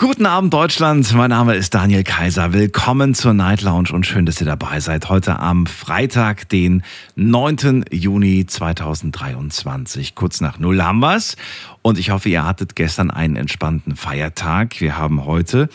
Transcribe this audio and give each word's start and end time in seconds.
Guten 0.00 0.24
Abend 0.24 0.54
Deutschland, 0.54 1.12
mein 1.12 1.28
Name 1.28 1.56
ist 1.56 1.74
Daniel 1.74 2.04
Kaiser. 2.04 2.54
Willkommen 2.54 3.12
zur 3.12 3.34
Night 3.34 3.60
Lounge 3.60 3.90
und 3.92 4.06
schön, 4.06 4.24
dass 4.24 4.40
ihr 4.40 4.46
dabei 4.46 4.80
seid. 4.80 5.10
Heute 5.10 5.38
am 5.40 5.66
Freitag, 5.66 6.48
den 6.48 6.82
9. 7.16 7.84
Juni 7.90 8.46
2023. 8.46 10.14
Kurz 10.14 10.40
nach 10.40 10.58
Null 10.58 10.82
haben 10.82 11.00
wir's. 11.00 11.36
Und 11.82 11.98
ich 11.98 12.08
hoffe, 12.12 12.30
ihr 12.30 12.46
hattet 12.46 12.76
gestern 12.76 13.10
einen 13.10 13.36
entspannten 13.36 13.94
Feiertag. 13.94 14.80
Wir 14.80 14.96
haben 14.96 15.26
heute 15.26 15.68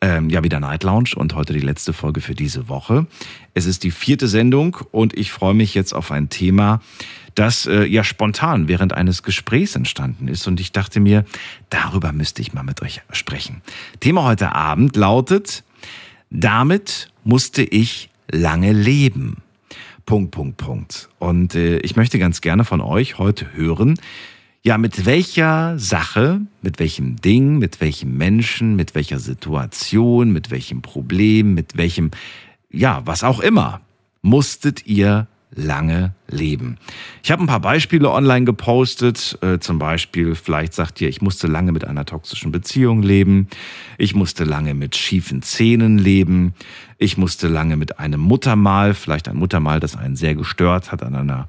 ähm, 0.00 0.30
ja 0.30 0.44
wieder 0.44 0.60
Night 0.60 0.84
Lounge 0.84 1.10
und 1.16 1.34
heute 1.34 1.52
die 1.52 1.60
letzte 1.60 1.92
Folge 1.92 2.20
für 2.20 2.34
diese 2.34 2.68
Woche. 2.68 3.06
Es 3.54 3.66
ist 3.66 3.84
die 3.84 3.90
vierte 3.90 4.28
Sendung 4.28 4.76
und 4.90 5.16
ich 5.16 5.32
freue 5.32 5.54
mich 5.54 5.74
jetzt 5.74 5.94
auf 5.94 6.10
ein 6.10 6.28
Thema, 6.28 6.80
das 7.34 7.66
äh, 7.66 7.84
ja 7.84 8.02
spontan 8.02 8.68
während 8.68 8.92
eines 8.92 9.22
Gesprächs 9.22 9.76
entstanden 9.76 10.28
ist. 10.28 10.46
Und 10.46 10.60
ich 10.60 10.72
dachte 10.72 11.00
mir, 11.00 11.24
darüber 11.70 12.12
müsste 12.12 12.42
ich 12.42 12.52
mal 12.52 12.62
mit 12.62 12.82
euch 12.82 13.02
sprechen. 13.12 13.62
Thema 14.00 14.24
heute 14.24 14.54
Abend 14.54 14.96
lautet, 14.96 15.64
damit 16.30 17.10
musste 17.24 17.62
ich 17.62 18.10
lange 18.30 18.72
leben. 18.72 19.42
Punkt, 20.06 20.30
Punkt, 20.30 20.56
Punkt. 20.56 21.08
Und 21.18 21.54
äh, 21.54 21.78
ich 21.78 21.96
möchte 21.96 22.18
ganz 22.18 22.40
gerne 22.40 22.64
von 22.64 22.80
euch 22.80 23.18
heute 23.18 23.52
hören, 23.54 23.98
ja, 24.66 24.78
mit 24.78 25.06
welcher 25.06 25.78
Sache, 25.78 26.40
mit 26.60 26.80
welchem 26.80 27.20
Ding, 27.20 27.58
mit 27.58 27.80
welchem 27.80 28.16
Menschen, 28.16 28.74
mit 28.74 28.96
welcher 28.96 29.20
Situation, 29.20 30.32
mit 30.32 30.50
welchem 30.50 30.82
Problem, 30.82 31.54
mit 31.54 31.76
welchem, 31.76 32.10
ja, 32.68 33.00
was 33.04 33.22
auch 33.22 33.38
immer, 33.38 33.80
musstet 34.22 34.84
ihr 34.84 35.28
lange 35.54 36.14
leben. 36.26 36.78
Ich 37.22 37.30
habe 37.30 37.44
ein 37.44 37.46
paar 37.46 37.60
Beispiele 37.60 38.10
online 38.10 38.44
gepostet. 38.44 39.38
Äh, 39.40 39.60
zum 39.60 39.78
Beispiel, 39.78 40.34
vielleicht 40.34 40.74
sagt 40.74 41.00
ihr, 41.00 41.08
ich 41.08 41.22
musste 41.22 41.46
lange 41.46 41.70
mit 41.70 41.84
einer 41.84 42.04
toxischen 42.04 42.50
Beziehung 42.50 43.04
leben. 43.04 43.46
Ich 43.98 44.16
musste 44.16 44.42
lange 44.42 44.74
mit 44.74 44.96
schiefen 44.96 45.42
Zähnen 45.42 45.96
leben. 45.96 46.54
Ich 46.98 47.16
musste 47.16 47.46
lange 47.46 47.76
mit 47.76 48.00
einem 48.00 48.20
Muttermal, 48.20 48.94
vielleicht 48.94 49.28
ein 49.28 49.36
Muttermal, 49.36 49.78
das 49.78 49.94
einen 49.94 50.16
sehr 50.16 50.34
gestört 50.34 50.90
hat 50.90 51.04
an 51.04 51.14
einer 51.14 51.48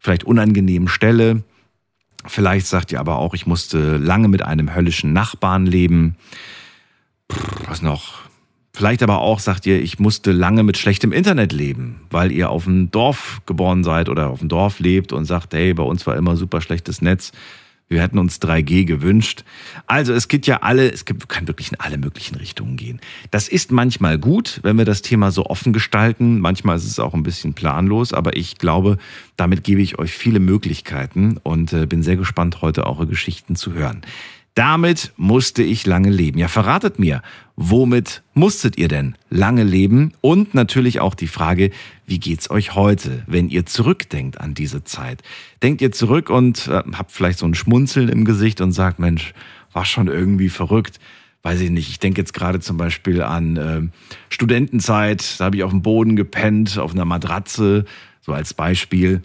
vielleicht 0.00 0.24
unangenehmen 0.24 0.88
Stelle. 0.88 1.44
Vielleicht 2.28 2.66
sagt 2.66 2.92
ihr 2.92 3.00
aber 3.00 3.16
auch, 3.18 3.34
ich 3.34 3.46
musste 3.46 3.96
lange 3.96 4.28
mit 4.28 4.42
einem 4.42 4.74
höllischen 4.74 5.12
Nachbarn 5.12 5.66
leben. 5.66 6.16
Was 7.66 7.82
noch? 7.82 8.28
Vielleicht 8.72 9.02
aber 9.02 9.18
auch 9.18 9.40
sagt 9.40 9.66
ihr, 9.66 9.82
ich 9.82 9.98
musste 9.98 10.30
lange 10.30 10.62
mit 10.62 10.78
schlechtem 10.78 11.10
Internet 11.10 11.52
leben, 11.52 12.02
weil 12.10 12.30
ihr 12.30 12.50
auf 12.50 12.64
dem 12.64 12.90
Dorf 12.90 13.40
geboren 13.44 13.82
seid 13.82 14.08
oder 14.08 14.30
auf 14.30 14.38
dem 14.38 14.48
Dorf 14.48 14.78
lebt 14.78 15.12
und 15.12 15.24
sagt, 15.24 15.52
hey, 15.54 15.74
bei 15.74 15.82
uns 15.82 16.06
war 16.06 16.16
immer 16.16 16.36
super 16.36 16.60
schlechtes 16.60 17.02
Netz. 17.02 17.32
Wir 17.88 18.02
hätten 18.02 18.18
uns 18.18 18.40
3G 18.40 18.84
gewünscht. 18.84 19.44
Also 19.86 20.12
es 20.12 20.28
gibt 20.28 20.46
ja 20.46 20.58
alle, 20.58 20.90
es 20.92 21.04
gibt, 21.06 21.28
kann 21.28 21.48
wirklich 21.48 21.72
in 21.72 21.80
alle 21.80 21.96
möglichen 21.96 22.34
Richtungen 22.34 22.76
gehen. 22.76 23.00
Das 23.30 23.48
ist 23.48 23.72
manchmal 23.72 24.18
gut, 24.18 24.60
wenn 24.62 24.76
wir 24.76 24.84
das 24.84 25.00
Thema 25.00 25.30
so 25.30 25.46
offen 25.46 25.72
gestalten. 25.72 26.40
Manchmal 26.40 26.76
ist 26.76 26.84
es 26.84 26.98
auch 26.98 27.14
ein 27.14 27.22
bisschen 27.22 27.54
planlos, 27.54 28.12
aber 28.12 28.36
ich 28.36 28.58
glaube, 28.58 28.98
damit 29.36 29.64
gebe 29.64 29.80
ich 29.80 29.98
euch 29.98 30.12
viele 30.12 30.40
Möglichkeiten 30.40 31.38
und 31.42 31.72
äh, 31.72 31.86
bin 31.86 32.02
sehr 32.02 32.16
gespannt, 32.16 32.60
heute 32.60 32.86
eure 32.86 33.06
Geschichten 33.06 33.56
zu 33.56 33.72
hören. 33.72 34.02
Damit 34.58 35.12
musste 35.16 35.62
ich 35.62 35.86
lange 35.86 36.10
leben. 36.10 36.38
Ja, 36.38 36.48
verratet 36.48 36.98
mir, 36.98 37.22
womit 37.54 38.24
musstet 38.34 38.76
ihr 38.76 38.88
denn 38.88 39.14
lange 39.30 39.62
leben? 39.62 40.12
Und 40.20 40.52
natürlich 40.52 40.98
auch 40.98 41.14
die 41.14 41.28
Frage, 41.28 41.70
wie 42.08 42.18
geht's 42.18 42.50
euch 42.50 42.74
heute, 42.74 43.22
wenn 43.26 43.50
ihr 43.50 43.66
zurückdenkt 43.66 44.40
an 44.40 44.54
diese 44.54 44.82
Zeit? 44.82 45.22
Denkt 45.62 45.82
ihr 45.82 45.92
zurück 45.92 46.30
und 46.30 46.66
äh, 46.66 46.82
habt 46.94 47.12
vielleicht 47.12 47.38
so 47.38 47.46
ein 47.46 47.54
Schmunzeln 47.54 48.08
im 48.08 48.24
Gesicht 48.24 48.60
und 48.62 48.72
sagt, 48.72 48.98
Mensch, 48.98 49.34
war 49.72 49.84
schon 49.84 50.08
irgendwie 50.08 50.48
verrückt. 50.48 50.98
Weiß 51.42 51.60
ich 51.60 51.70
nicht. 51.70 51.90
Ich 51.90 51.98
denke 51.98 52.20
jetzt 52.20 52.32
gerade 52.32 52.60
zum 52.60 52.78
Beispiel 52.78 53.22
an 53.22 53.56
äh, 53.56 53.82
Studentenzeit. 54.30 55.38
Da 55.38 55.44
habe 55.44 55.56
ich 55.56 55.62
auf 55.62 55.70
dem 55.70 55.82
Boden 55.82 56.16
gepennt, 56.16 56.78
auf 56.78 56.92
einer 56.92 57.04
Matratze, 57.04 57.84
so 58.22 58.32
als 58.32 58.54
Beispiel. 58.54 59.22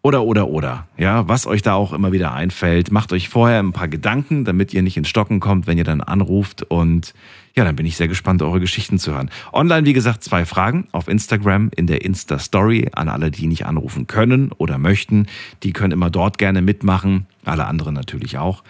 Oder, 0.00 0.22
oder, 0.22 0.48
oder. 0.48 0.86
Ja, 0.96 1.28
was 1.28 1.46
euch 1.46 1.62
da 1.62 1.74
auch 1.74 1.92
immer 1.92 2.12
wieder 2.12 2.32
einfällt. 2.32 2.92
Macht 2.92 3.12
euch 3.12 3.28
vorher 3.28 3.58
ein 3.58 3.72
paar 3.72 3.88
Gedanken, 3.88 4.44
damit 4.44 4.72
ihr 4.72 4.82
nicht 4.82 4.96
ins 4.96 5.08
Stocken 5.08 5.40
kommt, 5.40 5.66
wenn 5.66 5.78
ihr 5.78 5.84
dann 5.84 6.00
anruft. 6.00 6.62
Und 6.62 7.14
ja, 7.54 7.64
dann 7.64 7.76
bin 7.76 7.86
ich 7.86 7.96
sehr 7.96 8.08
gespannt, 8.08 8.42
eure 8.42 8.60
Geschichten 8.60 8.98
zu 8.98 9.12
hören. 9.12 9.30
Online, 9.52 9.86
wie 9.86 9.92
gesagt, 9.92 10.24
zwei 10.24 10.46
Fragen 10.46 10.88
auf 10.92 11.08
Instagram 11.08 11.70
in 11.76 11.86
der 11.86 12.04
Insta-Story 12.04 12.88
an 12.94 13.08
alle, 13.08 13.30
die 13.30 13.46
nicht 13.46 13.66
anrufen 13.66 14.06
können 14.06 14.52
oder 14.52 14.78
möchten. 14.78 15.26
Die 15.62 15.72
können 15.72 15.92
immer 15.92 16.10
dort 16.10 16.38
gerne 16.38 16.62
mitmachen. 16.62 17.26
Alle 17.44 17.66
anderen 17.66 17.94
natürlich 17.94 18.38
auch. 18.38 18.62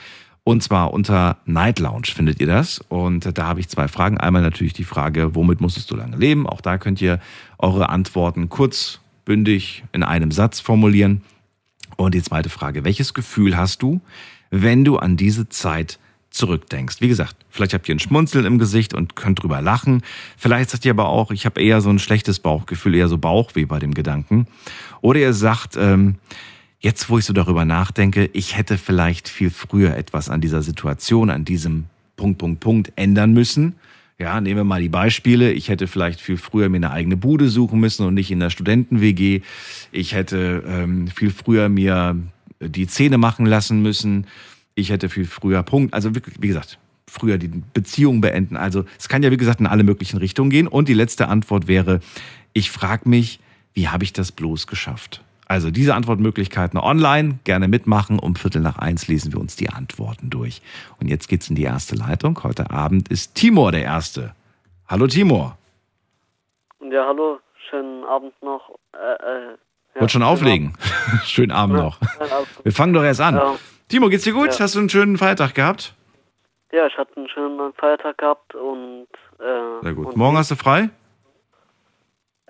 Und 0.44 0.62
zwar 0.64 0.92
unter 0.92 1.36
Night 1.44 1.78
Lounge 1.78 2.08
findet 2.12 2.40
ihr 2.40 2.48
das. 2.48 2.80
Und 2.88 3.38
da 3.38 3.46
habe 3.46 3.60
ich 3.60 3.68
zwei 3.68 3.86
Fragen. 3.86 4.18
Einmal 4.18 4.42
natürlich 4.42 4.72
die 4.72 4.84
Frage, 4.84 5.36
womit 5.36 5.60
musstest 5.60 5.90
du 5.90 5.96
lange 5.96 6.16
leben? 6.16 6.48
Auch 6.48 6.60
da 6.60 6.78
könnt 6.78 7.00
ihr 7.00 7.20
eure 7.58 7.88
Antworten 7.88 8.48
kurz 8.48 9.00
bündig 9.24 9.84
in 9.92 10.02
einem 10.02 10.32
Satz 10.32 10.58
formulieren. 10.58 11.22
Und 11.96 12.14
die 12.14 12.22
zweite 12.22 12.48
Frage, 12.48 12.84
welches 12.84 13.14
Gefühl 13.14 13.56
hast 13.56 13.82
du, 13.82 14.00
wenn 14.50 14.84
du 14.84 14.96
an 14.96 15.16
diese 15.16 15.48
Zeit 15.48 16.00
zurückdenkst? 16.32 16.96
Wie 17.00 17.08
gesagt, 17.08 17.36
vielleicht 17.50 17.74
habt 17.74 17.88
ihr 17.88 17.94
ein 17.94 18.00
Schmunzeln 18.00 18.44
im 18.44 18.58
Gesicht 18.58 18.94
und 18.94 19.16
könnt 19.16 19.42
drüber 19.42 19.62
lachen. 19.62 20.02
Vielleicht 20.36 20.70
sagt 20.70 20.84
ihr 20.84 20.90
aber 20.90 21.08
auch, 21.08 21.30
ich 21.30 21.46
habe 21.46 21.62
eher 21.62 21.80
so 21.80 21.90
ein 21.90 21.98
schlechtes 21.98 22.40
Bauchgefühl, 22.40 22.94
eher 22.94 23.08
so 23.08 23.18
Bauchweh 23.18 23.64
bei 23.64 23.78
dem 23.78 23.94
Gedanken. 23.94 24.46
Oder 25.00 25.20
ihr 25.20 25.32
sagt, 25.32 25.76
ähm, 25.76 26.16
jetzt 26.80 27.08
wo 27.08 27.18
ich 27.18 27.24
so 27.24 27.32
darüber 27.32 27.64
nachdenke, 27.64 28.28
ich 28.32 28.56
hätte 28.56 28.78
vielleicht 28.78 29.28
viel 29.28 29.50
früher 29.50 29.96
etwas 29.96 30.28
an 30.28 30.40
dieser 30.40 30.62
Situation, 30.62 31.30
an 31.30 31.44
diesem 31.44 31.86
Punkt, 32.16 32.38
Punkt, 32.38 32.60
Punkt 32.60 32.92
ändern 32.96 33.32
müssen. 33.32 33.76
Ja, 34.18 34.40
nehmen 34.40 34.58
wir 34.58 34.64
mal 34.64 34.80
die 34.80 34.88
Beispiele. 34.88 35.52
Ich 35.52 35.68
hätte 35.68 35.88
vielleicht 35.88 36.20
viel 36.20 36.36
früher 36.36 36.68
mir 36.68 36.76
eine 36.76 36.90
eigene 36.92 37.16
Bude 37.16 37.48
suchen 37.48 37.80
müssen 37.80 38.06
und 38.06 38.14
nicht 38.14 38.30
in 38.30 38.40
der 38.40 38.50
Studenten-WG. 38.50 39.40
Ich 39.90 40.14
hätte 40.14 40.62
ähm, 40.66 41.08
viel 41.08 41.30
früher 41.30 41.68
mir 41.68 42.16
die 42.60 42.86
Zähne 42.86 43.18
machen 43.18 43.46
lassen 43.46 43.82
müssen. 43.82 44.26
Ich 44.74 44.90
hätte 44.90 45.08
viel 45.08 45.26
früher 45.26 45.62
Punkt. 45.62 45.94
Also 45.94 46.10
wie 46.14 46.48
gesagt, 46.48 46.78
früher 47.06 47.38
die 47.38 47.48
Beziehung 47.48 48.20
beenden. 48.20 48.56
Also 48.56 48.84
es 48.98 49.08
kann 49.08 49.22
ja 49.22 49.30
wie 49.30 49.36
gesagt 49.36 49.60
in 49.60 49.66
alle 49.66 49.84
möglichen 49.84 50.18
Richtungen 50.18 50.50
gehen. 50.50 50.66
Und 50.66 50.88
die 50.88 50.94
letzte 50.94 51.28
Antwort 51.28 51.66
wäre, 51.66 52.00
ich 52.52 52.70
frage 52.70 53.08
mich, 53.08 53.40
wie 53.74 53.88
habe 53.88 54.04
ich 54.04 54.12
das 54.12 54.32
bloß 54.32 54.66
geschafft? 54.66 55.22
Also 55.46 55.70
diese 55.70 55.94
Antwortmöglichkeiten 55.94 56.78
online, 56.78 57.38
gerne 57.44 57.68
mitmachen. 57.68 58.18
Um 58.18 58.36
Viertel 58.36 58.62
nach 58.62 58.78
eins 58.78 59.08
lesen 59.08 59.32
wir 59.32 59.40
uns 59.40 59.56
die 59.56 59.68
Antworten 59.68 60.30
durch. 60.30 60.62
Und 60.98 61.08
jetzt 61.08 61.28
geht's 61.28 61.50
in 61.50 61.56
die 61.56 61.64
erste 61.64 61.94
Leitung. 61.94 62.42
Heute 62.42 62.70
Abend 62.70 63.08
ist 63.08 63.34
Timor 63.34 63.72
der 63.72 63.82
Erste. 63.82 64.34
Hallo 64.88 65.06
Timor. 65.06 65.58
Ja, 66.90 67.06
hallo, 67.06 67.38
schönen 67.68 68.04
Abend 68.04 68.32
noch. 68.42 68.70
Äh, 68.94 68.96
äh, 68.98 69.56
ja, 69.94 70.00
Wollt 70.00 70.10
schon 70.10 70.22
auflegen? 70.22 70.74
schönen 71.24 71.50
Abend 71.52 71.76
Ja, 71.76 71.82
noch. 71.84 72.00
Wir 72.62 72.72
fangen 72.72 72.94
doch 72.94 73.04
erst 73.04 73.20
an. 73.20 73.34
Ja. 73.34 73.54
Timo, 73.92 74.08
geht's 74.08 74.24
dir 74.24 74.32
gut? 74.32 74.54
Ja. 74.54 74.60
Hast 74.60 74.74
du 74.74 74.78
einen 74.78 74.88
schönen 74.88 75.18
Feiertag 75.18 75.54
gehabt? 75.54 75.94
Ja, 76.72 76.86
ich 76.86 76.96
hatte 76.96 77.14
einen 77.14 77.28
schönen 77.28 77.74
Feiertag 77.74 78.16
gehabt 78.16 78.54
und. 78.54 79.06
Äh, 79.38 79.82
Sehr 79.82 79.92
gut. 79.92 80.06
Und, 80.06 80.16
Morgen 80.16 80.38
hast 80.38 80.50
du 80.50 80.56
frei? 80.56 80.88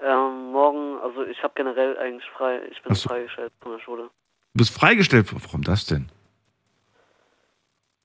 Ähm, 0.01 0.53
morgen, 0.53 1.01
also 1.03 1.25
ich 1.25 1.43
habe 1.43 1.53
generell 1.57 1.99
eigentlich 1.99 2.31
frei. 2.37 2.61
Ich 2.71 2.81
bin 2.85 2.95
so. 2.95 3.09
freigestellt 3.09 3.53
von 3.61 3.73
der 3.73 3.81
Schule. 3.81 4.03
Du 4.05 4.59
bist 4.59 4.73
freigestellt. 4.73 5.27
Warum 5.33 5.63
das 5.63 5.85
denn? 5.85 6.11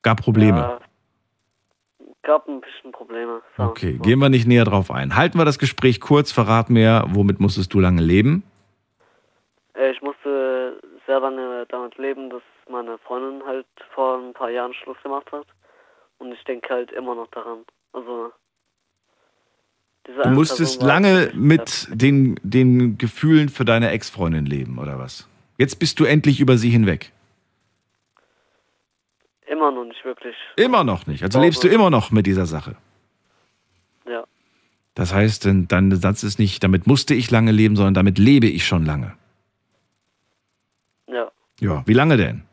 Gab 0.01 0.23
Probleme. 0.23 0.57
Ja, 0.57 0.79
gab 2.23 2.47
ein 2.47 2.59
bisschen 2.59 2.91
Probleme. 2.91 3.43
Okay, 3.59 3.97
so. 3.97 4.01
gehen 4.01 4.17
wir 4.17 4.29
nicht 4.29 4.47
näher 4.47 4.65
drauf 4.65 4.89
ein. 4.89 5.15
Halten 5.15 5.37
wir 5.37 5.45
das 5.45 5.59
Gespräch 5.59 6.01
kurz, 6.01 6.31
verrat 6.31 6.71
mir, 6.71 7.05
womit 7.09 7.39
musstest 7.39 7.71
du 7.71 7.79
lange 7.79 8.01
leben? 8.01 8.41
Äh, 9.75 9.91
Ich 9.91 10.01
musste 10.01 10.81
sehr 11.05 11.19
lange 11.19 11.46
damit 11.65 11.97
leben, 11.97 12.29
dass 12.29 12.41
meine 12.69 12.97
Freundin 12.99 13.45
halt 13.45 13.65
vor 13.93 14.17
ein 14.19 14.33
paar 14.33 14.49
Jahren 14.49 14.73
Schluss 14.73 14.97
gemacht 15.03 15.31
hat. 15.31 15.47
Und 16.19 16.31
ich 16.31 16.43
denke 16.43 16.69
halt 16.69 16.91
immer 16.91 17.15
noch 17.15 17.27
daran. 17.31 17.59
Also. 17.93 18.31
Du 20.03 20.29
musstest 20.29 20.79
Person 20.79 20.87
lange 20.87 21.15
wirklich- 21.33 21.35
mit 21.35 21.87
den, 22.01 22.39
den 22.43 22.97
Gefühlen 22.97 23.49
für 23.49 23.65
deine 23.65 23.91
Ex-Freundin 23.91 24.45
leben, 24.45 24.79
oder 24.79 24.97
was? 24.99 25.27
Jetzt 25.57 25.79
bist 25.79 25.99
du 25.99 26.05
endlich 26.05 26.39
über 26.39 26.57
sie 26.57 26.69
hinweg. 26.69 27.11
Immer 29.47 29.71
noch 29.71 29.85
nicht 29.85 30.03
wirklich. 30.05 30.35
Immer 30.55 30.83
noch 30.83 31.07
nicht. 31.07 31.23
Also 31.23 31.39
lebst 31.41 31.63
du 31.63 31.67
immer 31.67 31.89
noch 31.89 32.11
mit 32.11 32.25
dieser 32.25 32.45
Sache. 32.45 32.75
Ja. 34.05 34.23
Das 34.93 35.13
heißt, 35.13 35.45
denn 35.45 35.67
dein 35.67 35.95
Satz 35.95 36.23
ist 36.23 36.39
nicht, 36.39 36.63
damit 36.63 36.87
musste 36.87 37.13
ich 37.13 37.31
lange 37.31 37.51
leben, 37.51 37.75
sondern 37.75 37.93
damit 37.93 38.17
lebe 38.17 38.47
ich 38.47 38.65
schon 38.65 38.85
lange. 38.85 39.15
Ja. 41.07 41.31
Ja, 41.59 41.83
wie 41.87 41.93
lange 41.93 42.17
denn? 42.17 42.43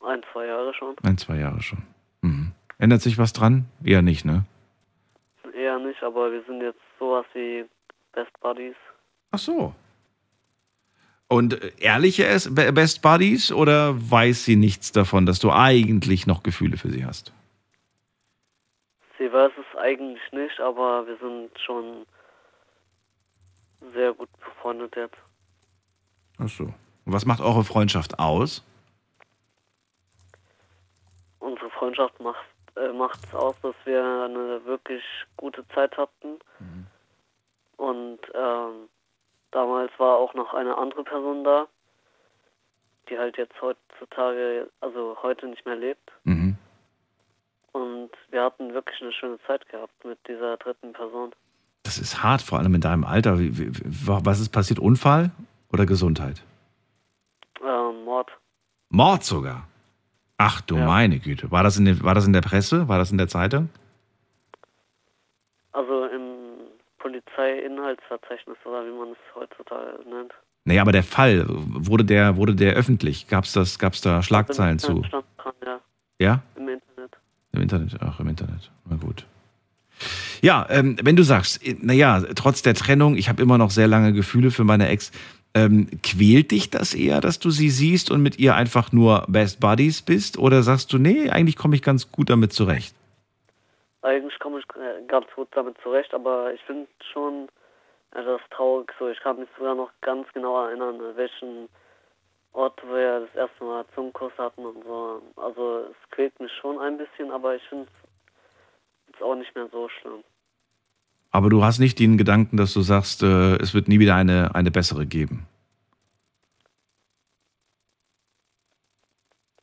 Ein, 0.00 0.22
zwei 0.32 0.46
Jahre 0.46 0.72
schon. 0.74 0.96
Ein, 1.02 1.18
zwei 1.18 1.36
Jahre 1.38 1.62
schon. 1.62 1.82
Mhm. 2.22 2.52
Ändert 2.78 3.00
sich 3.02 3.18
was 3.18 3.32
dran? 3.32 3.66
Eher 3.84 4.02
nicht, 4.02 4.24
ne? 4.24 4.44
Eher 5.54 5.78
nicht, 5.78 6.02
aber 6.02 6.30
wir 6.32 6.42
sind 6.44 6.60
jetzt 6.60 6.80
sowas 6.98 7.24
wie 7.34 7.64
Best 8.12 8.30
Buddies. 8.40 8.76
Ach 9.30 9.38
so. 9.38 9.74
Und 11.28 11.60
ehrliche 11.80 12.24
Es- 12.26 12.54
Be- 12.54 12.72
Best 12.72 13.02
Buddies 13.02 13.50
oder 13.50 13.94
weiß 14.10 14.44
sie 14.44 14.56
nichts 14.56 14.92
davon, 14.92 15.26
dass 15.26 15.38
du 15.40 15.50
eigentlich 15.50 16.26
noch 16.26 16.42
Gefühle 16.42 16.76
für 16.76 16.90
sie 16.90 17.04
hast? 17.04 17.32
Sie 19.18 19.32
weiß 19.32 19.50
es 19.58 19.78
eigentlich 19.78 20.20
nicht, 20.32 20.60
aber 20.60 21.06
wir 21.06 21.16
sind 21.18 21.50
schon 21.64 22.06
sehr 23.94 24.12
gut 24.12 24.28
befreundet 24.38 24.94
jetzt. 24.96 25.16
Ach 26.38 26.48
so. 26.48 26.72
Und 27.06 27.12
was 27.12 27.24
macht 27.24 27.40
eure 27.40 27.64
Freundschaft 27.64 28.18
aus? 28.18 28.64
Unsere 31.38 31.70
Freundschaft 31.70 32.20
macht 32.20 32.44
äh, 32.74 33.36
aus, 33.36 33.54
dass 33.62 33.74
wir 33.84 34.02
eine 34.02 34.64
wirklich 34.64 35.02
gute 35.36 35.66
Zeit 35.68 35.96
hatten. 35.96 36.38
Und 37.76 38.18
ähm, 38.34 38.88
damals 39.52 39.92
war 39.98 40.16
auch 40.16 40.34
noch 40.34 40.52
eine 40.52 40.76
andere 40.76 41.04
Person 41.04 41.44
da, 41.44 41.68
die 43.08 43.18
halt 43.18 43.36
jetzt 43.36 43.54
heutzutage, 43.62 44.68
also 44.80 45.16
heute 45.22 45.46
nicht 45.46 45.64
mehr 45.64 45.76
lebt. 45.76 46.10
Mhm. 46.24 46.56
Und 47.70 48.10
wir 48.30 48.42
hatten 48.42 48.74
wirklich 48.74 49.00
eine 49.00 49.12
schöne 49.12 49.38
Zeit 49.46 49.68
gehabt 49.68 50.04
mit 50.04 50.18
dieser 50.26 50.56
dritten 50.56 50.92
Person. 50.92 51.32
Das 51.84 51.98
ist 51.98 52.22
hart, 52.22 52.42
vor 52.42 52.58
allem 52.58 52.74
in 52.74 52.80
deinem 52.80 53.04
Alter. 53.04 53.38
Wie, 53.38 53.56
wie, 53.56 53.70
was 53.72 54.40
ist 54.40 54.48
passiert? 54.48 54.80
Unfall 54.80 55.30
oder 55.70 55.86
Gesundheit? 55.86 56.42
Ähm, 57.62 58.04
Mord. 58.04 58.30
Mord 58.90 59.24
sogar. 59.24 59.66
Ach 60.38 60.60
du 60.60 60.76
Ja. 60.76 60.86
meine 60.86 61.18
Güte. 61.18 61.50
War 61.50 61.62
das, 61.62 61.76
in 61.78 61.84
der, 61.86 62.02
war 62.02 62.14
das 62.14 62.26
in 62.26 62.32
der 62.32 62.42
Presse? 62.42 62.88
War 62.88 62.98
das 62.98 63.10
in 63.10 63.18
der 63.18 63.28
Zeitung? 63.28 63.68
Also 65.72 66.06
im 66.06 66.56
Polizeiinhaltsverzeichnis 66.98 68.56
oder 68.64 68.84
wie 68.86 68.98
man 68.98 69.10
es 69.10 69.18
heutzutage 69.34 69.98
nennt. 70.08 70.32
Nee, 70.64 70.78
aber 70.80 70.92
der 70.92 71.02
Fall, 71.04 71.44
wurde 71.48 72.04
der, 72.04 72.36
wurde 72.36 72.54
der 72.54 72.74
öffentlich? 72.74 73.28
Gab 73.28 73.44
es 73.44 73.78
gab's 73.78 74.00
da 74.00 74.22
Schlagzeilen 74.22 74.78
zu? 74.78 75.04
Stand 75.04 75.24
dran, 75.38 75.52
ja, 75.64 75.80
Ja? 76.18 76.42
im 76.56 76.68
Internet. 76.68 77.16
Im 77.52 77.62
Internet, 77.62 77.96
ach, 78.00 78.18
im 78.20 78.28
Internet. 78.28 78.70
Na 78.84 78.96
gut. 78.96 79.26
Ja, 80.42 80.66
ähm, 80.68 80.96
wenn 81.02 81.16
du 81.16 81.22
sagst, 81.22 81.62
naja, 81.82 82.20
trotz 82.34 82.62
der 82.62 82.74
Trennung, 82.74 83.16
ich 83.16 83.28
habe 83.28 83.40
immer 83.40 83.56
noch 83.58 83.70
sehr 83.70 83.86
lange 83.88 84.12
Gefühle 84.12 84.50
für 84.50 84.64
meine 84.64 84.88
Ex, 84.88 85.12
ähm, 85.56 85.88
quält 86.02 86.50
dich 86.50 86.68
das 86.68 86.92
eher, 86.92 87.22
dass 87.22 87.38
du 87.38 87.48
sie 87.48 87.70
siehst 87.70 88.10
und 88.10 88.22
mit 88.22 88.38
ihr 88.38 88.54
einfach 88.54 88.92
nur 88.92 89.24
Best 89.26 89.58
Buddies 89.58 90.02
bist? 90.02 90.38
Oder 90.38 90.62
sagst 90.62 90.92
du, 90.92 90.98
nee, 90.98 91.30
eigentlich 91.30 91.56
komme 91.56 91.74
ich 91.74 91.82
ganz 91.82 92.12
gut 92.12 92.28
damit 92.28 92.52
zurecht? 92.52 92.94
Eigentlich 94.02 94.38
komme 94.38 94.58
ich 94.58 94.66
äh, 94.76 95.02
ganz 95.08 95.26
gut 95.34 95.48
damit 95.52 95.76
zurecht, 95.82 96.12
aber 96.12 96.52
ich 96.52 96.60
finde 96.62 96.86
schon 97.12 97.48
etwas 98.12 98.42
traurig 98.50 98.92
so. 98.98 99.08
Ich 99.08 99.18
kann 99.20 99.40
mich 99.40 99.48
sogar 99.56 99.74
noch 99.74 99.90
ganz 100.02 100.26
genau 100.34 100.62
erinnern, 100.62 101.00
welchen 101.16 101.68
Ort 102.52 102.78
wir 102.86 103.20
das 103.20 103.34
erste 103.34 103.64
Mal 103.64 103.84
Zungenkuss 103.94 104.32
hatten 104.36 104.64
und 104.64 104.84
so. 104.84 105.22
Also 105.36 105.86
es 105.90 106.10
quält 106.10 106.38
mich 106.38 106.52
schon 106.60 106.78
ein 106.78 106.98
bisschen, 106.98 107.30
aber 107.30 107.56
ich 107.56 107.62
finde 107.68 107.88
es 109.14 109.22
auch 109.22 109.34
nicht 109.34 109.54
mehr 109.54 109.68
so 109.72 109.88
schlimm. 109.88 110.22
Aber 111.36 111.50
du 111.50 111.62
hast 111.62 111.80
nicht 111.80 111.98
den 111.98 112.16
Gedanken, 112.16 112.56
dass 112.56 112.72
du 112.72 112.80
sagst, 112.80 113.22
äh, 113.22 113.56
es 113.56 113.74
wird 113.74 113.88
nie 113.88 113.98
wieder 113.98 114.14
eine, 114.14 114.54
eine 114.54 114.70
bessere 114.70 115.04
geben. 115.04 115.46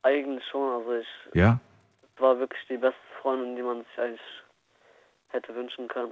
Eigentlich 0.03 0.43
schon, 0.51 0.61
also 0.71 0.93
ich 0.93 1.07
Ja? 1.33 1.59
war 2.19 2.37
wirklich 2.37 2.61
die 2.69 2.77
beste 2.77 2.99
Freundin, 3.19 3.55
die 3.55 3.63
man 3.63 3.79
sich 3.79 3.97
eigentlich 3.97 4.21
hätte 5.29 5.55
wünschen 5.55 5.87
können. 5.87 6.11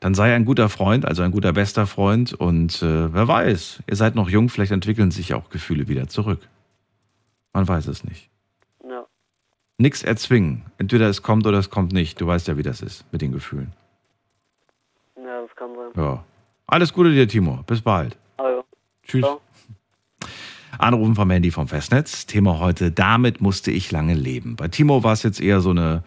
Dann 0.00 0.14
sei 0.14 0.34
ein 0.34 0.46
guter 0.46 0.70
Freund, 0.70 1.04
also 1.04 1.22
ein 1.22 1.32
guter 1.32 1.52
bester 1.52 1.86
Freund 1.86 2.32
und 2.32 2.80
äh, 2.80 3.12
wer 3.12 3.28
weiß, 3.28 3.82
ihr 3.86 3.96
seid 3.96 4.14
noch 4.14 4.30
jung, 4.30 4.48
vielleicht 4.48 4.72
entwickeln 4.72 5.10
sich 5.10 5.34
auch 5.34 5.50
Gefühle 5.50 5.88
wieder 5.88 6.08
zurück. 6.08 6.40
Man 7.52 7.68
weiß 7.68 7.86
es 7.88 8.02
nicht. 8.02 8.30
Ja, 8.82 9.04
Nix 9.76 10.02
erzwingen. 10.02 10.64
Entweder 10.78 11.10
es 11.10 11.20
kommt 11.20 11.46
oder 11.46 11.58
es 11.58 11.68
kommt 11.68 11.92
nicht. 11.92 12.18
Du 12.18 12.26
weißt 12.26 12.48
ja, 12.48 12.56
wie 12.56 12.62
das 12.62 12.80
ist 12.80 13.04
mit 13.12 13.20
den 13.20 13.32
Gefühlen. 13.32 13.74
Das 15.46 15.56
kann 15.56 15.70
sein. 15.74 16.02
Ja. 16.02 16.24
Alles 16.66 16.92
Gute 16.92 17.12
dir, 17.12 17.28
Timo. 17.28 17.60
Bis 17.66 17.80
bald. 17.80 18.16
Ja. 18.38 18.64
Tschüss. 19.06 19.22
Ciao. 19.22 19.40
Anrufen 20.78 21.14
vom 21.14 21.30
Handy 21.30 21.50
vom 21.50 21.68
Festnetz. 21.68 22.26
Thema 22.26 22.58
heute, 22.58 22.90
damit 22.90 23.40
musste 23.40 23.70
ich 23.70 23.92
lange 23.92 24.14
leben. 24.14 24.56
Bei 24.56 24.68
Timo 24.68 25.04
war 25.04 25.12
es 25.12 25.22
jetzt 25.22 25.40
eher 25.40 25.60
so 25.60 25.70
eine, 25.70 26.02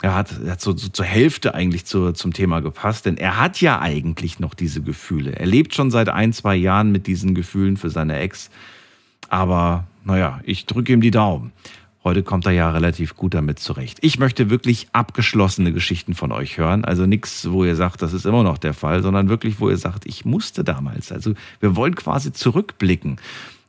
er 0.00 0.14
hat, 0.14 0.40
er 0.42 0.52
hat 0.52 0.60
so, 0.60 0.74
so 0.76 0.88
zur 0.88 1.04
Hälfte 1.04 1.54
eigentlich 1.54 1.84
zu, 1.84 2.12
zum 2.12 2.32
Thema 2.32 2.60
gepasst, 2.60 3.06
denn 3.06 3.16
er 3.18 3.38
hat 3.38 3.60
ja 3.60 3.80
eigentlich 3.80 4.40
noch 4.40 4.54
diese 4.54 4.82
Gefühle. 4.82 5.32
Er 5.32 5.46
lebt 5.46 5.74
schon 5.74 5.90
seit 5.90 6.08
ein, 6.08 6.32
zwei 6.32 6.56
Jahren 6.56 6.92
mit 6.92 7.06
diesen 7.06 7.34
Gefühlen 7.34 7.76
für 7.76 7.90
seine 7.90 8.18
Ex. 8.18 8.50
Aber 9.28 9.84
naja, 10.04 10.40
ich 10.44 10.66
drücke 10.66 10.92
ihm 10.92 11.00
die 11.00 11.10
Daumen. 11.10 11.52
Heute 12.02 12.22
kommt 12.22 12.46
er 12.46 12.52
ja 12.52 12.70
relativ 12.70 13.14
gut 13.14 13.34
damit 13.34 13.58
zurecht. 13.58 13.98
Ich 14.00 14.18
möchte 14.18 14.48
wirklich 14.48 14.88
abgeschlossene 14.94 15.70
Geschichten 15.72 16.14
von 16.14 16.32
euch 16.32 16.56
hören. 16.56 16.82
Also 16.82 17.04
nichts, 17.04 17.52
wo 17.52 17.62
ihr 17.62 17.76
sagt, 17.76 18.00
das 18.00 18.14
ist 18.14 18.24
immer 18.24 18.42
noch 18.42 18.56
der 18.56 18.72
Fall, 18.72 19.02
sondern 19.02 19.28
wirklich, 19.28 19.60
wo 19.60 19.68
ihr 19.68 19.76
sagt, 19.76 20.06
ich 20.06 20.24
musste 20.24 20.64
damals. 20.64 21.12
Also 21.12 21.34
wir 21.60 21.76
wollen 21.76 21.94
quasi 21.94 22.32
zurückblicken. 22.32 23.20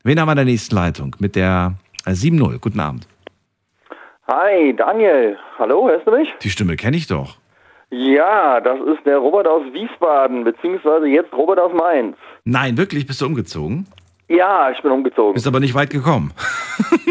Wen 0.04 0.18
haben 0.18 0.28
wir 0.28 0.32
in 0.32 0.38
der 0.38 0.46
nächsten 0.46 0.74
Leitung? 0.74 1.14
Mit 1.20 1.36
der 1.36 1.74
äh, 2.06 2.12
7-0. 2.12 2.60
Guten 2.60 2.80
Abend. 2.80 3.06
Hi, 4.28 4.74
Daniel. 4.78 5.38
Hallo, 5.60 5.90
hörst 5.90 6.08
du 6.08 6.12
mich? 6.12 6.30
Die 6.42 6.50
Stimme 6.50 6.78
kenne 6.78 6.96
ich 6.96 7.08
doch. 7.08 7.36
Ja, 7.90 8.62
das 8.62 8.80
ist 8.80 9.06
der 9.06 9.18
Robert 9.18 9.46
aus 9.46 9.64
Wiesbaden, 9.74 10.46
beziehungsweise 10.46 11.06
jetzt 11.08 11.34
Robert 11.34 11.60
aus 11.60 11.74
Mainz. 11.74 12.16
Nein, 12.46 12.78
wirklich, 12.78 13.06
bist 13.06 13.20
du 13.20 13.26
umgezogen? 13.26 13.88
Ja, 14.32 14.72
ich 14.72 14.82
bin 14.82 14.92
umgezogen. 14.92 15.34
Bist 15.34 15.46
aber 15.46 15.60
nicht 15.60 15.74
weit 15.74 15.90
gekommen. 15.90 16.34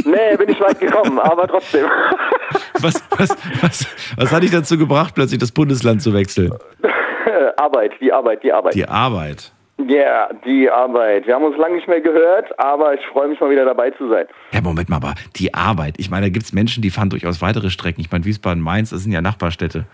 Nee, 0.04 0.36
bin 0.36 0.48
ich 0.48 0.60
weit 0.60 0.80
gekommen, 0.80 1.18
aber 1.18 1.46
trotzdem. 1.46 1.86
Was, 2.80 2.94
was, 3.16 3.28
was, 3.60 3.86
was 4.16 4.32
hat 4.32 4.42
dich 4.42 4.50
dazu 4.50 4.78
gebracht, 4.78 5.14
plötzlich 5.14 5.38
das 5.38 5.52
Bundesland 5.52 6.00
zu 6.02 6.14
wechseln? 6.14 6.52
Arbeit, 7.56 7.92
die 8.00 8.10
Arbeit, 8.12 8.42
die 8.42 8.52
Arbeit. 8.52 8.74
Die 8.74 8.88
Arbeit. 8.88 9.52
Ja, 9.86 10.30
die 10.44 10.68
Arbeit. 10.70 11.26
Wir 11.26 11.34
haben 11.34 11.44
uns 11.44 11.56
lange 11.58 11.76
nicht 11.76 11.86
mehr 11.86 12.00
gehört, 12.00 12.58
aber 12.58 12.94
ich 12.94 13.00
freue 13.12 13.28
mich 13.28 13.38
mal 13.38 13.50
wieder 13.50 13.66
dabei 13.66 13.90
zu 13.90 14.08
sein. 14.08 14.26
Ja, 14.52 14.62
Moment 14.62 14.88
mal, 14.88 14.96
aber 14.96 15.14
die 15.36 15.52
Arbeit. 15.52 15.94
Ich 15.98 16.10
meine, 16.10 16.26
da 16.26 16.30
gibt 16.30 16.46
es 16.46 16.52
Menschen, 16.52 16.82
die 16.82 16.90
fahren 16.90 17.10
durchaus 17.10 17.42
weitere 17.42 17.70
Strecken. 17.70 18.00
Ich 18.00 18.10
meine, 18.10 18.24
Wiesbaden, 18.24 18.62
Mainz, 18.62 18.90
das 18.90 19.02
sind 19.02 19.12
ja 19.12 19.20
Nachbarstädte. 19.20 19.84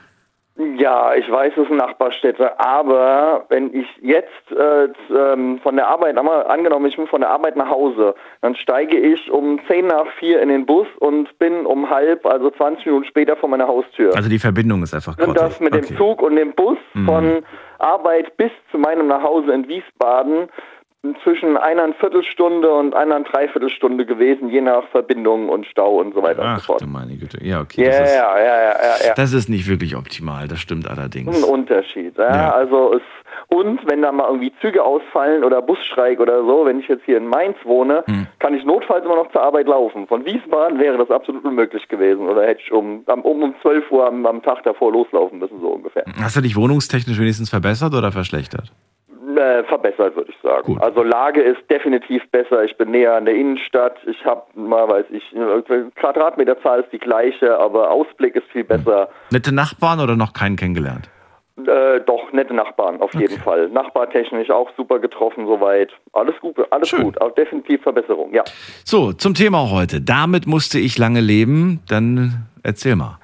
Ja, 0.78 1.14
ich 1.14 1.30
weiß, 1.30 1.52
es 1.56 1.68
sind 1.68 1.76
Nachbarstädte, 1.76 2.58
aber 2.58 3.44
wenn 3.50 3.74
ich 3.74 3.86
jetzt 4.00 4.30
äh, 4.52 4.88
ähm, 5.14 5.60
von 5.62 5.76
der 5.76 5.86
Arbeit, 5.86 6.16
angenommen, 6.16 6.86
ich 6.86 6.96
bin 6.96 7.06
von 7.06 7.20
der 7.20 7.28
Arbeit 7.28 7.56
nach 7.56 7.68
Hause, 7.68 8.14
dann 8.40 8.56
steige 8.56 8.96
ich 8.98 9.30
um 9.30 9.60
10 9.68 9.86
nach 9.86 10.06
4 10.18 10.40
in 10.40 10.48
den 10.48 10.64
Bus 10.64 10.86
und 11.00 11.38
bin 11.38 11.66
um 11.66 11.90
halb, 11.90 12.24
also 12.24 12.50
20 12.50 12.86
Minuten 12.86 13.04
später 13.04 13.36
vor 13.36 13.50
meiner 13.50 13.68
Haustür. 13.68 14.14
Also 14.16 14.30
die 14.30 14.38
Verbindung 14.38 14.82
ist 14.82 14.94
einfach 14.94 15.18
Und 15.18 15.24
grottig. 15.26 15.42
das 15.42 15.60
mit 15.60 15.74
dem 15.74 15.84
Okay. 15.84 15.96
Zug 15.96 16.22
und 16.22 16.36
dem 16.36 16.54
Bus 16.54 16.78
Mhm. 16.94 17.04
von 17.06 17.42
Arbeit 17.78 18.34
bis 18.38 18.50
zu 18.70 18.78
meinem 18.78 19.08
Nachhause 19.08 19.52
in 19.52 19.68
Wiesbaden 19.68 20.48
zwischen 21.22 21.56
einer 21.56 21.92
Viertelstunde 21.94 22.70
und 22.70 22.94
einer 22.94 23.20
Dreiviertelstunde 23.20 24.06
gewesen, 24.06 24.48
je 24.48 24.60
nach 24.60 24.86
Verbindung 24.88 25.48
und 25.48 25.66
Stau 25.66 26.00
und 26.00 26.14
so 26.14 26.22
weiter 26.22 26.42
und 26.42 26.48
so 26.48 26.54
Ach 26.62 26.64
fort. 26.64 26.86
meine 26.86 27.16
Güte. 27.16 27.44
Ja, 27.44 27.60
okay. 27.60 27.84
Ja, 27.84 27.90
das, 27.90 28.10
ist, 28.10 28.16
ja, 28.16 28.38
ja, 28.38 28.44
ja, 28.44 28.62
ja, 28.72 29.06
ja. 29.08 29.14
das 29.14 29.32
ist 29.32 29.48
nicht 29.48 29.68
wirklich 29.68 29.94
optimal, 29.96 30.48
das 30.48 30.58
stimmt 30.60 30.88
allerdings. 30.88 31.36
ein 31.36 31.44
Unterschied. 31.44 32.16
Ja? 32.18 32.34
Ja. 32.34 32.52
Also 32.52 32.94
es 32.94 33.02
und 33.48 33.80
wenn 33.88 34.02
da 34.02 34.10
mal 34.10 34.26
irgendwie 34.28 34.52
Züge 34.60 34.82
ausfallen 34.82 35.44
oder 35.44 35.62
Busstreik 35.62 36.18
oder 36.18 36.42
so, 36.44 36.64
wenn 36.64 36.80
ich 36.80 36.88
jetzt 36.88 37.04
hier 37.04 37.18
in 37.18 37.28
Mainz 37.28 37.56
wohne, 37.64 38.02
Hm. 38.06 38.26
kann 38.40 38.54
ich 38.54 38.64
notfalls 38.64 39.04
immer 39.04 39.16
noch 39.16 39.30
zur 39.30 39.42
Arbeit 39.42 39.66
laufen. 39.68 40.06
Von 40.08 40.24
Wiesbaden 40.24 40.78
wäre 40.80 40.96
das 40.98 41.10
absolut 41.10 41.44
unmöglich 41.44 41.86
gewesen 41.88 42.26
oder 42.28 42.44
hätte 42.46 42.62
ich 42.64 42.72
um 42.72 43.04
um, 43.06 43.20
um 43.42 43.54
12 43.62 43.90
Uhr 43.92 44.06
am, 44.06 44.26
am 44.26 44.42
Tag 44.42 44.62
davor 44.64 44.90
loslaufen 44.92 45.38
müssen 45.38 45.60
so 45.60 45.68
ungefähr. 45.68 46.04
Hast 46.20 46.36
du 46.36 46.40
dich 46.40 46.56
wohnungstechnisch 46.56 47.18
wenigstens 47.20 47.50
verbessert 47.50 47.94
oder 47.94 48.10
verschlechtert? 48.10 48.72
Äh, 49.26 49.64
verbessert, 49.64 50.14
würde 50.14 50.30
ich 50.30 50.38
sagen. 50.40 50.74
Gut. 50.74 50.80
Also 50.80 51.02
Lage 51.02 51.42
ist 51.42 51.58
definitiv 51.68 52.22
besser. 52.30 52.62
Ich 52.64 52.76
bin 52.76 52.92
näher 52.92 53.14
an 53.14 53.24
der 53.24 53.34
Innenstadt. 53.34 53.96
Ich 54.06 54.24
habe 54.24 54.42
mal, 54.54 54.88
weiß 54.88 55.06
ich, 55.10 55.34
äh, 55.34 55.90
Quadratmeterzahl 55.96 56.80
ist 56.80 56.92
die 56.92 56.98
gleiche, 56.98 57.58
aber 57.58 57.90
Ausblick 57.90 58.36
ist 58.36 58.46
viel 58.52 58.62
besser. 58.62 59.08
Nette 59.32 59.52
Nachbarn 59.52 59.98
oder 59.98 60.14
noch 60.14 60.32
keinen 60.32 60.54
kennengelernt? 60.54 61.10
Äh, 61.56 62.00
doch, 62.06 62.32
nette 62.32 62.54
Nachbarn, 62.54 63.00
auf 63.00 63.14
jeden 63.14 63.38
Fall. 63.38 63.68
Nachbartechnisch 63.70 64.50
auch 64.50 64.70
super 64.76 65.00
getroffen 65.00 65.46
soweit. 65.46 65.90
Alles 66.12 66.38
gut, 66.40 66.56
alles 66.70 66.88
Schön. 66.88 67.02
gut. 67.02 67.20
Auch 67.20 67.34
definitiv 67.34 67.82
Verbesserung, 67.82 68.32
ja. 68.32 68.44
So, 68.84 69.12
zum 69.12 69.34
Thema 69.34 69.70
heute. 69.72 70.00
Damit 70.00 70.46
musste 70.46 70.78
ich 70.78 70.98
lange 70.98 71.20
leben. 71.20 71.80
Dann 71.88 72.46
erzähl 72.62 72.94
mal. 72.94 73.18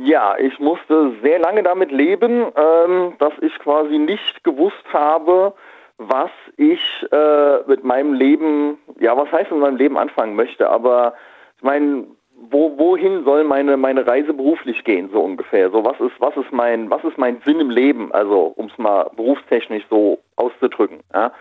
Ja, 0.00 0.36
ich 0.38 0.58
musste 0.60 1.12
sehr 1.22 1.40
lange 1.40 1.64
damit 1.64 1.90
leben, 1.90 2.46
ähm, 2.54 3.14
dass 3.18 3.32
ich 3.40 3.58
quasi 3.58 3.98
nicht 3.98 4.44
gewusst 4.44 4.84
habe, 4.92 5.54
was 5.96 6.30
ich 6.56 6.80
äh, 7.10 7.58
mit 7.66 7.82
meinem 7.82 8.12
Leben, 8.12 8.78
ja, 9.00 9.16
was 9.16 9.30
heißt 9.32 9.50
mit 9.50 9.60
meinem 9.60 9.76
Leben 9.76 9.98
anfangen 9.98 10.36
möchte. 10.36 10.70
Aber 10.70 11.14
ich 11.56 11.64
meine, 11.64 12.04
wo, 12.48 12.78
wohin 12.78 13.24
soll 13.24 13.42
meine, 13.42 13.76
meine 13.76 14.06
Reise 14.06 14.32
beruflich 14.32 14.84
gehen, 14.84 15.10
so 15.12 15.20
ungefähr? 15.20 15.68
So, 15.70 15.84
was 15.84 15.98
ist, 15.98 16.20
was 16.20 16.36
ist 16.36 16.52
mein, 16.52 16.88
was 16.90 17.02
ist 17.02 17.18
mein 17.18 17.40
Sinn 17.44 17.58
im 17.58 17.70
Leben? 17.70 18.12
Also, 18.12 18.52
um 18.54 18.66
es 18.66 18.78
mal 18.78 19.10
berufstechnisch 19.16 19.84
so 19.90 20.20
auszudrücken. 20.36 21.00
Ja? 21.12 21.32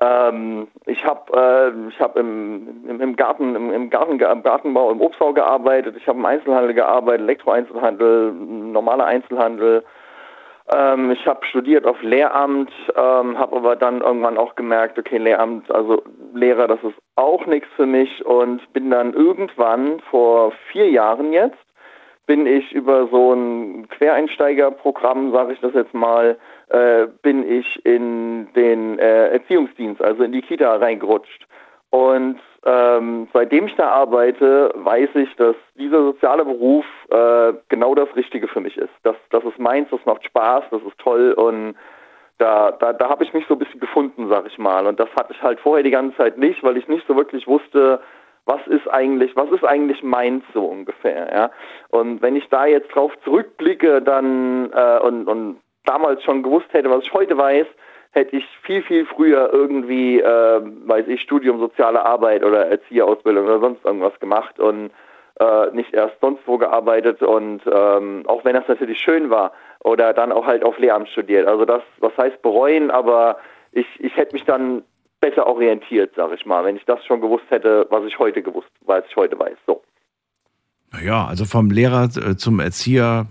Ähm, 0.00 0.68
ich 0.86 1.04
habe 1.04 1.32
äh, 1.32 1.88
ich 1.88 2.00
hab 2.00 2.16
im, 2.16 2.84
im, 2.88 3.00
im 3.00 3.16
Garten, 3.16 3.54
im, 3.54 3.72
im, 3.72 3.90
Garten, 3.90 4.18
im 4.20 4.42
Gartenbau, 4.42 4.90
im 4.90 5.00
Obstbau 5.00 5.32
gearbeitet, 5.32 5.96
ich 5.96 6.08
habe 6.08 6.18
im 6.18 6.26
Einzelhandel 6.26 6.74
gearbeitet, 6.74 7.22
Elektroeinzelhandel, 7.22 8.32
normaler 8.32 9.04
Einzelhandel. 9.04 9.84
Ähm, 10.74 11.12
ich 11.12 11.24
habe 11.26 11.44
studiert 11.46 11.86
auf 11.86 12.00
Lehramt, 12.02 12.72
ähm, 12.96 13.38
habe 13.38 13.56
aber 13.56 13.76
dann 13.76 14.00
irgendwann 14.00 14.38
auch 14.38 14.56
gemerkt, 14.56 14.98
okay, 14.98 15.18
Lehramt, 15.18 15.70
also 15.70 16.02
Lehrer, 16.32 16.66
das 16.66 16.82
ist 16.82 16.98
auch 17.14 17.46
nichts 17.46 17.68
für 17.76 17.86
mich 17.86 18.24
und 18.24 18.60
bin 18.72 18.90
dann 18.90 19.12
irgendwann 19.12 20.00
vor 20.10 20.52
vier 20.72 20.90
Jahren 20.90 21.32
jetzt, 21.32 21.58
bin 22.26 22.46
ich 22.46 22.72
über 22.72 23.06
so 23.08 23.34
ein 23.34 23.88
Quereinsteigerprogramm, 23.90 25.32
sage 25.32 25.52
ich 25.52 25.60
das 25.60 25.74
jetzt 25.74 25.94
mal, 25.94 26.36
äh, 26.74 27.06
bin 27.22 27.48
ich 27.48 27.86
in 27.86 28.52
den 28.54 28.98
äh, 28.98 29.28
Erziehungsdienst, 29.28 30.02
also 30.02 30.24
in 30.24 30.32
die 30.32 30.42
Kita 30.42 30.74
reingerutscht. 30.76 31.46
Und 31.90 32.40
ähm, 32.64 33.28
seitdem 33.32 33.66
ich 33.66 33.76
da 33.76 33.88
arbeite, 33.90 34.72
weiß 34.74 35.10
ich, 35.14 35.36
dass 35.36 35.54
dieser 35.76 36.02
soziale 36.02 36.44
Beruf 36.44 36.84
äh, 37.10 37.52
genau 37.68 37.94
das 37.94 38.08
Richtige 38.16 38.48
für 38.48 38.60
mich 38.60 38.76
ist. 38.76 38.92
Das, 39.04 39.14
das 39.30 39.44
ist 39.44 39.58
meins, 39.60 39.88
das 39.90 40.04
macht 40.04 40.24
Spaß, 40.24 40.64
das 40.72 40.82
ist 40.82 40.98
toll 40.98 41.32
und 41.34 41.76
da, 42.38 42.72
da, 42.72 42.92
da 42.92 43.08
habe 43.08 43.22
ich 43.22 43.32
mich 43.32 43.46
so 43.46 43.54
ein 43.54 43.60
bisschen 43.60 43.78
gefunden, 43.78 44.28
sag 44.28 44.44
ich 44.46 44.58
mal. 44.58 44.88
Und 44.88 44.98
das 44.98 45.08
hatte 45.14 45.32
ich 45.32 45.40
halt 45.42 45.60
vorher 45.60 45.84
die 45.84 45.92
ganze 45.92 46.16
Zeit 46.16 46.36
nicht, 46.36 46.64
weil 46.64 46.76
ich 46.76 46.88
nicht 46.88 47.06
so 47.06 47.14
wirklich 47.14 47.46
wusste, 47.46 48.00
was 48.46 48.66
ist 48.66 48.88
eigentlich, 48.88 49.36
was 49.36 49.48
ist 49.50 49.64
eigentlich 49.64 50.02
meins 50.02 50.42
so 50.52 50.64
ungefähr, 50.64 51.32
ja. 51.32 51.50
Und 51.90 52.20
wenn 52.22 52.34
ich 52.34 52.48
da 52.48 52.66
jetzt 52.66 52.88
drauf 52.88 53.12
zurückblicke, 53.22 54.02
dann 54.02 54.72
äh, 54.72 54.98
und, 54.98 55.28
und 55.28 55.60
damals 55.84 56.22
schon 56.22 56.42
gewusst 56.42 56.72
hätte, 56.72 56.90
was 56.90 57.04
ich 57.04 57.12
heute 57.12 57.36
weiß, 57.36 57.66
hätte 58.12 58.36
ich 58.36 58.44
viel, 58.62 58.82
viel 58.82 59.06
früher 59.06 59.52
irgendwie, 59.52 60.20
äh, 60.20 60.60
weiß 60.86 61.06
ich, 61.08 61.20
Studium 61.20 61.58
soziale 61.58 62.04
Arbeit 62.04 62.44
oder 62.44 62.66
Erzieherausbildung 62.66 63.44
oder 63.44 63.60
sonst 63.60 63.84
irgendwas 63.84 64.18
gemacht 64.20 64.58
und 64.60 64.90
äh, 65.40 65.70
nicht 65.72 65.92
erst 65.92 66.14
sonst 66.20 66.40
wo 66.46 66.58
gearbeitet 66.58 67.22
und 67.22 67.60
ähm, 67.66 68.22
auch 68.26 68.44
wenn 68.44 68.54
das 68.54 68.68
natürlich 68.68 68.98
schön 69.00 69.30
war 69.30 69.52
oder 69.82 70.12
dann 70.12 70.30
auch 70.30 70.46
halt 70.46 70.64
auf 70.64 70.78
Lehramt 70.78 71.08
studiert. 71.08 71.48
Also 71.48 71.64
das, 71.64 71.82
was 71.98 72.16
heißt 72.16 72.40
bereuen, 72.42 72.90
aber 72.90 73.36
ich, 73.72 73.86
ich 73.98 74.16
hätte 74.16 74.32
mich 74.32 74.44
dann 74.44 74.84
besser 75.20 75.46
orientiert, 75.46 76.12
sag 76.16 76.32
ich 76.32 76.46
mal, 76.46 76.64
wenn 76.64 76.76
ich 76.76 76.84
das 76.84 77.04
schon 77.04 77.20
gewusst 77.20 77.46
hätte, 77.48 77.86
was 77.90 78.04
ich 78.04 78.18
heute 78.18 78.42
gewusst, 78.42 78.70
was 78.82 79.04
ich 79.08 79.16
heute 79.16 79.38
weiß. 79.38 79.56
So. 79.66 79.82
Naja, 80.92 81.26
also 81.26 81.44
vom 81.44 81.70
Lehrer 81.70 82.04
äh, 82.04 82.36
zum 82.36 82.60
Erzieher 82.60 83.26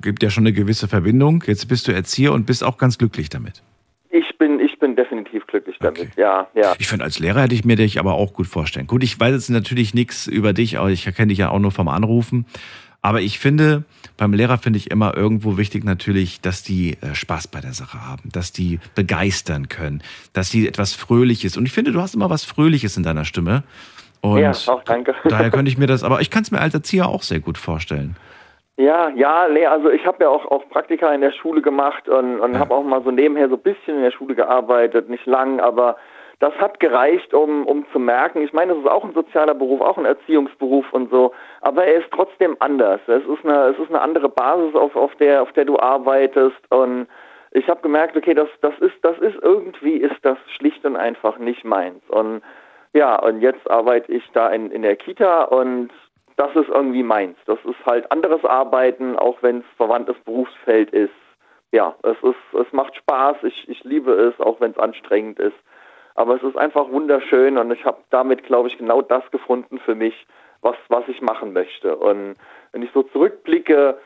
gibt 0.00 0.22
ja 0.22 0.30
schon 0.30 0.42
eine 0.42 0.52
gewisse 0.52 0.88
Verbindung. 0.88 1.44
Jetzt 1.46 1.68
bist 1.68 1.88
du 1.88 1.92
Erzieher 1.92 2.32
und 2.32 2.46
bist 2.46 2.64
auch 2.64 2.78
ganz 2.78 2.98
glücklich 2.98 3.28
damit. 3.28 3.62
Ich 4.10 4.38
bin, 4.38 4.60
ich 4.60 4.78
bin 4.78 4.96
definitiv 4.96 5.46
glücklich 5.46 5.76
damit, 5.80 6.00
okay. 6.00 6.10
ja, 6.16 6.48
ja. 6.54 6.74
Ich 6.78 6.88
finde, 6.88 7.04
als 7.04 7.18
Lehrer 7.18 7.42
hätte 7.42 7.54
ich 7.54 7.64
mir 7.64 7.76
dich 7.76 7.98
aber 7.98 8.14
auch 8.14 8.32
gut 8.32 8.46
vorstellen. 8.46 8.86
Gut, 8.86 9.02
ich 9.02 9.18
weiß 9.18 9.32
jetzt 9.32 9.50
natürlich 9.50 9.94
nichts 9.94 10.26
über 10.26 10.52
dich, 10.52 10.78
aber 10.78 10.90
ich 10.90 11.04
kenne 11.14 11.28
dich 11.28 11.38
ja 11.38 11.50
auch 11.50 11.58
nur 11.58 11.72
vom 11.72 11.88
Anrufen. 11.88 12.46
Aber 13.02 13.20
ich 13.20 13.38
finde, 13.38 13.84
beim 14.16 14.32
Lehrer 14.32 14.58
finde 14.58 14.78
ich 14.78 14.90
immer 14.90 15.16
irgendwo 15.16 15.56
wichtig 15.58 15.84
natürlich, 15.84 16.40
dass 16.40 16.62
die 16.62 16.96
äh, 17.00 17.14
Spaß 17.14 17.48
bei 17.48 17.60
der 17.60 17.72
Sache 17.72 18.04
haben, 18.04 18.30
dass 18.32 18.52
die 18.52 18.80
begeistern 18.94 19.68
können, 19.68 20.02
dass 20.32 20.50
sie 20.50 20.66
etwas 20.66 20.94
Fröhliches. 20.94 21.56
Und 21.56 21.66
ich 21.66 21.72
finde, 21.72 21.92
du 21.92 22.00
hast 22.00 22.14
immer 22.14 22.30
was 22.30 22.44
Fröhliches 22.44 22.96
in 22.96 23.02
deiner 23.02 23.24
Stimme. 23.24 23.62
Und 24.22 24.40
ja, 24.40 24.50
auch 24.50 24.82
danke. 24.82 25.14
Daher 25.28 25.50
könnte 25.50 25.70
ich 25.70 25.78
mir 25.78 25.86
das, 25.86 26.02
aber 26.02 26.20
ich 26.20 26.30
kann 26.30 26.42
es 26.42 26.50
mir 26.50 26.60
als 26.60 26.74
Erzieher 26.74 27.06
auch 27.06 27.22
sehr 27.22 27.40
gut 27.40 27.58
vorstellen. 27.58 28.16
Ja, 28.78 29.08
ja, 29.08 29.48
nee, 29.48 29.64
also 29.66 29.90
ich 29.90 30.04
habe 30.06 30.24
ja 30.24 30.28
auch, 30.28 30.44
auch 30.50 30.68
Praktika 30.68 31.10
in 31.12 31.22
der 31.22 31.32
Schule 31.32 31.62
gemacht 31.62 32.08
und, 32.10 32.40
und 32.40 32.52
ja. 32.52 32.58
habe 32.58 32.74
auch 32.74 32.82
mal 32.82 33.02
so 33.02 33.10
nebenher 33.10 33.48
so 33.48 33.54
ein 33.54 33.62
bisschen 33.62 33.96
in 33.96 34.02
der 34.02 34.10
Schule 34.10 34.34
gearbeitet, 34.34 35.08
nicht 35.08 35.24
lang, 35.24 35.60
aber 35.60 35.96
das 36.40 36.52
hat 36.56 36.78
gereicht, 36.80 37.32
um, 37.32 37.66
um 37.66 37.86
zu 37.92 37.98
merken, 37.98 38.42
ich 38.42 38.52
meine, 38.52 38.72
es 38.72 38.78
ist 38.80 38.88
auch 38.88 39.04
ein 39.04 39.14
sozialer 39.14 39.54
Beruf, 39.54 39.80
auch 39.80 39.96
ein 39.96 40.04
Erziehungsberuf 40.04 40.92
und 40.92 41.10
so, 41.10 41.32
aber 41.62 41.86
er 41.86 42.00
ist 42.00 42.10
trotzdem 42.12 42.54
anders. 42.58 43.00
Es 43.06 43.24
ist 43.24 43.44
eine, 43.44 43.68
es 43.68 43.78
ist 43.78 43.88
eine 43.88 44.02
andere 44.02 44.28
Basis, 44.28 44.74
auf, 44.74 44.94
auf, 44.94 45.14
der, 45.14 45.40
auf 45.40 45.52
der 45.52 45.64
du 45.64 45.78
arbeitest 45.78 46.60
und 46.70 47.06
ich 47.52 47.66
habe 47.68 47.80
gemerkt, 47.80 48.14
okay, 48.14 48.34
das, 48.34 48.48
das 48.60 48.78
ist, 48.80 48.96
das 49.00 49.16
ist 49.18 49.36
irgendwie 49.40 49.96
ist 49.96 50.18
das 50.20 50.36
schlicht 50.56 50.84
und 50.84 50.96
einfach 50.96 51.38
nicht 51.38 51.64
meins. 51.64 52.02
Und 52.08 52.42
ja, 52.92 53.18
und 53.18 53.40
jetzt 53.40 53.70
arbeite 53.70 54.12
ich 54.12 54.24
da 54.32 54.50
in, 54.50 54.70
in 54.70 54.82
der 54.82 54.96
Kita 54.96 55.44
und 55.44 55.90
das 56.36 56.54
ist 56.54 56.68
irgendwie 56.68 57.02
meins. 57.02 57.36
Das 57.46 57.58
ist 57.64 57.84
halt 57.86 58.10
anderes 58.12 58.44
Arbeiten, 58.44 59.16
auch 59.16 59.42
wenn 59.42 59.58
es 59.58 59.64
verwandtes 59.76 60.16
Berufsfeld 60.24 60.90
ist. 60.90 61.10
Ja, 61.72 61.94
es 62.02 62.16
ist, 62.22 62.60
es 62.60 62.72
macht 62.72 62.94
Spaß. 62.96 63.38
Ich, 63.42 63.68
ich 63.68 63.82
liebe 63.84 64.12
es, 64.12 64.38
auch 64.40 64.60
wenn 64.60 64.70
es 64.70 64.78
anstrengend 64.78 65.38
ist. 65.38 65.56
Aber 66.14 66.36
es 66.36 66.42
ist 66.42 66.56
einfach 66.56 66.90
wunderschön 66.90 67.58
und 67.58 67.70
ich 67.70 67.84
habe 67.84 67.98
damit, 68.10 68.44
glaube 68.44 68.68
ich, 68.68 68.78
genau 68.78 69.02
das 69.02 69.30
gefunden 69.30 69.78
für 69.78 69.94
mich, 69.94 70.26
was, 70.62 70.76
was 70.88 71.06
ich 71.08 71.20
machen 71.20 71.52
möchte. 71.52 71.96
Und 71.96 72.36
wenn 72.72 72.82
ich 72.82 72.90
so 72.92 73.02
zurückblicke, 73.02 73.98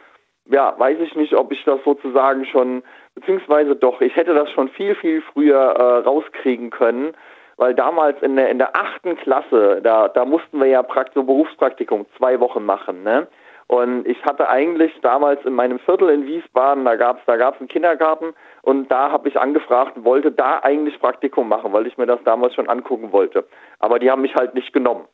ja, 0.47 0.75
weiß 0.77 0.99
ich 1.01 1.15
nicht, 1.15 1.35
ob 1.35 1.53
ich 1.53 1.63
das 1.65 1.79
sozusagen 1.85 2.45
schon, 2.47 2.83
beziehungsweise 3.15 3.77
doch, 3.77 4.01
ich 4.01 4.17
hätte 4.17 4.35
das 4.35 4.51
schon 4.51 4.69
viel, 4.71 4.97
viel 4.97 5.23
früher 5.33 5.61
äh, 5.61 5.99
rauskriegen 5.99 6.71
können 6.71 7.15
weil 7.61 7.75
damals 7.75 8.21
in 8.23 8.37
der, 8.37 8.49
in 8.49 8.57
der 8.57 8.75
achten 8.75 9.17
Klasse, 9.17 9.81
da, 9.83 10.09
da 10.09 10.25
mussten 10.25 10.59
wir 10.59 10.67
ja 10.67 10.83
Prakt 10.83 11.13
so 11.13 11.23
Berufspraktikum 11.23 12.07
zwei 12.17 12.41
Wochen 12.41 12.65
machen, 12.65 13.03
ne? 13.03 13.29
Und 13.67 14.09
ich 14.09 14.25
hatte 14.25 14.49
eigentlich 14.49 14.91
damals 15.03 15.45
in 15.45 15.53
meinem 15.53 15.79
Viertel 15.81 16.09
in 16.09 16.27
Wiesbaden, 16.27 16.87
da 16.87 16.97
gab's 16.97 17.21
da 17.27 17.37
gab's 17.37 17.61
einen 17.61 17.69
Kindergarten 17.69 18.33
und 18.63 18.91
da 18.91 19.13
habe 19.13 19.29
ich 19.29 19.39
angefragt 19.39 19.93
wollte 20.03 20.33
da 20.33 20.61
eigentlich 20.61 20.99
Praktikum 20.99 21.51
machen, 21.51 21.75
weil 21.75 21.87
ich 21.87 21.99
mir 21.99 22.07
das 22.07 22.19
damals 22.25 22.55
schon 22.55 22.69
angucken 22.69 23.13
wollte. 23.13 23.45
Aber 23.79 23.99
die 23.99 24.11
haben 24.11 24.23
mich 24.23 24.35
halt 24.35 24.55
nicht 24.55 24.73
genommen. 24.73 25.05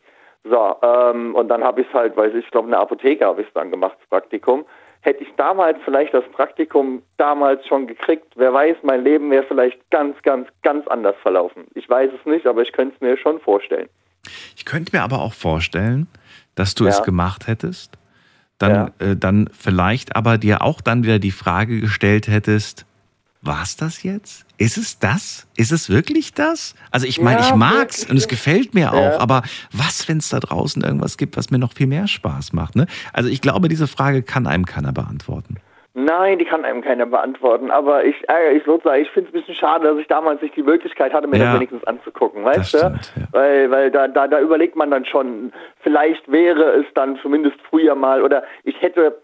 So, 0.45 0.77
ähm, 0.83 1.35
und 1.35 1.49
dann 1.49 1.65
habe 1.65 1.81
ich 1.81 1.89
es 1.89 1.95
halt, 1.95 2.17
weiß 2.17 2.33
ich, 2.33 2.45
ich 2.45 2.51
glaube, 2.53 2.69
in 2.69 2.73
der 2.73 2.81
Apotheke 2.81 3.27
habe 3.27 3.43
ich 3.43 3.49
es 3.49 3.55
dann 3.55 3.73
gemacht, 3.73 3.97
das 3.99 4.09
Praktikum 4.09 4.65
hätte 5.07 5.23
ich 5.23 5.33
damals 5.37 5.79
vielleicht 5.85 6.13
das 6.13 6.25
Praktikum 6.33 7.01
damals 7.17 7.65
schon 7.67 7.87
gekriegt, 7.87 8.27
wer 8.35 8.53
weiß, 8.53 8.79
mein 8.83 9.05
Leben 9.05 9.31
wäre 9.31 9.45
vielleicht 9.47 9.79
ganz, 9.91 10.21
ganz, 10.23 10.49
ganz 10.63 10.87
anders 10.89 11.15
verlaufen. 11.23 11.65
Ich 11.75 11.89
weiß 11.89 12.11
es 12.19 12.27
nicht, 12.27 12.45
aber 12.47 12.63
ich 12.63 12.73
könnte 12.73 12.97
es 12.97 13.01
mir 13.01 13.17
schon 13.17 13.41
vorstellen. 13.41 13.89
Ich 14.57 14.65
könnte 14.65 14.95
mir 14.95 15.03
aber 15.03 15.23
auch 15.23 15.33
vorstellen, 15.33 16.09
dass 16.57 16.75
du 16.75 16.85
ja. 16.85 16.91
es 16.91 17.05
gemacht 17.05 17.47
hättest, 17.47 17.97
dann, 18.59 18.93
ja. 18.99 19.07
äh, 19.07 19.17
dann 19.17 19.49
vielleicht 19.53 20.17
aber 20.17 20.39
dir 20.39 20.63
auch 20.63 20.81
dann 20.81 21.05
wieder 21.05 21.21
die 21.21 21.31
Frage 21.31 21.81
gestellt 21.81 22.27
hättest, 22.27 22.85
war 23.43 23.63
es 23.63 23.77
das 23.77 24.03
jetzt? 24.03 24.46
Ist 24.59 24.79
es 24.79 24.99
das? 24.99 25.47
Ist 25.57 25.71
es 25.71 25.91
wirklich 25.91 26.33
das? 26.33 26.75
Also 26.91 27.07
ich 27.07 27.21
meine, 27.21 27.41
ja, 27.41 27.49
ich 27.49 27.55
mag's 27.55 28.09
und 28.09 28.17
es 28.17 28.27
gefällt 28.27 28.75
mir 28.75 28.93
auch, 28.93 29.13
ja. 29.13 29.21
aber 29.21 29.43
was, 29.73 30.09
wenn 30.09 30.19
es 30.19 30.31
da 30.31 30.41
draußen 30.41 30.83
irgendwas 30.83 31.19
gibt, 31.19 31.37
was 31.37 31.51
mir 31.51 31.59
noch 31.59 31.75
viel 31.75 31.87
mehr 31.87 32.09
Spaß 32.09 32.55
macht? 32.55 32.75
Ne? 32.75 32.87
Also 33.13 33.29
ich 33.29 33.43
glaube, 33.43 33.69
diese 33.69 33.87
Frage 33.87 34.23
kann 34.23 34.47
einem 34.47 34.65
keiner 34.65 34.93
beantworten. 34.93 35.57
Nein, 35.99 36.39
die 36.39 36.45
kann 36.45 36.65
einem 36.65 36.83
keiner 36.83 37.07
beantworten. 37.07 37.71
Aber 37.71 38.05
ich 38.05 38.17
ärgere 38.29 38.53
ich 38.53 38.65
sozusagen, 38.65 39.01
ich 39.01 39.11
finde 39.11 39.31
es 39.31 39.35
ein 39.35 39.41
bisschen 39.41 39.55
schade, 39.55 39.89
dass 39.89 39.99
ich 39.99 40.07
damals 40.09 40.43
nicht 40.43 40.55
die 40.55 40.63
Möglichkeit 40.63 41.15
hatte, 41.15 41.27
mir 41.27 41.39
ja, 41.39 41.45
das 41.45 41.55
wenigstens 41.55 41.85
anzugucken, 41.85 42.45
weißt 42.45 42.75
du? 42.75 42.79
Stimmt, 42.79 43.13
ja. 43.17 43.23
Weil, 43.33 43.71
weil 43.71 43.91
da, 43.91 44.07
da, 44.07 44.29
da 44.29 44.41
überlegt 44.41 44.77
man 44.77 44.91
dann 44.91 45.07
schon, 45.07 45.53
vielleicht 45.81 46.31
wäre 46.31 46.81
es 46.81 46.87
dann 46.95 47.19
zumindest 47.23 47.57
früher 47.71 47.95
mal 47.95 48.23
oder 48.23 48.43
ich 48.65 48.81
hätte 48.83 49.23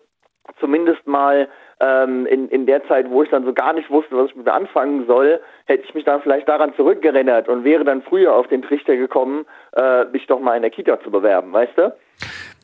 zumindest 0.61 1.07
mal 1.07 1.49
ähm, 1.83 2.27
in, 2.27 2.49
in 2.49 2.67
der 2.67 2.87
Zeit, 2.87 3.11
wo 3.11 3.23
ich 3.23 3.31
dann 3.31 3.45
so 3.45 3.53
gar 3.53 3.73
nicht 3.73 3.91
wusste, 3.91 4.17
was 4.17 4.31
ich 4.31 4.37
mit 4.37 4.47
mir 4.47 4.53
anfangen 4.53 5.05
soll, 5.07 5.41
hätte 5.67 5.85
ich 5.85 5.95
mich 5.95 6.05
dann 6.05 6.23
vielleicht 6.23 6.49
daran 6.49 6.73
zurückgerinnert 6.77 7.49
und 7.49 7.65
wäre 7.65 7.85
dann 7.85 8.03
früher 8.03 8.33
auf 8.35 8.47
den 8.47 8.63
Trichter 8.63 8.97
gekommen, 8.97 9.45
äh, 9.73 10.05
mich 10.07 10.27
doch 10.27 10.41
mal 10.41 10.55
in 10.55 10.63
der 10.63 10.71
Kita 10.71 11.01
zu 11.03 11.11
bewerben, 11.11 11.53
weißt 11.53 11.77
du? 11.77 11.93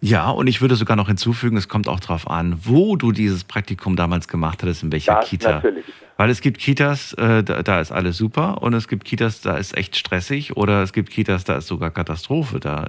Ja, 0.00 0.30
und 0.30 0.46
ich 0.46 0.60
würde 0.60 0.76
sogar 0.76 0.96
noch 0.96 1.08
hinzufügen, 1.08 1.56
es 1.56 1.68
kommt 1.68 1.88
auch 1.88 1.98
darauf 1.98 2.30
an, 2.30 2.60
wo 2.62 2.94
du 2.94 3.10
dieses 3.10 3.42
Praktikum 3.42 3.96
damals 3.96 4.28
gemacht 4.28 4.62
hattest, 4.62 4.84
in 4.84 4.92
welcher 4.92 5.16
das 5.16 5.28
Kita. 5.28 5.50
Natürlich. 5.54 5.84
Weil 6.16 6.30
es 6.30 6.40
gibt 6.40 6.58
Kitas, 6.58 7.14
äh, 7.14 7.42
da, 7.42 7.62
da, 7.62 7.80
ist 7.80 7.90
alles 7.90 8.16
super 8.16 8.62
und 8.62 8.74
es 8.74 8.86
gibt 8.86 9.04
Kitas, 9.04 9.40
da 9.40 9.56
ist 9.56 9.76
echt 9.76 9.96
stressig 9.96 10.56
oder 10.56 10.82
es 10.82 10.92
gibt 10.92 11.10
Kitas, 11.10 11.44
da 11.44 11.56
ist 11.56 11.66
sogar 11.66 11.90
Katastrophe. 11.90 12.60
Da 12.60 12.86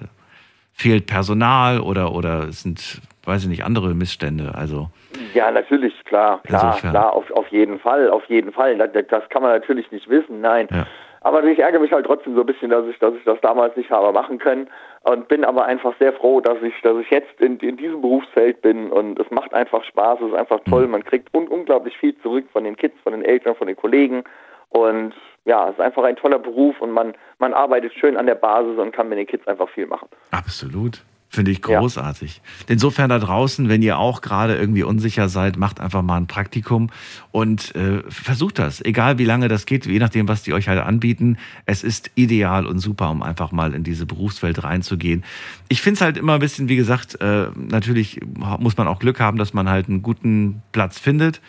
fehlt 0.73 1.07
Personal 1.07 1.79
oder, 1.79 2.13
oder 2.13 2.49
es 2.49 2.61
sind, 2.61 3.01
weiß 3.29 3.43
ich 3.43 3.49
nicht, 3.49 3.63
andere 3.63 3.93
Missstände. 3.93 4.53
Also 4.55 4.89
ja, 5.33 5.51
natürlich, 5.51 5.93
klar, 6.05 6.41
klar, 6.43 6.65
Insofern. 6.65 6.91
klar, 6.91 7.13
auf, 7.13 7.29
auf 7.31 7.47
jeden 7.49 7.79
Fall, 7.79 8.09
auf 8.09 8.25
jeden 8.25 8.51
Fall. 8.51 8.77
Das, 8.77 8.89
das 9.07 9.29
kann 9.29 9.43
man 9.43 9.51
natürlich 9.51 9.91
nicht 9.91 10.09
wissen, 10.09 10.41
nein. 10.41 10.67
Ja. 10.71 10.87
Aber 11.21 11.43
ich 11.43 11.59
ärgere 11.59 11.81
mich 11.81 11.91
halt 11.91 12.05
trotzdem 12.05 12.33
so 12.35 12.41
ein 12.41 12.45
bisschen, 12.45 12.69
dass 12.69 12.85
ich, 12.87 12.97
dass 12.99 13.13
ich 13.13 13.23
das 13.25 13.39
damals 13.41 13.75
nicht 13.75 13.91
habe 13.91 14.11
machen 14.11 14.39
können 14.39 14.67
und 15.03 15.27
bin 15.27 15.43
aber 15.43 15.65
einfach 15.65 15.93
sehr 15.99 16.13
froh, 16.13 16.41
dass 16.41 16.61
ich, 16.63 16.73
dass 16.81 16.97
ich 16.97 17.09
jetzt 17.09 17.39
in, 17.39 17.57
in 17.57 17.77
diesem 17.77 18.01
Berufsfeld 18.01 18.61
bin 18.61 18.89
und 18.91 19.19
es 19.19 19.29
macht 19.29 19.53
einfach 19.53 19.83
Spaß, 19.83 20.19
es 20.21 20.29
ist 20.29 20.37
einfach 20.37 20.61
toll, 20.69 20.85
mhm. 20.85 20.91
man 20.91 21.03
kriegt 21.03 21.33
un 21.35 21.47
unglaublich 21.47 21.97
viel 21.97 22.17
zurück 22.21 22.45
von 22.51 22.63
den 22.63 22.77
Kids, 22.77 22.95
von 23.03 23.11
den 23.13 23.23
Eltern, 23.23 23.55
von 23.55 23.67
den 23.67 23.75
Kollegen 23.75 24.23
und 24.69 25.13
ja, 25.45 25.67
es 25.67 25.73
ist 25.73 25.81
einfach 25.81 26.03
ein 26.03 26.15
toller 26.15 26.39
Beruf 26.39 26.79
und 26.79 26.91
man, 26.91 27.13
man 27.39 27.53
arbeitet 27.53 27.93
schön 27.93 28.17
an 28.17 28.25
der 28.25 28.35
Basis 28.35 28.77
und 28.77 28.91
kann 28.91 29.09
mit 29.09 29.17
den 29.17 29.27
Kids 29.27 29.47
einfach 29.47 29.69
viel 29.69 29.87
machen. 29.87 30.07
Absolut. 30.31 31.03
Finde 31.31 31.51
ich 31.51 31.61
großartig. 31.61 32.41
Insofern 32.67 33.11
da 33.11 33.19
draußen, 33.19 33.69
wenn 33.69 33.83
ihr 33.83 33.99
auch 33.99 34.21
gerade 34.21 34.55
irgendwie 34.57 34.81
unsicher 34.81 35.29
seid, 35.29 35.57
macht 35.57 35.79
einfach 35.79 36.01
mal 36.01 36.17
ein 36.17 36.25
Praktikum 36.25 36.89
und 37.29 37.75
äh, 37.75 38.01
versucht 38.09 38.57
das. 38.57 38.83
Egal 38.83 39.19
wie 39.19 39.25
lange 39.25 39.47
das 39.47 39.67
geht, 39.67 39.85
je 39.85 39.99
nachdem, 39.99 40.27
was 40.27 40.41
die 40.41 40.53
euch 40.53 40.67
halt 40.67 40.79
anbieten. 40.79 41.37
Es 41.67 41.83
ist 41.83 42.09
ideal 42.15 42.65
und 42.65 42.79
super, 42.79 43.11
um 43.11 43.21
einfach 43.21 43.51
mal 43.51 43.75
in 43.75 43.83
diese 43.83 44.07
Berufswelt 44.07 44.63
reinzugehen. 44.63 45.23
Ich 45.67 45.83
finde 45.83 45.95
es 45.97 46.01
halt 46.01 46.17
immer 46.17 46.33
ein 46.33 46.39
bisschen, 46.39 46.67
wie 46.67 46.75
gesagt, 46.75 47.21
äh, 47.21 47.49
natürlich 47.55 48.21
muss 48.35 48.75
man 48.77 48.87
auch 48.87 48.97
Glück 48.97 49.19
haben, 49.19 49.37
dass 49.37 49.53
man 49.53 49.69
halt 49.69 49.87
einen 49.87 50.01
guten 50.01 50.63
Platz 50.71 50.97
findet 50.97 51.41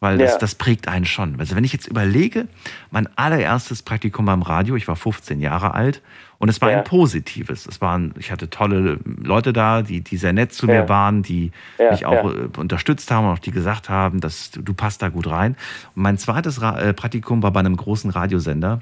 weil 0.00 0.18
das, 0.18 0.32
Ja. 0.32 0.38
das 0.38 0.56
prägt 0.56 0.88
einen 0.88 1.04
schon. 1.04 1.38
Also 1.38 1.54
wenn 1.54 1.62
ich 1.62 1.72
jetzt 1.72 1.86
überlege, 1.86 2.48
mein 2.90 3.06
allererstes 3.16 3.82
Praktikum 3.82 4.24
beim 4.24 4.42
Radio, 4.42 4.74
ich 4.74 4.88
war 4.88 4.96
15 4.96 5.40
Jahre 5.40 5.74
alt 5.74 6.02
und 6.42 6.48
es 6.48 6.60
war 6.60 6.72
Ja. 6.72 6.78
ein 6.78 6.84
positives. 6.84 7.66
Es 7.66 7.80
waren, 7.80 8.12
ich 8.18 8.32
hatte 8.32 8.50
tolle 8.50 8.98
Leute 9.04 9.52
da, 9.52 9.82
die, 9.82 10.00
die 10.00 10.16
sehr 10.16 10.32
nett 10.32 10.52
zu 10.52 10.66
Ja. 10.66 10.82
mir 10.82 10.88
waren, 10.88 11.22
die 11.22 11.52
Ja, 11.78 11.92
mich 11.92 12.04
auch 12.04 12.24
äh, 12.24 12.48
unterstützt 12.58 13.12
haben 13.12 13.26
und 13.28 13.32
auch 13.34 13.38
die 13.38 13.52
gesagt 13.52 13.88
haben, 13.88 14.18
dass 14.20 14.50
du, 14.50 14.60
du 14.60 14.74
passt 14.74 15.02
da 15.02 15.08
gut 15.08 15.28
rein. 15.30 15.52
Und 15.94 16.02
mein 16.02 16.18
zweites 16.18 16.60
Ra 16.60 16.76
äh, 16.80 16.92
Praktikum 16.94 17.44
war 17.44 17.52
bei 17.52 17.60
einem 17.60 17.76
großen 17.76 18.10
Radiosender 18.10 18.80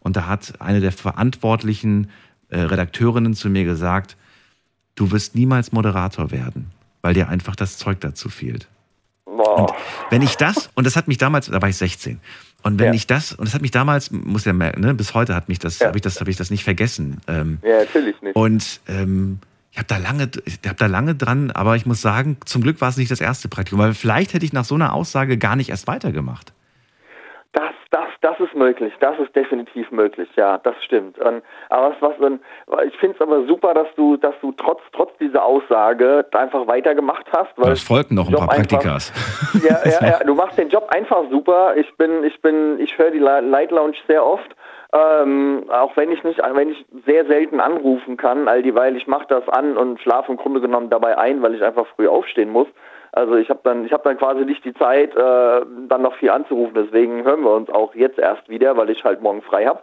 und 0.00 0.16
da 0.16 0.26
hat 0.26 0.54
eine 0.62 0.80
der 0.80 0.90
verantwortlichen 0.90 2.08
äh, 2.48 2.60
Redakteurinnen 2.60 3.34
zu 3.34 3.50
mir 3.50 3.64
gesagt, 3.64 4.16
du 4.94 5.10
wirst 5.10 5.34
niemals 5.34 5.70
Moderator 5.70 6.30
werden, 6.30 6.70
weil 7.02 7.12
dir 7.12 7.28
einfach 7.28 7.56
das 7.56 7.76
Zeug 7.76 8.00
dazu 8.00 8.30
fehlt. 8.30 8.68
Boah. 9.24 9.74
Wenn 10.10 10.22
ich 10.22 10.36
das, 10.36 10.68
und 10.74 10.86
das 10.86 10.96
hat 10.96 11.08
mich 11.08 11.18
damals, 11.18 11.46
da 11.46 11.60
war 11.62 11.68
ich 11.68 11.76
16, 11.76 12.20
und 12.64 12.78
wenn 12.78 12.88
Ja. 12.88 12.92
ich 12.94 13.06
das, 13.06 13.32
und 13.32 13.46
das 13.46 13.54
hat 13.54 13.62
mich 13.62 13.70
damals, 13.70 14.10
muss 14.10 14.44
ja 14.44 14.52
merken, 14.52 14.80
ne, 14.80 14.94
bis 14.94 15.14
heute 15.14 15.34
hat 15.34 15.48
mich 15.48 15.58
das, 15.58 15.78
Ja. 15.78 15.86
habe 15.88 15.98
ich 15.98 16.02
das, 16.02 16.20
habe 16.20 16.30
ich 16.30 16.36
das 16.36 16.50
nicht 16.50 16.64
vergessen. 16.64 17.20
Ähm, 17.28 17.58
Ja, 17.62 17.78
natürlich 17.78 18.20
nicht. 18.22 18.36
und 18.36 18.80
ähm, 18.88 19.38
ich 19.70 19.78
habe 19.78 19.88
da 19.88 19.96
lange, 19.96 20.28
ich 20.44 20.58
habe 20.66 20.76
da 20.76 20.86
lange 20.86 21.14
dran, 21.14 21.50
aber 21.50 21.76
ich 21.76 21.86
muss 21.86 22.02
sagen, 22.02 22.36
zum 22.44 22.62
Glück 22.62 22.80
war 22.80 22.88
es 22.88 22.96
nicht 22.96 23.10
das 23.10 23.20
erste 23.20 23.48
Praktikum, 23.48 23.78
weil 23.78 23.94
vielleicht 23.94 24.34
hätte 24.34 24.44
ich 24.44 24.52
nach 24.52 24.64
so 24.64 24.74
einer 24.74 24.92
Aussage 24.92 25.38
gar 25.38 25.56
nicht 25.56 25.70
erst 25.70 25.86
weitergemacht. 25.86 26.52
Das, 27.54 27.72
das, 27.90 28.06
das 28.22 28.40
ist 28.40 28.54
möglich. 28.54 28.94
Das 29.00 29.18
ist 29.18 29.36
definitiv 29.36 29.90
möglich. 29.90 30.26
Ja, 30.36 30.56
das 30.58 30.74
stimmt. 30.84 31.18
Und, 31.18 31.42
aber 31.68 31.94
was, 32.00 32.12
was, 32.18 32.18
und 32.30 32.40
ich 32.86 32.96
finde 32.96 33.16
es 33.16 33.20
aber 33.20 33.44
super, 33.46 33.74
dass 33.74 33.88
du, 33.94 34.16
dass 34.16 34.34
du 34.40 34.52
trotz, 34.52 34.80
trotz 34.92 35.10
dieser 35.18 35.44
Aussage 35.44 36.24
einfach 36.32 36.66
weitergemacht 36.66 37.26
hast. 37.36 37.52
Weil 37.56 37.72
Es 37.72 37.82
folgten 37.82 38.14
noch 38.14 38.28
ein 38.28 38.32
paar 38.34 38.42
einfach- 38.50 38.56
Praktikas. 38.56 39.12
Ja, 39.62 39.78
ja, 39.84 40.06
ja, 40.18 40.24
du 40.24 40.34
machst 40.34 40.56
den 40.56 40.70
Job 40.70 40.88
einfach 40.94 41.24
super. 41.30 41.76
Ich 41.76 41.94
bin, 41.96 42.24
ich 42.24 42.40
bin, 42.40 42.80
ich 42.80 42.96
höre 42.96 43.10
die 43.10 43.18
Li- 43.18 43.40
Light 43.50 43.70
Lounge 43.70 43.96
sehr 44.08 44.24
oft. 44.24 44.56
Ähm, 44.94 45.64
auch 45.70 45.96
wenn 45.96 46.10
ich 46.12 46.22
nicht, 46.22 46.38
wenn 46.54 46.70
ich 46.70 46.84
sehr 47.06 47.24
selten 47.26 47.60
anrufen 47.60 48.16
kann, 48.18 48.46
all 48.48 48.62
dieweil 48.62 48.94
ich 48.96 49.06
mache 49.06 49.26
das 49.28 49.48
an 49.48 49.76
und 49.78 50.00
schlafe 50.00 50.30
im 50.32 50.36
Grunde 50.38 50.60
genommen 50.60 50.90
dabei 50.90 51.16
ein, 51.16 51.40
weil 51.42 51.54
ich 51.54 51.62
einfach 51.62 51.86
früh 51.96 52.08
aufstehen 52.08 52.50
muss. 52.50 52.66
Also 53.12 53.36
ich 53.36 53.50
habe 53.50 53.60
dann, 53.62 53.84
ich 53.84 53.92
habe 53.92 54.04
dann 54.04 54.16
quasi 54.16 54.44
nicht 54.44 54.64
die 54.64 54.74
Zeit, 54.74 55.14
äh, 55.14 55.60
dann 55.88 56.02
noch 56.02 56.14
viel 56.16 56.30
anzurufen. 56.30 56.74
Deswegen 56.74 57.24
hören 57.24 57.42
wir 57.42 57.54
uns 57.54 57.68
auch 57.68 57.94
jetzt 57.94 58.18
erst 58.18 58.48
wieder, 58.48 58.76
weil 58.76 58.88
ich 58.88 59.04
halt 59.04 59.20
morgen 59.20 59.42
frei 59.42 59.66
habe. 59.66 59.80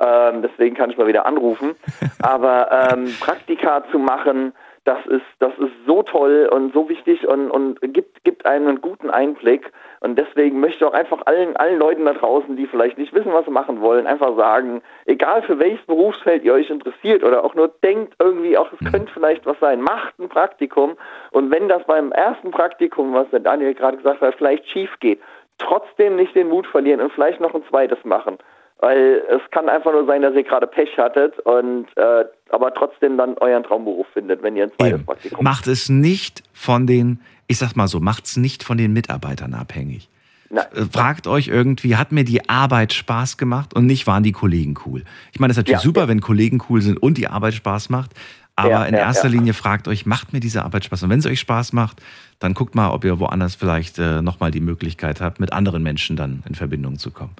Ähm, 0.00 0.42
deswegen 0.42 0.76
kann 0.76 0.90
ich 0.90 0.96
mal 0.96 1.06
wieder 1.06 1.26
anrufen. 1.26 1.74
Aber 2.22 2.70
ähm, 2.72 3.14
Praktika 3.20 3.84
zu 3.90 3.98
machen, 3.98 4.54
das 4.84 5.04
ist, 5.06 5.26
das 5.40 5.52
ist 5.58 5.72
so 5.86 6.02
toll 6.02 6.48
und 6.50 6.72
so 6.72 6.88
wichtig 6.88 7.26
und, 7.28 7.50
und 7.50 7.78
gibt, 7.92 8.24
gibt 8.24 8.46
einen 8.46 8.80
guten 8.80 9.10
Einblick. 9.10 9.70
Und 10.02 10.18
deswegen 10.18 10.60
möchte 10.60 10.78
ich 10.78 10.84
auch 10.84 10.94
einfach 10.94 11.20
allen, 11.26 11.56
allen 11.56 11.78
Leuten 11.78 12.06
da 12.06 12.14
draußen, 12.14 12.56
die 12.56 12.66
vielleicht 12.66 12.96
nicht 12.96 13.12
wissen, 13.12 13.34
was 13.34 13.44
sie 13.44 13.50
machen 13.50 13.82
wollen, 13.82 14.06
einfach 14.06 14.34
sagen, 14.34 14.80
egal 15.04 15.42
für 15.42 15.58
welches 15.58 15.84
Berufsfeld 15.84 16.42
ihr 16.42 16.54
euch 16.54 16.70
interessiert 16.70 17.22
oder 17.22 17.44
auch 17.44 17.54
nur 17.54 17.68
denkt 17.84 18.14
irgendwie, 18.18 18.56
auch 18.56 18.72
es 18.72 18.90
könnte 18.90 19.12
vielleicht 19.12 19.44
was 19.44 19.58
sein, 19.60 19.82
macht 19.82 20.18
ein 20.18 20.30
Praktikum. 20.30 20.96
Und 21.32 21.50
wenn 21.50 21.68
das 21.68 21.84
beim 21.84 22.12
ersten 22.12 22.50
Praktikum, 22.50 23.12
was 23.12 23.28
der 23.30 23.40
Daniel 23.40 23.74
gerade 23.74 23.98
gesagt 23.98 24.22
hat, 24.22 24.34
vielleicht 24.36 24.66
schief 24.70 24.90
geht, 25.00 25.20
trotzdem 25.58 26.16
nicht 26.16 26.34
den 26.34 26.48
Mut 26.48 26.66
verlieren 26.66 27.02
und 27.02 27.12
vielleicht 27.12 27.40
noch 27.40 27.54
ein 27.54 27.62
zweites 27.68 28.02
machen. 28.04 28.38
Weil 28.78 29.22
es 29.28 29.42
kann 29.50 29.68
einfach 29.68 29.92
nur 29.92 30.06
sein, 30.06 30.22
dass 30.22 30.34
ihr 30.34 30.42
gerade 30.42 30.66
Pech 30.66 30.96
hattet 30.96 31.38
und 31.40 31.86
äh, 31.96 32.24
aber 32.48 32.72
trotzdem 32.72 33.18
dann 33.18 33.36
euren 33.36 33.62
Traumberuf 33.62 34.06
findet, 34.14 34.42
wenn 34.42 34.56
ihr 34.56 34.64
ein 34.64 34.72
zweites 34.72 34.94
Eben. 34.94 35.04
Praktikum 35.04 35.44
Macht 35.44 35.66
es 35.66 35.90
nicht 35.90 36.42
von 36.54 36.86
den, 36.86 37.20
ich 37.50 37.58
sag 37.58 37.74
mal 37.74 37.88
so, 37.88 37.98
macht 38.00 38.26
es 38.26 38.36
nicht 38.36 38.62
von 38.62 38.78
den 38.78 38.92
Mitarbeitern 38.92 39.54
abhängig. 39.54 40.08
Nein. 40.50 40.64
Äh, 40.74 40.84
Fragt 40.92 41.26
euch 41.26 41.48
irgendwie, 41.48 41.96
hat 41.96 42.12
mir 42.12 42.24
die 42.24 42.48
Arbeit 42.48 42.92
Spaß 42.92 43.36
gemacht 43.38 43.74
und 43.74 43.86
nicht 43.86 44.06
waren 44.06 44.22
die 44.22 44.32
Kollegen 44.32 44.74
cool? 44.86 45.02
Ich 45.32 45.40
meine, 45.40 45.50
es 45.50 45.56
ist 45.56 45.62
natürlich 45.62 45.80
Ja, 45.80 45.84
super, 45.84 46.02
ja. 46.02 46.08
wenn 46.08 46.20
Kollegen 46.20 46.62
cool 46.68 46.80
sind 46.80 46.96
und 47.02 47.18
die 47.18 47.26
Arbeit 47.28 47.54
Spaß 47.54 47.88
macht. 47.90 48.12
Aber 48.56 48.70
Ja, 48.70 48.84
in 48.84 48.94
erster. 48.94 49.28
Linie 49.28 49.52
fragt 49.54 49.88
euch, 49.88 50.06
macht 50.06 50.32
mir 50.32 50.40
diese 50.40 50.64
Arbeit 50.64 50.84
Spaß? 50.84 51.02
Und 51.04 51.10
wenn 51.10 51.18
es 51.20 51.26
euch 51.26 51.40
Spaß 51.40 51.72
macht, 51.72 52.00
dann 52.40 52.54
guckt 52.54 52.74
mal, 52.74 52.90
ob 52.90 53.04
ihr 53.04 53.18
woanders 53.18 53.54
vielleicht 53.56 53.98
äh, 53.98 54.22
nochmal 54.22 54.50
die 54.50 54.60
Möglichkeit 54.60 55.20
habt, 55.20 55.40
mit 55.40 55.52
anderen 55.52 55.82
Menschen 55.82 56.14
dann 56.16 56.42
in 56.48 56.54
Verbindung 56.54 56.98
zu 56.98 57.10
kommen. 57.10 57.34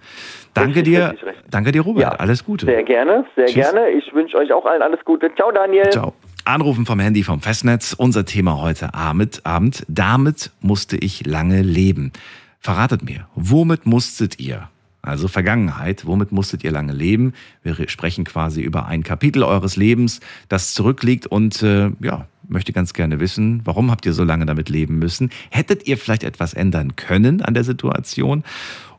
Danke 0.55 0.79
Richtig, 0.81 0.94
dir, 0.94 1.11
richtig, 1.11 1.29
richtig. 1.29 1.44
danke 1.51 1.73
dir, 1.73 1.83
Robert. 1.83 2.18
Alles 2.20 2.44
Gute. 2.44 2.66
Sehr 2.66 2.83
gerne, 2.85 3.25
sehr 3.37 3.46
Tschüss. 3.46 3.55
gerne. 3.55 3.90
Ich 3.90 4.12
wünsche 4.14 4.37
euch 4.38 4.53
auch 4.53 4.64
allen 4.66 4.83
alles 4.83 5.05
Gute. 5.05 5.31
Ciao, 5.37 5.53
Daniel. 5.53 5.88
Ciao. 5.90 6.14
Anrufen 6.51 6.85
vom 6.85 6.99
Handy 6.99 7.23
vom 7.23 7.41
Festnetz. 7.41 7.93
Unser 7.93 8.25
Thema 8.25 8.59
heute 8.59 8.93
Abend. 8.93 9.47
Abend. 9.47 9.85
Damit 9.87 10.51
musste 10.61 10.97
ich 10.97 11.25
lange 11.25 11.63
leben. 11.63 12.11
Verratet 12.59 13.05
mir, 13.05 13.29
womit 13.37 13.87
musstet 13.87 14.41
ihr? 14.41 14.69
Also 15.01 15.29
Vergangenheit, 15.29 16.07
womit 16.07 16.33
musstet 16.33 16.65
ihr 16.65 16.73
lange 16.73 16.93
leben? 16.93 17.35
Wir 17.63 17.79
re- 17.79 17.89
sprechen 17.89 18.25
quasi 18.25 18.63
über 18.63 18.87
ein 18.87 19.03
Kapitel 19.05 19.45
eures 19.45 19.77
Lebens, 19.77 20.21
das 20.49 20.75
zurückliegt 20.75 21.27
und 21.29 21.63
äh, 21.63 21.93
ja, 22.01 22.27
möchte 22.49 22.73
ganz 22.73 22.93
gerne 22.95 23.21
wissen, 23.21 23.63
warum 23.65 23.91
habt 23.91 24.05
ihr 24.05 24.13
so 24.13 24.25
lange 24.25 24.45
damit 24.45 24.69
leben 24.69 24.99
müssen? 24.99 25.31
Hättet 25.51 25.87
ihr 25.87 25.97
vielleicht 25.97 26.25
etwas 26.25 26.53
ändern 26.53 26.97
können 26.97 27.43
an 27.43 27.55
der 27.55 27.65
Situation? 27.65 28.43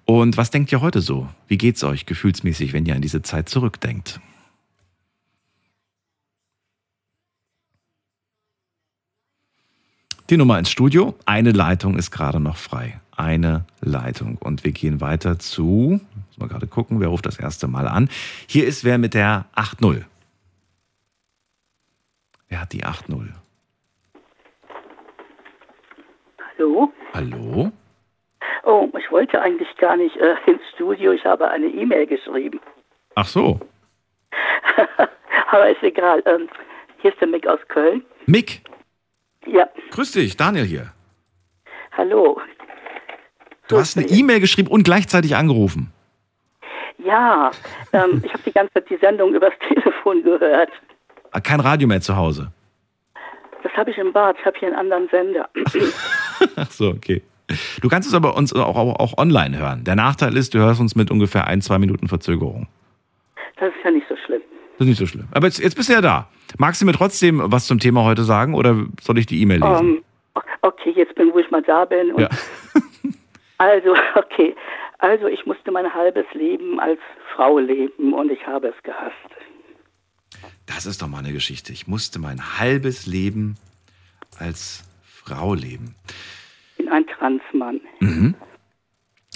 Und 0.05 0.37
was 0.37 0.51
denkt 0.51 0.71
ihr 0.71 0.81
heute 0.81 1.01
so? 1.01 1.27
Wie 1.47 1.57
geht's 1.57 1.83
euch 1.83 2.05
gefühlsmäßig, 2.05 2.73
wenn 2.73 2.85
ihr 2.85 2.95
an 2.95 3.01
diese 3.01 3.21
Zeit 3.21 3.49
zurückdenkt? 3.49 4.21
Die 10.31 10.37
Nummer 10.37 10.57
ins 10.57 10.71
Studio. 10.71 11.13
Eine 11.25 11.51
Leitung 11.51 11.97
ist 11.97 12.09
gerade 12.09 12.39
noch 12.39 12.55
frei. 12.55 13.01
Eine 13.17 13.65
Leitung. 13.81 14.37
Und 14.37 14.63
wir 14.63 14.71
gehen 14.71 15.01
weiter 15.01 15.37
zu, 15.39 15.99
muss 15.99 16.37
mal 16.37 16.47
gerade 16.47 16.67
gucken, 16.67 17.01
wer 17.01 17.09
ruft 17.09 17.25
das 17.25 17.37
erste 17.37 17.67
Mal 17.67 17.85
an. 17.85 18.07
Hier 18.47 18.65
ist 18.65 18.85
wer 18.85 18.97
mit 18.97 19.13
der 19.13 19.47
8.0. 19.57 20.05
Wer 22.47 22.61
hat 22.61 22.71
die 22.71 22.85
8.0? 22.85 23.27
Hallo? 26.57 26.93
Hallo? 27.13 27.73
Oh, 28.63 28.87
ich 28.97 29.11
wollte 29.11 29.41
eigentlich 29.41 29.75
gar 29.79 29.97
nicht 29.97 30.15
äh, 30.15 30.35
ins 30.49 30.61
Studio. 30.73 31.11
Ich 31.11 31.25
habe 31.25 31.49
eine 31.49 31.67
E-Mail 31.67 32.07
geschrieben. 32.07 32.61
Ach 33.15 33.27
so. 33.27 33.59
Aber 35.51 35.69
ist 35.69 35.83
egal. 35.83 36.23
Ähm, 36.25 36.47
hier 37.01 37.11
ist 37.11 37.19
der 37.19 37.27
Mick 37.27 37.45
aus 37.45 37.59
Köln. 37.67 38.05
Mick, 38.27 38.61
Ja, 39.45 39.67
grüß 39.91 40.11
dich, 40.11 40.37
Daniel 40.37 40.65
hier. 40.65 40.91
hallo. 41.91 42.39
Du 43.67 43.77
hast 43.77 43.97
eine 43.97 44.07
E-Mail 44.07 44.41
geschrieben 44.41 44.67
und 44.69 44.83
gleichzeitig 44.83 45.35
angerufen. 45.35 45.93
Ja, 46.97 47.51
ähm, 47.93 48.21
ich 48.25 48.31
habe 48.33 48.43
die 48.45 48.51
ganze 48.51 48.73
Zeit 48.73 48.89
die 48.89 48.97
Sendung 48.97 49.33
übers 49.33 49.53
Telefon 49.67 50.21
gehört. 50.23 50.69
Ah, 51.31 51.39
Kein 51.39 51.61
Radio 51.61 51.87
mehr 51.87 52.01
zu 52.01 52.15
Hause. 52.17 52.51
Das 53.63 53.71
habe 53.73 53.91
ich 53.91 53.97
im 53.97 54.11
Bad. 54.11 54.35
Ich 54.39 54.45
habe 54.45 54.57
hier 54.59 54.67
einen 54.67 54.77
anderen 54.77 55.07
Sender. 55.09 55.49
Ach 56.57 56.69
so, 56.71 56.89
okay. 56.89 57.21
Du 57.81 57.87
kannst 57.89 58.09
es 58.09 58.13
aber 58.15 58.35
uns 58.35 58.53
auch, 58.53 58.75
auch, 58.75 58.99
auch 58.99 59.17
online 59.17 59.57
hören. 59.57 59.83
Der 59.85 59.95
Nachteil 59.95 60.35
ist, 60.35 60.53
du 60.53 60.59
hörst 60.59 60.81
uns 60.81 60.95
mit 60.95 61.09
ungefähr 61.09 61.47
ein, 61.47 61.61
zwei 61.61 61.79
Minuten 61.79 62.07
Verzögerung. 62.09 62.67
Das 63.57 63.69
ist 63.69 63.83
ja 63.85 63.91
nicht 63.91 64.07
so 64.09 64.15
schlimm. 64.25 64.41
Das 64.81 64.87
ist 64.87 64.99
nicht 64.99 64.99
so 64.99 65.05
schlimm. 65.05 65.27
Aber 65.29 65.45
jetzt, 65.45 65.59
jetzt 65.59 65.75
bist 65.75 65.89
du 65.89 65.93
ja 65.93 66.01
da. 66.01 66.27
Magst 66.57 66.81
du 66.81 66.87
mir 66.87 66.93
trotzdem 66.93 67.39
was 67.43 67.67
zum 67.67 67.77
Thema 67.77 68.03
heute 68.03 68.23
sagen 68.23 68.55
oder 68.55 68.83
soll 68.99 69.19
ich 69.19 69.27
die 69.27 69.39
E-Mail 69.39 69.59
lesen? 69.59 69.87
Ähm, 69.87 70.03
okay, 70.63 70.91
jetzt 70.95 71.13
bin, 71.13 71.31
wo 71.31 71.37
ich 71.37 71.51
mal 71.51 71.61
da 71.61 71.85
bin. 71.85 72.17
Ja. 72.17 72.27
Also, 73.59 73.93
okay. 74.15 74.55
Also, 74.97 75.27
ich 75.27 75.45
musste 75.45 75.71
mein 75.71 75.93
halbes 75.93 76.25
Leben 76.33 76.79
als 76.79 76.97
Frau 77.35 77.59
leben 77.59 78.11
und 78.11 78.31
ich 78.31 78.47
habe 78.47 78.69
es 78.69 78.73
gehasst. 78.81 79.13
Das 80.65 80.87
ist 80.87 81.03
doch 81.03 81.07
mal 81.07 81.19
eine 81.19 81.31
Geschichte. 81.31 81.71
Ich 81.71 81.85
musste 81.85 82.17
mein 82.17 82.57
halbes 82.57 83.05
Leben 83.05 83.57
als 84.39 84.83
Frau 85.03 85.53
leben. 85.53 85.93
Ich 86.71 86.85
bin 86.85 86.91
ein 86.91 87.05
Transmann. 87.05 87.81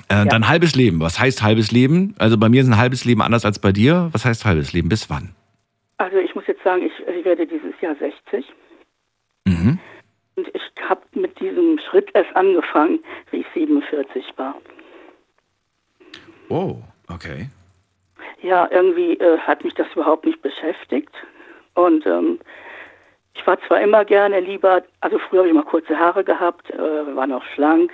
Äh, 0.08 0.26
Dann 0.26 0.48
halbes 0.48 0.76
Leben. 0.76 1.00
Was 1.00 1.20
heißt 1.20 1.42
halbes 1.42 1.72
Leben? 1.72 2.16
Also 2.20 2.38
bei 2.38 2.50
mir 2.50 2.62
ist 2.62 2.68
ein 2.68 2.78
halbes 2.78 3.06
Leben 3.06 3.22
anders 3.22 3.46
als 3.46 3.60
bei 3.60 3.72
dir. 3.72 4.10
Was 4.12 4.26
heißt 4.26 4.46
halbes 4.46 4.74
Leben? 4.74 4.90
Bis 4.90 5.10
wann? 5.10 5.36
Also, 5.98 6.18
ich 6.18 6.36
muss 6.36 6.46
jetzt 6.48 6.64
sagen, 6.64 6.84
ich, 6.84 6.92
ich 7.08 7.26
werde 7.26 7.48
dieses 7.48 7.74
Jahr 7.82 7.96
60. 7.96 8.46
Mhm. 9.46 9.80
Und 10.36 10.48
ich 10.54 10.62
habe 10.90 11.02
mit 11.14 11.40
diesem 11.40 11.80
Schritt 11.80 12.10
erst 12.14 12.36
angefangen, 12.36 13.00
wie 13.32 13.38
ich 13.38 13.46
47 13.54 14.26
war. 14.36 14.56
Oh, 16.50 16.78
okay. 17.08 17.50
Ja, 18.42 18.68
irgendwie 18.70 19.14
äh, 19.14 19.38
hat 19.40 19.64
mich 19.64 19.74
das 19.74 19.88
überhaupt 19.94 20.26
nicht 20.26 20.42
beschäftigt. 20.42 21.12
Und 21.74 22.06
ähm, 22.06 22.40
ich 23.34 23.48
war 23.48 23.60
zwar 23.68 23.82
immer 23.82 24.06
gerne 24.06 24.40
lieber, 24.40 24.84
also 25.00 25.18
früher 25.18 25.40
habe 25.40 25.50
ich 25.50 25.56
mal 25.56 25.64
kurze 25.64 25.98
Haare 25.98 26.24
gehabt, 26.24 26.70
äh, 26.72 27.16
war 27.16 27.28
noch 27.28 27.44
schlank 27.54 27.92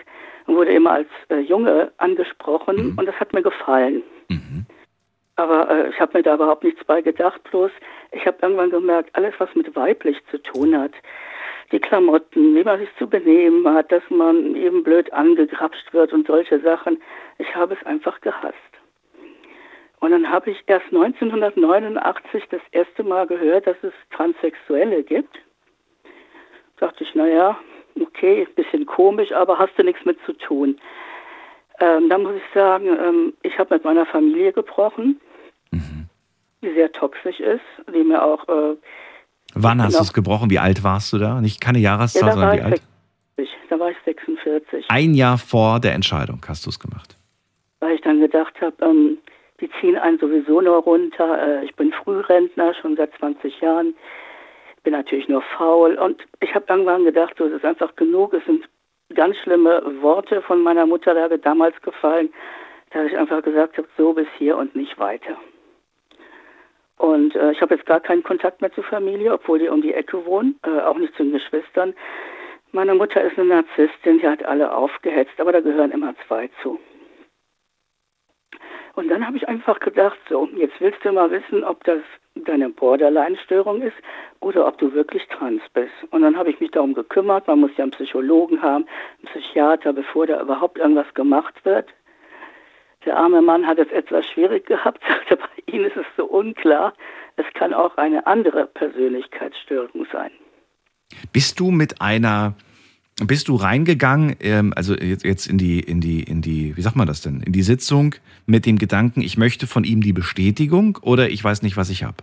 und 0.48 0.56
wurde 0.56 0.72
immer 0.72 0.92
als 0.92 1.08
äh, 1.30 1.40
Junge 1.40 1.92
angesprochen 1.98 2.92
Mhm. 2.92 2.98
und 2.98 3.06
das 3.06 3.20
hat 3.20 3.34
mir 3.34 3.42
gefallen. 3.42 4.04
Mhm. 4.30 4.66
Aber 5.36 5.70
äh, 5.70 5.90
ich 5.90 6.00
habe 6.00 6.18
mir 6.18 6.24
da 6.24 6.36
überhaupt 6.36 6.64
nichts 6.64 6.84
bei 6.86 7.02
gedacht. 7.02 7.42
Bloß 7.50 7.72
ich 8.12 8.26
habe 8.26 8.38
irgendwann 8.42 8.70
gemerkt, 8.70 9.10
alles, 9.14 9.34
was 9.40 9.54
mit 9.56 9.76
weiblich 9.76 10.18
zu 10.30 10.38
tun 10.38 10.78
hat, 10.78 10.92
die 11.72 11.80
Klamotten, 11.80 12.56
wie 12.56 12.64
man 12.64 12.80
sich 12.80 12.90
zu 12.98 13.08
benehmen 13.08 13.68
hat, 13.74 13.92
dass 13.92 14.04
man 14.10 14.56
eben 14.56 14.84
blöd 14.84 15.12
angegrapscht 15.14 15.94
wird 15.94 16.12
und 16.12 16.28
solche 16.28 16.60
Sachen, 16.60 17.02
ich 17.38 17.56
habe 17.56 17.76
es 17.80 17.86
einfach 17.86 18.20
gehasst. 18.22 18.56
Und 20.02 20.12
dann 20.12 20.30
habe 20.30 20.50
ich 20.50 20.64
erst 20.66 20.88
1989 20.88 22.44
das 22.50 22.62
erste 22.72 23.04
Mal 23.04 23.28
gehört, 23.28 23.68
dass 23.68 23.78
es 23.84 23.94
Transsexuelle 24.12 25.04
gibt. 25.04 25.40
Dachte 26.78 27.04
ich, 27.04 27.14
naja, 27.16 27.58
okay, 28.00 28.48
bisschen 28.56 28.86
komisch, 28.86 29.32
aber 29.32 29.58
hast 29.58 29.78
du 29.78 29.84
nichts 29.84 30.04
mit 30.06 30.18
zu 30.26 30.34
tun. 30.34 30.78
Ähm, 31.80 32.10
da 32.10 32.18
muss 32.18 32.36
ich 32.36 32.54
sagen, 32.54 32.86
ähm, 32.88 33.34
ich 33.42 33.58
habe 33.58 33.74
mit 33.76 33.84
meiner 33.84 34.06
Familie 34.06 34.54
gebrochen, 34.54 35.20
die 36.64 36.74
sehr 36.76 36.92
toxisch 36.92 37.40
ist, 37.40 37.62
die 37.94 38.04
mir 38.04 38.24
auch, 38.24 38.48
äh, 38.48 38.76
Wann 39.56 39.82
hast 39.82 39.98
du 39.98 40.04
es 40.04 40.14
gebrochen? 40.14 40.50
Wie 40.50 40.60
alt 40.60 40.84
warst 40.84 41.12
du 41.12 41.18
da? 41.18 41.42
Nicht 41.42 41.60
keine 41.60 41.80
Jahreszahl, 41.80 42.30
ja, 42.30 42.34
sondern 42.34 42.58
wie 42.58 42.62
alt? 42.62 42.82
46, 43.38 43.70
da 43.70 43.80
war 43.80 43.90
ich 43.90 43.98
46. 44.06 44.86
Ein 44.90 45.14
Jahr 45.14 45.38
vor 45.38 45.80
der 45.80 45.94
Entscheidung 45.94 46.40
hast 46.48 46.66
du 46.66 46.70
es 46.70 46.80
gemacht. 46.80 47.18
weil 47.80 47.96
ich 47.96 48.02
dann 48.02 48.20
gedacht 48.20 48.54
habe, 48.62 48.76
ähm, 48.82 49.18
die 49.60 49.70
ziehen 49.80 49.98
einen 49.98 50.20
sowieso 50.20 50.62
nur 50.62 50.78
runter. 50.78 51.62
Äh, 51.62 51.66
ich 51.66 51.76
bin 51.76 51.92
Frührentner, 51.92 52.74
schon 52.76 52.96
seit 52.96 53.12
20 53.18 53.60
Jahren. 53.60 53.94
Bin 54.84 54.94
natürlich 54.94 55.28
nur 55.28 55.42
faul. 55.42 55.96
Und 55.96 56.24
ich 56.40 56.54
habe 56.56 56.66
irgendwann 56.68 57.06
gedacht, 57.06 57.36
so, 57.38 57.46
es 57.46 57.54
ist 57.54 57.66
einfach 57.66 57.96
genug. 57.96 58.34
Es 58.34 58.46
sind 58.46 58.68
ganz 59.14 59.38
schlimme 59.38 59.84
Worte 60.02 60.42
von 60.42 60.62
meiner 60.62 60.86
Mutter 60.86 61.14
da 61.14 61.36
damals 61.38 61.80
gefallen, 61.82 62.34
dass 62.92 63.08
ich 63.08 63.18
einfach 63.18 63.44
gesagt 63.44 63.78
habe, 63.78 63.88
so 63.98 64.14
bis 64.14 64.28
hier 64.38 64.58
und 64.58 64.76
nicht 64.76 64.98
weiter. 65.00 65.38
Und 66.98 67.36
äh, 67.36 67.52
ich 67.52 67.62
habe 67.62 67.76
jetzt 67.76 67.88
gar 67.88 68.00
keinen 68.00 68.24
Kontakt 68.24 68.62
mehr 68.62 68.72
zur 68.74 68.84
Familie, 68.84 69.34
obwohl 69.34 69.60
die 69.60 69.70
um 69.70 69.82
die 69.82 69.94
Ecke 69.94 70.24
wohnen, 70.26 70.60
äh, 70.64 70.82
auch 70.82 70.98
nicht 70.98 71.16
zu 71.16 71.24
den 71.24 71.32
Geschwistern. 71.32 71.96
Meine 72.74 72.94
Mutter 72.94 73.22
ist 73.24 73.38
eine 73.38 73.50
Narzisstin, 73.50 74.20
die 74.20 74.28
hat 74.28 74.46
alle 74.46 74.72
aufgehetzt, 74.72 75.40
aber 75.40 75.52
da 75.52 75.62
gehören 75.62 75.92
immer 75.92 76.14
zwei 76.28 76.50
zu. 76.62 76.80
Und 78.94 79.10
dann 79.10 79.26
habe 79.26 79.38
ich 79.38 79.48
einfach 79.48 79.80
gedacht, 79.80 80.20
so, 80.30 80.48
jetzt 80.56 80.80
willst 80.80 81.04
du 81.04 81.12
mal 81.12 81.32
wissen, 81.32 81.64
ob 81.64 81.84
das 81.86 82.02
deine 82.36 82.70
Borderline-Störung 82.70 83.82
ist 83.82 83.96
oder 84.40 84.68
ob 84.68 84.78
du 84.78 84.94
wirklich 84.94 85.28
trans 85.28 85.62
bist. 85.74 85.94
Und 86.12 86.22
dann 86.22 86.38
habe 86.38 86.50
ich 86.50 86.60
mich 86.60 86.72
darum 86.72 86.94
gekümmert. 86.94 87.48
Man 87.48 87.60
muss 87.60 87.72
ja 87.78 87.84
einen 87.84 87.92
Psychologen 87.92 88.62
haben, 88.62 88.86
einen 89.20 89.28
Psychiater, 89.42 89.94
bevor 89.94 90.28
da 90.28 90.42
überhaupt 90.42 90.78
irgendwas 90.78 91.14
gemacht 91.14 91.54
wird. 91.66 91.90
Der 93.06 93.18
arme 93.18 93.42
Mann 93.42 93.66
hat 93.66 93.80
es 93.80 93.90
etwas 93.92 94.26
schwierig 94.28 94.66
gehabt, 94.66 95.02
sagte, 95.08 95.38
bei 95.38 95.74
ihm 95.74 95.84
ist 95.86 95.98
es 95.98 96.06
so 96.18 96.26
unklar. 96.26 96.94
Es 97.36 97.46
kann 97.54 97.74
auch 97.74 97.98
eine 97.98 98.26
andere 98.28 98.68
Persönlichkeitsstörung 98.68 100.06
sein. 100.12 100.32
Bist 101.34 101.60
du 101.60 101.72
mit 101.72 102.02
einer, 102.02 102.54
bist 103.28 103.48
du 103.48 103.56
reingegangen, 103.56 104.36
ähm, 104.42 104.74
also 104.76 104.96
jetzt, 104.96 105.24
jetzt 105.24 105.48
in 105.48 105.58
die, 105.58 105.80
in 105.80 106.02
die, 106.02 106.24
in 106.24 106.42
die, 106.42 106.76
wie 106.76 106.82
sagt 106.82 106.96
man 106.96 107.08
das 107.08 107.22
denn, 107.22 107.42
in 107.42 107.54
die 107.54 107.64
Sitzung 107.64 108.16
mit 108.46 108.66
dem 108.66 108.78
Gedanken, 108.78 109.22
ich 109.22 109.38
möchte 109.38 109.68
von 109.68 109.84
ihm 109.84 110.02
die 110.02 110.14
Bestätigung 110.14 110.98
oder 111.02 111.30
ich 111.30 111.44
weiß 111.44 111.62
nicht, 111.62 111.78
was 111.78 111.90
ich 111.90 112.04
habe? 112.04 112.18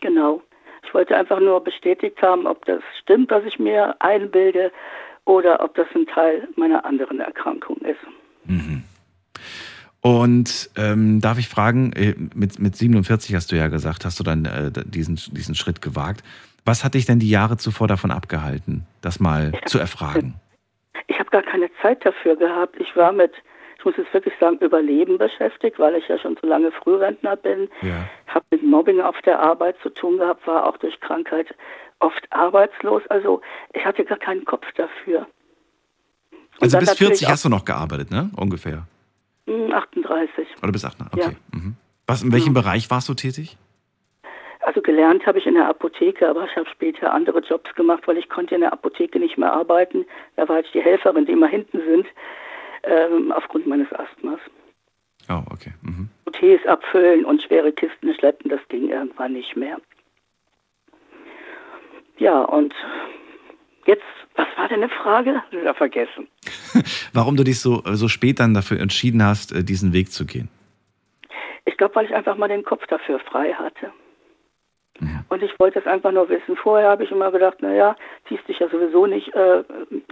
Genau. 0.00 0.42
Ich 0.84 0.94
wollte 0.94 1.16
einfach 1.16 1.40
nur 1.40 1.62
bestätigt 1.62 2.20
haben, 2.20 2.46
ob 2.46 2.64
das 2.66 2.82
stimmt, 3.00 3.30
was 3.30 3.44
ich 3.44 3.58
mir 3.58 3.96
einbilde, 4.00 4.70
oder 5.24 5.62
ob 5.62 5.74
das 5.74 5.86
ein 5.94 6.06
Teil 6.06 6.48
meiner 6.56 6.84
anderen 6.84 7.20
Erkrankung 7.20 7.76
ist. 7.78 8.00
Und 10.00 10.70
ähm, 10.76 11.20
darf 11.20 11.38
ich 11.38 11.48
fragen, 11.48 11.92
äh, 11.92 12.14
mit, 12.34 12.58
mit 12.58 12.74
47 12.74 13.34
hast 13.36 13.52
du 13.52 13.56
ja 13.56 13.68
gesagt, 13.68 14.04
hast 14.04 14.18
du 14.18 14.24
dann 14.24 14.44
äh, 14.46 14.72
diesen, 14.84 15.14
diesen 15.14 15.54
Schritt 15.54 15.80
gewagt. 15.80 16.24
Was 16.64 16.84
hat 16.84 16.94
dich 16.94 17.06
denn 17.06 17.18
die 17.18 17.30
Jahre 17.30 17.56
zuvor 17.56 17.88
davon 17.88 18.10
abgehalten, 18.10 18.86
das 19.00 19.18
mal 19.18 19.52
zu 19.66 19.78
erfragen? 19.78 20.34
Ich 21.08 21.18
habe 21.18 21.30
gar 21.30 21.42
keine 21.42 21.68
Zeit 21.80 22.04
dafür 22.06 22.36
gehabt. 22.36 22.76
Ich 22.78 22.94
war 22.94 23.12
mit, 23.12 23.32
ich 23.78 23.84
muss 23.84 23.94
jetzt 23.96 24.12
wirklich 24.14 24.34
sagen, 24.38 24.58
Überleben 24.58 25.18
beschäftigt, 25.18 25.78
weil 25.78 25.96
ich 25.96 26.06
ja 26.08 26.18
schon 26.18 26.36
so 26.40 26.46
lange 26.46 26.70
Frührentner 26.70 27.36
bin. 27.36 27.68
Ja. 27.80 28.08
Habe 28.28 28.44
mit 28.50 28.62
Mobbing 28.62 29.00
auf 29.00 29.20
der 29.24 29.40
Arbeit 29.40 29.76
zu 29.82 29.90
tun 29.90 30.18
gehabt, 30.18 30.46
war 30.46 30.66
auch 30.66 30.76
durch 30.76 31.00
Krankheit 31.00 31.52
oft 31.98 32.26
arbeitslos. 32.30 33.02
Also 33.08 33.40
ich 33.72 33.84
hatte 33.84 34.04
gar 34.04 34.18
keinen 34.18 34.44
Kopf 34.44 34.66
dafür. 34.76 35.26
Und 36.30 36.62
Also 36.62 36.78
bis 36.78 36.88
natürlich 36.88 37.08
40 37.18 37.28
hast 37.28 37.44
du 37.44 37.48
noch 37.48 37.64
gearbeitet, 37.64 38.10
ne? 38.10 38.30
Ungefähr. 38.36 38.86
auch, 39.48 39.52
hm, 39.52 39.72
38. 39.72 40.46
Oder 40.62 40.72
bis 40.72 40.84
8? 40.84 40.98
Okay. 41.12 41.20
Ja. 41.20 41.58
Mhm. 41.58 41.76
Was, 42.06 42.22
in 42.22 42.32
welchem 42.32 42.54
Bereich 42.54 42.90
warst 42.90 43.08
du 43.08 43.14
tätig? 43.14 43.56
Also 44.72 44.80
gelernt 44.80 45.26
habe 45.26 45.38
ich 45.38 45.44
in 45.44 45.52
der 45.52 45.68
Apotheke, 45.68 46.26
aber 46.26 46.46
ich 46.46 46.56
habe 46.56 46.66
später 46.70 47.12
andere 47.12 47.40
Jobs 47.40 47.74
gemacht, 47.74 48.04
weil 48.06 48.16
ich 48.16 48.30
konnte 48.30 48.54
in 48.54 48.62
der 48.62 48.72
Apotheke 48.72 49.18
nicht 49.18 49.36
mehr 49.36 49.52
arbeiten. 49.52 50.06
Da 50.36 50.48
war 50.48 50.60
ich 50.60 50.72
die 50.72 50.80
Helferin, 50.80 51.26
die 51.26 51.32
immer 51.32 51.48
hinten 51.48 51.78
sind, 51.86 52.06
ähm, 52.84 53.32
aufgrund 53.32 53.66
meines 53.66 53.92
Asthmas. 53.92 54.40
Oh, 55.28 55.42
okay. 55.50 55.74
Mhm. 55.82 56.08
Tees 56.32 56.64
abfüllen 56.66 57.26
und 57.26 57.42
schwere 57.42 57.70
Kisten 57.70 58.14
schleppen, 58.14 58.48
das 58.48 58.60
ging 58.70 58.88
irgendwann 58.88 59.34
nicht 59.34 59.54
mehr. 59.56 59.76
Ja, 62.16 62.40
und 62.40 62.72
jetzt, 63.84 64.06
was 64.36 64.46
war 64.56 64.68
denn 64.68 64.82
eine 64.82 64.88
Frage? 64.88 65.42
Wieder 65.50 65.74
vergessen. 65.74 66.28
Warum 67.12 67.36
du 67.36 67.44
dich 67.44 67.60
so, 67.60 67.82
so 67.84 68.08
spät 68.08 68.40
dann 68.40 68.54
dafür 68.54 68.80
entschieden 68.80 69.22
hast, 69.22 69.52
äh, 69.52 69.64
diesen 69.64 69.92
Weg 69.92 70.12
zu 70.12 70.24
gehen? 70.24 70.48
Ich 71.66 71.76
glaube, 71.76 71.94
weil 71.94 72.06
ich 72.06 72.14
einfach 72.14 72.38
mal 72.38 72.48
den 72.48 72.64
Kopf 72.64 72.86
dafür 72.86 73.18
frei 73.18 73.52
hatte. 73.52 73.92
Und 75.28 75.42
ich 75.42 75.58
wollte 75.58 75.78
es 75.78 75.86
einfach 75.86 76.12
nur 76.12 76.28
wissen. 76.28 76.56
Vorher 76.56 76.90
habe 76.90 77.04
ich 77.04 77.10
immer 77.10 77.30
gedacht, 77.30 77.62
naja, 77.62 77.96
ziehst 78.28 78.46
dich 78.48 78.58
ja 78.58 78.68
sowieso 78.68 79.06
nicht 79.06 79.34
äh, 79.34 79.64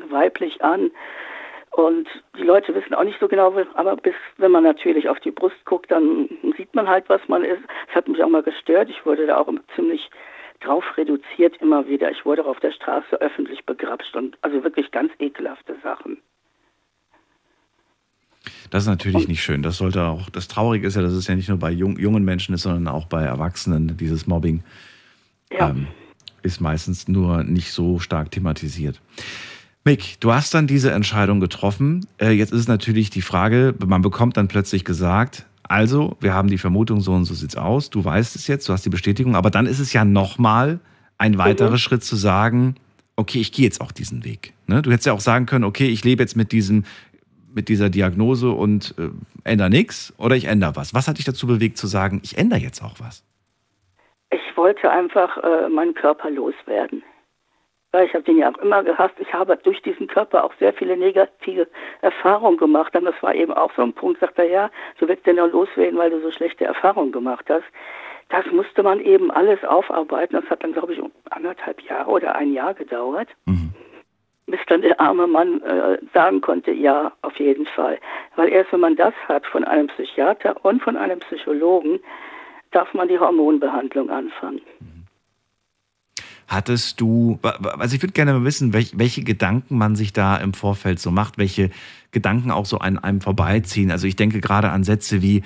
weiblich 0.09 0.63
an. 0.63 0.91
Und 1.73 2.09
die 2.37 2.43
Leute 2.43 2.75
wissen 2.75 2.95
auch 2.95 3.05
nicht 3.05 3.21
so 3.21 3.29
genau, 3.29 3.55
aber 3.75 3.97
bis, 3.97 4.15
wenn 4.39 4.51
man 4.51 4.65
natürlich 4.65 5.09
auf 5.09 5.21
die 5.21 5.31
Brust 5.31 5.65
guckt, 5.65 5.91
dann 5.91 6.29
sieht 6.57 6.75
man 6.75 6.89
halt, 6.89 7.09
was 7.09 7.21
man 7.29 7.45
ist. 7.45 7.63
Es 7.89 7.95
hat 7.95 8.09
mich 8.09 8.23
auch 8.25 8.29
mal 8.29 8.43
gestört. 8.43 8.91
Ich 8.91 9.07
wurde 9.07 9.27
da 9.27 9.39
auch 9.39 9.49
ziemlich 9.77 10.11
drauf 10.61 10.85
reduziert 10.97 11.57
immer 11.61 11.87
wieder. 11.87 12.11
Ich 12.11 12.27
wurde 12.27 12.43
auch 12.45 12.49
auf 12.49 12.61
der 12.61 12.73
Straße 12.73 13.21
öffentlich 13.21 13.65
begrapscht 13.65 14.15
und 14.17 14.37
also 14.43 14.63
wirklich 14.65 14.91
ganz 14.91 15.13
ekelhafte 15.19 15.77
Sachen. 15.83 16.21
Das 18.71 18.85
ist 18.85 18.89
natürlich 18.89 19.29
nicht 19.29 19.43
schön. 19.43 19.63
Das 19.63 19.77
sollte 19.77 20.05
auch, 20.05 20.31
das 20.31 20.49
Traurige 20.49 20.87
ist 20.87 20.97
ja, 20.97 21.03
dass 21.03 21.13
es 21.13 21.27
ja 21.27 21.35
nicht 21.35 21.49
nur 21.49 21.59
bei 21.59 21.71
jung, 21.71 21.99
jungen 21.99 22.25
Menschen 22.25 22.55
ist, 22.55 22.63
sondern 22.63 22.89
auch 22.89 23.07
bei 23.07 23.23
Erwachsenen. 23.23 23.97
Dieses 23.97 24.27
Mobbing 24.27 24.63
Ja. 25.53 25.71
ähm, 25.71 25.89
ist 26.43 26.61
meistens 26.61 27.07
nur 27.09 27.45
nicht 27.45 27.73
so 27.73 27.99
stark 27.99 28.31
thematisiert. 28.31 29.01
Mick, 29.85 30.21
du 30.21 30.33
hast 30.33 30.55
dann 30.55 30.67
diese 30.67 30.91
Entscheidung 30.93 31.41
getroffen. 31.41 32.07
Äh, 32.19 32.31
jetzt 32.31 32.53
ist 32.53 32.61
es 32.61 32.69
natürlich 32.69 33.11
die 33.11 33.23
Frage, 33.23 33.75
man 33.87 34.03
bekommt 34.03 34.37
dann 34.37 34.49
plötzlich 34.49 34.85
gesagt, 34.85 35.47
also, 35.63 36.17
wir 36.21 36.35
haben 36.35 36.49
die 36.49 36.59
Vermutung, 36.59 37.01
so 37.01 37.13
und 37.13 37.27
so 37.27 37.35
sieht's 37.35 37.55
aus. 37.57 37.91
Du 37.91 38.05
weißt 38.05 38.35
es 38.35 38.49
jetzt, 38.49 38.69
du 38.69 38.73
hast 38.73 38.85
die 38.85 38.91
Bestätigung, 38.91 39.37
aber 39.37 39.51
dann 39.51 39.67
ist 39.67 39.79
es 39.79 39.93
ja 39.93 40.05
nochmal 40.05 40.81
ein 41.17 41.39
weiterer 41.39 41.79
Schritt 41.79 42.03
zu 42.03 42.17
sagen, 42.17 42.75
okay, 43.15 43.39
ich 43.39 43.53
gehe 43.53 43.67
jetzt 43.67 43.81
auch 43.81 43.93
diesen 43.93 44.25
Weg. 44.25 44.53
Ne? 44.67 44.83
Du 44.83 44.91
hättest 44.91 45.07
ja 45.07 45.13
auch 45.13 45.21
sagen 45.21 45.47
können, 45.47 45.65
okay, 45.65 45.87
ich 45.87 46.03
lebe 46.03 46.23
jetzt 46.23 46.37
mit 46.37 46.51
diesem, 46.53 46.85
mit 47.55 47.69
dieser 47.69 47.91
Diagnose 47.91 48.51
und 48.51 48.95
äh, 48.99 49.11
ändere 49.45 49.71
nichts 49.71 50.15
oder 50.19 50.37
ich 50.37 50.47
ändere 50.47 50.77
was. 50.77 50.95
Was 50.95 51.09
hat 51.09 51.19
dich 51.19 51.25
dazu 51.25 51.47
bewegt 51.47 51.79
zu 51.79 51.87
sagen, 51.87 52.21
ich 52.23 52.39
ändere 52.39 52.61
jetzt 52.61 52.83
auch 52.83 52.95
was? 52.99 53.25
Ich 54.31 54.57
wollte 54.57 54.91
einfach 54.91 55.37
äh, 55.39 55.69
meinen 55.69 55.95
Körper 55.95 56.31
loswerden. 56.31 57.03
Weil 57.93 58.07
ich 58.07 58.15
habe 58.15 58.23
den 58.23 58.39
ja 58.39 58.53
auch 58.53 58.59
immer 58.59 58.85
gehasst. 58.85 59.15
Ich 59.19 59.33
habe 59.33 59.57
durch 59.57 59.83
diesen 59.83 60.07
Körper 60.07 60.45
auch 60.45 60.53
sehr 60.61 60.73
viele 60.73 60.97
negative 60.97 61.67
Erfahrungen 62.03 62.57
gemacht. 62.57 62.95
Und 62.95 63.05
das 63.05 63.21
war 63.21 63.35
eben 63.35 63.53
auch 63.53 63.73
so 63.75 63.83
ein 63.83 63.93
Punkt, 63.93 64.21
sagt 64.21 64.39
er, 64.39 64.49
ja, 64.49 64.71
du 64.99 65.09
willst 65.09 65.27
den 65.27 65.37
nur 65.37 65.49
loswerden, 65.49 65.99
weil 65.99 66.11
du 66.11 66.21
so 66.23 66.31
schlechte 66.31 66.65
Erfahrungen 66.65 67.11
gemacht 67.11 67.47
hast. 67.49 67.65
Das 68.29 68.47
musste 68.53 68.85
man 68.85 69.01
eben 69.01 69.33
alles 69.33 69.65
aufarbeiten. 69.65 70.37
Das 70.41 70.49
hat 70.49 70.63
dann, 70.63 70.73
glaube 70.73 70.93
ich, 70.93 71.01
um 71.01 71.11
anderthalb 71.31 71.81
Jahre 71.83 72.09
oder 72.09 72.37
ein 72.37 72.53
Jahr 72.53 72.75
gedauert. 72.75 73.29
Bis 74.51 74.61
dann 74.67 74.83
der 74.83 75.01
arme 75.01 75.27
Mann 75.27 75.63
äh, 75.63 75.99
sagen 76.13 76.41
konnte, 76.41 76.73
ja, 76.73 77.13
auf 77.23 77.39
jeden 77.39 77.67
Fall. 77.67 77.99
Weil 78.37 78.49
erst 78.49 78.73
wenn 78.73 78.81
man 78.81 78.97
das 78.97 79.15
hat 79.29 79.47
von 79.47 79.65
einem 79.65 79.87
Psychiater 79.89 80.65
und 80.65 80.83
von 80.83 80.97
einem 80.97 81.21
Psychologen, 81.21 82.01
darf 82.71 82.93
man 82.95 83.09
die 83.09 83.19
Hormonbehandlung 83.19 84.11
anfangen. 84.11 84.61
Hattest 86.49 87.01
du, 87.01 87.39
also 87.43 87.95
ich 87.95 88.03
würde 88.03 88.13
gerne 88.13 88.33
mal 88.33 88.45
wissen, 88.45 88.73
welche, 88.73 88.99
welche 88.99 89.23
Gedanken 89.23 89.79
man 89.79 89.95
sich 89.95 90.13
da 90.13 90.37
im 90.37 90.53
Vorfeld 90.53 90.99
so 90.99 91.13
macht, 91.13 91.39
welche 91.39 91.71
Gedanken 92.11 92.51
auch 92.51 92.67
so 92.67 92.79
an 92.79 92.99
einem 92.99 93.21
vorbeiziehen. 93.21 93.93
Also 93.93 94.09
ich 94.09 94.17
denke 94.17 94.41
gerade 94.41 94.71
an 94.71 94.83
Sätze 94.83 95.23
wie, 95.23 95.45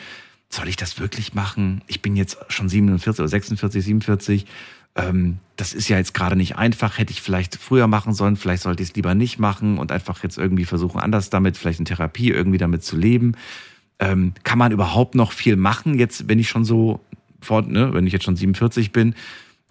soll 0.49 0.69
ich 0.69 0.77
das 0.77 1.01
wirklich 1.01 1.35
machen? 1.35 1.83
Ich 1.89 2.01
bin 2.01 2.17
jetzt 2.17 2.39
schon 2.49 2.69
47 2.69 3.21
oder 3.21 3.29
46, 3.29 3.85
47. 3.85 4.47
ähm, 4.97 5.39
das 5.57 5.73
ist 5.73 5.89
ja 5.89 5.97
jetzt 5.97 6.15
gerade 6.15 6.37
nicht 6.37 6.57
einfach, 6.57 6.99
hätte 6.99 7.13
ich 7.13 7.23
vielleicht 7.23 7.57
früher 7.57 7.87
machen 7.87 8.13
sollen, 8.13 8.37
vielleicht 8.37 8.63
sollte 8.63 8.83
ich 8.83 8.91
es 8.91 8.97
lieber 8.97 9.15
nicht 9.15 9.39
machen 9.39 9.79
und 9.79 9.93
einfach 9.93 10.23
jetzt 10.23 10.39
irgendwie 10.39 10.65
versuchen, 10.65 11.01
anders 11.01 11.31
damit, 11.31 11.57
vielleicht 11.57 11.79
in 11.79 11.85
Therapie 11.85 12.31
irgendwie 12.31 12.59
damit 12.59 12.83
zu 12.85 12.97
leben. 12.97 13.33
Ähm, 13.99 14.33
kann 14.43 14.59
man 14.59 14.73
überhaupt 14.73 15.15
noch 15.15 15.33
viel 15.33 15.57
machen, 15.57 15.99
jetzt, 15.99 16.29
wenn 16.29 16.39
ich 16.39 16.49
schon 16.49 16.65
so 16.65 17.01
fort, 17.41 17.69
ne, 17.69 17.95
wenn 17.95 18.07
ich 18.07 18.13
jetzt 18.13 18.25
schon 18.25 18.37
47 18.37 18.93
bin? 18.93 19.15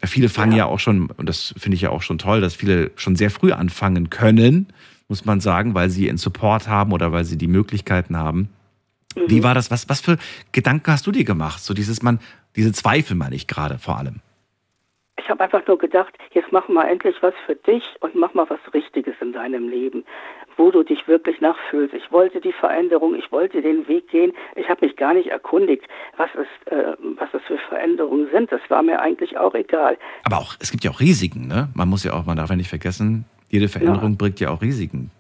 Viele 0.05 0.29
fangen 0.29 0.51
ja, 0.51 0.59
ja 0.59 0.65
auch 0.65 0.79
schon, 0.79 1.07
und 1.07 1.27
das 1.27 1.53
finde 1.57 1.75
ich 1.75 1.81
ja 1.81 1.89
auch 1.89 2.01
schon 2.01 2.17
toll, 2.17 2.41
dass 2.41 2.55
viele 2.55 2.91
schon 2.95 3.15
sehr 3.15 3.31
früh 3.31 3.53
anfangen 3.53 4.09
können, 4.09 4.67
muss 5.07 5.25
man 5.25 5.39
sagen, 5.39 5.73
weil 5.73 5.89
sie 5.89 6.09
einen 6.09 6.17
Support 6.17 6.67
haben 6.67 6.91
oder 6.91 7.11
weil 7.11 7.25
sie 7.25 7.37
die 7.37 7.47
Möglichkeiten 7.47 8.17
haben. 8.17 8.49
Mhm. 9.15 9.21
Wie 9.27 9.43
war 9.43 9.53
das? 9.53 9.71
Was, 9.71 9.87
was 9.89 10.01
für 10.01 10.17
Gedanken 10.51 10.91
hast 10.91 11.07
du 11.07 11.11
dir 11.11 11.23
gemacht? 11.23 11.63
So 11.63 11.73
dieses 11.73 12.01
man, 12.01 12.19
diese 12.55 12.73
Zweifel 12.73 13.15
meine 13.15 13.35
ich 13.35 13.47
gerade 13.47 13.79
vor 13.79 13.97
allem. 13.97 14.21
Ich 15.19 15.29
habe 15.29 15.43
einfach 15.43 15.65
nur 15.67 15.77
gedacht, 15.77 16.13
jetzt 16.31 16.51
mach 16.51 16.67
mal 16.67 16.85
endlich 16.85 17.15
was 17.21 17.33
für 17.45 17.55
dich 17.55 17.83
und 17.99 18.15
mach 18.15 18.33
mal 18.33 18.49
was 18.49 18.59
Richtiges 18.73 19.13
in 19.21 19.31
deinem 19.31 19.69
Leben, 19.69 20.03
wo 20.57 20.71
du 20.71 20.83
dich 20.83 21.07
wirklich 21.07 21.39
nachfühlst. 21.39 21.93
Ich 21.93 22.11
wollte 22.11 22.41
die 22.41 22.51
Veränderung, 22.51 23.13
ich 23.15 23.31
wollte 23.31 23.61
den 23.61 23.87
Weg 23.87 24.09
gehen. 24.09 24.33
Ich 24.55 24.67
habe 24.69 24.85
mich 24.85 24.95
gar 24.95 25.13
nicht 25.13 25.27
erkundigt, 25.27 25.83
was 26.17 26.29
es, 26.33 26.71
äh, 26.71 26.93
was 27.17 27.29
es 27.33 27.43
für 27.43 27.57
Veränderungen 27.69 28.27
sind. 28.31 28.51
Das 28.51 28.61
war 28.69 28.81
mir 28.81 28.99
eigentlich 28.99 29.37
auch 29.37 29.53
egal. 29.53 29.97
Aber 30.23 30.37
auch, 30.37 30.55
es 30.59 30.71
gibt 30.71 30.83
ja 30.83 30.91
auch 30.91 30.99
Risiken, 30.99 31.47
ne? 31.47 31.69
Man 31.75 31.89
muss 31.89 32.03
ja 32.03 32.13
auch, 32.13 32.25
man 32.25 32.37
darf 32.37 32.49
ja 32.49 32.55
nicht 32.55 32.69
vergessen, 32.69 33.25
jede 33.49 33.69
Veränderung 33.69 34.11
ja. 34.11 34.17
bringt 34.17 34.39
ja 34.39 34.49
auch 34.49 34.61
Risiken. 34.61 35.11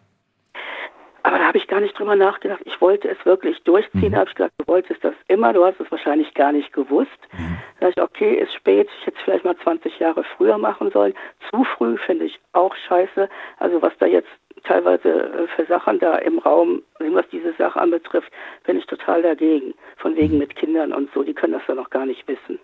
Aber 1.21 1.37
da 1.37 1.45
habe 1.45 1.57
ich 1.57 1.62
gar 1.73 1.81
nicht 1.81 1.97
drüber 1.97 2.15
nachgedacht. 2.15 2.61
Ich 2.65 2.79
wollte 2.81 3.09
es 3.09 3.25
wirklich 3.25 3.59
durchziehen. 3.63 4.09
Mhm. 4.09 4.11
Da 4.11 4.17
habe 4.19 4.29
ich 4.29 4.35
gesagt, 4.35 4.53
du 4.59 4.67
wolltest 4.67 5.03
das 5.03 5.15
immer, 5.27 5.53
du 5.53 5.65
hast 5.65 5.79
es 5.79 5.89
wahrscheinlich 5.89 6.31
gar 6.35 6.51
nicht 6.51 6.71
gewusst. 6.71 7.09
Mhm. 7.31 7.57
Da 7.79 7.89
ich, 7.89 7.99
okay, 7.99 8.35
ist 8.35 8.53
spät, 8.53 8.87
ich 8.99 9.07
hätte 9.07 9.17
es 9.17 9.23
vielleicht 9.23 9.43
mal 9.43 9.57
20 9.57 9.97
Jahre 9.97 10.23
früher 10.23 10.59
machen 10.59 10.91
sollen. 10.91 11.15
Zu 11.49 11.63
früh 11.63 11.97
finde 11.97 12.25
ich 12.25 12.39
auch 12.51 12.75
scheiße. 12.87 13.27
Also 13.57 13.81
was 13.81 13.91
da 13.97 14.05
jetzt 14.05 14.29
teilweise 14.65 15.09
äh, 15.09 15.47
für 15.47 15.65
Sachen 15.65 15.97
da 15.97 16.17
im 16.17 16.37
Raum, 16.37 16.83
was 16.99 17.27
diese 17.29 17.53
Sache 17.53 17.81
anbetrifft, 17.81 18.31
bin 18.67 18.77
ich 18.77 18.85
total 18.85 19.23
dagegen. 19.23 19.73
Von 19.97 20.15
wegen 20.15 20.33
mhm. 20.33 20.39
mit 20.41 20.55
Kindern 20.55 20.93
und 20.93 21.11
so, 21.15 21.23
die 21.23 21.33
können 21.33 21.53
das 21.53 21.63
ja 21.67 21.73
noch 21.73 21.89
gar 21.89 22.05
nicht 22.05 22.27
wissen. 22.27 22.59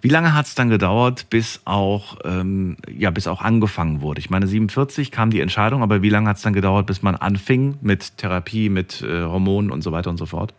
Wie 0.00 0.08
lange 0.08 0.34
hat 0.34 0.46
es 0.46 0.54
dann 0.54 0.70
gedauert, 0.70 1.30
bis 1.30 1.62
auch, 1.64 2.18
ähm, 2.24 2.76
ja, 2.88 3.10
bis 3.10 3.26
auch 3.26 3.42
angefangen 3.42 4.02
wurde? 4.02 4.20
Ich 4.20 4.30
meine, 4.30 4.46
47 4.46 5.10
kam 5.10 5.30
die 5.30 5.40
Entscheidung, 5.40 5.82
aber 5.82 6.02
wie 6.02 6.10
lange 6.10 6.28
hat 6.28 6.36
es 6.36 6.42
dann 6.42 6.52
gedauert, 6.52 6.86
bis 6.86 7.02
man 7.02 7.16
anfing 7.16 7.78
mit 7.82 8.18
Therapie, 8.18 8.68
mit 8.68 9.02
äh, 9.02 9.22
Hormonen 9.22 9.70
und 9.70 9.82
so 9.82 9.92
weiter 9.92 10.10
und 10.10 10.16
so 10.16 10.26
fort? 10.26 10.54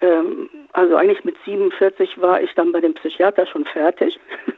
Ähm, 0.00 0.48
also 0.72 0.96
eigentlich 0.96 1.24
mit 1.24 1.36
47 1.44 2.20
war 2.20 2.40
ich 2.40 2.52
dann 2.54 2.72
bei 2.72 2.80
dem 2.80 2.94
Psychiater 2.94 3.46
schon 3.46 3.64
fertig. 3.64 4.18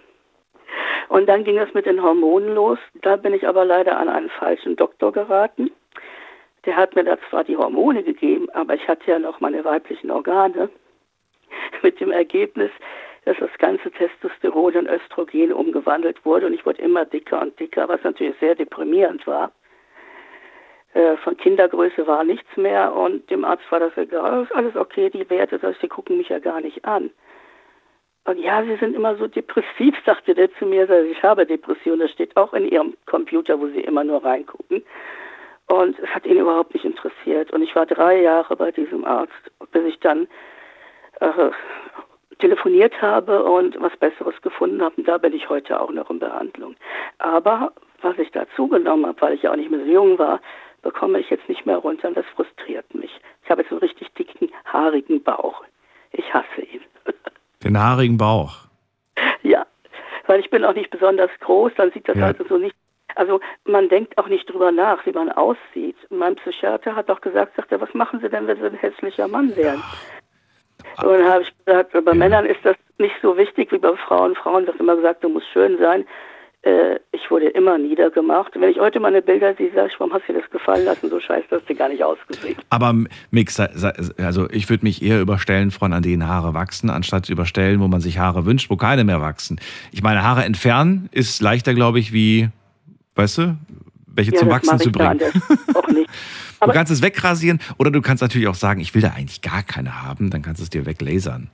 Und 1.09 1.27
dann 1.27 1.43
ging 1.43 1.59
es 1.59 1.73
mit 1.73 1.87
den 1.87 2.03
Hormonen 2.03 2.55
los. 2.55 2.79
Da 3.01 3.17
bin 3.17 3.33
ich 3.33 3.49
aber 3.49 3.65
leider 3.65 3.99
an 3.99 4.09
einen 4.09 4.29
falschen 4.29 4.77
Doktor 4.77 5.13
geraten. 5.13 5.71
Der 6.67 6.77
hat 6.77 6.95
mir 6.95 7.05
da 7.05 7.17
zwar 7.31 7.45
die 7.45 7.57
Hormone 7.57 8.03
gegeben, 8.03 8.51
aber 8.51 8.75
ich 8.75 8.87
hatte 8.89 9.11
ja 9.11 9.19
noch 9.19 9.41
meine 9.41 9.65
weiblichen 9.65 10.11
Organe. 10.11 10.69
Mit 11.83 11.99
dem 12.01 12.13
Ergebnis, 12.13 12.71
dass 13.25 13.37
das 13.39 13.51
ganze 13.59 13.91
Testosteron 13.91 14.75
in 14.75 14.87
Östrogen 14.87 15.53
umgewandelt 15.53 16.25
wurde 16.25 16.47
und 16.47 16.55
ich 16.55 16.65
wurde 16.65 16.83
immer 16.83 17.05
dicker 17.05 17.41
und 17.41 17.59
dicker, 17.59 17.89
was 17.89 18.03
natürlich 18.03 18.37
sehr 18.41 18.55
deprimierend 18.55 19.27
war. 19.27 19.53
Äh, 20.95 21.17
von 21.19 21.37
Kindergröße 21.37 22.07
war 22.07 22.25
nichts 22.25 22.57
mehr 22.57 22.95
und 22.95 23.29
dem 23.31 23.45
Arzt 23.45 23.71
war 23.71 23.81
das 23.81 23.97
egal, 23.97 24.45
ist 24.45 24.55
alles 24.55 24.77
okay, 24.77 25.11
die 25.11 25.29
Werte, 25.29 25.59
das, 25.59 25.77
sie 25.81 25.89
gucken 25.89 26.17
mich 26.17 26.29
ja 26.29 26.39
gar 26.39 26.61
nicht 26.61 26.85
an. 26.85 27.11
Und 28.29 28.39
ja, 28.39 28.63
Sie 28.63 28.77
sind 28.77 28.95
immer 28.95 29.17
so 29.17 29.27
depressiv, 29.27 29.95
sagte 30.05 30.35
der 30.35 30.53
zu 30.57 30.67
mir. 30.67 30.89
Ich 31.05 31.23
habe 31.23 31.47
Depressionen, 31.47 32.01
das 32.01 32.11
steht 32.11 32.37
auch 32.37 32.53
in 32.53 32.69
Ihrem 32.69 32.95
Computer, 33.07 33.59
wo 33.59 33.69
Sie 33.69 33.81
immer 33.81 34.05
nur 34.05 34.23
reingucken. 34.23 34.85
Und 35.67 35.99
es 35.99 36.09
hat 36.11 36.27
ihn 36.27 36.37
überhaupt 36.37 36.75
nicht 36.75 36.85
interessiert. 36.85 37.51
Und 37.53 37.63
ich 37.63 37.75
war 37.75 37.87
drei 37.87 38.21
Jahre 38.21 38.55
bei 38.55 38.71
diesem 38.71 39.07
Arzt, 39.07 39.33
bis 39.73 39.85
ich 39.85 39.99
dann 40.01 40.29
äh, 41.21 41.51
telefoniert 42.39 43.01
habe 43.03 43.43
und 43.43 43.81
was 43.81 43.97
Besseres 43.97 44.41
gefunden 44.43 44.83
habe. 44.83 44.95
Und 44.97 45.09
da 45.09 45.19
bin 45.19 45.33
ich 45.33 45.49
heute 45.49 45.81
auch 45.81 45.91
noch 45.91 46.11
in 46.11 46.19
Behandlung. 46.19 46.77
Aber 47.19 47.73
was 48.03 48.19
ich 48.19 48.31
da 48.31 48.47
zugenommen 48.57 49.07
habe, 49.07 49.21
weil 49.21 49.35
ich 49.35 49.43
ja 49.43 49.53
auch 49.53 49.57
nicht 49.57 49.71
mehr 49.71 49.81
so 49.81 49.87
jung 49.87 50.19
war, 50.19 50.41
bekomme 50.83 51.19
ich 51.19 51.31
jetzt 51.31 51.49
nicht 51.49 51.67
mehr 51.67 51.79
runter 51.79 52.09
und 52.09 52.17
das 52.17 52.27
frustriert 52.35 52.95
mich. 52.95 53.11
Ich 53.43 53.51
habe 53.51 53.63
jetzt 53.63 53.73
einen 53.73 53.81
richtig 53.81 54.13
dicken, 54.15 54.51
haarigen 54.65 55.23
Bauch. 55.23 55.65
Ich 56.13 56.33
hasse 56.33 56.63
ihn. 56.63 56.81
Den 57.65 57.79
haarigen 57.79 58.17
Bauch? 58.17 58.53
Ja, 59.43 59.67
weil 60.27 60.41
ich 60.41 60.51
bin 60.51 60.65
auch 60.65 60.75
nicht 60.75 60.91
besonders 60.91 61.31
groß, 61.41 61.73
dann 61.77 61.91
sieht 61.91 62.09
das 62.09 62.17
ja. 62.17 62.27
also 62.27 62.45
so 62.49 62.59
nicht 62.59 62.77
also 63.15 63.41
man 63.65 63.89
denkt 63.89 64.17
auch 64.17 64.29
nicht 64.29 64.49
drüber 64.49 64.71
nach, 64.71 65.05
wie 65.05 65.13
man 65.13 65.33
aussieht. 65.33 65.97
Mein 66.09 66.37
Psychiater 66.37 66.95
hat 66.95 67.11
auch 67.11 67.21
gesagt, 67.21 67.57
sagt 67.57 67.73
er, 67.73 67.81
was 67.81 67.93
machen 67.93 68.21
Sie 68.21 68.29
denn, 68.29 68.47
wenn 68.47 68.59
Sie 68.61 68.67
ein 68.67 68.75
hässlicher 68.75 69.27
Mann 69.27 69.57
wären? 69.57 69.83
Und 71.03 71.13
dann 71.13 71.29
habe 71.29 71.43
ich 71.43 71.53
gesagt, 71.65 71.93
bei 71.93 72.01
ja. 72.01 72.15
Männern 72.15 72.47
ist 72.47 72.61
das 72.65 72.77
nicht 72.99 73.15
so 73.23 73.37
wichtig 73.37 73.71
wie 73.73 73.79
bei 73.79 73.95
Frauen. 73.97 74.35
Frauen 74.35 74.67
wird 74.67 74.79
immer 74.81 74.97
gesagt, 74.97 75.23
du 75.23 75.29
musst 75.29 75.47
schön 75.53 75.79
sein. 75.79 76.05
Äh, 76.63 76.99
ich 77.13 77.31
wurde 77.31 77.49
immer 77.49 77.79
niedergemacht. 77.79 78.53
Wenn 78.55 78.71
ich 78.71 78.81
heute 78.81 78.99
meine 78.99 79.23
Bilder 79.23 79.55
sehe, 79.55 79.71
sage 79.75 79.91
ich, 79.93 80.01
warum 80.01 80.13
hast 80.13 80.29
du 80.29 80.33
dir 80.33 80.41
das 80.41 80.51
gefallen 80.51 80.85
lassen? 80.85 81.09
So 81.09 81.21
scheiße 81.21 81.47
hast 81.53 81.69
du 81.69 81.75
gar 81.75 81.89
nicht 81.89 82.03
ausgesehen. 82.03 82.57
Aber 82.71 82.95
Mix, 83.31 83.61
also 83.61 84.51
ich 84.51 84.69
würde 84.69 84.85
mich 84.85 85.03
eher 85.03 85.21
überstellen 85.21 85.71
von 85.71 85.93
an 85.93 86.03
denen 86.03 86.27
Haare 86.27 86.55
wachsen, 86.55 86.91
anstatt 86.91 87.29
überstellen, 87.29 87.81
wo 87.81 87.87
man 87.87 88.01
sich 88.01 88.19
Haare 88.19 88.45
wünscht, 88.45 88.71
wo 88.71 88.77
keine 88.77 89.05
mehr 89.05 89.21
wachsen. 89.21 89.61
Ich 89.93 90.03
meine, 90.03 90.25
Haare 90.25 90.45
entfernen 90.45 91.09
ist 91.13 91.41
leichter, 91.41 91.75
glaube 91.75 92.01
ich, 92.01 92.13
wie, 92.13 92.49
weißt 93.15 93.39
du, 93.39 93.57
welche 94.19 94.33
ja, 94.33 94.39
zum 94.39 94.51
Wachsen 94.51 94.79
zu 94.79 94.93
bringen. 94.93 95.21
Auch 95.75 95.89
nicht. 95.89 96.11
du 96.61 96.73
kannst 96.73 96.93
es 96.93 97.03
wegrasieren 97.03 97.61
oder 97.79 97.91
du 97.91 98.03
kannst 98.03 98.21
natürlich 98.21 98.49
auch 98.49 98.55
sagen, 98.55 98.81
ich 98.81 98.95
will 98.95 99.01
da 99.01 99.15
eigentlich 99.17 99.41
gar 99.41 99.63
keine 99.63 100.03
haben, 100.03 100.29
dann 100.29 100.43
kannst 100.43 100.61
du 100.61 100.65
es 100.65 100.71
dir 100.71 100.85
weglasern. 100.85 101.49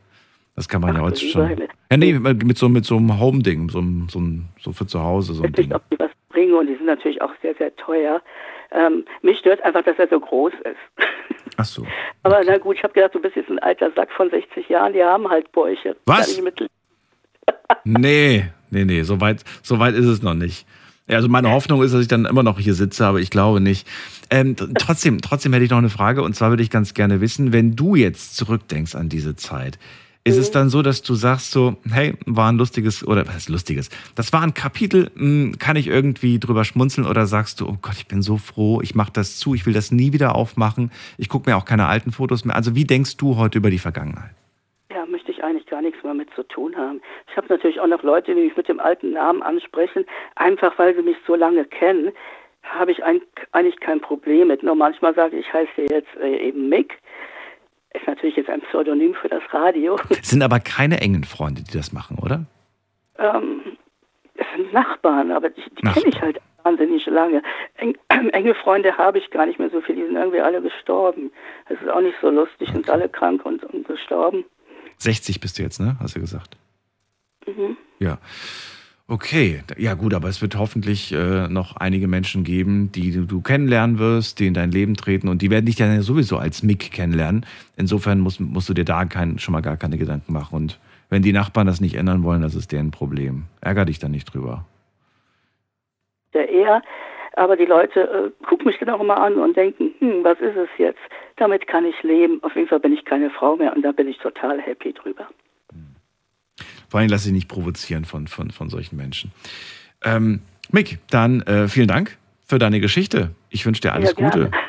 Das 0.56 0.68
kann 0.68 0.80
man 0.80 0.90
Ach, 0.90 0.96
ja 0.96 1.02
heute 1.02 1.20
schon. 1.20 1.58
Ja, 1.90 1.96
nee, 1.96 2.12
mit 2.12 2.58
so, 2.58 2.68
mit 2.68 2.84
so 2.84 2.96
einem 2.96 3.20
Home-Ding, 3.20 3.68
so, 3.68 3.82
so, 4.08 4.22
so 4.60 4.72
für 4.72 4.86
zu 4.86 5.00
Hause, 5.00 5.34
so 5.34 5.42
ein 5.42 5.52
Ding. 5.52 5.72
Ob 5.72 5.82
die 5.90 5.98
was 5.98 6.10
bringen 6.30 6.54
und 6.54 6.66
die 6.66 6.76
sind 6.76 6.86
natürlich 6.86 7.20
auch 7.20 7.32
sehr, 7.42 7.54
sehr 7.56 7.74
teuer. 7.76 8.22
Ähm, 8.72 9.04
mich 9.22 9.38
stört 9.38 9.62
einfach, 9.62 9.84
dass 9.84 9.98
er 9.98 10.08
so 10.08 10.18
groß 10.18 10.52
ist. 10.64 11.06
Ach 11.56 11.64
so. 11.64 11.86
Aber 12.22 12.38
okay. 12.38 12.46
na 12.48 12.58
gut, 12.58 12.76
ich 12.76 12.82
habe 12.82 12.94
gedacht, 12.94 13.14
du 13.14 13.20
bist 13.20 13.36
jetzt 13.36 13.50
ein 13.50 13.58
alter 13.58 13.90
Sack 13.92 14.10
von 14.12 14.30
60 14.30 14.68
Jahren, 14.68 14.92
die 14.92 15.02
haben 15.02 15.28
halt 15.28 15.52
Bäuche. 15.52 15.96
Was? 16.06 16.40
nee, 17.84 18.44
nee, 18.70 18.84
nee, 18.84 19.02
so 19.02 19.20
weit, 19.20 19.44
so 19.62 19.78
weit 19.78 19.94
ist 19.94 20.06
es 20.06 20.22
noch 20.22 20.34
nicht. 20.34 20.66
Also 21.06 21.28
meine 21.28 21.50
Hoffnung 21.50 21.82
ist, 21.82 21.92
dass 21.92 22.00
ich 22.00 22.08
dann 22.08 22.24
immer 22.24 22.42
noch 22.42 22.58
hier 22.58 22.74
sitze, 22.74 23.06
aber 23.06 23.20
ich 23.20 23.30
glaube 23.30 23.60
nicht. 23.60 23.86
Ähm, 24.30 24.56
trotzdem, 24.78 25.20
trotzdem 25.20 25.52
hätte 25.52 25.64
ich 25.64 25.70
noch 25.70 25.78
eine 25.78 25.90
Frage 25.90 26.22
und 26.22 26.34
zwar 26.34 26.50
würde 26.50 26.62
ich 26.62 26.70
ganz 26.70 26.94
gerne 26.94 27.20
wissen, 27.20 27.52
wenn 27.52 27.76
du 27.76 27.94
jetzt 27.94 28.36
zurückdenkst 28.36 28.94
an 28.94 29.10
diese 29.10 29.36
Zeit, 29.36 29.78
ist 30.26 30.38
es 30.38 30.48
mhm. 30.48 30.52
dann 30.54 30.68
so, 30.70 30.80
dass 30.80 31.02
du 31.02 31.14
sagst 31.14 31.50
so, 31.50 31.76
hey, 31.90 32.14
war 32.24 32.50
ein 32.50 32.56
lustiges, 32.56 33.06
oder 33.06 33.26
was 33.28 33.36
ist 33.36 33.48
lustiges? 33.50 33.90
Das 34.14 34.32
war 34.32 34.40
ein 34.40 34.54
Kapitel, 34.54 35.10
hm, 35.14 35.58
kann 35.58 35.76
ich 35.76 35.86
irgendwie 35.86 36.38
drüber 36.38 36.64
schmunzeln 36.64 37.06
oder 37.06 37.26
sagst 37.26 37.60
du, 37.60 37.68
oh 37.68 37.76
Gott, 37.80 37.96
ich 37.98 38.06
bin 38.06 38.22
so 38.22 38.38
froh, 38.38 38.80
ich 38.80 38.94
mache 38.94 39.12
das 39.12 39.38
zu, 39.38 39.54
ich 39.54 39.66
will 39.66 39.74
das 39.74 39.92
nie 39.92 40.14
wieder 40.14 40.34
aufmachen, 40.34 40.90
ich 41.18 41.28
gucke 41.28 41.50
mir 41.50 41.56
auch 41.58 41.66
keine 41.66 41.86
alten 41.86 42.10
Fotos 42.10 42.46
mehr. 42.46 42.56
Also 42.56 42.74
wie 42.74 42.84
denkst 42.84 43.18
du 43.18 43.36
heute 43.36 43.58
über 43.58 43.70
die 43.70 43.78
Vergangenheit? 43.78 44.34
Ja, 44.90 45.04
möchte 45.04 45.30
ich 45.30 45.44
eigentlich 45.44 45.66
gar 45.66 45.73
nichts 45.84 46.02
mehr 46.02 46.14
mit 46.14 46.32
zu 46.34 46.42
tun 46.42 46.76
haben. 46.76 47.00
Ich 47.30 47.36
habe 47.36 47.46
natürlich 47.48 47.80
auch 47.80 47.86
noch 47.86 48.02
Leute, 48.02 48.34
die 48.34 48.42
mich 48.42 48.56
mit 48.56 48.68
dem 48.68 48.80
alten 48.80 49.12
Namen 49.12 49.42
ansprechen, 49.42 50.04
einfach 50.34 50.78
weil 50.78 50.94
sie 50.94 51.02
mich 51.02 51.16
so 51.26 51.34
lange 51.34 51.64
kennen, 51.64 52.12
habe 52.62 52.92
ich 52.92 53.02
eigentlich 53.04 53.80
kein 53.80 54.00
Problem 54.00 54.48
mit. 54.48 54.62
Nur 54.62 54.74
manchmal 54.74 55.14
sage 55.14 55.36
ich, 55.36 55.46
ich 55.46 55.52
heiße 55.52 55.82
jetzt 55.90 56.16
äh, 56.20 56.48
eben 56.48 56.68
Mick 56.68 56.98
ist 57.94 58.06
natürlich 58.06 58.36
jetzt 58.36 58.50
ein 58.50 58.60
Pseudonym 58.62 59.14
für 59.14 59.28
das 59.28 59.42
Radio. 59.52 59.96
Es 60.10 60.28
sind 60.30 60.42
aber 60.42 60.60
keine 60.60 61.00
engen 61.00 61.24
Freunde, 61.24 61.62
die 61.62 61.76
das 61.76 61.92
machen, 61.92 62.18
oder? 62.20 62.44
Ähm, 63.18 63.60
es 64.34 64.46
sind 64.56 64.72
Nachbarn, 64.72 65.30
aber 65.30 65.50
die, 65.50 65.62
die 65.62 65.82
kenne 65.82 66.08
ich 66.08 66.20
halt 66.20 66.40
wahnsinnig 66.64 67.06
lange. 67.06 67.42
Eng, 67.76 67.96
äh, 68.08 68.28
enge 68.32 68.54
Freunde 68.54 68.98
habe 68.98 69.18
ich 69.18 69.30
gar 69.30 69.46
nicht 69.46 69.58
mehr 69.58 69.70
so 69.70 69.80
viel, 69.80 69.94
die 69.94 70.04
sind 70.04 70.16
irgendwie 70.16 70.40
alle 70.40 70.60
gestorben. 70.60 71.30
Das 71.68 71.80
ist 71.80 71.88
auch 71.88 72.00
nicht 72.00 72.16
so 72.20 72.30
lustig, 72.30 72.68
okay. 72.68 72.72
sind 72.72 72.90
alle 72.90 73.08
krank 73.08 73.46
und, 73.46 73.62
und 73.64 73.86
gestorben. 73.86 74.44
60 74.98 75.40
bist 75.40 75.58
du 75.58 75.62
jetzt, 75.62 75.80
ne? 75.80 75.96
Hast 76.00 76.16
du 76.16 76.20
gesagt? 76.20 76.56
Mhm. 77.46 77.76
Ja. 77.98 78.18
Okay, 79.06 79.62
ja 79.76 79.92
gut, 79.92 80.14
aber 80.14 80.28
es 80.28 80.40
wird 80.40 80.56
hoffentlich 80.56 81.12
äh, 81.12 81.46
noch 81.48 81.76
einige 81.76 82.08
Menschen 82.08 82.42
geben, 82.42 82.90
die 82.90 83.12
du, 83.12 83.26
du, 83.26 83.42
kennenlernen 83.42 83.98
wirst, 83.98 84.40
die 84.40 84.46
in 84.46 84.54
dein 84.54 84.70
Leben 84.70 84.96
treten 84.96 85.28
und 85.28 85.42
die 85.42 85.50
werden 85.50 85.66
dich 85.66 85.76
dann 85.76 85.94
ja 85.94 86.00
sowieso 86.00 86.38
als 86.38 86.62
Mick 86.62 86.90
kennenlernen. 86.90 87.44
Insofern 87.76 88.20
musst, 88.20 88.40
musst 88.40 88.70
du 88.70 88.72
dir 88.72 88.86
da 88.86 89.04
kein, 89.04 89.38
schon 89.38 89.52
mal 89.52 89.60
gar 89.60 89.76
keine 89.76 89.98
Gedanken 89.98 90.32
machen. 90.32 90.56
Und 90.56 90.80
wenn 91.10 91.20
die 91.20 91.34
Nachbarn 91.34 91.66
das 91.66 91.82
nicht 91.82 91.96
ändern 91.96 92.22
wollen, 92.22 92.40
das 92.40 92.54
ist 92.54 92.72
deren 92.72 92.92
Problem. 92.92 93.44
Ärger 93.60 93.84
dich 93.84 93.98
da 93.98 94.08
nicht 94.08 94.32
drüber. 94.32 94.64
Ja, 96.32 96.40
eher, 96.40 96.82
aber 97.34 97.56
die 97.56 97.66
Leute 97.66 98.00
äh, 98.00 98.44
gucken 98.46 98.66
mich 98.66 98.78
dann 98.78 98.88
auch 98.88 99.00
immer 99.00 99.18
an 99.18 99.34
und 99.34 99.54
denken, 99.54 99.92
hm, 99.98 100.24
was 100.24 100.40
ist 100.40 100.56
es 100.56 100.68
jetzt? 100.78 100.98
Damit 101.36 101.66
kann 101.66 101.84
ich 101.84 102.00
leben. 102.02 102.42
Auf 102.42 102.54
jeden 102.54 102.68
Fall 102.68 102.80
bin 102.80 102.92
ich 102.92 103.04
keine 103.04 103.30
Frau 103.30 103.56
mehr 103.56 103.74
und 103.74 103.82
da 103.82 103.92
bin 103.92 104.08
ich 104.08 104.18
total 104.18 104.60
happy 104.60 104.92
drüber. 104.92 105.26
Vor 106.88 107.00
allem 107.00 107.08
lass 107.08 107.24
dich 107.24 107.32
nicht 107.32 107.48
provozieren 107.48 108.04
von, 108.04 108.28
von, 108.28 108.50
von 108.50 108.68
solchen 108.70 108.96
Menschen. 108.96 109.32
Ähm, 110.04 110.42
Mick, 110.70 110.98
dann 111.10 111.40
äh, 111.42 111.66
vielen 111.66 111.88
Dank 111.88 112.16
für 112.46 112.58
deine 112.58 112.78
Geschichte. 112.80 113.30
Ich 113.50 113.66
wünsche 113.66 113.80
dir 113.80 113.92
alles 113.92 114.14
Ja, 114.16 114.30
Gute. 114.30 114.50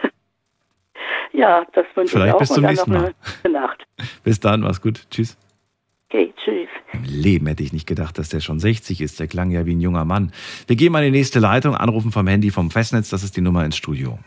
Ja, 1.34 1.66
das 1.74 1.86
wünsche 1.96 2.06
ich 2.06 2.12
Vielleicht 2.12 2.36
auch. 2.36 2.40
bis 2.40 2.50
zum 2.50 2.64
nächsten 2.64 2.92
Mal. 2.92 3.14
Nacht. 3.52 3.86
Bis 4.24 4.40
dann, 4.40 4.62
mach's 4.62 4.82
gut. 4.82 5.02
Tschüss. 5.12 5.38
Okay, 6.10 6.34
tschüss. 6.44 6.70
Im 6.94 7.04
Leben 7.04 7.46
hätte 7.48 7.62
ich 7.62 7.74
nicht 7.74 7.86
gedacht, 7.88 8.18
dass 8.18 8.30
der 8.30 8.40
schon 8.40 8.58
60 8.58 9.02
ist. 9.02 9.20
Der 9.20 9.28
klang 9.28 9.52
ja 9.52 9.66
wie 9.66 9.76
ein 9.76 9.82
junger 9.82 10.06
Mann. 10.06 10.32
Wir 10.68 10.78
gehen 10.78 10.94
mal 10.94 11.04
in 11.04 11.12
die 11.12 11.20
nächste 11.20 11.40
Leitung, 11.40 11.76
anrufen 11.76 12.14
vom 12.14 12.26
Handy 12.28 12.52
vom 12.52 12.72
Festnetz. 12.72 13.10
Das 13.10 13.22
ist 13.22 13.36
die 13.36 13.42
Nummer 13.42 13.66
ins 13.66 13.76
Studio. 13.76 14.18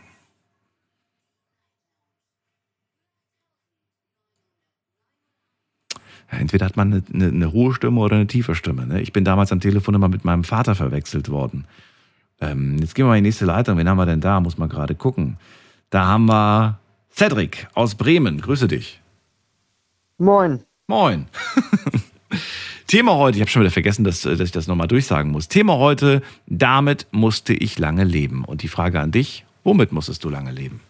Entweder 6.31 6.65
hat 6.65 6.77
man 6.77 6.93
eine, 6.93 7.03
eine, 7.13 7.27
eine 7.27 7.51
hohe 7.51 7.73
Stimme 7.73 7.99
oder 8.01 8.15
eine 8.15 8.27
tiefe 8.27 8.55
Stimme. 8.55 8.85
Ne? 8.85 9.01
Ich 9.01 9.13
bin 9.13 9.25
damals 9.25 9.51
am 9.51 9.59
Telefon 9.59 9.95
immer 9.95 10.09
mit 10.09 10.25
meinem 10.25 10.43
Vater 10.43 10.75
verwechselt 10.75 11.29
worden. 11.29 11.65
Ähm, 12.39 12.77
jetzt 12.79 12.95
gehen 12.95 13.05
wir 13.05 13.09
mal 13.09 13.17
in 13.17 13.23
die 13.23 13.29
nächste 13.29 13.45
Leitung. 13.45 13.77
Wen 13.77 13.89
haben 13.89 13.97
wir 13.97 14.05
denn 14.05 14.21
da? 14.21 14.39
Muss 14.39 14.57
man 14.57 14.69
gerade 14.69 14.95
gucken. 14.95 15.37
Da 15.89 16.05
haben 16.05 16.25
wir 16.25 16.79
Cedric 17.11 17.67
aus 17.73 17.95
Bremen. 17.95 18.41
Grüße 18.41 18.67
dich. 18.67 19.01
Moin. 20.17 20.61
Moin. 20.87 21.27
Thema 22.87 23.15
heute, 23.15 23.37
ich 23.37 23.41
habe 23.41 23.51
schon 23.51 23.61
wieder 23.61 23.71
vergessen, 23.71 24.03
dass, 24.03 24.21
dass 24.21 24.39
ich 24.39 24.51
das 24.51 24.67
nochmal 24.67 24.87
durchsagen 24.87 25.31
muss. 25.31 25.47
Thema 25.47 25.77
heute, 25.77 26.21
damit 26.47 27.07
musste 27.11 27.53
ich 27.53 27.77
lange 27.77 28.03
leben. 28.03 28.43
Und 28.43 28.63
die 28.63 28.67
Frage 28.67 28.99
an 28.99 29.11
dich, 29.11 29.45
womit 29.63 29.91
musstest 29.91 30.23
du 30.23 30.29
lange 30.29 30.51
leben? 30.51 30.81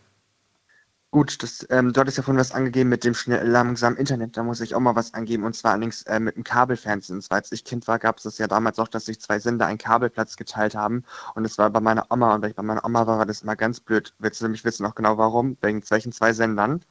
Gut, 1.11 1.41
das, 1.41 1.65
ähm, 1.71 1.91
du 1.91 1.99
hattest 2.01 2.17
ja 2.17 2.23
vorhin 2.23 2.39
was 2.39 2.51
angegeben 2.51 2.89
mit 2.89 3.03
dem 3.03 3.15
schnell 3.15 3.47
langsamen 3.47 3.97
Internet. 3.97 4.37
Da 4.37 4.43
muss 4.43 4.61
ich 4.61 4.75
auch 4.75 4.79
mal 4.79 4.95
was 4.95 5.15
angeben. 5.15 5.43
Und 5.43 5.55
zwar 5.55 5.71
allerdings 5.71 6.03
äh, 6.03 6.19
mit 6.19 6.35
dem 6.35 6.43
Kabelfernsehen. 6.43 7.17
Und 7.17 7.21
zwar, 7.23 7.37
als 7.37 7.51
ich 7.51 7.63
Kind 7.63 7.87
war, 7.87 7.97
gab 7.97 8.17
es 8.17 8.23
das 8.23 8.37
ja 8.37 8.47
damals 8.47 8.77
auch, 8.77 8.87
dass 8.87 9.05
sich 9.05 9.19
zwei 9.19 9.39
Sender 9.39 9.65
einen 9.65 9.79
Kabelplatz 9.79 10.35
geteilt 10.35 10.75
haben. 10.75 11.03
Und 11.33 11.45
es 11.45 11.57
war 11.57 11.71
bei 11.71 11.79
meiner 11.79 12.05
Oma. 12.11 12.35
Und 12.35 12.43
wenn 12.43 12.51
ich 12.51 12.55
bei 12.55 12.61
meiner 12.61 12.85
Oma 12.85 13.07
war, 13.07 13.17
war 13.17 13.25
das 13.25 13.41
immer 13.41 13.55
ganz 13.55 13.79
blöd. 13.79 14.13
Willst 14.19 14.39
du 14.39 14.45
nämlich 14.45 14.63
wissen 14.65 14.85
auch 14.85 14.93
genau 14.93 15.17
warum? 15.17 15.57
Wegen 15.61 15.81
welchen 15.89 16.11
zwei 16.11 16.31
Sendern? 16.31 16.85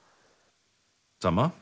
Sag 1.20 1.32
mal. 1.34 1.52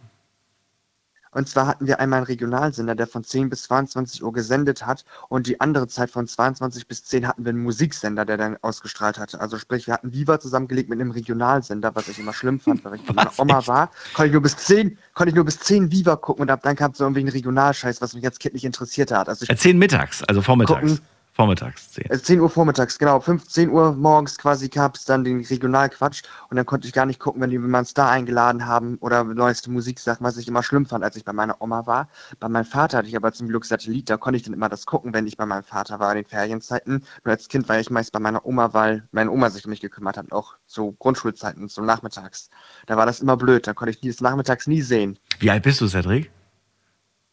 Und 1.36 1.50
zwar 1.50 1.66
hatten 1.66 1.86
wir 1.86 2.00
einmal 2.00 2.20
einen 2.20 2.26
Regionalsender, 2.28 2.94
der 2.94 3.06
von 3.06 3.22
10 3.22 3.50
bis 3.50 3.64
22 3.64 4.24
Uhr 4.24 4.32
gesendet 4.32 4.86
hat 4.86 5.04
und 5.28 5.46
die 5.46 5.60
andere 5.60 5.86
Zeit 5.86 6.10
von 6.10 6.26
22 6.26 6.86
bis 6.86 7.04
10 7.04 7.28
hatten 7.28 7.44
wir 7.44 7.50
einen 7.50 7.62
Musiksender, 7.62 8.24
der 8.24 8.38
dann 8.38 8.56
ausgestrahlt 8.62 9.18
hatte. 9.18 9.38
Also 9.38 9.58
sprich, 9.58 9.86
wir 9.86 9.92
hatten 9.92 10.14
Viva 10.14 10.40
zusammengelegt 10.40 10.88
mit 10.88 10.98
einem 10.98 11.10
Regionalsender, 11.10 11.94
was 11.94 12.08
ich 12.08 12.18
immer 12.18 12.32
schlimm 12.32 12.58
fand, 12.58 12.82
weil 12.86 12.94
ich 12.94 13.02
bei 13.06 13.12
meiner 13.12 13.32
Oma 13.36 13.58
echt? 13.58 13.68
war, 13.68 13.90
konnte 14.14 14.28
ich 14.28 14.32
nur 14.32 14.40
bis 14.40 14.56
10, 14.56 14.96
konnte 15.12 15.28
ich 15.28 15.34
nur 15.34 15.44
bis 15.44 15.58
10 15.58 15.92
Viva 15.92 16.16
gucken 16.16 16.40
und 16.40 16.50
ab 16.50 16.60
dann 16.62 16.74
kam 16.74 16.94
so 16.94 17.04
irgendwie 17.04 17.24
ein 17.24 17.28
Regionalscheiß, 17.28 18.00
was 18.00 18.14
mich 18.14 18.24
als 18.24 18.38
Kind 18.38 18.54
nicht 18.54 18.64
interessiert 18.64 19.10
hat. 19.10 19.28
Also 19.28 19.42
ich 19.42 19.50
Äh, 19.50 19.56
10 19.56 19.76
mittags, 19.76 20.22
also 20.22 20.40
vormittags. 20.40 20.80
Gucken. 20.80 21.00
Vormittags 21.36 21.90
10. 21.90 22.10
also 22.10 22.24
10 22.24 22.40
Uhr 22.40 22.48
vormittags, 22.48 22.98
genau. 22.98 23.20
15 23.20 23.68
Uhr 23.68 23.92
morgens 23.92 24.38
quasi 24.38 24.70
gab 24.70 24.96
es 24.96 25.04
dann 25.04 25.22
den 25.22 25.44
Regionalquatsch 25.44 26.22
und 26.48 26.56
dann 26.56 26.64
konnte 26.64 26.88
ich 26.88 26.94
gar 26.94 27.04
nicht 27.04 27.20
gucken, 27.20 27.42
wenn 27.42 27.50
die 27.50 27.58
einen 27.58 27.84
Star 27.84 28.10
eingeladen 28.10 28.64
haben 28.64 28.96
oder 29.00 29.22
neueste 29.22 29.70
Musiksachen, 29.70 30.24
was 30.24 30.38
ich 30.38 30.48
immer 30.48 30.62
schlimm 30.62 30.86
fand, 30.86 31.04
als 31.04 31.14
ich 31.14 31.26
bei 31.26 31.34
meiner 31.34 31.60
Oma 31.60 31.86
war. 31.86 32.08
Bei 32.40 32.48
meinem 32.48 32.64
Vater 32.64 32.96
hatte 32.96 33.08
ich 33.08 33.16
aber 33.16 33.34
zum 33.34 33.48
Glück 33.48 33.66
Satellit, 33.66 34.08
da 34.08 34.16
konnte 34.16 34.38
ich 34.38 34.44
dann 34.44 34.54
immer 34.54 34.70
das 34.70 34.86
gucken, 34.86 35.12
wenn 35.12 35.26
ich 35.26 35.36
bei 35.36 35.44
meinem 35.44 35.62
Vater 35.62 36.00
war 36.00 36.10
in 36.12 36.22
den 36.22 36.24
Ferienzeiten. 36.24 37.04
Nur 37.22 37.32
als 37.34 37.48
Kind 37.48 37.68
war 37.68 37.78
ich 37.78 37.90
meist 37.90 38.12
bei 38.12 38.18
meiner 38.18 38.46
Oma, 38.46 38.72
weil 38.72 39.06
meine 39.12 39.30
Oma 39.30 39.50
sich 39.50 39.66
um 39.66 39.70
mich 39.72 39.82
gekümmert 39.82 40.16
hat, 40.16 40.32
auch 40.32 40.54
so 40.64 40.92
Grundschulzeiten, 40.92 41.68
so 41.68 41.82
nachmittags. 41.82 42.48
Da 42.86 42.96
war 42.96 43.04
das 43.04 43.20
immer 43.20 43.36
blöd, 43.36 43.66
da 43.66 43.74
konnte 43.74 43.90
ich 43.90 44.00
die 44.00 44.08
des 44.08 44.22
Nachmittags 44.22 44.66
nie 44.66 44.80
sehen. 44.80 45.18
Wie 45.38 45.50
alt 45.50 45.64
bist 45.64 45.82
du, 45.82 45.86
Cedric? 45.86 46.30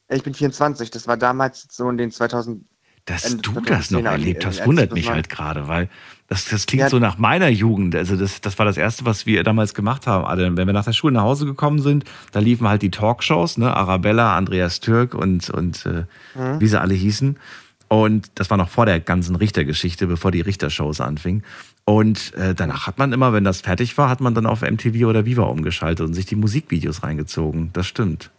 Ich 0.09 0.23
bin 0.23 0.33
24, 0.33 0.91
das 0.91 1.07
war 1.07 1.15
damals 1.15 1.67
so 1.71 1.89
in 1.89 1.97
den 1.97 2.11
2000, 2.11 2.65
Dass 3.05 3.25
Ende 3.25 3.41
du 3.41 3.59
das 3.61 3.91
noch 3.91 3.99
2010er, 4.01 4.09
erlebt 4.11 4.45
hast, 4.45 4.65
wundert 4.65 4.93
mich 4.93 5.09
halt 5.09 5.29
gerade, 5.29 5.67
weil 5.67 5.89
das, 6.29 6.45
das 6.45 6.65
klingt 6.65 6.83
Ja. 6.83 6.89
so 6.89 6.99
nach 6.99 7.17
meiner 7.17 7.49
Jugend. 7.49 7.95
Also 7.95 8.15
das, 8.15 8.39
das 8.39 8.57
war 8.57 8.65
das 8.65 8.77
Erste, 8.77 9.05
was 9.05 9.25
wir 9.25 9.43
damals 9.43 9.73
gemacht 9.73 10.07
haben. 10.07 10.25
Also 10.25 10.43
wenn 10.43 10.55
wir 10.55 10.73
nach 10.73 10.85
der 10.85 10.93
Schule 10.93 11.13
nach 11.15 11.23
Hause 11.23 11.45
gekommen 11.45 11.79
sind, 11.79 12.05
da 12.31 12.39
liefen 12.39 12.67
halt 12.67 12.81
die 12.81 12.91
Talkshows, 12.91 13.57
ne? 13.57 13.75
Arabella, 13.75 14.37
Andreas 14.37 14.79
Türk 14.79 15.15
und, 15.15 15.49
und 15.49 15.85
äh, 15.85 16.05
Mhm. 16.39 16.61
wie 16.61 16.67
sie 16.67 16.79
alle 16.79 16.93
hießen. 16.93 17.37
Und 17.89 18.31
das 18.35 18.49
war 18.49 18.57
noch 18.57 18.69
vor 18.69 18.85
der 18.87 18.99
ganzen 18.99 19.35
Richtergeschichte, 19.35 20.07
bevor 20.07 20.31
die 20.31 20.41
Richtershows 20.41 20.99
anfingen. 21.01 21.43
Und 21.85 22.33
äh, 22.35 22.55
danach 22.55 22.87
hat 22.87 22.97
man 22.97 23.11
immer, 23.11 23.33
wenn 23.33 23.43
das 23.43 23.59
fertig 23.61 23.97
war, 23.97 24.09
hat 24.09 24.21
man 24.21 24.33
dann 24.33 24.45
auf 24.45 24.61
MTV 24.61 25.05
oder 25.05 25.25
Viva 25.25 25.43
umgeschaltet 25.43 26.07
und 26.07 26.13
sich 26.13 26.25
die 26.25 26.35
Musikvideos 26.37 27.03
reingezogen. 27.03 27.69
Das 27.73 27.85
stimmt. 27.85 28.31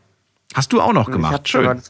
Hast 0.54 0.72
du 0.72 0.80
auch 0.80 0.94
noch 0.94 1.10
gemacht? 1.10 1.48
Schön. 1.48 1.80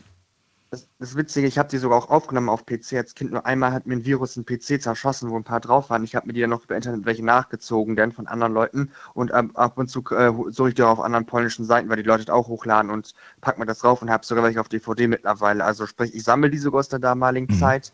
Das, 0.74 0.88
das, 0.98 1.16
Witzige, 1.16 1.46
ich 1.46 1.56
habe 1.56 1.68
die 1.68 1.78
sogar 1.78 1.96
auch 1.96 2.10
aufgenommen 2.10 2.48
auf 2.48 2.66
PC 2.66 2.94
als 2.94 3.14
Kind. 3.14 3.30
Nur 3.30 3.46
einmal 3.46 3.72
hat 3.72 3.86
mir 3.86 3.94
ein 3.94 4.04
Virus 4.04 4.36
einen 4.36 4.44
PC 4.44 4.82
zerschossen, 4.82 5.30
wo 5.30 5.36
ein 5.36 5.44
paar 5.44 5.60
drauf 5.60 5.88
waren. 5.88 6.02
Ich 6.02 6.16
habe 6.16 6.26
mir 6.26 6.32
die 6.32 6.40
dann 6.40 6.50
noch 6.50 6.64
über 6.64 6.74
Internet 6.74 7.06
welche 7.06 7.24
nachgezogen, 7.24 7.94
dann 7.94 8.10
von 8.10 8.26
anderen 8.26 8.52
Leuten. 8.52 8.90
Und 9.12 9.30
ähm, 9.32 9.54
ab 9.54 9.78
und 9.78 9.86
zu 9.86 10.02
äh, 10.10 10.32
suche 10.50 10.70
ich 10.70 10.74
die 10.74 10.82
auch 10.82 10.98
auf 10.98 11.00
anderen 11.00 11.26
polnischen 11.26 11.64
Seiten, 11.64 11.88
weil 11.88 11.98
die 11.98 12.02
Leute 12.02 12.24
das 12.24 12.34
auch 12.34 12.48
hochladen 12.48 12.90
und 12.90 13.14
pack 13.40 13.56
mir 13.56 13.66
das 13.66 13.78
drauf 13.78 14.02
und 14.02 14.10
habe 14.10 14.26
sogar 14.26 14.42
welche 14.42 14.60
auf 14.60 14.68
DVD 14.68 15.06
mittlerweile. 15.06 15.64
Also 15.64 15.86
sprich, 15.86 16.12
ich 16.12 16.24
sammle 16.24 16.50
die 16.50 16.58
sogar 16.58 16.80
aus 16.80 16.88
der 16.88 16.98
damaligen 16.98 17.46
Mhm. 17.46 17.58
Zeit, 17.60 17.92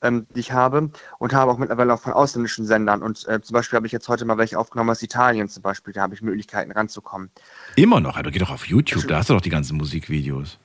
ähm, 0.00 0.26
die 0.34 0.40
ich 0.40 0.52
habe 0.52 0.90
und 1.18 1.34
habe 1.34 1.52
auch 1.52 1.58
mittlerweile 1.58 1.92
auch 1.92 2.00
von 2.00 2.14
ausländischen 2.14 2.64
Sendern. 2.64 3.02
Und 3.02 3.28
äh, 3.28 3.42
zum 3.42 3.52
Beispiel 3.52 3.76
habe 3.76 3.86
ich 3.86 3.92
jetzt 3.92 4.08
heute 4.08 4.24
mal 4.24 4.38
welche 4.38 4.58
aufgenommen 4.58 4.88
aus 4.88 5.02
Italien 5.02 5.50
zum 5.50 5.62
Beispiel. 5.62 5.92
Da 5.92 6.00
habe 6.00 6.14
ich 6.14 6.22
Möglichkeiten 6.22 6.72
ranzukommen. 6.72 7.30
Immer 7.76 8.00
noch. 8.00 8.16
Also 8.16 8.30
geh 8.30 8.38
doch 8.38 8.50
auf 8.50 8.66
YouTube, 8.66 9.06
da 9.06 9.18
hast 9.18 9.28
du 9.28 9.34
doch 9.34 9.42
die 9.42 9.50
ganzen 9.50 9.76
Musikvideos. 9.76 10.58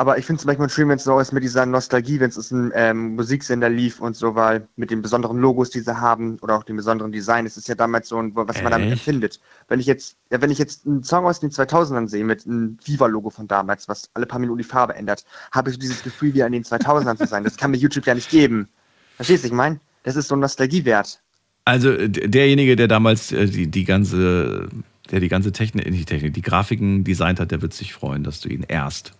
Aber 0.00 0.16
ich 0.16 0.24
finde 0.24 0.40
es 0.40 0.46
manchmal 0.46 0.70
schön, 0.70 0.88
wenn 0.88 0.96
es 0.96 1.04
so 1.04 1.20
ist 1.20 1.30
mit 1.34 1.42
dieser 1.42 1.66
Nostalgie, 1.66 2.20
wenn 2.20 2.30
es 2.30 2.50
einem 2.50 2.72
ähm, 2.74 3.16
Musiksender 3.16 3.68
lief 3.68 4.00
und 4.00 4.16
so, 4.16 4.34
weil 4.34 4.66
mit 4.76 4.90
den 4.90 5.02
besonderen 5.02 5.36
Logos, 5.36 5.68
die 5.68 5.80
sie 5.80 6.00
haben 6.00 6.38
oder 6.40 6.56
auch 6.56 6.64
dem 6.64 6.76
besonderen 6.76 7.12
Design, 7.12 7.44
es 7.44 7.58
ist 7.58 7.68
ja 7.68 7.74
damals 7.74 8.08
so, 8.08 8.16
ein, 8.16 8.34
was 8.34 8.62
man 8.62 8.72
damit 8.72 8.92
empfindet. 8.92 9.40
Wenn 9.68 9.78
ich 9.78 9.84
jetzt, 9.84 10.16
ja, 10.30 10.40
wenn 10.40 10.50
ich 10.50 10.56
jetzt 10.56 10.86
einen 10.86 11.02
Song 11.02 11.26
aus 11.26 11.40
den 11.40 11.50
2000ern 11.50 12.08
sehe 12.08 12.24
mit 12.24 12.46
einem 12.46 12.78
Viva-Logo 12.82 13.28
von 13.28 13.46
damals, 13.46 13.90
was 13.90 14.08
alle 14.14 14.24
paar 14.24 14.38
Minuten 14.38 14.56
die 14.56 14.64
Farbe 14.64 14.94
ändert, 14.94 15.26
habe 15.52 15.68
ich 15.68 15.74
so 15.74 15.80
dieses 15.80 16.02
Gefühl, 16.02 16.32
wie 16.32 16.40
in 16.40 16.52
den 16.52 16.64
2000ern 16.64 17.18
zu 17.18 17.26
sein. 17.26 17.44
Das 17.44 17.58
kann 17.58 17.70
mir 17.70 17.76
YouTube 17.76 18.06
ja 18.06 18.14
nicht 18.14 18.30
geben. 18.30 18.70
Verstehst 19.16 19.44
du, 19.44 19.48
ich 19.48 19.52
meine? 19.52 19.80
Das 20.04 20.16
ist 20.16 20.28
so 20.28 20.34
ein 20.34 20.40
Nostalgiewert. 20.40 21.20
Also 21.66 22.08
derjenige, 22.08 22.74
der 22.74 22.88
damals 22.88 23.32
äh, 23.32 23.44
die, 23.44 23.66
die 23.66 23.84
ganze, 23.84 24.66
der 25.10 25.20
die 25.20 25.28
ganze 25.28 25.52
Technik, 25.52 25.90
nicht 25.90 26.08
Technik, 26.08 26.32
die 26.32 26.40
Grafiken 26.40 27.04
designt 27.04 27.38
hat, 27.38 27.50
der 27.50 27.60
wird 27.60 27.74
sich 27.74 27.92
freuen, 27.92 28.24
dass 28.24 28.40
du 28.40 28.48
ihn 28.48 28.64
erst. 28.66 29.12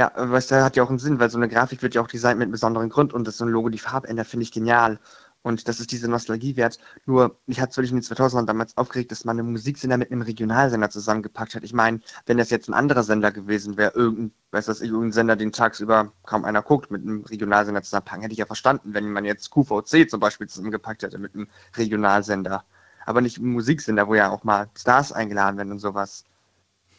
Ja, 0.00 0.10
weißt 0.16 0.50
du, 0.50 0.64
hat 0.64 0.76
ja 0.76 0.82
auch 0.82 0.88
einen 0.88 0.98
Sinn, 0.98 1.20
weil 1.20 1.28
so 1.28 1.36
eine 1.36 1.46
Grafik 1.46 1.82
wird 1.82 1.94
ja 1.94 2.00
auch 2.00 2.08
designt 2.08 2.38
mit 2.38 2.46
einem 2.46 2.52
besonderen 2.52 2.88
Grund 2.88 3.12
und 3.12 3.26
das 3.28 3.36
so 3.36 3.44
ein 3.44 3.50
Logo 3.50 3.68
die 3.68 3.76
Farbe 3.76 4.08
ändert, 4.08 4.28
finde 4.28 4.44
ich 4.44 4.50
genial. 4.50 4.98
Und 5.42 5.68
das 5.68 5.78
ist 5.78 5.92
diese 5.92 6.08
Nostalgiewert. 6.08 6.78
Nur, 7.04 7.38
mich 7.44 7.60
hat 7.60 7.72
es 7.72 7.76
wirklich 7.76 7.92
in 7.92 8.00
den 8.00 8.04
2000ern 8.04 8.46
damals 8.46 8.78
aufgeregt, 8.78 9.10
dass 9.10 9.26
man 9.26 9.38
einen 9.38 9.52
Musiksender 9.52 9.98
mit 9.98 10.10
einem 10.10 10.22
Regionalsender 10.22 10.88
zusammengepackt 10.88 11.54
hat. 11.54 11.64
Ich 11.64 11.74
meine, 11.74 12.00
wenn 12.24 12.38
das 12.38 12.48
jetzt 12.48 12.70
ein 12.70 12.72
anderer 12.72 13.02
Sender 13.02 13.30
gewesen 13.30 13.76
wäre, 13.76 13.92
irgendein, 13.94 14.32
weiß 14.52 14.64
das, 14.64 14.80
irgendein 14.80 15.12
Sender, 15.12 15.36
den 15.36 15.52
tagsüber 15.52 16.14
kaum 16.24 16.46
einer 16.46 16.62
guckt, 16.62 16.90
mit 16.90 17.02
einem 17.02 17.22
Regionalsender 17.24 17.82
zusammenpacken, 17.82 18.22
hätte 18.22 18.32
ich 18.32 18.38
ja 18.38 18.46
verstanden, 18.46 18.94
wenn 18.94 19.12
man 19.12 19.26
jetzt 19.26 19.50
QVC 19.50 20.08
zum 20.08 20.18
Beispiel 20.18 20.46
zusammengepackt 20.46 21.02
hätte 21.02 21.18
mit 21.18 21.34
einem 21.34 21.48
Regionalsender. 21.76 22.64
Aber 23.04 23.20
nicht 23.20 23.36
ein 23.36 23.48
Musiksender, 23.48 24.08
wo 24.08 24.14
ja 24.14 24.30
auch 24.30 24.44
mal 24.44 24.70
Stars 24.78 25.12
eingeladen 25.12 25.58
werden 25.58 25.72
und 25.72 25.78
sowas. 25.78 26.24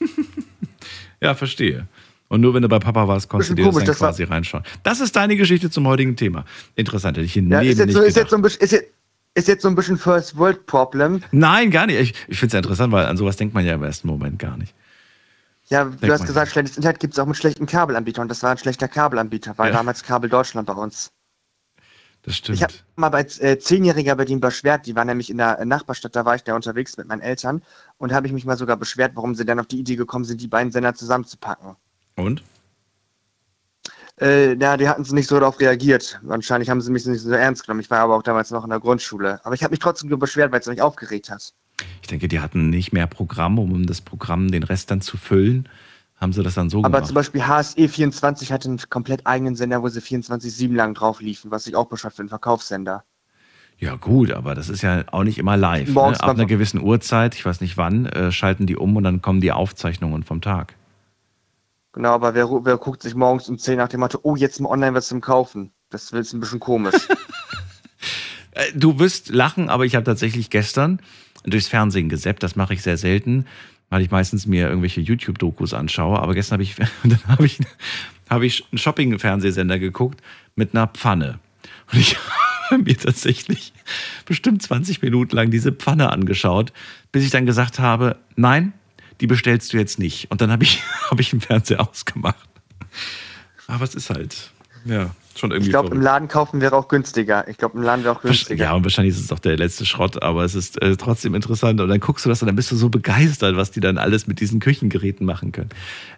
Ja, 1.21 1.35
verstehe. 1.35 1.87
Und 2.33 2.41
nur 2.41 2.55
wenn 2.55 2.63
du 2.63 2.67
bei 2.67 2.79
Papa 2.79 3.07
warst, 3.07 3.29
konntest 3.29 3.51
du 3.51 3.53
dir 3.53 3.63
das 3.65 3.73
komisch, 3.75 3.83
dann 3.85 3.91
das 3.91 3.99
quasi 3.99 4.23
reinschauen. 4.23 4.63
Das 4.81 5.01
ist 5.01 5.15
deine 5.15 5.35
Geschichte 5.35 5.69
zum 5.69 5.85
heutigen 5.85 6.15
Thema. 6.15 6.45
Interessant, 6.73 7.15
hätte 7.15 7.27
ich 7.27 7.37
in 7.37 7.47
Ja, 7.51 7.59
Leben 7.59 7.73
ist 7.73 7.77
jetzt, 7.77 7.85
nicht 7.85 7.95
so, 7.95 8.01
ist, 8.01 8.17
jetzt 8.17 8.31
so 8.31 8.35
ein 8.37 8.41
bisschen, 8.41 8.61
ist, 8.63 8.71
jetzt, 8.71 8.91
ist 9.35 9.47
jetzt 9.47 9.61
so 9.61 9.67
ein 9.67 9.75
bisschen 9.75 9.99
First 9.99 10.35
World 10.35 10.65
Problem. 10.65 11.21
Nein, 11.31 11.69
gar 11.69 11.85
nicht. 11.85 11.99
Ich, 11.99 12.15
ich 12.27 12.39
finde 12.39 12.47
es 12.47 12.53
ja 12.53 12.57
interessant, 12.57 12.91
weil 12.91 13.05
an 13.05 13.17
sowas 13.17 13.37
denkt 13.37 13.53
man 13.53 13.63
ja 13.63 13.75
im 13.75 13.83
ersten 13.83 14.07
Moment 14.07 14.39
gar 14.39 14.57
nicht. 14.57 14.73
Ja, 15.67 15.83
du 15.83 15.91
Denk 15.91 16.11
hast 16.11 16.21
mal. 16.21 16.25
gesagt, 16.25 16.51
schlechtes 16.51 16.75
Internet 16.75 16.99
gibt 16.99 17.13
es 17.13 17.19
auch 17.19 17.27
mit 17.27 17.37
schlechten 17.37 17.67
Kabelanbietern. 17.67 18.23
Und 18.23 18.29
das 18.29 18.41
war 18.41 18.49
ein 18.49 18.57
schlechter 18.57 18.87
Kabelanbieter, 18.87 19.55
war 19.59 19.67
Ja. 19.67 19.73
damals 19.73 20.01
Kabel 20.01 20.27
Deutschland 20.27 20.65
bei 20.65 20.73
uns. 20.73 21.11
Das 22.23 22.35
stimmt. 22.37 22.57
Ich 22.57 22.63
habe 22.63 22.73
mal 22.95 23.09
bei 23.09 23.27
äh, 23.41 23.59
Zehnjähriger 23.59 24.15
bei 24.15 24.25
denen 24.25 24.41
beschwert, 24.41 24.87
die 24.87 24.95
waren 24.95 25.05
nämlich 25.05 25.29
in 25.29 25.37
der 25.37 25.59
äh, 25.59 25.65
Nachbarstadt, 25.65 26.15
da 26.15 26.25
war 26.25 26.33
ich 26.33 26.43
da 26.43 26.55
unterwegs 26.55 26.97
mit 26.97 27.07
meinen 27.07 27.21
Eltern 27.21 27.61
und 27.99 28.11
habe 28.11 28.25
ich 28.25 28.33
mich 28.33 28.43
mal 28.45 28.57
sogar 28.57 28.75
beschwert, 28.77 29.11
warum 29.13 29.35
sie 29.35 29.45
dann 29.45 29.59
auf 29.59 29.67
die 29.67 29.77
Idee 29.77 29.97
gekommen 29.97 30.25
sind, 30.25 30.41
die 30.41 30.47
beiden 30.47 30.71
Sender 30.71 30.95
zusammenzupacken. 30.95 31.75
Und? 32.15 32.43
Äh, 34.21 34.55
ja, 34.57 34.77
die 34.77 34.87
hatten 34.87 35.03
sie 35.03 35.15
nicht 35.15 35.27
so 35.27 35.39
darauf 35.39 35.59
reagiert. 35.59 36.19
Wahrscheinlich 36.21 36.69
haben 36.69 36.81
sie 36.81 36.91
mich 36.91 37.05
nicht 37.05 37.21
so 37.21 37.31
ernst 37.31 37.65
genommen. 37.65 37.81
Ich 37.81 37.89
war 37.89 37.99
aber 37.99 38.15
auch 38.15 38.23
damals 38.23 38.51
noch 38.51 38.63
in 38.63 38.69
der 38.69 38.79
Grundschule. 38.79 39.39
Aber 39.43 39.55
ich 39.55 39.63
habe 39.63 39.71
mich 39.71 39.79
trotzdem 39.79 40.09
nur 40.09 40.19
beschwert, 40.19 40.51
weil 40.51 40.59
es 40.59 40.67
mich 40.67 40.81
aufgeregt 40.81 41.29
hat. 41.29 41.53
Ich 42.01 42.07
denke, 42.07 42.27
die 42.27 42.39
hatten 42.39 42.69
nicht 42.69 42.93
mehr 42.93 43.07
Programm, 43.07 43.57
um 43.57 43.85
das 43.85 44.01
Programm 44.01 44.51
den 44.51 44.63
Rest 44.63 44.91
dann 44.91 45.01
zu 45.01 45.17
füllen. 45.17 45.67
Haben 46.21 46.31
sie 46.31 46.43
das 46.43 46.53
dann 46.53 46.69
so 46.69 46.79
Aber 46.79 46.89
gemacht? 46.89 47.07
zum 47.07 47.15
Beispiel 47.15 47.41
HSE24 47.41 48.51
hatte 48.51 48.69
einen 48.69 48.79
komplett 48.89 49.25
eigenen 49.25 49.55
Sender, 49.55 49.81
wo 49.81 49.89
sie 49.89 49.99
24-7 49.99 50.73
lang 50.73 50.93
drauf 50.93 51.19
liefen, 51.19 51.51
was 51.51 51.67
ich 51.67 51.75
auch 51.75 51.87
bescheuert 51.87 52.13
für 52.13 52.21
einen 52.21 52.29
Verkaufssender. 52.29 53.03
Ja 53.79 53.95
gut, 53.95 54.31
aber 54.31 54.55
das 54.55 54.69
ist 54.69 54.83
ja 54.83 55.03
auch 55.11 55.23
nicht 55.23 55.37
immer 55.39 55.57
live. 55.57 55.93
Ne? 55.93 56.01
Ab 56.01 56.29
einer 56.29 56.45
gewissen 56.45 56.81
Uhrzeit, 56.81 57.35
ich 57.35 57.45
weiß 57.45 57.59
nicht 57.59 57.75
wann, 57.75 58.05
äh, 58.05 58.31
schalten 58.31 58.67
die 58.67 58.77
um 58.77 58.95
und 58.95 59.03
dann 59.03 59.21
kommen 59.21 59.41
die 59.41 59.51
Aufzeichnungen 59.51 60.23
vom 60.23 60.39
Tag. 60.39 60.75
Genau, 61.93 62.09
aber 62.09 62.33
wer, 62.33 62.49
wer 62.49 62.77
guckt 62.77 63.03
sich 63.03 63.13
morgens 63.13 63.47
um 63.47 63.57
10 63.57 63.77
nach 63.77 63.87
dem 63.87 63.99
Motto, 63.99 64.19
oh, 64.23 64.35
jetzt 64.35 64.59
mal 64.59 64.69
online 64.69 64.95
was 64.95 65.07
zum 65.07 65.21
Kaufen? 65.21 65.71
Das 65.91 66.11
ist 66.11 66.33
ein 66.33 66.39
bisschen 66.39 66.59
komisch. 66.59 66.95
Äh, 68.55 68.71
Du 68.75 68.99
wirst 68.99 69.29
lachen, 69.29 69.67
aber 69.67 69.83
ich 69.83 69.95
habe 69.95 70.03
tatsächlich 70.05 70.51
gestern 70.51 70.99
durchs 71.43 71.67
Fernsehen 71.67 72.07
gesäppt. 72.07 72.43
Das 72.43 72.55
mache 72.55 72.75
ich 72.75 72.83
sehr 72.83 72.97
selten, 72.97 73.47
weil 73.89 74.03
ich 74.03 74.11
meistens 74.11 74.45
mir 74.45 74.67
irgendwelche 74.67 75.01
YouTube-Dokus 75.01 75.73
anschaue. 75.73 76.19
Aber 76.19 76.35
gestern 76.35 76.57
habe 76.57 76.63
ich, 76.63 76.75
habe 77.27 77.47
ich, 77.47 77.57
habe 78.29 78.45
ich 78.45 78.63
einen 78.71 78.77
Shopping-Fernsehsender 78.77 79.79
geguckt 79.79 80.21
mit 80.55 80.75
einer 80.75 80.85
Pfanne. 80.85 81.39
Und 81.91 81.97
ich 81.97 82.15
habe 82.69 82.83
mir 82.83 82.95
tatsächlich 82.95 83.73
bestimmt 84.27 84.61
20 84.61 85.01
Minuten 85.01 85.35
lang 85.35 85.49
diese 85.49 85.71
Pfanne 85.71 86.11
angeschaut, 86.11 86.73
bis 87.11 87.23
ich 87.23 87.31
dann 87.31 87.47
gesagt 87.47 87.79
habe, 87.79 88.17
nein, 88.35 88.73
die 89.21 89.27
bestellst 89.27 89.73
du 89.73 89.77
jetzt 89.77 89.99
nicht. 89.99 90.29
Und 90.31 90.41
dann 90.41 90.51
habe 90.51 90.63
ich, 90.63 90.81
habe 91.09 91.21
ich 91.21 91.29
den 91.29 91.41
Fernseher 91.41 91.87
ausgemacht. 91.87 92.49
Aber 93.67 93.83
es 93.83 93.95
ist 93.95 94.09
halt, 94.09 94.51
ja, 94.85 95.11
schon 95.39 95.51
irgendwie 95.51 95.67
Ich 95.69 95.73
glaube, 95.73 95.93
im 95.93 96.01
Laden 96.01 96.27
kaufen 96.27 96.61
wäre 96.61 96.75
auch 96.75 96.87
günstiger. 96.87 97.47
Ich 97.47 97.57
glaube, 97.57 97.77
im 97.77 97.83
Laden 97.83 98.03
wäre 98.03 98.15
auch 98.15 98.21
günstiger. 98.21 98.63
Ja, 98.63 98.73
und 98.73 98.83
wahrscheinlich 98.83 99.15
ist 99.15 99.21
es 99.21 99.27
doch 99.27 99.39
der 99.39 99.57
letzte 99.57 99.85
Schrott, 99.85 100.21
aber 100.21 100.43
es 100.43 100.55
ist 100.55 100.81
äh, 100.81 100.95
trotzdem 100.95 101.35
interessant. 101.35 101.79
Und 101.81 101.89
dann 101.89 101.99
guckst 101.99 102.25
du 102.25 102.29
das 102.29 102.41
und 102.41 102.47
dann 102.47 102.55
bist 102.55 102.71
du 102.71 102.75
so 102.75 102.89
begeistert, 102.89 103.55
was 103.55 103.71
die 103.71 103.79
dann 103.79 103.97
alles 103.97 104.27
mit 104.27 104.39
diesen 104.39 104.59
Küchengeräten 104.59 105.25
machen 105.25 105.51
können. 105.51 105.69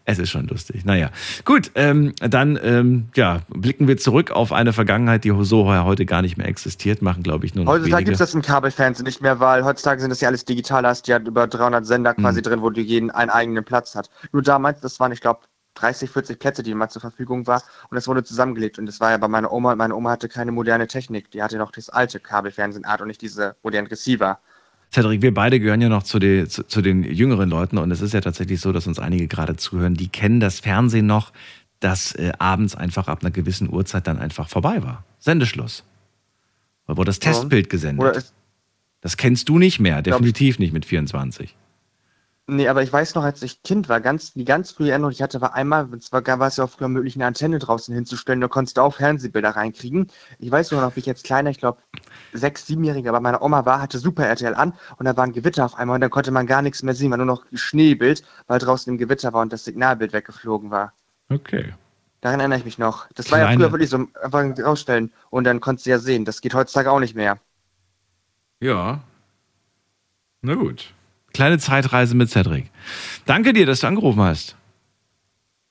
Es 0.05 0.19
ist 0.19 0.29
schon 0.29 0.47
lustig. 0.47 0.85
Naja, 0.85 1.09
gut, 1.45 1.71
ähm, 1.75 2.13
dann 2.19 2.59
ähm, 2.61 3.09
ja, 3.15 3.41
blicken 3.49 3.87
wir 3.87 3.97
zurück 3.97 4.31
auf 4.31 4.51
eine 4.51 4.73
Vergangenheit, 4.73 5.23
die 5.23 5.33
so 5.41 5.65
heute 5.65 6.05
gar 6.05 6.21
nicht 6.21 6.37
mehr 6.37 6.47
existiert, 6.47 7.01
machen, 7.01 7.23
glaube 7.23 7.45
ich, 7.45 7.55
nur 7.55 7.65
noch 7.65 7.71
Heutzutage 7.73 8.05
gibt 8.05 8.15
es 8.15 8.19
das 8.19 8.33
im 8.33 8.41
Kabelfernsehen 8.41 9.05
nicht 9.05 9.21
mehr, 9.21 9.39
weil 9.39 9.63
heutzutage 9.65 10.01
sind 10.01 10.09
das 10.09 10.21
ja 10.21 10.27
alles 10.27 10.45
digital. 10.45 10.85
Hast 10.85 11.07
ja 11.07 11.17
über 11.19 11.47
300 11.47 11.85
Sender 11.85 12.13
quasi 12.13 12.39
Mhm. 12.39 12.43
drin, 12.43 12.61
wo 12.61 12.69
du 12.69 12.81
jeden 12.81 13.11
einen 13.11 13.29
eigenen 13.29 13.63
Platz 13.63 13.95
hat. 13.95 14.09
Nur 14.31 14.41
damals, 14.41 14.79
das 14.81 14.99
waren, 14.99 15.11
ich 15.11 15.21
glaube, 15.21 15.41
30, 15.75 16.09
40 16.09 16.39
Plätze, 16.39 16.63
die 16.63 16.73
mal 16.73 16.89
zur 16.89 17.01
Verfügung 17.01 17.45
war. 17.47 17.61
Und 17.89 17.95
das 17.95 18.07
wurde 18.07 18.23
zusammengelegt. 18.23 18.79
Und 18.79 18.85
das 18.85 18.99
war 18.99 19.11
ja 19.11 19.17
bei 19.17 19.27
meiner 19.27 19.51
Oma. 19.51 19.73
Und 19.73 19.77
meine 19.77 19.95
Oma 19.95 20.11
hatte 20.11 20.27
keine 20.29 20.51
moderne 20.51 20.87
Technik. 20.87 21.31
Die 21.31 21.43
hatte 21.43 21.57
noch 21.57 21.71
das 21.71 21.89
alte 21.89 22.19
Kabelfernsehenart 22.19 23.01
und 23.01 23.07
nicht 23.07 23.21
diese 23.21 23.55
modernen 23.63 23.87
Receiver. 23.87 24.39
Cedric, 24.93 25.21
wir 25.21 25.33
beide 25.33 25.59
gehören 25.59 25.81
ja 25.81 25.89
noch 25.89 26.03
zu, 26.03 26.19
den 26.19 26.49
zu, 26.49 26.63
zu 26.63 26.81
den 26.81 27.03
jüngeren 27.03 27.49
Leuten 27.49 27.77
und 27.77 27.91
es 27.91 28.01
ist 28.01 28.13
ja 28.13 28.21
tatsächlich 28.21 28.61
so, 28.61 28.71
dass 28.71 28.87
uns 28.87 28.99
einige 28.99 29.27
gerade 29.27 29.57
zuhören, 29.57 29.95
die 29.95 30.07
kennen 30.07 30.39
das 30.39 30.61
Fernsehen 30.61 31.05
noch, 31.05 31.33
dass 31.79 32.13
äh, 32.15 32.31
abends 32.39 32.75
einfach 32.75 33.07
ab 33.07 33.19
einer 33.21 33.31
gewissen 33.31 33.71
Uhrzeit 33.71 34.07
dann 34.07 34.19
einfach 34.19 34.47
vorbei 34.47 34.83
war. 34.83 35.03
Sendeschluss. 35.19 35.83
Da 36.87 36.95
wurde 36.95 37.07
das. 37.07 37.19
Testbild 37.19 37.69
gesendet. 37.69 38.15
Ist, 38.15 38.33
Das 39.01 39.17
kennst 39.17 39.49
du 39.49 39.59
nicht 39.59 39.79
mehr, 39.79 40.01
definitiv 40.01 40.59
nicht 40.59 40.71
mit 40.71 40.85
24. 40.85 41.55
Nee, 42.47 42.67
aber 42.67 42.83
ich 42.83 42.93
weiß 42.93 43.15
noch, 43.15 43.23
als 43.23 43.41
ich 43.41 43.63
Kind 43.63 43.89
war, 43.89 43.99
ganz, 44.01 44.33
die 44.33 44.45
ganz 44.45 44.69
frühe 44.69 44.91
Erinnerung, 44.91 45.09
die 45.09 45.15
ich 45.15 45.21
hatte, 45.23 45.41
war 45.41 45.55
einmal, 45.55 45.85
und 45.85 46.03
zwar 46.03 46.23
war 46.23 46.47
es 46.47 46.57
ja 46.57 46.65
auch 46.65 46.69
früher 46.69 46.87
möglich, 46.87 47.15
eine 47.15 47.25
Antenne 47.25 47.57
draußen 47.57 47.93
hinzustellen, 47.93 48.39
da 48.39 48.47
konntest 48.47 48.77
du 48.77 48.81
auch 48.81 48.93
Fernsehbilder 48.93 49.49
reinkriegen. 49.55 50.11
Ich 50.37 50.51
weiß 50.51 50.69
nur 50.71 50.81
noch, 50.81 50.95
wie 50.95 50.99
ich 50.99 51.07
jetzt 51.07 51.23
kleiner, 51.23 51.49
ich 51.49 51.57
glaube, 51.57 51.79
sechs, 52.33 52.67
siebenjähriger 52.67 53.11
bei 53.13 53.19
meiner 53.19 53.41
Oma 53.41 53.65
war, 53.65 53.81
hatte 53.81 53.97
Super 53.97 54.27
RTL 54.27 54.53
an 54.53 54.73
und 54.97 55.05
da 55.05 55.17
war 55.17 55.23
ein 55.23 55.33
Gewitter 55.33 55.65
auf 55.65 55.73
einmal 55.73 55.95
und 55.95 56.01
dann 56.01 56.11
konnte 56.11 56.29
man 56.29 56.45
gar 56.45 56.61
nichts 56.61 56.83
mehr 56.83 56.93
sehen, 56.93 57.09
war 57.09 57.17
nur 57.17 57.25
noch 57.25 57.45
Schneebild, 57.51 58.23
weil 58.45 58.59
draußen 58.59 58.93
im 58.93 58.99
Gewitter 58.99 59.33
war 59.33 59.41
und 59.41 59.51
das 59.51 59.63
Signalbild 59.63 60.13
weggeflogen 60.13 60.69
war. 60.69 60.93
Okay. 61.29 61.73
Daran 62.21 62.39
erinnere 62.39 62.59
ich 62.59 62.65
mich 62.65 62.77
noch. 62.77 63.07
Das 63.15 63.31
war 63.31 63.39
ja 63.39 63.45
Kleine- 63.45 63.63
früher 63.63 63.71
wirklich 63.71 63.89
so, 63.89 64.07
einfach 64.21 64.43
rausstellen 64.63 65.11
und 65.31 65.45
dann 65.45 65.61
konntest 65.61 65.87
du 65.87 65.89
ja 65.89 65.97
sehen. 65.97 66.25
Das 66.25 66.41
geht 66.41 66.53
heutzutage 66.53 66.91
auch 66.91 66.99
nicht 66.99 67.15
mehr. 67.15 67.39
Ja. 68.59 69.01
Na 70.41 70.53
gut. 70.53 70.93
Kleine 71.35 71.59
Zeitreise 71.59 72.15
mit 72.15 72.29
Cedric. 72.29 72.71
Danke 73.25 73.51
dir, 73.51 73.65
dass 73.65 73.81
du 73.81 73.87
angerufen 73.87 74.21
hast. 74.21 74.55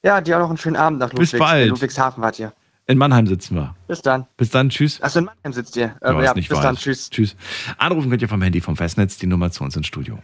Ja, 0.02 0.20
dir 0.20 0.36
auch 0.36 0.40
noch 0.42 0.48
einen 0.50 0.58
schönen 0.58 0.76
Abend 0.76 0.98
nach 0.98 1.08
Bis 1.08 1.32
Ludwigs. 1.32 1.38
bald. 1.38 1.62
In 1.64 1.70
Ludwigshafen 1.70 2.22
wart 2.22 2.38
ihr. 2.38 2.52
In 2.86 2.98
Mannheim 2.98 3.26
sitzen 3.26 3.54
wir. 3.56 3.74
Bis 3.88 4.02
dann. 4.02 4.26
Bis 4.36 4.50
dann, 4.50 4.68
tschüss. 4.68 5.00
Achso, 5.00 5.20
in 5.20 5.24
Mannheim 5.24 5.52
sitzt 5.54 5.74
ihr. 5.76 5.96
Ja, 6.02 6.20
Äh, 6.20 6.24
ja, 6.24 6.34
nicht 6.34 6.50
bis 6.50 6.58
weit. 6.58 6.64
dann. 6.64 6.76
Tschüss. 6.76 7.08
Tschüss. 7.08 7.34
Anrufen 7.78 8.10
könnt 8.10 8.20
ihr 8.20 8.28
vom 8.28 8.42
Handy 8.42 8.60
vom 8.60 8.76
Festnetz 8.76 9.16
die 9.16 9.26
Nummer 9.26 9.50
zu 9.50 9.64
uns 9.64 9.74
ins 9.74 9.86
Studio. 9.86 10.18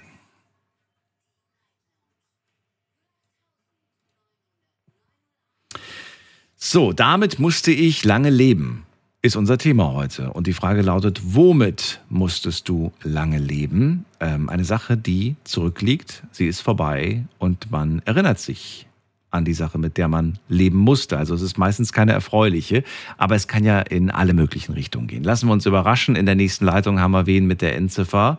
So, 6.56 6.92
damit 6.92 7.38
musste 7.38 7.70
ich 7.72 8.04
lange 8.04 8.30
leben, 8.30 8.84
ist 9.22 9.36
unser 9.36 9.58
Thema 9.58 9.92
heute. 9.92 10.32
Und 10.32 10.46
die 10.46 10.52
Frage 10.52 10.82
lautet, 10.82 11.20
womit 11.22 12.00
musstest 12.08 12.68
du 12.68 12.92
lange 13.02 13.38
leben? 13.38 14.06
Ähm, 14.18 14.48
eine 14.48 14.64
Sache, 14.64 14.96
die 14.96 15.36
zurückliegt, 15.44 16.22
sie 16.30 16.46
ist 16.46 16.60
vorbei 16.60 17.24
und 17.38 17.70
man 17.70 18.00
erinnert 18.06 18.38
sich 18.38 18.86
an 19.30 19.44
die 19.44 19.54
Sache, 19.54 19.78
mit 19.78 19.96
der 19.96 20.08
man 20.08 20.38
leben 20.48 20.78
musste. 20.78 21.18
Also 21.18 21.34
es 21.34 21.42
ist 21.42 21.58
meistens 21.58 21.92
keine 21.92 22.12
erfreuliche, 22.12 22.82
aber 23.16 23.36
es 23.36 23.46
kann 23.46 23.62
ja 23.62 23.80
in 23.80 24.10
alle 24.10 24.32
möglichen 24.32 24.72
Richtungen 24.72 25.06
gehen. 25.06 25.22
Lassen 25.22 25.48
wir 25.48 25.52
uns 25.52 25.66
überraschen. 25.66 26.16
In 26.16 26.26
der 26.26 26.34
nächsten 26.34 26.64
Leitung 26.64 26.98
haben 26.98 27.12
wir 27.12 27.26
wen 27.26 27.46
mit 27.46 27.62
der 27.62 27.76
Endziffer 27.76 28.38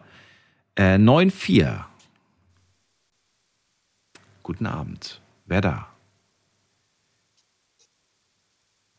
äh, 0.75 0.97
94. 0.97 1.65
Guten 4.43 4.65
Abend. 4.65 5.21
Wer 5.45 5.61
da? 5.61 5.90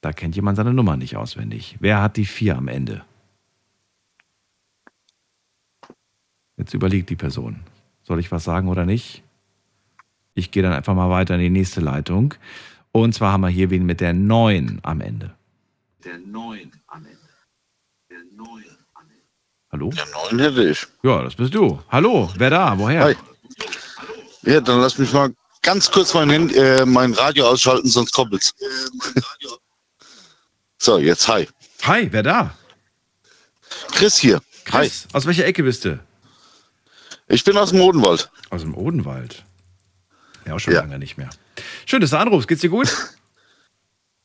Da 0.02 0.12
kennt 0.12 0.34
jemand 0.34 0.56
seine 0.56 0.74
Nummer 0.74 0.96
nicht 0.96 1.16
auswendig. 1.16 1.76
Wer 1.78 2.02
hat 2.02 2.16
die 2.16 2.26
4 2.26 2.56
am 2.56 2.66
Ende? 2.66 3.04
Jetzt 6.56 6.74
überlegt 6.74 7.08
die 7.08 7.16
Person. 7.16 7.60
Soll 8.02 8.18
ich 8.18 8.32
was 8.32 8.42
sagen 8.42 8.68
oder 8.68 8.84
nicht? 8.84 9.22
Ich 10.34 10.50
gehe 10.50 10.62
dann 10.62 10.72
einfach 10.72 10.94
mal 10.94 11.08
weiter 11.08 11.36
in 11.36 11.40
die 11.40 11.50
nächste 11.50 11.80
Leitung. 11.80 12.34
Und 12.90 13.14
zwar 13.14 13.32
haben 13.32 13.42
wir 13.42 13.48
hier 13.48 13.70
wen 13.70 13.86
mit 13.86 14.00
der 14.00 14.12
9 14.12 14.80
am 14.82 15.00
Ende. 15.00 15.34
Der 16.04 16.18
9 16.18 16.72
am 16.88 17.06
Ende. 17.06 17.18
Der 18.10 18.18
9 18.36 18.64
am 18.94 19.04
Ende. 19.04 19.22
Hallo? 19.70 19.90
Ja, 19.94 20.04
neun 20.12 20.40
hätte 20.40 20.68
ich. 20.68 20.84
Ja, 21.04 21.22
das 21.22 21.36
bist 21.36 21.54
du. 21.54 21.78
Hallo, 21.88 22.28
wer 22.36 22.50
da? 22.50 22.76
Woher? 22.76 23.04
Hi. 23.04 23.16
Ja, 24.42 24.60
dann 24.60 24.80
lass 24.80 24.98
mich 24.98 25.12
mal 25.12 25.32
ganz 25.62 25.88
kurz 25.88 26.12
mein, 26.12 26.28
Handy, 26.28 26.56
äh, 26.56 26.84
mein 26.84 27.12
Radio 27.12 27.46
ausschalten, 27.46 27.88
sonst 27.88 28.12
koppelt's. 28.12 28.52
So, 30.82 30.98
jetzt 30.98 31.28
hi. 31.28 31.46
Hi, 31.82 32.08
wer 32.10 32.22
da? 32.24 32.54
Chris 33.92 34.16
hier. 34.18 34.40
Chris, 34.64 35.06
aus 35.12 35.26
welcher 35.26 35.44
Ecke 35.46 35.62
bist 35.62 35.84
du? 35.84 35.90
Hi. 35.92 35.98
Ich 37.28 37.44
bin 37.44 37.56
aus 37.56 37.70
dem 37.70 37.80
Odenwald. 37.80 38.30
Aus 38.50 38.62
dem 38.62 38.74
Odenwald. 38.76 39.44
Ja, 40.44 40.54
auch 40.54 40.58
schon 40.58 40.74
Ja. 40.74 40.80
lange 40.80 40.98
nicht 40.98 41.16
mehr. 41.16 41.30
Schön, 41.86 42.00
dass 42.00 42.10
du 42.10 42.18
anrufst. 42.18 42.48
Geht's 42.48 42.62
dir 42.62 42.70
gut? 42.70 42.88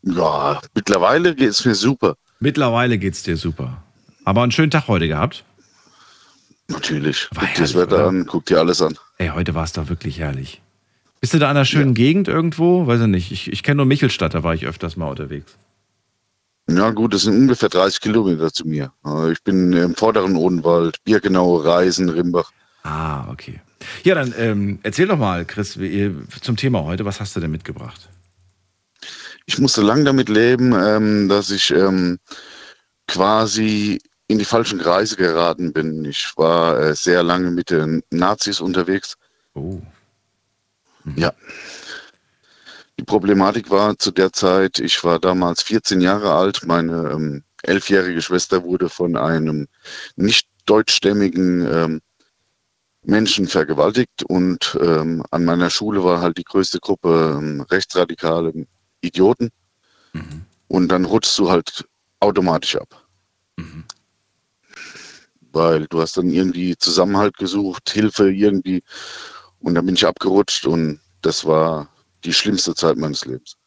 Ja, 0.03 0.61
mittlerweile 0.73 1.35
geht's 1.35 1.65
mir 1.65 1.75
super. 1.75 2.15
Mittlerweile 2.39 2.97
geht's 2.97 3.23
dir 3.23 3.35
super. 3.35 3.83
Aber 4.23 4.43
einen 4.43 4.51
schönen 4.53 4.69
Tag 4.71 4.87
heute 4.87 5.07
gehabt. 5.07 5.43
Natürlich. 6.67 7.27
War 7.33 7.43
Guck 7.45 7.55
dir 7.55 7.61
das 7.63 7.73
Wetter 7.75 7.95
oder? 7.95 8.07
an, 8.07 8.25
guck 8.25 8.45
dir 8.45 8.59
alles 8.59 8.81
an. 8.81 8.97
Ey, 9.17 9.29
heute 9.29 9.53
war 9.55 9.63
es 9.65 9.73
doch 9.73 9.89
wirklich 9.89 10.19
herrlich. 10.19 10.61
Bist 11.19 11.33
du 11.33 11.39
da 11.39 11.47
in 11.47 11.57
einer 11.57 11.65
schönen 11.65 11.93
Gegend 11.93 12.27
irgendwo? 12.29 12.87
Weiß 12.87 13.01
ich 13.01 13.07
nicht. 13.07 13.31
Ich, 13.31 13.51
ich 13.51 13.63
kenne 13.63 13.77
nur 13.77 13.85
Michelstadt, 13.85 14.33
da 14.33 14.43
war 14.43 14.53
ich 14.53 14.65
öfters 14.65 14.95
mal 14.97 15.09
unterwegs. 15.09 15.57
Ja 16.69 16.91
gut, 16.91 17.13
das 17.13 17.21
sind 17.21 17.35
ungefähr 17.35 17.69
30 17.69 18.01
Kilometer 18.01 18.51
zu 18.51 18.67
mir. 18.67 18.91
Äh, 19.05 19.31
Ich 19.31 19.41
bin 19.43 19.71
im 19.73 19.95
vorderen 19.95 20.35
Odenwald, 20.35 21.01
Birkenau, 21.03 21.57
Reisen, 21.57 22.09
Rimbach. 22.09 22.51
Ah, 22.83 23.29
okay. 23.31 23.61
Ja, 24.03 24.15
dann 24.15 24.33
ähm, 24.37 24.79
erzähl 24.83 25.07
doch 25.07 25.17
mal, 25.17 25.45
Chris, 25.45 25.79
wie, 25.79 26.13
zum 26.41 26.57
Thema 26.57 26.83
heute. 26.83 27.05
Was 27.05 27.19
hast 27.19 27.35
du 27.35 27.39
denn 27.39 27.51
mitgebracht? 27.51 28.09
Ich 29.45 29.59
musste 29.59 29.81
lang 29.81 30.03
damit 30.03 30.27
leben, 30.27 30.73
ähm, 30.73 31.29
dass 31.29 31.51
ich 31.51 31.71
ähm, 31.71 32.19
quasi 33.07 33.99
in 34.27 34.37
die 34.39 34.45
falschen 34.45 34.79
Kreise 34.79 35.15
geraten 35.15 35.71
bin. 35.71 36.03
Ich 36.03 36.33
war 36.35 36.79
äh, 36.79 36.95
sehr 36.95 37.23
lange 37.23 37.49
mit 37.51 37.69
den 37.69 38.03
Nazis 38.11 38.59
unterwegs. 38.59 39.15
Oh. 39.53 39.81
Ja. 41.15 41.31
Die 42.99 43.03
Problematik 43.03 43.69
war 43.69 43.97
zu 43.97 44.11
der 44.11 44.33
Zeit, 44.33 44.79
ich 44.79 45.03
war 45.03 45.19
damals 45.19 45.61
14 45.63 46.01
Jahre 46.01 46.33
alt, 46.33 46.65
meine 46.65 47.11
ähm, 47.11 47.43
elfjährige 47.63 48.21
Schwester 48.21 48.63
wurde 48.63 48.89
von 48.89 49.15
einem 49.15 49.67
nicht 50.15 50.47
deutschstämmigen 50.65 51.67
ähm, 51.71 52.01
Menschen 53.03 53.47
vergewaltigt 53.47 54.23
und 54.27 54.77
ähm, 54.81 55.23
an 55.31 55.45
meiner 55.45 55.69
Schule 55.69 56.03
war 56.03 56.21
halt 56.21 56.37
die 56.37 56.43
größte 56.43 56.79
Gruppe 56.79 57.37
ähm, 57.39 57.61
rechtsradikale 57.61 58.65
Idioten 59.01 59.51
Mhm. 60.13 60.45
und 60.67 60.87
dann 60.89 61.05
rutschst 61.05 61.37
du 61.39 61.49
halt 61.49 61.85
automatisch 62.19 62.75
ab. 62.75 63.05
Mhm. 63.57 63.83
Weil 65.51 65.87
du 65.87 66.01
hast 66.01 66.17
dann 66.17 66.29
irgendwie 66.29 66.77
Zusammenhalt 66.77 67.37
gesucht, 67.37 67.89
Hilfe 67.89 68.31
irgendwie 68.31 68.83
und 69.59 69.75
dann 69.75 69.85
bin 69.85 69.95
ich 69.95 70.05
abgerutscht 70.05 70.65
und 70.65 70.99
das 71.21 71.45
war 71.45 71.89
die 72.23 72.33
schlimmste 72.33 72.75
Zeit 72.75 72.97
meines 72.97 73.25
Lebens. 73.25 73.57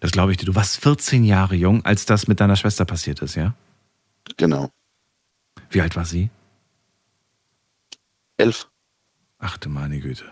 Das 0.00 0.10
glaube 0.10 0.32
ich 0.32 0.38
dir. 0.38 0.46
Du 0.46 0.54
warst 0.54 0.78
14 0.80 1.24
Jahre 1.24 1.54
jung, 1.54 1.84
als 1.84 2.04
das 2.04 2.26
mit 2.28 2.40
deiner 2.40 2.56
Schwester 2.56 2.84
passiert 2.84 3.22
ist, 3.22 3.36
ja? 3.36 3.54
Genau. 4.36 4.70
Wie 5.70 5.80
alt 5.80 5.96
war 5.96 6.04
sie? 6.04 6.30
Elf. 8.36 8.68
Ach 9.38 9.56
du 9.58 9.68
meine 9.68 10.00
Güte. 10.00 10.24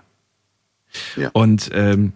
Ja. 1.17 1.31
Und 1.33 1.71
ähm, 1.73 2.13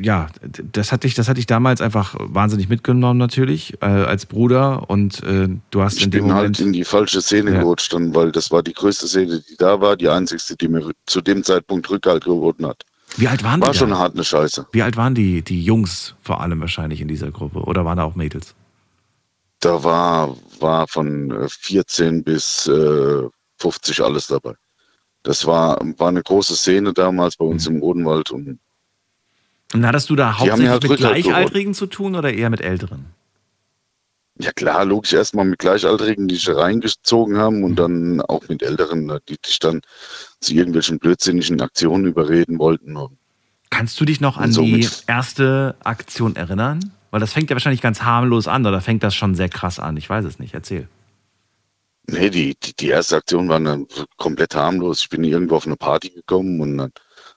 ja, 0.00 0.28
das 0.72 0.92
hatte 0.92 1.06
ich, 1.08 1.14
das 1.14 1.28
hatte 1.28 1.40
ich 1.40 1.46
damals 1.46 1.80
einfach 1.80 2.14
wahnsinnig 2.20 2.68
mitgenommen 2.68 3.18
natürlich 3.18 3.74
äh, 3.82 3.86
als 3.86 4.26
Bruder 4.26 4.88
und 4.88 5.22
äh, 5.24 5.48
du 5.70 5.82
hast 5.82 5.96
Ich 5.96 6.04
in 6.04 6.10
dem 6.12 6.24
bin 6.26 6.32
Moment 6.34 6.58
halt 6.58 6.66
in 6.66 6.72
die 6.72 6.84
falsche 6.84 7.20
Szene 7.20 7.52
Ja. 7.52 7.60
gerutscht, 7.60 7.92
dann, 7.92 8.14
weil 8.14 8.30
das 8.30 8.52
war 8.52 8.62
die 8.62 8.72
größte 8.72 9.08
Szene, 9.08 9.40
die 9.40 9.56
da 9.56 9.80
war, 9.80 9.96
die 9.96 10.08
einzigste, 10.08 10.56
die 10.56 10.68
mir 10.68 10.92
zu 11.06 11.20
dem 11.20 11.42
Zeitpunkt 11.42 11.90
Rückhalt 11.90 12.24
geboten 12.24 12.66
hat. 12.66 12.84
Wie 13.16 13.28
alt 13.28 13.42
waren 13.44 13.60
War 13.60 13.72
die? 13.72 13.78
schon 13.78 13.90
da? 13.90 13.98
hart 13.98 14.14
eine 14.14 14.24
Scheiße. 14.24 14.66
Wie 14.72 14.82
alt 14.82 14.96
waren 14.96 15.14
die 15.14 15.42
die 15.42 15.62
Jungs 15.62 16.14
vor 16.22 16.40
allem 16.40 16.60
wahrscheinlich 16.60 17.00
in 17.00 17.08
dieser 17.08 17.30
Gruppe 17.30 17.60
oder 17.60 17.84
waren 17.84 17.98
da 17.98 18.04
auch 18.04 18.14
Mädels? 18.14 18.54
Da 19.60 19.82
war, 19.82 20.36
war 20.60 20.86
von 20.88 21.30
äh, 21.30 21.48
14 21.48 22.22
bis 22.22 22.66
äh, 22.66 23.22
50 23.58 24.02
alles 24.02 24.26
dabei. 24.26 24.54
Das 25.22 25.46
war, 25.46 25.78
war 25.96 26.08
eine 26.08 26.22
große 26.22 26.54
Szene 26.56 26.92
damals 26.92 27.36
bei 27.36 27.44
Mhm. 27.46 27.50
uns 27.52 27.66
im 27.66 27.82
Odenwald 27.82 28.30
und 28.30 28.58
Und 29.72 29.86
hattest 29.86 30.10
du 30.10 30.16
da 30.16 30.36
hauptsächlich 30.38 30.68
halt 30.68 30.82
mit 30.88 30.98
Gleichaltrigen 30.98 31.72
zu 31.74 31.86
tun 31.86 32.14
oder 32.14 32.32
eher 32.32 32.50
mit 32.50 32.60
Älteren? 32.60 33.06
ja 34.38 34.50
klar, 34.52 34.84
logisch 34.84 35.12
erstmal 35.12 35.44
mit 35.44 35.60
Gleichaltrigen, 35.60 36.26
die 36.28 36.34
sich 36.34 36.48
reingezogen 36.48 37.38
haben 37.38 37.58
Mhm. 37.58 37.64
und 37.64 37.76
dann 37.76 38.20
auch 38.22 38.46
mit 38.48 38.62
Älteren, 38.62 39.06
ne, 39.06 39.20
die 39.28 39.38
dich 39.38 39.60
dann 39.60 39.80
zu 40.44 40.54
irgendwelchen 40.54 40.98
blödsinnigen 40.98 41.60
Aktionen 41.60 42.06
überreden 42.06 42.58
wollten. 42.58 42.96
Kannst 43.70 44.00
du 44.00 44.04
dich 44.04 44.20
noch 44.20 44.38
an 44.38 44.52
die 44.52 44.86
erste 45.06 45.74
Aktion 45.82 46.36
erinnern? 46.36 46.92
Weil 47.10 47.20
das 47.20 47.32
fängt 47.32 47.50
ja 47.50 47.54
wahrscheinlich 47.54 47.80
ganz 47.80 48.02
harmlos 48.02 48.48
an 48.48 48.66
oder 48.66 48.80
fängt 48.80 49.02
das 49.02 49.14
schon 49.14 49.34
sehr 49.34 49.48
krass 49.48 49.78
an? 49.78 49.96
Ich 49.96 50.10
weiß 50.10 50.24
es 50.24 50.38
nicht. 50.38 50.54
Erzähl. 50.54 50.88
Nee, 52.06 52.28
die, 52.28 52.54
die, 52.62 52.74
die 52.74 52.88
erste 52.88 53.16
Aktion 53.16 53.48
war 53.48 53.60
dann 53.60 53.86
komplett 54.16 54.54
harmlos. 54.54 55.02
Ich 55.02 55.08
bin 55.08 55.24
irgendwo 55.24 55.56
auf 55.56 55.66
eine 55.66 55.76
Party 55.76 56.10
gekommen 56.10 56.60
und 56.60 56.76
dann, 56.76 56.92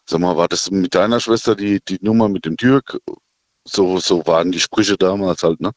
sag 0.05 0.19
mal, 0.19 0.35
war 0.35 0.47
das 0.47 0.69
mit 0.71 0.93
deiner 0.93 1.19
Schwester 1.19 1.55
die, 1.55 1.79
die 1.87 1.99
Nummer 2.01 2.27
mit 2.27 2.45
dem 2.45 2.57
Türk? 2.57 2.99
So, 3.65 3.99
so 3.99 4.25
waren 4.27 4.51
die 4.51 4.59
Sprüche 4.59 4.97
damals 4.97 5.43
halt, 5.43 5.61
ne? 5.61 5.71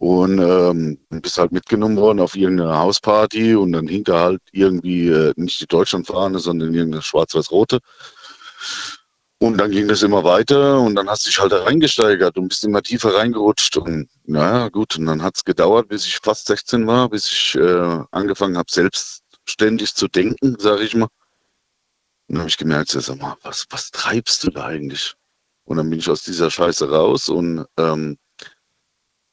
Und 0.00 0.38
ähm, 0.38 0.98
bist 1.10 1.36
halt 1.36 1.52
mitgenommen 1.52 1.98
worden 1.98 2.20
auf 2.20 2.34
irgendeine 2.34 2.78
Hausparty 2.78 3.54
und 3.54 3.72
dann 3.72 3.86
hing 3.86 4.02
da 4.02 4.20
halt 4.20 4.40
irgendwie 4.50 5.08
äh, 5.08 5.34
nicht 5.36 5.60
die 5.60 5.66
Deutschlandfahne, 5.66 6.38
sondern 6.38 6.72
irgendeine 6.72 7.02
schwarz-weiß-rote. 7.02 7.80
Und 9.42 9.58
dann 9.58 9.70
ging 9.70 9.88
das 9.88 10.02
immer 10.02 10.24
weiter 10.24 10.80
und 10.80 10.94
dann 10.94 11.10
hast 11.10 11.26
du 11.26 11.28
dich 11.28 11.38
halt 11.38 11.52
reingesteigert 11.52 12.38
und 12.38 12.48
bist 12.48 12.64
immer 12.64 12.82
tiefer 12.82 13.14
reingerutscht. 13.14 13.76
Und 13.76 14.08
naja, 14.24 14.70
gut, 14.70 14.96
und 14.96 15.04
dann 15.04 15.22
hat 15.22 15.36
es 15.36 15.44
gedauert, 15.44 15.88
bis 15.88 16.06
ich 16.06 16.16
fast 16.22 16.46
16 16.46 16.86
war, 16.86 17.10
bis 17.10 17.26
ich 17.30 17.54
äh, 17.56 17.98
angefangen 18.10 18.56
habe, 18.56 18.70
selbstständig 18.70 19.94
zu 19.94 20.08
denken, 20.08 20.56
sage 20.58 20.82
ich 20.82 20.94
mal. 20.94 21.08
Und 22.28 22.36
dann 22.36 22.38
habe 22.38 22.48
ich 22.48 22.56
gemerkt, 22.56 22.90
sag 22.90 23.20
mal, 23.20 23.36
was, 23.42 23.66
was 23.68 23.90
treibst 23.90 24.44
du 24.44 24.50
da 24.50 24.64
eigentlich? 24.64 25.14
Und 25.64 25.76
dann 25.76 25.90
bin 25.90 25.98
ich 25.98 26.08
aus 26.08 26.22
dieser 26.22 26.50
Scheiße 26.50 26.90
raus 26.90 27.28
und 27.28 27.66
ähm, 27.76 28.16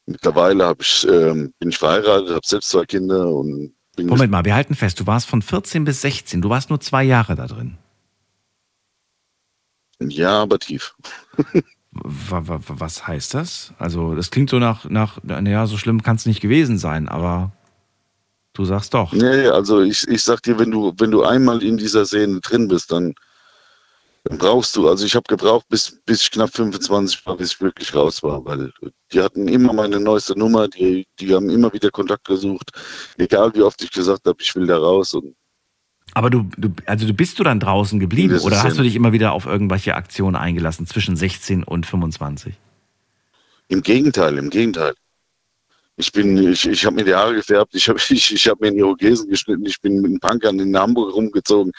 mittlerweile 0.07 0.65
hab 0.65 0.81
ich, 0.81 1.07
ähm, 1.09 1.53
bin 1.59 1.69
ich 1.69 1.77
verheiratet, 1.77 2.29
habe 2.31 2.41
selbst 2.45 2.69
zwei 2.69 2.85
Kinder 2.85 3.27
und 3.27 3.73
bin 3.95 4.07
Moment 4.07 4.31
mal, 4.31 4.43
wir 4.45 4.55
halten 4.55 4.73
fest, 4.75 4.99
du 4.99 5.05
warst 5.07 5.27
von 5.27 5.41
14 5.41 5.83
bis 5.83 6.01
16. 6.01 6.41
Du 6.41 6.49
warst 6.49 6.69
nur 6.69 6.79
zwei 6.79 7.03
Jahre 7.03 7.35
da 7.35 7.45
drin. 7.47 7.77
ja, 9.99 10.41
aber 10.41 10.59
tief. 10.59 10.95
Wa- 11.91 12.47
wa- 12.47 12.59
wa- 12.67 12.75
Was 12.79 13.07
heißt 13.07 13.33
das? 13.33 13.73
Also, 13.79 14.13
das 14.13 14.29
klingt 14.29 14.51
so 14.51 14.59
nach, 14.59 14.85
nach 14.87 15.17
naja, 15.23 15.65
so 15.65 15.77
schlimm 15.77 16.03
kann 16.03 16.17
es 16.17 16.27
nicht 16.27 16.41
gewesen 16.41 16.77
sein, 16.77 17.07
aber 17.09 17.51
du 18.53 18.65
sagst 18.65 18.93
doch. 18.93 19.13
Nee, 19.13 19.47
also 19.47 19.81
ich, 19.81 20.07
ich 20.07 20.21
sag 20.21 20.43
dir, 20.43 20.59
wenn 20.59 20.69
du, 20.69 20.93
wenn 20.99 21.09
du 21.09 21.23
einmal 21.23 21.63
in 21.63 21.77
dieser 21.77 22.05
Szene 22.05 22.39
drin 22.41 22.67
bist, 22.67 22.91
dann, 22.91 23.15
dann 24.27 24.37
brauchst 24.37 24.75
du, 24.75 24.89
also 24.89 25.05
ich 25.05 25.15
habe 25.15 25.23
gebraucht, 25.27 25.65
bis, 25.69 25.99
bis 26.05 26.23
ich 26.23 26.31
knapp 26.31 26.53
25 26.53 27.25
war, 27.25 27.37
bis 27.37 27.53
ich 27.53 27.61
wirklich 27.61 27.95
raus 27.95 28.21
war, 28.23 28.43
weil 28.43 28.73
die 29.13 29.21
hatten 29.21 29.47
immer 29.47 29.71
meine 29.71 29.99
neueste 29.99 30.37
Nummer, 30.37 30.67
die, 30.67 31.07
die 31.19 31.33
haben 31.33 31.49
immer 31.49 31.71
wieder 31.71 31.89
Kontakt 31.91 32.25
gesucht, 32.25 32.71
egal 33.17 33.53
wie 33.55 33.61
oft 33.61 33.81
ich 33.81 33.91
gesagt 33.91 34.25
habe, 34.25 34.37
ich 34.41 34.53
will 34.55 34.67
da 34.67 34.77
raus 34.77 35.13
und 35.13 35.35
Aber 36.13 36.29
du, 36.29 36.49
du, 36.57 36.73
also 36.85 37.07
du 37.07 37.13
bist 37.13 37.39
du 37.39 37.43
dann 37.43 37.61
draußen 37.61 37.99
geblieben 37.99 38.39
oder 38.39 38.63
hast 38.63 38.77
du 38.77 38.83
dich 38.83 38.95
immer 38.95 39.13
wieder 39.13 39.31
auf 39.31 39.45
irgendwelche 39.45 39.95
Aktionen 39.95 40.35
eingelassen 40.35 40.87
zwischen 40.87 41.15
16 41.15 41.63
und 41.63 41.85
25? 41.85 42.53
Im 43.69 43.81
Gegenteil, 43.81 44.37
im 44.37 44.49
Gegenteil. 44.49 44.93
Ich 45.95 46.11
bin, 46.11 46.37
ich, 46.51 46.67
ich 46.67 46.85
habe 46.85 46.95
mir 46.95 47.05
die 47.05 47.15
Haare 47.15 47.33
gefärbt, 47.33 47.73
ich 47.75 47.87
habe 47.87 47.99
ich, 48.09 48.33
ich 48.33 48.47
hab 48.47 48.59
mir 48.59 48.67
in 48.67 48.77
Irokesen 48.77 49.29
geschnitten, 49.29 49.65
ich 49.65 49.79
bin 49.79 50.01
mit 50.01 50.11
den 50.11 50.19
Punkern 50.19 50.59
in 50.59 50.77
Hamburg 50.77 51.13
rumgezogen. 51.15 51.71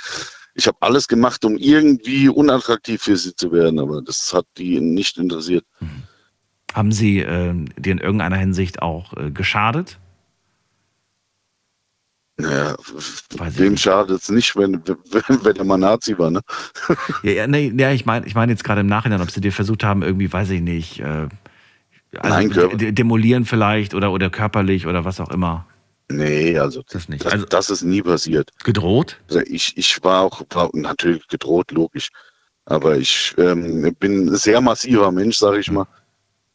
Ich 0.58 0.66
habe 0.66 0.76
alles 0.80 1.06
gemacht, 1.06 1.44
um 1.44 1.56
irgendwie 1.56 2.28
unattraktiv 2.28 3.00
für 3.00 3.16
sie 3.16 3.32
zu 3.32 3.52
werden, 3.52 3.78
aber 3.78 4.02
das 4.02 4.34
hat 4.34 4.44
die 4.56 4.80
nicht 4.80 5.16
interessiert. 5.16 5.64
Haben 6.74 6.90
sie 6.90 7.20
äh, 7.20 7.54
dir 7.76 7.92
in 7.92 7.98
irgendeiner 7.98 8.36
Hinsicht 8.36 8.82
auch 8.82 9.16
äh, 9.16 9.30
geschadet? 9.30 10.00
Naja, 12.38 12.74
Weiß 13.36 13.56
wem 13.58 13.76
schadet 13.76 14.20
es 14.20 14.30
nicht, 14.30 14.56
wenn, 14.56 14.82
wenn, 14.84 14.96
wenn 15.44 15.56
er 15.56 15.64
mal 15.64 15.78
Nazi 15.78 16.18
war, 16.18 16.32
ne? 16.32 16.40
Ja, 17.22 17.30
ja, 17.30 17.46
nee, 17.46 17.72
ja 17.76 17.92
ich 17.92 18.04
meine 18.04 18.26
ich 18.26 18.34
mein 18.34 18.48
jetzt 18.48 18.64
gerade 18.64 18.80
im 18.80 18.88
Nachhinein, 18.88 19.20
ob 19.20 19.30
sie 19.30 19.40
dir 19.40 19.52
versucht 19.52 19.84
haben, 19.84 20.02
irgendwie, 20.02 20.32
weiß 20.32 20.50
ich 20.50 20.60
nicht, 20.60 20.98
äh, 20.98 21.28
also 22.16 22.34
Nein, 22.34 22.94
demolieren 22.94 23.44
vielleicht 23.44 23.94
oder, 23.94 24.10
oder 24.10 24.28
körperlich 24.28 24.88
oder 24.88 25.04
was 25.04 25.20
auch 25.20 25.30
immer. 25.30 25.66
Nee, 26.10 26.58
also 26.58 26.82
Das 26.88 27.08
nicht. 27.08 27.24
das, 27.24 27.32
Also 27.32 27.44
das 27.46 27.70
ist 27.70 27.82
nie 27.82 28.02
passiert. 28.02 28.50
gedroht? 28.64 29.18
Also 29.28 29.40
ich, 29.40 29.76
ich 29.76 30.02
war 30.02 30.22
auch 30.22 30.42
war 30.50 30.70
natürlich 30.72 31.26
gedroht, 31.28 31.70
logisch. 31.70 32.08
Aber 32.64 32.96
ich 32.96 33.34
ähm, 33.38 33.94
bin 33.98 34.26
ein 34.28 34.36
sehr 34.36 34.60
massiver 34.60 35.10
Mensch, 35.12 35.36
sage 35.38 35.58
ich 35.60 35.70
mal. 35.70 35.86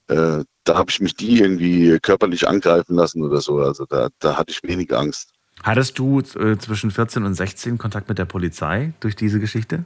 Äh, 0.08 0.44
da 0.64 0.76
habe 0.78 0.90
ich 0.90 1.00
mich 1.00 1.18
nie 1.18 1.40
irgendwie 1.40 2.00
körperlich 2.00 2.48
angreifen 2.48 2.96
lassen 2.96 3.22
oder 3.24 3.42
so. 3.42 3.60
Also 3.60 3.86
da, 3.86 4.10
da 4.20 4.38
hatte 4.38 4.52
ich 4.52 4.62
wenig 4.64 4.94
Angst. 4.96 5.30
Hattest 5.62 5.98
du 6.00 6.20
äh, 6.20 6.58
zwischen 6.58 6.92
14 6.92 7.24
und 7.24 7.36
16 7.36 7.78
Kontakt 7.78 8.10
mit 8.10 8.18
der 8.18 8.26
Polizei 8.26 8.94
durch 9.00 9.16
diese 9.16 9.40
Geschichte? 9.40 9.86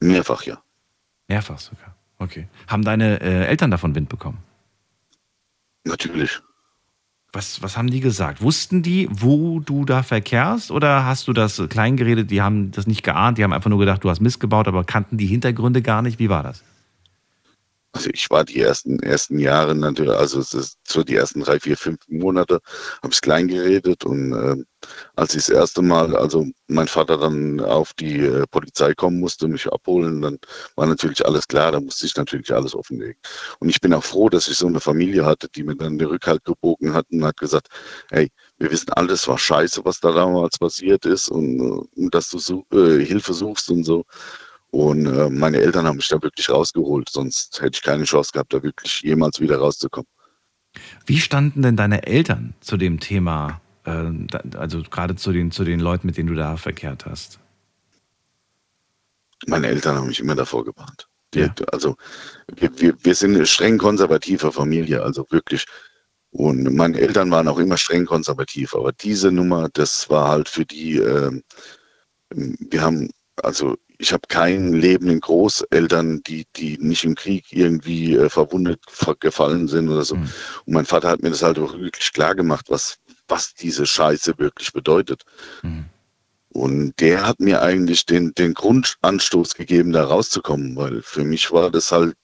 Mehrfach, 0.00 0.42
ja. 0.44 0.62
Mehrfach 1.26 1.58
sogar. 1.58 1.94
Okay. 2.18 2.48
Haben 2.68 2.84
deine 2.84 3.20
äh, 3.20 3.46
Eltern 3.46 3.70
davon 3.70 3.94
Wind 3.94 4.08
bekommen? 4.08 4.38
Natürlich. 5.84 6.40
Was, 7.38 7.62
was 7.62 7.76
haben 7.76 7.88
die 7.88 8.00
gesagt? 8.00 8.42
Wussten 8.42 8.82
die, 8.82 9.08
wo 9.12 9.60
du 9.60 9.84
da 9.84 10.02
verkehrst 10.02 10.72
oder 10.72 11.04
hast 11.04 11.28
du 11.28 11.32
das 11.32 11.62
klein 11.68 11.96
geredet? 11.96 12.32
Die 12.32 12.42
haben 12.42 12.72
das 12.72 12.88
nicht 12.88 13.04
geahnt, 13.04 13.38
die 13.38 13.44
haben 13.44 13.52
einfach 13.52 13.70
nur 13.70 13.78
gedacht, 13.78 14.02
du 14.02 14.10
hast 14.10 14.18
Mist 14.20 14.40
gebaut, 14.40 14.66
aber 14.66 14.82
kannten 14.82 15.18
die 15.18 15.26
Hintergründe 15.26 15.80
gar 15.80 16.02
nicht. 16.02 16.18
Wie 16.18 16.30
war 16.30 16.42
das? 16.42 16.64
Also 17.92 18.10
ich 18.12 18.28
war 18.30 18.44
die 18.44 18.60
ersten 18.60 19.00
ersten 19.00 19.38
Jahre 19.38 19.74
natürlich, 19.74 20.12
also 20.14 20.42
so 20.42 21.02
die 21.02 21.16
ersten 21.16 21.40
drei, 21.40 21.58
vier, 21.58 21.76
fünf 21.76 21.98
Monate, 22.08 22.60
habe 23.02 23.12
ich 23.12 23.20
klein 23.20 23.48
geredet 23.48 24.04
und 24.04 24.32
ähm, 24.32 24.66
als 25.16 25.34
ich 25.34 25.46
das 25.46 25.48
erste 25.48 25.82
Mal, 25.82 26.14
also 26.16 26.46
mein 26.68 26.86
Vater 26.86 27.18
dann 27.18 27.60
auf 27.60 27.94
die 27.94 28.20
äh, 28.20 28.46
Polizei 28.50 28.94
kommen 28.94 29.18
musste, 29.20 29.48
mich 29.48 29.66
abholen, 29.66 30.20
dann 30.22 30.38
war 30.76 30.86
natürlich 30.86 31.24
alles 31.26 31.48
klar, 31.48 31.72
da 31.72 31.80
musste 31.80 32.06
ich 32.06 32.14
natürlich 32.16 32.52
alles 32.52 32.74
offenlegen. 32.74 33.20
Und 33.58 33.70
ich 33.70 33.80
bin 33.80 33.94
auch 33.94 34.04
froh, 34.04 34.28
dass 34.28 34.48
ich 34.48 34.58
so 34.58 34.66
eine 34.66 34.80
Familie 34.80 35.24
hatte, 35.24 35.48
die 35.48 35.64
mir 35.64 35.76
dann 35.76 35.98
den 35.98 36.08
Rückhalt 36.08 36.44
gebogen 36.44 36.92
hat 36.94 37.06
und 37.10 37.24
hat 37.24 37.38
gesagt, 37.38 37.68
hey, 38.10 38.30
wir 38.58 38.70
wissen 38.70 38.90
alles 38.90 39.26
war 39.28 39.38
scheiße, 39.38 39.84
was 39.84 40.00
da 40.00 40.12
damals 40.12 40.58
passiert 40.58 41.06
ist 41.06 41.28
und, 41.30 41.58
äh, 41.60 42.00
und 42.00 42.14
dass 42.14 42.28
du 42.28 42.38
su 42.38 42.64
äh, 42.72 43.04
Hilfe 43.04 43.32
suchst 43.32 43.70
und 43.70 43.84
so. 43.84 44.04
Und 44.70 45.06
äh, 45.06 45.30
meine 45.30 45.58
Eltern 45.58 45.86
haben 45.86 45.96
mich 45.96 46.08
da 46.08 46.22
wirklich 46.22 46.50
rausgeholt, 46.50 47.08
sonst 47.08 47.60
hätte 47.60 47.76
ich 47.76 47.82
keine 47.82 48.04
Chance 48.04 48.32
gehabt, 48.32 48.52
da 48.52 48.62
wirklich 48.62 49.00
jemals 49.00 49.40
wieder 49.40 49.58
rauszukommen. 49.58 50.08
Wie 51.06 51.18
standen 51.18 51.62
denn 51.62 51.76
deine 51.76 52.06
Eltern 52.06 52.54
zu 52.60 52.76
dem 52.76 53.00
Thema, 53.00 53.60
äh, 53.84 54.10
also 54.56 54.82
gerade 54.82 55.16
zu 55.16 55.32
den, 55.32 55.50
zu 55.50 55.64
den 55.64 55.80
Leuten, 55.80 56.06
mit 56.06 56.18
denen 56.18 56.28
du 56.28 56.34
da 56.34 56.56
verkehrt 56.56 57.06
hast? 57.06 57.40
Meine 59.46 59.68
Eltern 59.68 59.96
haben 59.96 60.08
mich 60.08 60.20
immer 60.20 60.34
davor 60.34 60.64
gewarnt. 60.64 61.08
Ja. 61.34 61.54
Also 61.72 61.96
wir, 62.56 62.70
wir, 62.80 62.94
wir 63.02 63.14
sind 63.14 63.34
eine 63.36 63.46
streng 63.46 63.78
konservative 63.78 64.50
Familie, 64.52 65.02
also 65.02 65.26
wirklich. 65.30 65.64
Und 66.30 66.74
meine 66.74 66.98
Eltern 66.98 67.30
waren 67.30 67.48
auch 67.48 67.58
immer 67.58 67.76
streng 67.76 68.04
konservativ, 68.04 68.74
aber 68.74 68.92
diese 68.92 69.30
Nummer, 69.32 69.68
das 69.72 70.10
war 70.10 70.28
halt 70.28 70.48
für 70.48 70.64
die, 70.64 70.96
ähm, 70.98 71.42
wir 72.30 72.82
haben, 72.82 73.10
also 73.42 73.76
ich 73.98 74.12
habe 74.12 74.22
keinen 74.28 74.74
lebenden 74.74 75.20
Großeltern, 75.20 76.22
die, 76.22 76.46
die 76.56 76.78
nicht 76.78 77.04
im 77.04 77.16
Krieg 77.16 77.46
irgendwie 77.50 78.14
äh, 78.14 78.30
verwundet 78.30 78.80
ver- 78.88 79.16
gefallen 79.16 79.66
sind 79.66 79.88
oder 79.88 80.04
so. 80.04 80.14
Mhm. 80.14 80.30
Und 80.66 80.74
mein 80.74 80.86
Vater 80.86 81.10
hat 81.10 81.22
mir 81.22 81.30
das 81.30 81.42
halt 81.42 81.58
auch 81.58 81.76
wirklich 81.76 82.12
klar 82.12 82.36
gemacht, 82.36 82.66
was, 82.68 82.98
was 83.26 83.54
diese 83.54 83.86
Scheiße 83.86 84.38
wirklich 84.38 84.72
bedeutet. 84.72 85.24
Mhm. 85.62 85.86
Und 86.50 86.94
der 87.00 87.26
hat 87.26 87.40
mir 87.40 87.60
eigentlich 87.60 88.06
den, 88.06 88.32
den 88.34 88.54
Grundanstoß 88.54 89.54
gegeben, 89.54 89.92
da 89.92 90.04
rauszukommen, 90.04 90.76
weil 90.76 91.02
für 91.02 91.24
mich 91.24 91.50
war 91.50 91.70
das 91.70 91.92
halt 91.92 92.16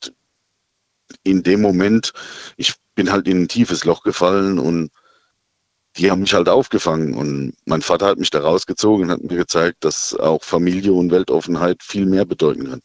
in 1.25 1.43
dem 1.43 1.61
Moment, 1.61 2.13
ich 2.57 2.75
bin 2.95 3.11
halt 3.11 3.27
in 3.29 3.43
ein 3.43 3.49
tiefes 3.49 3.85
Loch 3.85 4.03
gefallen 4.03 4.59
und 4.59 4.91
die 5.97 6.11
haben 6.11 6.23
mich 6.23 6.35
halt 6.35 6.49
aufgefangen 6.49 7.15
und 7.15 7.55
mein 7.67 7.83
Vater 7.83 8.07
hat 8.07 8.19
mich 8.19 8.31
da 8.31 8.41
rausgezogen 8.41 9.07
und 9.07 9.11
hat 9.13 9.23
mir 9.23 9.37
gezeigt, 9.37 9.85
dass 9.85 10.15
auch 10.15 10.43
Familie 10.43 10.93
und 10.93 11.11
Weltoffenheit 11.11 11.83
viel 11.83 12.07
mehr 12.07 12.25
bedeuten 12.25 12.69
kann. 12.69 12.81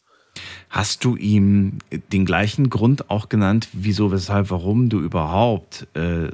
Hast 0.68 1.04
du 1.04 1.16
ihm 1.16 1.78
den 2.12 2.24
gleichen 2.24 2.70
Grund 2.70 3.10
auch 3.10 3.28
genannt, 3.28 3.68
wieso, 3.72 4.12
weshalb, 4.12 4.50
warum 4.50 4.88
du 4.88 5.00
überhaupt 5.00 5.88
äh, 5.94 6.28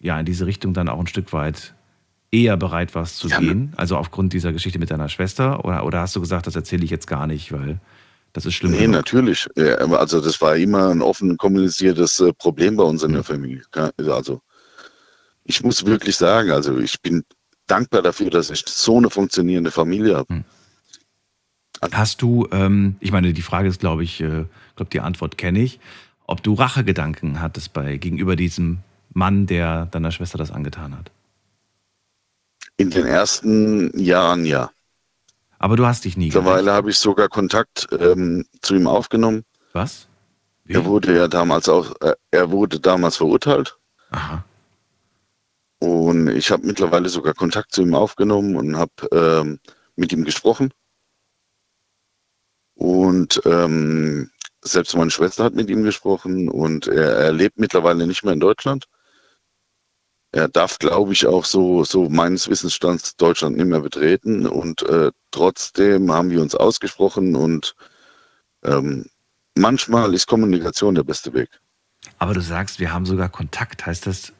ja 0.00 0.20
in 0.20 0.26
diese 0.26 0.46
Richtung 0.46 0.72
dann 0.72 0.88
auch 0.88 1.00
ein 1.00 1.08
Stück 1.08 1.32
weit 1.32 1.74
eher 2.30 2.56
bereit 2.56 2.94
warst 2.94 3.18
zu 3.18 3.26
Ja, 3.26 3.40
gehen? 3.40 3.72
Also 3.76 3.96
aufgrund 3.96 4.32
dieser 4.32 4.52
Geschichte 4.52 4.78
mit 4.78 4.92
deiner 4.92 5.08
Schwester? 5.08 5.64
Oder, 5.64 5.84
oder 5.84 6.00
hast 6.00 6.14
du 6.14 6.20
gesagt, 6.20 6.46
das 6.46 6.54
erzähle 6.54 6.84
ich 6.84 6.90
jetzt 6.90 7.08
gar 7.08 7.26
nicht, 7.26 7.50
weil 7.50 7.80
das 8.32 8.46
ist 8.46 8.54
schlimm? 8.54 8.70
Nee, 8.70 8.78
genug? 8.82 8.92
natürlich. 8.92 9.48
Also 9.56 10.20
das 10.20 10.40
war 10.40 10.56
immer 10.56 10.90
ein 10.90 11.02
offen 11.02 11.36
kommuniziertes 11.36 12.20
äh, 12.20 12.32
Problem 12.32 12.76
bei 12.76 12.84
uns 12.84 13.02
in 13.02 13.12
der 13.14 13.24
Familie. 13.24 13.62
Ke- 13.72 13.90
Also 14.06 14.40
ich 15.50 15.64
muss 15.64 15.84
wirklich 15.84 16.16
sagen, 16.16 16.52
also 16.52 16.78
ich 16.78 17.00
bin 17.02 17.24
dankbar 17.66 18.02
dafür, 18.02 18.30
dass 18.30 18.50
ich 18.50 18.64
so 18.66 18.98
eine 18.98 19.10
funktionierende 19.10 19.72
Familie 19.72 20.16
habe. 20.16 20.44
Hast 21.92 22.22
du, 22.22 22.46
ähm, 22.52 22.96
ich 23.00 23.10
meine, 23.10 23.32
die 23.32 23.42
Frage 23.42 23.68
ist, 23.68 23.80
glaube 23.80 24.04
ich, 24.04 24.20
äh, 24.20 24.44
glaube 24.76 24.90
die 24.92 25.00
Antwort 25.00 25.38
kenne 25.38 25.60
ich, 25.60 25.80
ob 26.26 26.42
du 26.42 26.54
Rachegedanken 26.54 27.40
hattest 27.40 27.72
bei 27.72 27.96
gegenüber 27.96 28.36
diesem 28.36 28.78
Mann, 29.12 29.46
der 29.46 29.86
deiner 29.86 30.12
Schwester 30.12 30.38
das 30.38 30.52
angetan 30.52 30.96
hat. 30.96 31.10
In 32.76 32.90
den 32.90 33.06
ersten 33.06 33.98
Jahren 33.98 34.44
ja. 34.44 34.70
Aber 35.58 35.76
du 35.76 35.84
hast 35.84 36.04
dich 36.04 36.16
nie 36.16 36.26
Mittlerweile 36.26 36.72
habe 36.72 36.90
ich 36.90 36.98
sogar 36.98 37.28
Kontakt 37.28 37.88
ähm, 37.98 38.46
zu 38.62 38.76
ihm 38.76 38.86
aufgenommen. 38.86 39.42
Was? 39.72 40.06
Wie? 40.64 40.74
Er 40.74 40.84
wurde 40.84 41.16
ja 41.16 41.28
damals 41.28 41.68
auch, 41.68 41.92
äh, 42.02 42.14
er 42.30 42.50
wurde 42.50 42.78
damals 42.78 43.16
verurteilt 43.16 43.76
Aha. 44.10 44.44
Und 45.80 46.28
ich 46.28 46.50
habe 46.50 46.66
mittlerweile 46.66 47.08
sogar 47.08 47.34
Kontakt 47.34 47.72
zu 47.72 47.82
ihm 47.82 47.94
aufgenommen 47.94 48.56
und 48.56 48.76
habe 48.76 48.92
ähm, 49.12 49.60
mit 49.96 50.12
ihm 50.12 50.24
gesprochen. 50.24 50.72
Und 52.74 53.40
ähm, 53.46 54.30
selbst 54.62 54.94
meine 54.94 55.10
Schwester 55.10 55.44
hat 55.44 55.54
mit 55.54 55.70
ihm 55.70 55.82
gesprochen 55.82 56.48
und 56.48 56.86
er, 56.86 57.16
er 57.16 57.32
lebt 57.32 57.58
mittlerweile 57.58 58.06
nicht 58.06 58.22
mehr 58.24 58.34
in 58.34 58.40
Deutschland. 58.40 58.86
Er 60.32 60.48
darf, 60.48 60.78
glaube 60.78 61.12
ich, 61.12 61.26
auch 61.26 61.44
so, 61.44 61.82
so 61.84 62.08
meines 62.08 62.48
Wissensstands 62.48 63.16
Deutschland 63.16 63.56
nicht 63.56 63.66
mehr 63.66 63.80
betreten. 63.80 64.46
Und 64.46 64.82
äh, 64.82 65.10
trotzdem 65.30 66.12
haben 66.12 66.30
wir 66.30 66.40
uns 66.40 66.54
ausgesprochen 66.54 67.34
und 67.34 67.74
ähm, 68.62 69.06
manchmal 69.56 70.14
ist 70.14 70.28
Kommunikation 70.28 70.94
der 70.94 71.04
beste 71.04 71.32
Weg. 71.32 71.48
Aber 72.18 72.34
du 72.34 72.42
sagst, 72.42 72.80
wir 72.80 72.92
haben 72.92 73.06
sogar 73.06 73.28
Kontakt. 73.28 73.86
Heißt 73.86 74.06
das, 74.06 74.32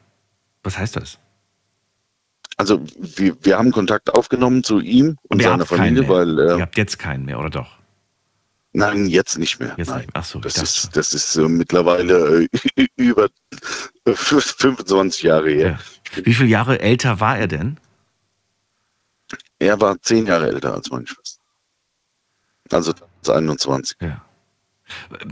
was 0.63 0.77
heißt 0.77 0.95
das? 0.95 1.19
Also 2.61 2.79
wir, 2.99 3.35
wir 3.41 3.57
haben 3.57 3.71
Kontakt 3.71 4.13
aufgenommen 4.13 4.63
zu 4.63 4.79
ihm 4.81 5.17
und 5.29 5.41
ihr 5.41 5.49
seiner 5.49 5.65
Familie, 5.65 6.07
weil 6.07 6.37
Ihr 6.37 6.57
äh, 6.57 6.61
habt 6.61 6.77
jetzt 6.77 6.99
keinen 6.99 7.25
mehr, 7.25 7.39
oder 7.39 7.49
doch? 7.49 7.79
nein, 8.73 9.07
jetzt 9.07 9.39
nicht 9.39 9.59
mehr. 9.59 9.73
Jetzt 9.77 9.87
nein. 9.87 10.01
nicht. 10.01 10.11
Ach 10.13 10.23
so, 10.23 10.39
Das 10.39 10.57
ist, 10.57 10.95
das 10.95 11.15
ist 11.15 11.35
äh, 11.37 11.47
mittlerweile 11.47 12.43
äh, 12.43 12.87
über 12.97 13.29
25 14.05 15.23
Jahre 15.23 15.49
her. 15.49 15.79
Ja. 16.13 16.23
Wie 16.23 16.35
viele 16.35 16.49
Jahre 16.49 16.81
älter 16.81 17.19
war 17.19 17.35
er 17.35 17.47
denn? 17.47 17.79
Er 19.57 19.81
war 19.81 19.99
zehn 19.99 20.27
Jahre 20.27 20.45
älter 20.45 20.75
als 20.75 20.91
meine 20.91 21.07
Schwester. 21.07 21.41
Also 22.69 22.93
21. 23.27 23.97
Ja. 24.01 24.21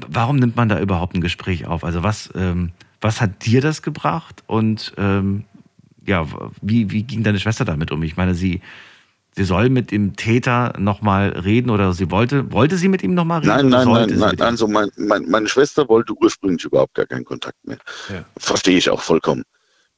Warum 0.07 0.37
nimmt 0.37 0.55
man 0.55 0.67
da 0.67 0.79
überhaupt 0.79 1.13
ein 1.13 1.21
Gespräch 1.21 1.67
auf? 1.67 1.83
Also 1.83 2.01
was, 2.01 2.31
ähm, 2.33 2.71
was 3.01 3.21
hat 3.21 3.45
dir 3.45 3.61
das 3.61 3.83
gebracht 3.83 4.43
und 4.47 4.95
ähm, 4.97 5.45
ja, 6.09 6.27
wie, 6.61 6.91
wie 6.91 7.03
ging 7.03 7.23
deine 7.23 7.39
Schwester 7.39 7.63
damit 7.63 7.91
um? 7.91 8.03
Ich 8.03 8.17
meine, 8.17 8.35
sie, 8.35 8.61
sie 9.35 9.43
soll 9.45 9.69
mit 9.69 9.91
dem 9.91 10.15
Täter 10.15 10.73
nochmal 10.77 11.29
reden 11.29 11.69
oder 11.69 11.93
sie 11.93 12.11
wollte, 12.11 12.51
wollte 12.51 12.77
sie 12.77 12.89
mit 12.89 13.03
ihm 13.03 13.13
nochmal 13.13 13.39
reden? 13.39 13.69
Nein, 13.69 13.69
nein, 13.69 13.87
nein, 13.87 14.19
nein. 14.19 14.41
Also 14.41 14.67
mein, 14.67 14.89
mein, 14.97 15.29
meine 15.29 15.47
Schwester 15.47 15.87
wollte 15.87 16.13
ursprünglich 16.13 16.65
überhaupt 16.65 16.95
gar 16.95 17.05
keinen 17.05 17.25
Kontakt 17.25 17.57
mehr. 17.65 17.77
Ja. 18.09 18.25
Verstehe 18.37 18.77
ich 18.77 18.89
auch 18.89 19.01
vollkommen. 19.01 19.43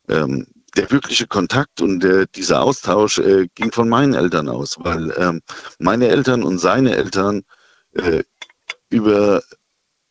Ähm, 0.09 0.45
der 0.76 0.91
wirkliche 0.91 1.28
Kontakt 1.28 1.82
und 1.82 2.01
der, 2.01 2.28
dieser 2.28 2.62
Austausch 2.62 3.20
äh, 3.20 3.47
ging 3.55 3.72
von 3.72 3.89
meinen 3.89 4.14
Eltern 4.14 4.47
aus, 4.47 4.78
weil 4.80 5.14
ähm, 5.18 5.41
meine 5.80 6.07
Eltern 6.07 6.43
und 6.43 6.59
seine 6.59 6.95
Eltern 6.95 7.43
äh, 7.93 8.24
über 8.89 9.41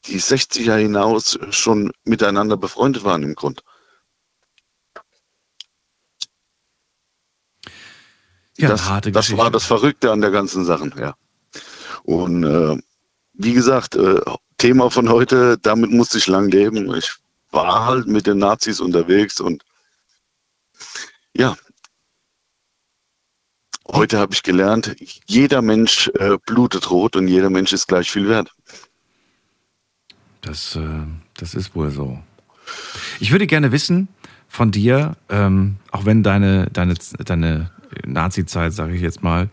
die 0.06 0.20
60er 0.20 0.76
hinaus 0.76 1.38
schon 1.50 1.92
miteinander 2.04 2.56
befreundet 2.56 3.04
waren 3.04 3.22
im 3.22 3.34
Grund. 3.34 3.62
Ja, 8.60 8.68
das, 8.68 8.88
harte 8.88 9.12
das 9.12 9.26
Geschichte. 9.26 9.42
war 9.42 9.50
das 9.50 9.64
Verrückte 9.64 10.12
an 10.12 10.20
der 10.20 10.30
ganzen 10.30 10.64
Sache, 10.64 10.90
ja. 10.98 11.14
Und 12.02 12.44
äh, 12.44 12.76
wie 13.34 13.52
gesagt, 13.52 13.96
äh, 13.96 14.20
Thema 14.58 14.90
von 14.90 15.08
heute, 15.08 15.58
damit 15.58 15.90
musste 15.90 16.18
ich 16.18 16.26
lang 16.26 16.50
leben. 16.50 16.94
Ich 16.94 17.14
war 17.50 17.86
halt 17.86 18.06
mit 18.06 18.26
den 18.26 18.38
Nazis 18.38 18.80
unterwegs 18.80 19.40
und 19.40 19.64
ja, 21.34 21.56
heute 23.88 24.18
habe 24.18 24.34
ich 24.34 24.42
gelernt, 24.42 24.94
jeder 25.26 25.62
Mensch 25.62 26.08
äh, 26.18 26.36
blutet 26.44 26.90
rot 26.90 27.16
und 27.16 27.28
jeder 27.28 27.50
Mensch 27.50 27.72
ist 27.72 27.86
gleich 27.86 28.10
viel 28.10 28.28
wert. 28.28 28.52
Das, 30.40 30.76
äh, 30.76 31.06
das 31.34 31.54
ist 31.54 31.74
wohl 31.74 31.90
so. 31.90 32.18
Ich 33.18 33.32
würde 33.32 33.46
gerne 33.46 33.72
wissen 33.72 34.08
von 34.48 34.70
dir, 34.70 35.16
ähm, 35.28 35.76
auch 35.90 36.04
wenn 36.04 36.22
deine, 36.22 36.68
deine, 36.72 36.94
deine 37.24 37.70
Nazi-Zeit, 38.06 38.72
sage 38.72 38.94
ich 38.94 39.00
jetzt 39.00 39.22
mal, 39.22 39.48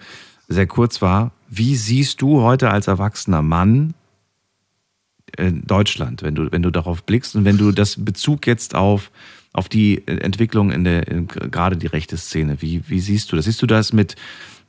sehr 0.47 0.67
kurz 0.67 1.01
war, 1.01 1.31
wie 1.49 1.75
siehst 1.75 2.21
du 2.21 2.41
heute 2.41 2.71
als 2.71 2.87
erwachsener 2.87 3.41
Mann 3.41 3.93
in 5.37 5.63
Deutschland, 5.65 6.23
wenn 6.23 6.35
du, 6.35 6.51
wenn 6.51 6.61
du 6.61 6.71
darauf 6.71 7.03
blickst 7.03 7.35
und 7.35 7.45
wenn 7.45 7.57
du 7.57 7.71
das 7.71 8.03
Bezug 8.03 8.47
jetzt 8.47 8.75
auf, 8.75 9.11
auf 9.53 9.69
die 9.69 10.07
Entwicklung 10.07 10.71
in 10.71 10.83
der, 10.83 11.07
in, 11.07 11.27
gerade 11.27 11.77
die 11.77 11.87
rechte 11.87 12.17
Szene, 12.17 12.61
wie, 12.61 12.81
wie 12.87 12.99
siehst 12.99 13.31
du 13.31 13.35
das? 13.35 13.45
Siehst 13.45 13.61
du 13.61 13.67
das 13.67 13.91
mit, 13.93 14.15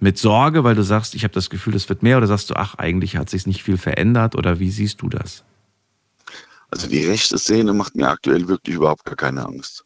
mit 0.00 0.18
Sorge, 0.18 0.64
weil 0.64 0.74
du 0.74 0.82
sagst, 0.82 1.14
ich 1.14 1.24
habe 1.24 1.34
das 1.34 1.50
Gefühl, 1.50 1.74
es 1.74 1.88
wird 1.88 2.02
mehr, 2.02 2.18
oder 2.18 2.26
sagst 2.26 2.50
du, 2.50 2.54
ach, 2.54 2.74
eigentlich 2.74 3.16
hat 3.16 3.30
sich 3.30 3.46
nicht 3.46 3.62
viel 3.62 3.76
verändert, 3.76 4.34
oder 4.34 4.58
wie 4.58 4.70
siehst 4.70 5.02
du 5.02 5.08
das? 5.08 5.44
Also 6.70 6.86
die 6.86 7.06
rechte 7.06 7.38
Szene 7.38 7.72
macht 7.72 7.94
mir 7.96 8.08
aktuell 8.08 8.46
wirklich 8.48 8.76
überhaupt 8.76 9.04
gar 9.04 9.16
keine 9.16 9.46
Angst. 9.46 9.84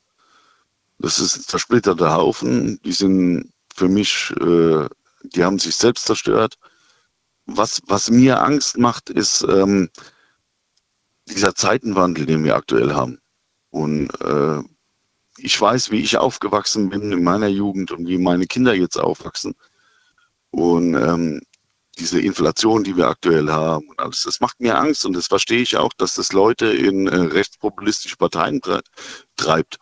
Das 0.99 1.19
ist 1.19 1.37
ein 1.37 1.43
zersplitterter 1.43 2.15
Haufen. 2.15 2.81
Die 2.85 2.93
sind 2.93 3.52
für 3.75 3.89
mich, 3.89 4.33
äh, 4.41 4.89
die 5.23 5.45
haben 5.45 5.59
sich 5.59 5.77
selbst 5.77 6.07
zerstört. 6.07 6.59
Was, 7.47 7.83
was 7.87 8.11
mir 8.11 8.43
Angst 8.43 8.79
macht, 8.79 9.11
ist 9.11 9.43
ähm, 9.43 9.91
dieser 11.29 11.55
Zeitenwandel, 11.55 12.27
den 12.27 12.45
wir 12.45 12.57
aktuell 12.57 12.93
haben. 12.95 13.21
Und 13.71 14.11
äh, 14.21 14.63
ich 15.39 15.61
weiß, 15.61 15.91
wie 15.91 16.01
ich 16.01 16.19
aufgewachsen 16.19 16.91
bin 16.91 17.13
in 17.13 17.25
meiner 17.25 17.49
Jugend 17.49 17.91
und 17.91 18.07
wie 18.07 18.19
meine 18.19 18.47
Kinder 18.47 18.75
jetzt 18.75 18.99
aufwachsen. 18.99 19.55
Und 20.51 20.95
ähm, 20.95 21.41
diese 21.99 22.21
Inflation, 22.21 22.85
die 22.85 22.97
wir 22.97 23.09
aktuell 23.09 23.51
haben 23.51 23.89
und 23.89 24.01
alles, 24.01 24.23
das 24.23 24.41
macht 24.41 24.61
mir 24.61 24.79
Angst 24.79 25.05
und 25.05 25.15
das 25.15 25.27
verstehe 25.27 25.63
ich 25.63 25.77
auch, 25.77 25.93
dass 25.95 26.15
das 26.15 26.33
Leute 26.33 26.67
in 26.67 27.07
äh, 27.07 27.17
rechtspopulistische 27.17 28.17
Parteien 28.17 28.61
tre 28.61 28.83
treibt. 29.37 29.79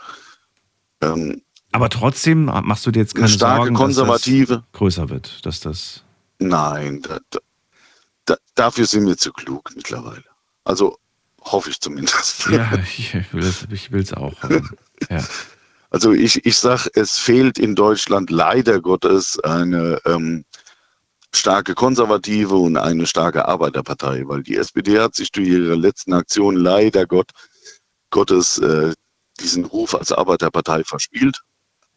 Ähm, 1.02 1.42
Aber 1.72 1.88
trotzdem 1.88 2.46
machst 2.46 2.86
du 2.86 2.90
dir 2.90 3.00
jetzt 3.00 3.14
keine 3.14 3.26
eine 3.26 3.34
starke 3.34 3.62
Sorgen, 3.62 3.74
Konservative. 3.74 4.54
dass 4.54 4.62
das 4.62 4.72
größer 4.72 5.08
wird, 5.08 5.46
dass 5.46 5.60
das 5.60 6.04
Nein, 6.38 7.02
da, 7.02 7.18
da, 7.30 7.38
da, 8.24 8.36
dafür 8.54 8.86
sind 8.86 9.06
wir 9.06 9.16
zu 9.16 9.32
klug 9.32 9.70
mittlerweile. 9.76 10.24
Also 10.64 10.98
hoffe 11.42 11.70
ich 11.70 11.80
zumindest. 11.80 12.46
ja, 12.50 12.72
ich 12.92 13.32
will 13.32 14.02
es 14.02 14.12
auch. 14.14 14.34
Ja. 15.08 15.24
Also 15.92 16.12
ich, 16.12 16.46
ich 16.46 16.56
sage, 16.56 16.88
es 16.94 17.18
fehlt 17.18 17.58
in 17.58 17.74
Deutschland 17.74 18.30
leider 18.30 18.80
Gottes 18.80 19.40
eine 19.40 20.00
ähm, 20.06 20.44
starke 21.34 21.74
Konservative 21.74 22.54
und 22.54 22.76
eine 22.76 23.06
starke 23.06 23.46
Arbeiterpartei, 23.46 24.22
weil 24.26 24.44
die 24.44 24.56
SPD 24.56 25.00
hat 25.00 25.16
sich 25.16 25.32
durch 25.32 25.48
ihre 25.48 25.74
letzten 25.74 26.12
Aktionen 26.12 26.58
leider 26.58 27.06
Gott, 27.06 27.32
Gottes 28.10 28.58
äh, 28.58 28.92
diesen 29.40 29.64
Ruf 29.64 29.96
als 29.96 30.12
Arbeiterpartei 30.12 30.84
verspielt. 30.84 31.40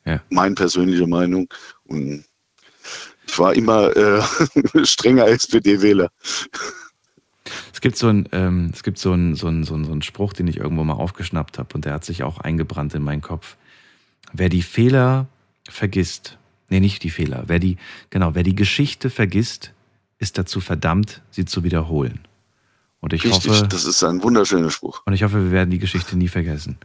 Ja. 0.06 0.22
Meine 0.30 0.56
persönliche 0.56 1.08
Meinung. 1.08 1.48
Und 1.86 2.26
ich 3.28 3.40
war 3.40 3.54
immer 3.56 3.96
äh, 3.96 4.22
strenger 4.86 5.28
SPD-Wähler. 5.28 6.10
Es 7.74 7.82
gibt 7.82 7.98
so 7.98 8.08
ein, 8.08 8.28
ähm, 8.32 8.72
es 8.74 8.84
gibt 8.84 8.98
so 8.98 9.12
einen 9.12 9.36
so 9.36 9.48
einen, 9.48 9.64
so 9.64 9.74
einen, 9.74 9.86
so 9.86 9.92
einen 9.92 10.02
Spruch, 10.02 10.34
den 10.34 10.48
ich 10.48 10.58
irgendwo 10.58 10.84
mal 10.84 10.94
aufgeschnappt 10.94 11.60
habe 11.60 11.70
und 11.74 11.86
der 11.86 11.94
hat 11.94 12.06
sich 12.06 12.24
auch 12.24 12.38
eingebrannt 12.40 12.94
in 12.94 13.04
meinen 13.04 13.22
Kopf. 13.22 13.58
Wer 14.32 14.50
die 14.50 14.62
Fehler 14.62 15.28
vergisst, 15.70 16.38
nee, 16.70 16.80
nicht 16.80 17.04
die 17.04 17.10
Fehler, 17.10 17.44
wer 17.48 17.60
die, 17.60 17.78
genau, 18.10 18.36
wer 18.36 18.44
die 18.44 18.56
Geschichte 18.56 19.10
vergisst, 19.10 19.74
ist 20.20 20.38
dazu 20.38 20.62
verdammt, 20.62 21.22
sie 21.32 21.46
zu 21.46 21.64
wiederholen. 21.64 22.20
Und 23.04 23.12
ich 23.12 23.26
Richtig, 23.26 23.52
hoffe, 23.52 23.68
das 23.68 23.84
ist 23.84 24.02
ein 24.06 24.24
wunderschöner 24.24 24.70
Spruch. 24.72 25.02
und 25.06 25.12
ich 25.12 25.24
hoffe, 25.24 25.44
wir 25.44 25.52
werden 25.52 25.70
die 25.72 25.78
Geschichte 25.80 26.18
nie 26.18 26.30
vergessen. 26.30 26.78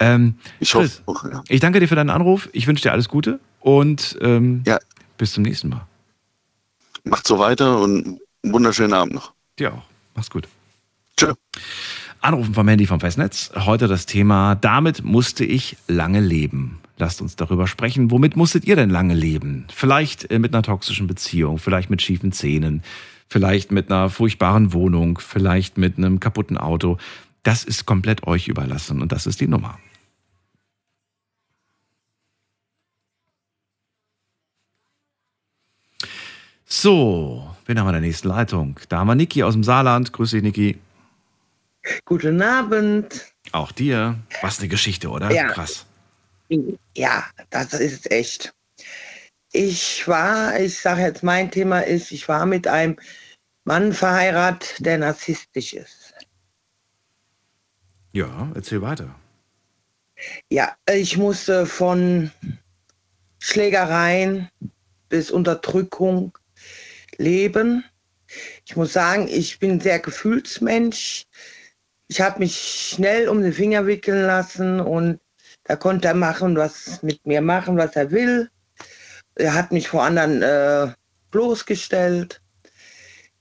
Ähm, 0.00 0.36
Ich 0.58 0.70
Chris, 0.72 1.02
hoffe, 1.04 1.26
auch, 1.26 1.30
ja. 1.30 1.42
ich 1.50 1.60
danke 1.60 1.80
dir 1.80 1.86
für 1.86 1.96
deinen 1.96 2.08
Anruf. 2.08 2.48
Ich 2.54 2.66
wünsche 2.66 2.82
dir 2.84 2.92
alles 2.92 3.10
Gute 3.10 3.40
und 3.60 4.18
ähm, 4.22 4.62
Ja. 4.66 4.78
bis 5.18 5.34
zum 5.34 5.42
nächsten 5.42 5.68
Mal. 5.68 5.86
macht 7.04 7.26
so 7.26 7.38
weiter 7.38 7.78
und 7.78 8.06
einen 8.42 8.52
wunderschönen 8.54 8.94
Abend 8.94 9.12
noch. 9.12 9.34
Dir 9.58 9.74
auch. 9.74 9.82
Mach's 10.14 10.30
gut. 10.30 10.48
Tschö. 11.18 11.34
Anrufen 12.22 12.54
vom 12.54 12.66
Handy 12.66 12.86
vom 12.86 13.00
Festnetz. 13.00 13.50
Heute 13.54 13.86
das 13.86 14.06
Thema, 14.06 14.54
damit 14.54 15.04
musste 15.04 15.44
ich 15.44 15.76
lange 15.88 16.20
leben. 16.20 16.78
Lasst 16.96 17.20
uns 17.20 17.36
darüber 17.36 17.66
sprechen. 17.66 18.10
Womit 18.10 18.34
musstet 18.34 18.64
ihr 18.64 18.76
denn 18.76 18.88
lange 18.88 19.12
leben? 19.14 19.66
Vielleicht 19.74 20.30
äh, 20.30 20.38
mit 20.38 20.54
einer 20.54 20.62
toxischen 20.62 21.06
Beziehung, 21.06 21.58
vielleicht 21.58 21.90
mit 21.90 22.00
schiefen 22.00 22.32
Zähnen, 22.32 22.82
vielleicht 23.30 23.70
mit 23.70 23.90
einer 23.90 24.10
furchtbaren 24.10 24.72
Wohnung, 24.72 25.18
vielleicht 25.18 25.78
mit 25.78 25.96
einem 25.96 26.20
kaputten 26.20 26.58
Auto. 26.58 26.98
Das 27.42 27.64
ist 27.64 27.86
komplett 27.86 28.26
euch 28.26 28.48
überlassen 28.48 29.00
und 29.00 29.12
das 29.12 29.26
ist 29.26 29.40
die 29.40 29.48
Nummer. 29.48 29.78
So, 36.66 37.56
wen 37.66 37.78
haben 37.78 37.86
wir 37.86 37.90
in 37.90 37.94
der 37.94 38.00
nächsten 38.02 38.28
Leitung? 38.28 38.78
Da 38.88 38.98
haben 38.98 39.08
wir 39.08 39.14
Niki 39.14 39.42
aus 39.42 39.54
dem 39.54 39.64
Saarland. 39.64 40.12
Grüß 40.12 40.32
dich, 40.32 40.42
Niki. 40.42 40.78
Guten 42.04 42.42
Abend. 42.42 43.32
Auch 43.52 43.72
dir. 43.72 44.16
Was 44.42 44.58
eine 44.58 44.68
Geschichte, 44.68 45.08
oder? 45.08 45.32
Ja. 45.32 45.48
Krass. 45.48 45.86
Ja, 46.96 47.24
das 47.50 47.72
ist 47.74 48.10
echt. 48.10 48.52
Ich 49.52 50.06
war, 50.06 50.58
ich 50.60 50.78
sage 50.78 51.02
jetzt, 51.02 51.24
mein 51.24 51.50
Thema 51.50 51.80
ist, 51.80 52.12
ich 52.12 52.28
war 52.28 52.46
mit 52.46 52.68
einem 52.68 52.96
Mann 53.64 53.92
verheiratet, 53.92 54.74
der 54.84 54.98
narzisstisch 54.98 55.74
ist. 55.74 56.14
Ja, 58.12 58.50
erzähl 58.54 58.82
weiter. 58.82 59.14
Ja, 60.48 60.76
ich 60.92 61.16
musste 61.16 61.66
von 61.66 62.30
Schlägereien 63.38 64.50
bis 65.08 65.30
Unterdrückung 65.30 66.36
leben. 67.16 67.84
Ich 68.66 68.76
muss 68.76 68.92
sagen, 68.92 69.28
ich 69.28 69.58
bin 69.58 69.72
ein 69.72 69.80
sehr 69.80 69.98
Gefühlsmensch. 69.98 71.26
Ich 72.08 72.20
habe 72.20 72.40
mich 72.40 72.90
schnell 72.92 73.28
um 73.28 73.42
den 73.42 73.52
Finger 73.52 73.86
wickeln 73.86 74.22
lassen 74.26 74.80
und 74.80 75.20
da 75.64 75.76
konnte 75.76 76.08
er 76.08 76.14
machen, 76.14 76.56
was 76.56 77.02
mit 77.02 77.24
mir 77.26 77.40
machen, 77.40 77.76
was 77.76 77.94
er 77.94 78.10
will. 78.10 78.50
Er 79.36 79.54
hat 79.54 79.72
mich 79.72 79.88
vor 79.88 80.02
anderen 80.02 80.42
äh, 80.42 80.92
bloßgestellt. 81.30 82.42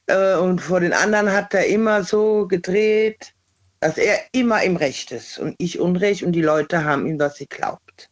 Äh, 0.10 0.38
und 0.38 0.60
vor 0.60 0.80
den 0.80 0.94
anderen 0.94 1.32
hat 1.32 1.54
er 1.54 1.68
immer 1.68 2.04
so 2.04 2.48
gedreht, 2.48 3.34
dass 3.80 3.98
er 3.98 4.18
immer 4.32 4.64
im 4.64 4.76
Recht 4.76 5.12
ist 5.12 5.38
und 5.38 5.56
ich 5.58 5.80
Unrecht 5.80 6.24
und 6.24 6.34
die 6.34 6.42
Leute 6.42 6.84
haben 6.84 7.06
ihm 7.06 7.18
das 7.18 7.38
geglaubt. 7.38 8.10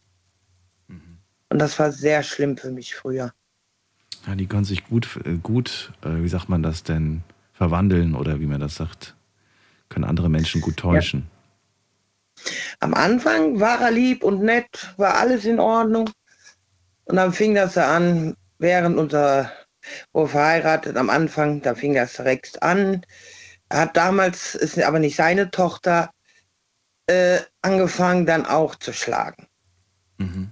Und 1.50 1.58
das 1.58 1.78
war 1.78 1.92
sehr 1.92 2.22
schlimm 2.22 2.56
für 2.56 2.70
mich 2.70 2.94
früher. 2.94 3.32
Ja, 4.26 4.34
die 4.34 4.46
können 4.46 4.64
sich 4.64 4.86
gut, 4.86 5.18
äh, 5.24 5.36
gut, 5.42 5.92
äh, 6.04 6.22
wie 6.22 6.28
sagt 6.28 6.48
man 6.48 6.62
das 6.62 6.84
denn, 6.84 7.22
verwandeln 7.52 8.14
oder 8.14 8.38
wie 8.40 8.46
man 8.46 8.60
das 8.60 8.76
sagt, 8.76 9.16
können 9.88 10.04
andere 10.04 10.28
Menschen 10.28 10.60
gut 10.60 10.76
täuschen. 10.76 11.28
Am 12.78 12.94
Anfang 12.94 13.58
war 13.58 13.80
er 13.80 13.90
lieb 13.90 14.22
und 14.22 14.42
nett, 14.42 14.94
war 14.96 15.14
alles 15.14 15.44
in 15.44 15.58
Ordnung. 15.58 16.08
Und 17.06 17.16
dann 17.16 17.32
fing 17.32 17.54
das 17.54 17.76
an, 17.76 18.36
während 18.58 18.96
unser, 18.98 19.50
wo 20.12 20.26
verheiratet 20.26 20.96
am 20.96 21.10
Anfang, 21.10 21.62
da 21.62 21.74
fing 21.74 21.94
das 21.94 22.14
direkt 22.14 22.62
an. 22.62 23.04
Er 23.68 23.80
hat 23.80 23.96
damals, 23.96 24.54
ist 24.54 24.80
aber 24.80 24.98
nicht 24.98 25.16
seine 25.16 25.50
Tochter, 25.50 26.10
äh, 27.06 27.40
angefangen 27.62 28.26
dann 28.26 28.46
auch 28.46 28.74
zu 28.74 28.92
schlagen. 28.92 29.46
Mhm. 30.18 30.50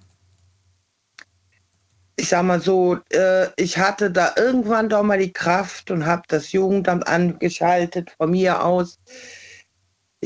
Ich 2.16 2.30
sag 2.30 2.44
mal 2.44 2.60
so, 2.60 2.98
äh, 3.10 3.48
ich 3.56 3.76
hatte 3.76 4.10
da 4.10 4.32
irgendwann 4.36 4.88
doch 4.88 5.02
mal 5.02 5.18
die 5.18 5.32
Kraft 5.32 5.90
und 5.90 6.06
habe 6.06 6.22
das 6.28 6.52
Jugendamt 6.52 7.06
angeschaltet 7.06 8.12
von 8.16 8.30
mir 8.30 8.64
aus. 8.64 8.98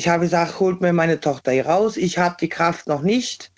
Ich 0.01 0.09
habe 0.09 0.23
gesagt, 0.25 0.59
holt 0.61 0.81
mir 0.81 0.95
meine 0.95 1.21
Tochter 1.21 1.53
hier 1.53 1.67
raus. 1.67 1.99
Ich 1.99 2.17
habe 2.17 2.35
die 2.41 2.49
Kraft 2.49 2.87
noch 2.87 3.03
nicht. 3.03 3.53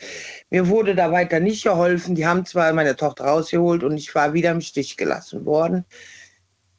Mir 0.51 0.66
wurde 0.66 0.97
da 0.97 1.12
weiter 1.12 1.38
nicht 1.38 1.62
geholfen. 1.62 2.16
Die 2.16 2.26
haben 2.26 2.45
zwar 2.45 2.72
meine 2.72 2.97
Tochter 2.97 3.26
rausgeholt 3.26 3.84
und 3.84 3.97
ich 3.97 4.12
war 4.12 4.32
wieder 4.34 4.51
im 4.51 4.61
Stich 4.61 4.97
gelassen 4.97 5.45
worden. 5.47 5.84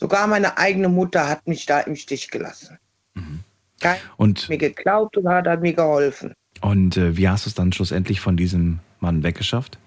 Sogar 0.02 0.28
meine 0.28 0.58
eigene 0.58 0.90
Mutter 0.90 1.30
hat 1.30 1.48
mich 1.48 1.66
da 1.66 1.80
im 1.80 1.96
Stich 1.96 2.30
gelassen. 2.30 2.78
Keiner 3.80 4.02
Und, 4.18 4.42
hat 4.42 4.50
mir 4.50 4.58
geglaubt 4.58 5.16
und 5.16 5.30
hat, 5.30 5.48
hat 5.48 5.62
mir 5.62 5.72
geholfen. 5.72 6.34
und 6.60 6.98
äh, 6.98 7.16
wie 7.16 7.30
hast 7.30 7.46
du 7.46 7.50
es 7.50 7.56
dann 7.56 7.72
schlussendlich 7.72 8.20
von 8.20 8.36
diesem 8.36 8.80
Mann 9.00 9.24
weggeschafft? 9.24 9.80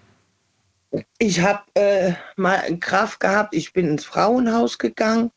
Ich 1.18 1.40
habe 1.42 1.60
äh, 1.74 2.14
mal 2.36 2.62
Kraft 2.78 3.20
gehabt. 3.20 3.54
Ich 3.54 3.74
bin 3.74 3.88
ins 3.88 4.06
Frauenhaus 4.06 4.78
gegangen 4.78 5.30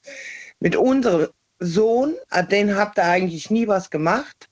mit 0.61 0.77
unserem 0.77 1.27
Sohn. 1.59 2.15
An 2.29 2.47
Den 2.49 2.75
habt 2.75 2.97
ihr 2.97 3.05
eigentlich 3.05 3.49
nie 3.49 3.67
was 3.67 3.89
gemacht. 3.89 4.49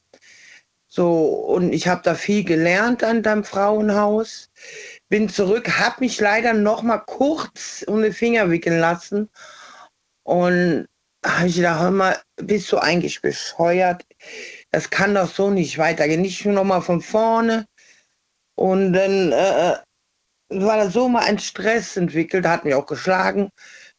So, 0.87 1.25
und 1.25 1.73
ich 1.73 1.87
habe 1.87 2.01
da 2.03 2.15
viel 2.15 2.43
gelernt 2.43 3.03
an 3.03 3.21
deinem 3.21 3.43
Frauenhaus. 3.43 4.49
Bin 5.09 5.29
zurück, 5.29 5.77
habe 5.79 5.97
mich 5.99 6.19
leider 6.19 6.53
noch 6.53 6.81
mal 6.81 6.99
kurz 6.99 7.83
um 7.87 8.01
den 8.01 8.13
Finger 8.13 8.49
wickeln 8.49 8.79
lassen. 8.79 9.29
Und 10.23 10.87
habe 11.25 11.47
ich 11.47 11.55
gedacht, 11.55 11.81
hör 11.81 11.91
mal, 11.91 12.21
bist 12.37 12.71
du 12.71 12.77
eigentlich 12.77 13.21
bescheuert? 13.21 14.05
Das 14.71 14.89
kann 14.89 15.15
doch 15.15 15.29
so 15.29 15.49
nicht 15.49 15.77
weitergehen. 15.77 16.21
Nicht 16.21 16.45
nur 16.45 16.55
noch 16.55 16.63
mal 16.63 16.81
von 16.81 17.01
vorne. 17.01 17.65
Und 18.55 18.93
dann 18.93 19.31
äh, 19.31 19.77
war 20.49 20.77
da 20.77 20.89
so 20.89 21.09
mal 21.09 21.23
ein 21.25 21.39
Stress 21.39 21.97
entwickelt, 21.97 22.45
hat 22.45 22.65
mich 22.65 22.73
auch 22.73 22.85
geschlagen. 22.85 23.49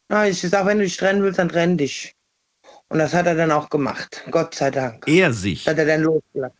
Na, 0.09 0.27
ich 0.27 0.41
gesagt, 0.41 0.65
wenn 0.65 0.79
du 0.79 0.83
dich 0.83 0.97
trennen 0.97 1.23
willst, 1.23 1.39
dann 1.39 1.49
trenn 1.49 1.77
dich. 1.77 2.13
Und 2.89 2.99
das 2.99 3.13
hat 3.13 3.27
er 3.27 3.35
dann 3.35 3.51
auch 3.51 3.69
gemacht, 3.69 4.23
Gott 4.31 4.55
sei 4.55 4.71
Dank. 4.71 5.07
Er 5.07 5.31
sich. 5.31 5.63
Das 5.63 5.73
hat 5.73 5.79
er 5.79 5.85
dann 5.85 6.01
losgelassen. 6.01 6.57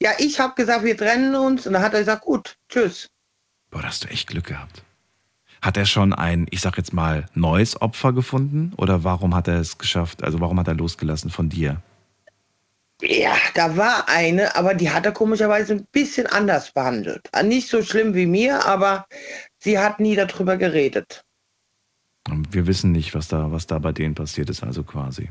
Ja, 0.00 0.10
ich 0.18 0.40
habe 0.40 0.54
gesagt, 0.54 0.84
wir 0.84 0.96
trennen 0.96 1.34
uns. 1.34 1.66
Und 1.66 1.74
dann 1.74 1.82
hat 1.82 1.94
er 1.94 2.00
gesagt, 2.00 2.22
gut, 2.22 2.56
tschüss. 2.68 3.08
Boah, 3.70 3.82
da 3.82 3.88
hast 3.88 4.04
du 4.04 4.08
echt 4.08 4.28
Glück 4.28 4.46
gehabt. 4.46 4.82
Hat 5.60 5.76
er 5.76 5.86
schon 5.86 6.12
ein, 6.12 6.46
ich 6.50 6.60
sag 6.60 6.76
jetzt 6.76 6.92
mal, 6.92 7.26
neues 7.34 7.80
Opfer 7.80 8.12
gefunden? 8.12 8.72
Oder 8.78 9.04
warum 9.04 9.34
hat 9.34 9.46
er 9.46 9.60
es 9.60 9.78
geschafft? 9.78 10.24
Also 10.24 10.40
warum 10.40 10.58
hat 10.58 10.66
er 10.66 10.74
losgelassen 10.74 11.30
von 11.30 11.48
dir? 11.48 11.80
Ja, 13.00 13.34
da 13.54 13.76
war 13.76 14.08
eine, 14.08 14.54
aber 14.56 14.74
die 14.74 14.90
hat 14.90 15.06
er 15.06 15.12
komischerweise 15.12 15.74
ein 15.74 15.86
bisschen 15.92 16.26
anders 16.26 16.72
behandelt. 16.72 17.28
Nicht 17.44 17.68
so 17.68 17.82
schlimm 17.82 18.14
wie 18.14 18.26
mir, 18.26 18.64
aber 18.64 19.06
sie 19.58 19.78
hat 19.78 20.00
nie 20.00 20.14
darüber 20.14 20.56
geredet. 20.56 21.24
Und 22.28 22.54
Wir 22.54 22.66
wissen 22.66 22.92
nicht, 22.92 23.14
was 23.14 23.28
da, 23.28 23.50
was 23.50 23.66
da 23.66 23.78
bei 23.78 23.92
denen 23.92 24.14
passiert 24.14 24.48
ist, 24.50 24.62
also 24.62 24.82
quasi. 24.82 25.28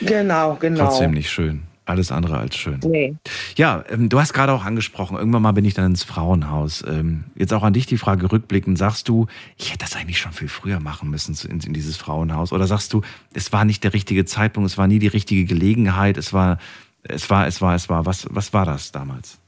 Genau, 0.00 0.56
genau. 0.56 0.84
Trotzdem 0.84 1.12
nicht 1.12 1.30
schön. 1.30 1.62
Alles 1.88 2.12
andere 2.12 2.36
als 2.36 2.54
schön. 2.54 2.80
Nee. 2.84 3.16
Ja, 3.56 3.82
ähm, 3.88 4.10
du 4.10 4.20
hast 4.20 4.34
gerade 4.34 4.52
auch 4.52 4.62
angesprochen, 4.62 5.16
irgendwann 5.16 5.40
mal 5.40 5.52
bin 5.52 5.64
ich 5.64 5.72
dann 5.72 5.86
ins 5.86 6.02
Frauenhaus. 6.02 6.84
Ähm, 6.86 7.24
jetzt 7.34 7.54
auch 7.54 7.62
an 7.62 7.72
dich 7.72 7.86
die 7.86 7.96
Frage 7.96 8.30
rückblickend, 8.30 8.76
sagst 8.76 9.08
du, 9.08 9.26
ich 9.56 9.70
hätte 9.70 9.86
das 9.86 9.96
eigentlich 9.96 10.18
schon 10.18 10.32
viel 10.32 10.48
früher 10.48 10.80
machen 10.80 11.08
müssen 11.08 11.34
in, 11.48 11.60
in 11.60 11.72
dieses 11.72 11.96
Frauenhaus? 11.96 12.52
Oder 12.52 12.66
sagst 12.66 12.92
du, 12.92 13.00
es 13.32 13.54
war 13.54 13.64
nicht 13.64 13.84
der 13.84 13.94
richtige 13.94 14.26
Zeitpunkt, 14.26 14.68
es 14.68 14.76
war 14.76 14.86
nie 14.86 14.98
die 14.98 15.06
richtige 15.06 15.46
Gelegenheit, 15.46 16.18
es 16.18 16.34
war, 16.34 16.58
es 17.04 17.30
war, 17.30 17.46
es 17.46 17.62
war, 17.62 17.74
es 17.74 17.88
war, 17.88 18.04
was, 18.04 18.26
was 18.28 18.52
war 18.52 18.66
das 18.66 18.92
damals? 18.92 19.38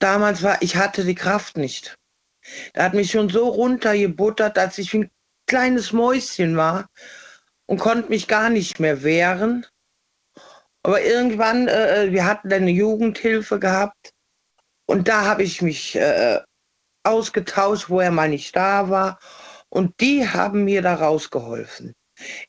Damals 0.00 0.42
war, 0.42 0.60
ich 0.62 0.74
hatte 0.74 1.04
die 1.04 1.14
Kraft 1.14 1.56
nicht. 1.56 1.94
Da 2.74 2.82
hat 2.82 2.94
mich 2.94 3.12
schon 3.12 3.28
so 3.28 3.46
runtergebuttert, 3.46 4.56
dass 4.56 4.78
ich 4.78 4.90
kleines 5.50 5.92
Mäuschen 5.92 6.56
war 6.56 6.88
und 7.66 7.80
konnte 7.80 8.08
mich 8.08 8.28
gar 8.28 8.50
nicht 8.50 8.78
mehr 8.78 9.02
wehren. 9.02 9.66
Aber 10.84 11.02
irgendwann, 11.02 11.66
äh, 11.66 12.12
wir 12.12 12.24
hatten 12.24 12.52
eine 12.52 12.70
Jugendhilfe 12.70 13.58
gehabt 13.58 14.12
und 14.86 15.08
da 15.08 15.24
habe 15.24 15.42
ich 15.42 15.60
mich 15.60 15.96
äh, 15.96 16.38
ausgetauscht, 17.02 17.90
wo 17.90 17.98
er 17.98 18.12
mal 18.12 18.28
nicht 18.28 18.54
da 18.54 18.90
war. 18.90 19.18
Und 19.68 20.00
die 20.00 20.28
haben 20.28 20.64
mir 20.64 20.82
da 20.82 20.94
rausgeholfen. 20.94 21.94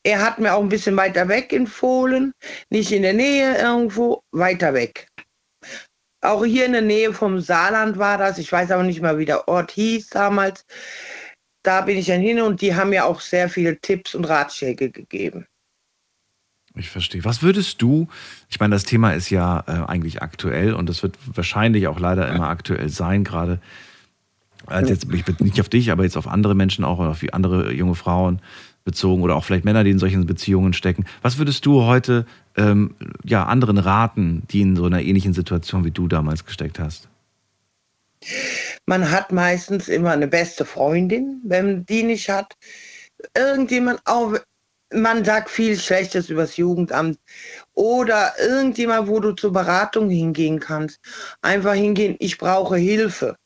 Er 0.04 0.22
hat 0.22 0.38
mir 0.38 0.54
auch 0.54 0.62
ein 0.62 0.70
bisschen 0.70 0.95
weiter 0.95 1.28
weg 1.28 1.54
empfohlen, 1.54 2.34
nicht 2.70 2.91
in 2.91 3.02
der 3.02 3.14
Nähe 3.14 3.58
irgendwo, 3.58 4.22
weiter 4.32 4.76
weg. 4.76 5.08
Auch 6.22 6.45
hier 6.45 6.66
in 6.66 6.74
der 6.74 6.82
Nähe 6.84 7.14
vom 7.14 7.39
Saarland 7.39 7.97
war 7.97 8.20
das. 8.20 8.38
Ich 8.38 8.52
weiß 8.52 8.70
aber 8.70 8.84
nicht 8.84 9.02
mehr, 9.02 9.18
wie 9.18 9.26
der 9.26 9.47
Ort 9.47 9.72
hieß 9.72 10.10
damals. 10.10 10.66
Da 11.64 11.82
bin 11.82 11.97
ich 11.97 12.07
dann 12.07 12.22
hin 12.22 12.41
und 12.41 12.62
die 12.62 12.76
haben 12.76 12.89
mir 12.89 13.05
auch 13.05 13.22
sehr 13.22 13.49
viele 13.49 13.80
Tipps 13.80 14.16
und 14.16 14.26
Ratschläge 14.26 14.89
gegeben. 14.89 15.45
Ich 16.76 16.89
verstehe. 16.89 17.26
Was 17.26 17.43
würdest 17.43 17.82
du, 17.82 18.07
ich 18.49 18.59
meine, 18.59 18.74
das 18.74 18.86
Thema 18.86 19.12
ist 19.12 19.30
ja 19.30 19.64
äh, 19.68 19.89
eigentlich 19.89 20.22
aktuell 20.22 20.74
und 20.74 20.88
das 20.88 21.03
wird 21.03 21.18
wahrscheinlich 21.26 21.88
auch 21.88 21.99
leider 21.99 22.30
immer 22.30 22.47
aktuell 22.47 22.88
sein, 22.89 23.24
gerade 23.24 23.59
als 24.68 24.89
jetzt, 24.89 25.12
ich 25.12 25.26
bin 25.26 25.36
nicht 25.39 25.59
auf 25.59 25.70
dich, 25.70 25.91
aber 25.91 26.03
jetzt 26.03 26.18
auf 26.18 26.28
andere 26.28 26.55
Menschen 26.55 26.86
auch, 26.86 26.99
auf 26.99 27.20
die 27.20 27.34
andere 27.34 27.74
junge 27.74 27.95
Frauen 27.95 28.41
bezogen 28.84 29.22
oder 29.22 29.36
auch 29.36 29.43
vielleicht 29.43 29.66
Männer, 29.66 29.84
die 29.84 29.91
in 29.91 29.99
solchen 29.99 30.26
Beziehungen 30.26 30.74
stecken. 30.74 31.05
Was 31.22 31.38
würdest 31.38 31.66
du 31.66 31.84
heute 31.84 32.26
ähm, 32.55 32.95
ja, 33.24 33.45
anderen 33.45 33.78
raten, 33.78 34.43
die 34.49 34.62
in 34.62 34.76
so 34.76 34.86
einer 34.86 35.01
ähnlichen 35.01 35.34
Situation 35.34 35.84
wie 35.84 35.91
du 35.91 36.07
damals 36.07 36.45
gesteckt 36.45 36.80
hast? 36.80 37.09
Man 38.86 39.09
hat 39.09 39.32
meistens 39.32 39.88
immer 39.88 40.11
eine 40.11 40.27
beste 40.27 40.65
Freundin, 40.65 41.41
wenn 41.43 41.86
die 41.86 42.03
nicht 42.03 42.29
hat. 42.29 42.55
Irgendjemand, 43.36 44.01
auch 44.05 44.38
man 44.93 45.23
sagt 45.23 45.49
viel 45.49 45.77
Schlechtes 45.77 46.29
über 46.29 46.41
das 46.41 46.57
Jugendamt 46.57 47.17
oder 47.73 48.34
irgendjemand, 48.39 49.07
wo 49.07 49.19
du 49.19 49.32
zur 49.34 49.53
Beratung 49.53 50.09
hingehen 50.09 50.59
kannst. 50.59 50.99
Einfach 51.41 51.73
hingehen, 51.73 52.15
ich 52.19 52.38
brauche 52.38 52.75
Hilfe. 52.75 53.38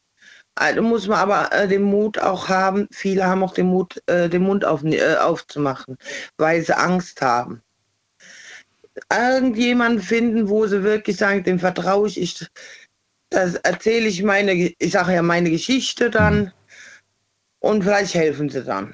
Also 0.55 0.81
muss 0.81 1.07
man 1.07 1.19
aber 1.19 1.51
äh, 1.51 1.67
den 1.67 1.83
Mut 1.83 2.17
auch 2.17 2.47
haben, 2.47 2.88
viele 2.91 3.25
haben 3.25 3.43
auch 3.43 3.53
den 3.53 3.67
Mut, 3.67 4.01
äh, 4.07 4.29
den 4.29 4.43
Mund 4.43 4.63
auf, 4.63 4.83
äh, 4.86 5.15
aufzumachen, 5.17 5.97
weil 6.38 6.61
sie 6.61 6.77
Angst 6.77 7.21
haben. 7.21 7.61
Irgendjemanden 9.11 10.01
finden, 10.01 10.47
wo 10.47 10.65
sie 10.65 10.83
wirklich 10.83 11.17
sagen, 11.17 11.43
dem 11.43 11.59
vertraue 11.59 12.07
ich, 12.07 12.21
ich 12.21 12.47
das 13.36 13.55
erzähle 13.55 14.07
ich 14.07 14.23
meine, 14.23 14.53
ich 14.53 14.91
sage 14.91 15.13
ja 15.13 15.21
meine 15.21 15.49
Geschichte 15.49 16.09
dann 16.09 16.39
mhm. 16.39 16.51
und 17.59 17.83
vielleicht 17.83 18.13
helfen 18.13 18.49
sie 18.49 18.63
dann. 18.63 18.93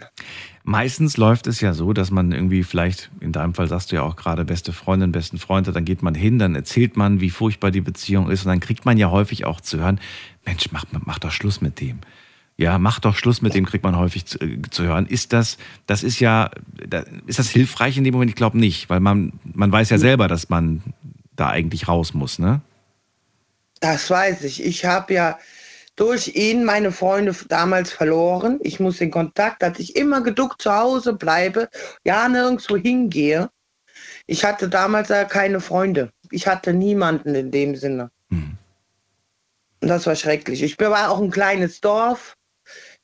Meistens 0.64 1.18
läuft 1.18 1.48
es 1.48 1.60
ja 1.60 1.74
so, 1.74 1.92
dass 1.92 2.12
man 2.12 2.32
irgendwie 2.32 2.64
vielleicht, 2.64 3.10
in 3.20 3.32
deinem 3.32 3.56
Fall 3.56 3.68
sagst 3.68 3.92
du 3.92 3.96
ja 3.96 4.04
auch 4.04 4.16
gerade 4.16 4.46
beste 4.46 4.74
Freundin, 4.74 5.12
besten 5.12 5.40
Freund, 5.40 5.68
dann 5.68 5.86
geht 5.86 6.04
man 6.04 6.14
hin, 6.14 6.38
dann 6.38 6.54
erzählt 6.54 6.98
man, 6.98 7.20
wie 7.20 7.32
furchtbar 7.32 7.72
die 7.72 7.82
Beziehung 7.82 8.30
ist 8.30 8.46
und 8.46 8.50
dann 8.50 8.60
kriegt 8.60 8.86
man 8.86 8.98
ja 8.98 9.10
häufig 9.10 9.46
auch 9.46 9.60
zu 9.62 9.80
hören, 9.80 10.00
Mensch, 10.46 10.72
mach, 10.72 10.86
mach 10.92 11.18
doch 11.18 11.32
Schluss 11.32 11.62
mit 11.62 11.80
dem. 11.82 12.00
Ja, 12.58 12.78
mach 12.78 13.00
doch 13.00 13.16
Schluss 13.16 13.42
mit 13.42 13.56
dem, 13.56 13.66
kriegt 13.66 13.84
man 13.84 13.98
häufig 13.98 14.26
zu, 14.26 14.40
äh, 14.40 14.62
zu 14.70 14.84
hören. 14.84 15.08
Ist 15.08 15.34
das, 15.34 15.58
das 15.88 16.04
ist 16.04 16.20
ja, 16.20 16.52
da, 16.88 17.04
ist 17.26 17.40
das 17.40 17.50
hilfreich 17.50 17.98
in 17.98 18.04
dem 18.04 18.14
Moment? 18.14 18.30
Ich 18.30 18.36
glaube 18.36 18.60
nicht, 18.60 18.88
weil 18.88 19.00
man, 19.00 19.34
man 19.44 19.72
weiß 19.72 19.90
ja 19.90 19.98
selber, 19.98 20.28
dass 20.28 20.50
man 20.50 20.84
da 21.36 21.50
eigentlich 21.50 21.88
raus 21.88 22.14
muss, 22.14 22.38
ne? 22.38 22.62
Das 23.82 24.10
weiß 24.10 24.44
ich. 24.44 24.64
Ich 24.64 24.86
habe 24.86 25.14
ja 25.14 25.40
durch 25.96 26.30
ihn 26.36 26.64
meine 26.64 26.92
Freunde 26.92 27.36
damals 27.50 27.92
verloren. 27.92 28.60
Ich 28.62 28.80
muss 28.80 28.98
den 28.98 29.12
Kontakt, 29.12 29.62
dass 29.62 29.80
ich 29.80 29.96
immer 29.96 30.22
geduckt 30.22 30.62
zu 30.62 30.74
Hause 30.74 31.14
bleibe, 31.14 31.68
ja 32.06 32.30
nirgendwo 32.30 32.78
hingehe. 32.78 33.50
Ich 34.28 34.46
hatte 34.46 34.70
damals 34.70 35.10
ja 35.10 35.26
keine 35.26 35.60
Freunde. 35.60 36.12
Ich 36.30 36.48
hatte 36.48 36.74
niemanden 36.74 37.36
in 37.36 37.52
dem 37.52 37.76
Sinne. 37.76 38.12
Mhm. 38.30 38.58
Und 39.82 39.88
das 39.88 40.06
war 40.06 40.16
schrecklich. 40.16 40.62
Ich 40.62 40.80
war 40.80 41.10
auch 41.10 41.20
ein 41.20 41.32
kleines 41.32 41.82
Dorf. 41.82 42.38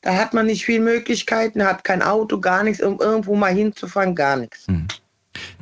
Da 0.01 0.15
hat 0.15 0.33
man 0.33 0.45
nicht 0.45 0.63
viel 0.63 0.79
Möglichkeiten, 0.79 1.65
hat 1.65 1.83
kein 1.83 2.03
Auto, 2.03 2.39
gar 2.39 2.63
nichts, 2.63 2.83
um 2.83 2.99
irgendwo 2.99 3.35
mal 3.35 3.53
hinzufahren, 3.53 4.13
gar 4.13 4.37
nichts. 4.37 4.67
Mhm. 4.67 4.87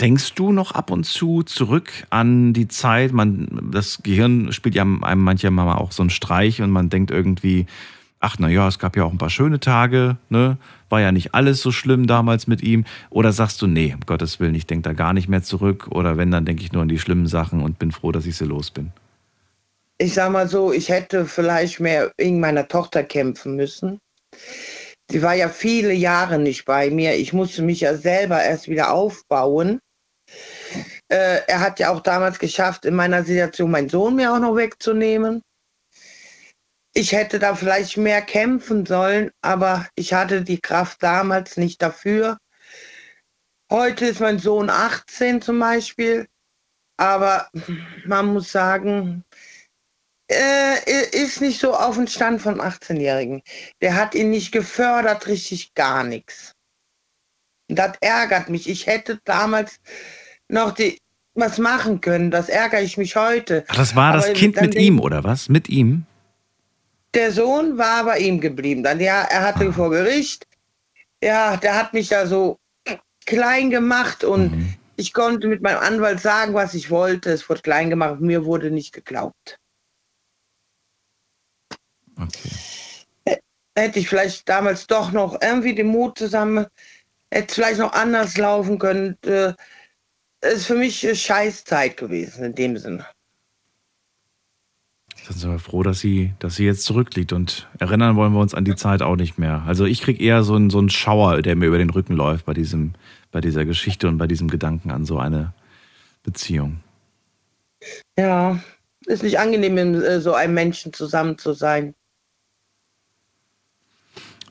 Denkst 0.02 0.34
du 0.36 0.52
noch 0.52 0.74
ab 0.74 0.91
und 0.91 1.06
zu 1.06 1.43
zurück 1.43 1.89
an 2.10 2.52
die 2.52 2.68
Zeit? 2.68 3.14
Man, 3.14 3.70
das 3.72 4.04
Gehirn 4.04 4.52
spielt 4.52 4.76
ja 4.76 4.84
einem 4.84 5.22
manchmal 5.22 5.78
auch 5.78 5.93
so 5.93 6.04
einen 6.04 6.10
Streich 6.10 6.62
und 6.62 6.70
man 6.70 6.89
denkt 6.89 7.12
irgendwie, 7.12 7.66
ach 8.20 8.36
na 8.39 8.50
ja, 8.50 8.68
es 8.68 8.80
gab 8.80 8.98
ja 8.98 9.06
auch 9.06 9.12
ein 9.12 9.18
paar 9.18 9.30
schöne 9.30 9.60
Tage, 9.60 10.18
ne? 10.30 10.58
War 10.89 11.00
ja 11.00 11.12
nicht 11.12 11.34
alles 11.34 11.62
so 11.62 11.72
schlimm 11.72 12.08
damals 12.08 12.48
mit 12.48 12.62
ihm. 12.62 12.84
Oder 13.10 13.32
sagst 13.32 13.62
du, 13.62 13.68
nee, 13.68 13.93
um 13.93 14.02
Gottes 14.02 14.39
Willen, 14.39 14.56
ich 14.56 14.68
denke 14.68 14.89
da 14.89 14.93
gar 14.93 15.14
nicht 15.14 15.30
mehr 15.30 15.43
zurück. 15.43 15.88
Oder 15.89 16.18
wenn, 16.18 16.32
dann 16.32 16.46
denke 16.46 16.64
ich 16.64 16.74
nur 16.74 16.82
an 16.82 16.89
die 16.89 17.00
schlimmen 17.00 17.28
Sachen 17.28 17.62
und 17.62 17.80
bin 17.80 17.91
froh, 17.91 18.12
dass 18.12 18.26
ich 18.26 18.36
sie 18.36 18.46
los 18.46 18.72
bin. 18.72 18.91
Ich 19.98 20.14
sag 20.14 20.32
mal 20.32 20.48
so, 20.48 20.74
ich 20.74 20.89
hätte 20.89 21.26
vielleicht 21.26 21.80
mehr 21.80 22.12
wegen 22.18 22.39
meiner 22.39 22.68
Tochter 22.68 23.04
kämpfen 23.04 23.56
müssen. 23.56 24.00
Sie 25.10 25.22
war 25.22 25.36
ja 25.36 25.48
viele 25.50 25.93
Jahre 25.93 26.39
nicht 26.39 26.66
bei 26.66 26.89
mir. 26.89 27.16
Ich 27.16 27.32
musste 27.32 27.62
mich 27.62 27.82
ja 27.82 27.96
selber 27.96 28.43
erst 28.43 28.68
wieder 28.68 28.91
aufbauen. 28.91 29.80
Äh, 31.10 31.41
er 31.47 31.60
hat 31.60 31.80
ja 31.80 31.91
auch 31.91 32.01
damals 32.01 32.39
geschafft, 32.39 32.86
in 32.86 32.95
meiner 32.95 33.24
Situation 33.24 33.72
meinen 33.72 33.89
Sohn 33.89 34.16
mir 34.16 34.34
auch 34.34 34.39
noch 34.39 34.56
wegzunehmen. 34.56 35.41
Ich 36.93 37.12
hätte 37.12 37.39
da 37.39 37.56
vielleicht 37.56 37.97
mehr 37.97 38.22
kämpfen 38.22 38.86
sollen, 38.86 39.32
aber 39.41 39.88
ich 39.95 40.14
hatte 40.14 40.41
die 40.41 40.62
Kraft 40.62 41.03
damals 41.03 41.58
nicht 41.58 41.82
dafür. 41.82 42.38
Heute 43.70 44.06
ist 44.06 44.22
mein 44.22 44.39
Sohn 44.39 44.70
18 44.70 45.41
zum 45.41 45.60
Beispiel, 45.60 46.28
aber 46.97 47.49
man 48.06 48.28
muss 48.28 48.51
sagen, 48.51 49.26
äh, 50.32 51.12
ist 51.12 51.41
nicht 51.41 51.60
so 51.60 51.74
auf 51.74 51.95
dem 51.95 52.08
Stand 52.08 52.41
von 52.41 52.62
18-Jährigen. 52.62 53.43
Der 53.82 53.95
hat 53.95 54.16
ihn 54.16 54.30
nicht 54.30 54.51
gefördert, 54.51 55.28
richtig 55.28 55.74
gar 55.74 56.03
nichts. 56.03 56.53
Das 57.68 57.97
ärgert 58.01 58.49
mich. 58.49 58.70
Ich 58.70 58.88
hätte 58.88 59.20
damals 59.24 59.80
noch 60.50 60.72
die, 60.72 61.00
was 61.34 61.58
machen 61.58 62.02
können. 62.02 62.32
Das 62.32 62.50
ärgere 62.50 62.82
ich 62.82 62.98
mich 62.98 63.16
heute. 63.16 63.64
Ach, 63.68 63.76
das 63.76 63.96
war 63.96 64.14
aber 64.14 64.28
das 64.28 64.34
Kind 64.34 64.60
mit 64.60 64.76
ihm, 64.76 65.00
oder 65.00 65.24
was? 65.24 65.50
Mit 65.50 65.70
ihm? 65.70 66.06
Der 67.14 67.32
Sohn 67.32 67.78
war 67.78 68.04
bei 68.06 68.20
ihm 68.20 68.41
geblieben. 68.41 68.84
Dann, 68.84 69.00
ja, 69.00 69.24
er 69.24 69.41
hatte 69.41 69.68
ah. 69.68 69.72
vor 69.72 69.89
Gericht. 69.89 70.48
Ja, 71.24 71.58
der 71.58 71.76
hat 71.76 71.93
mich 71.93 72.10
da 72.10 72.26
so 72.28 72.58
klein 73.26 73.70
gemacht 73.70 74.24
und 74.24 74.52
mhm. 74.52 74.74
ich 74.98 75.14
konnte 75.14 75.48
mit 75.48 75.62
meinem 75.62 75.80
Anwalt 75.80 76.20
sagen, 76.20 76.54
was 76.54 76.74
ich 76.74 76.89
wollte. 76.89 77.32
Es 77.32 77.50
wurde 77.50 77.62
klein 77.62 77.89
gemacht. 77.89 78.20
Mir 78.20 78.46
wurde 78.46 78.72
nicht 78.72 78.93
geglaubt. 78.93 79.58
Okay. 82.18 82.50
Hätte 83.78 84.00
ich 84.00 84.08
vielleicht 84.08 84.48
damals 84.48 84.88
doch 84.88 85.12
noch 85.12 85.41
irgendwie 85.41 85.76
den 85.76 85.88
Mut 85.88 86.18
zusammen, 86.18 86.66
hätte 87.30 87.48
es 87.48 87.56
vielleicht 87.56 87.80
noch 87.80 87.91
anders 87.91 88.38
laufen 88.38 88.80
können. 88.80 89.18
Es 90.46 90.60
ist 90.60 90.66
für 90.68 90.76
mich 90.76 91.00
Scheißzeit 91.00 91.98
gewesen 91.98 92.46
in 92.46 92.56
dem 92.56 92.78
Sinne. 92.78 93.06
Dann 95.28 95.38
sind 95.38 95.50
wir 95.50 95.58
froh, 95.58 95.82
dass 95.82 96.00
sie, 96.00 96.36
dass 96.38 96.56
sie 96.56 96.66
jetzt 96.66 96.84
zurückliegt 96.84 97.34
und 97.34 97.68
erinnern 97.80 98.16
wollen 98.16 98.32
wir 98.34 98.39
uns 98.39 98.54
an 98.54 98.64
die 98.64 98.76
Zeit 98.76 99.02
auch 99.02 99.16
nicht 99.16 99.39
mehr. 99.39 99.64
Also 99.66 99.86
ich 99.86 100.02
kriege 100.02 100.24
eher 100.24 100.43
so 100.43 100.54
einen, 100.54 100.70
so 100.70 100.78
einen 100.78 100.91
Schauer, 100.91 101.41
der 101.41 101.56
mir 101.56 101.66
über 101.66 101.80
den 101.80 101.89
Rücken 101.89 102.14
läuft 102.14 102.46
bei 102.46 102.54
diesem, 102.54 102.93
bei 103.32 103.41
dieser 103.41 103.66
Geschichte 103.66 104.08
und 104.08 104.20
bei 104.20 104.28
diesem 104.28 104.48
Gedanken 104.48 104.91
an 104.91 105.06
so 105.06 105.18
eine 105.18 105.54
Beziehung. 106.22 106.80
Ja, 108.16 108.60
ist 109.08 109.24
nicht 109.24 109.39
angenehm, 109.39 109.74
mit 109.74 110.04
äh, 110.04 110.22
so 110.22 110.36
einem 110.36 110.54
Menschen 110.54 110.93
zusammen 110.93 111.39
zu 111.39 111.54
sein. 111.54 111.96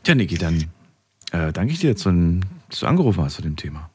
Tja, 0.02 0.16
Niki, 0.16 0.38
dann 0.38 0.70
äh, 1.30 1.52
danke 1.52 1.72
ich 1.72 1.78
dir, 1.78 1.94
dass 1.94 2.02
du 2.02 2.86
angerufen 2.86 3.22
hast 3.22 3.36
zu 3.36 3.42
dem 3.42 3.54
Thema. 3.54 3.90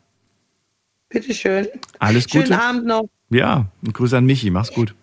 Bitteschön. 1.09 1.67
Alles 1.99 2.27
Gute. 2.29 2.47
Schönen 2.47 2.59
Abend 2.59 2.85
noch. 2.85 3.09
Ja, 3.29 3.67
und 3.81 3.93
Grüße 3.93 4.17
an 4.17 4.25
Michi. 4.25 4.49
Mach's 4.49 4.71
gut. 4.71 4.95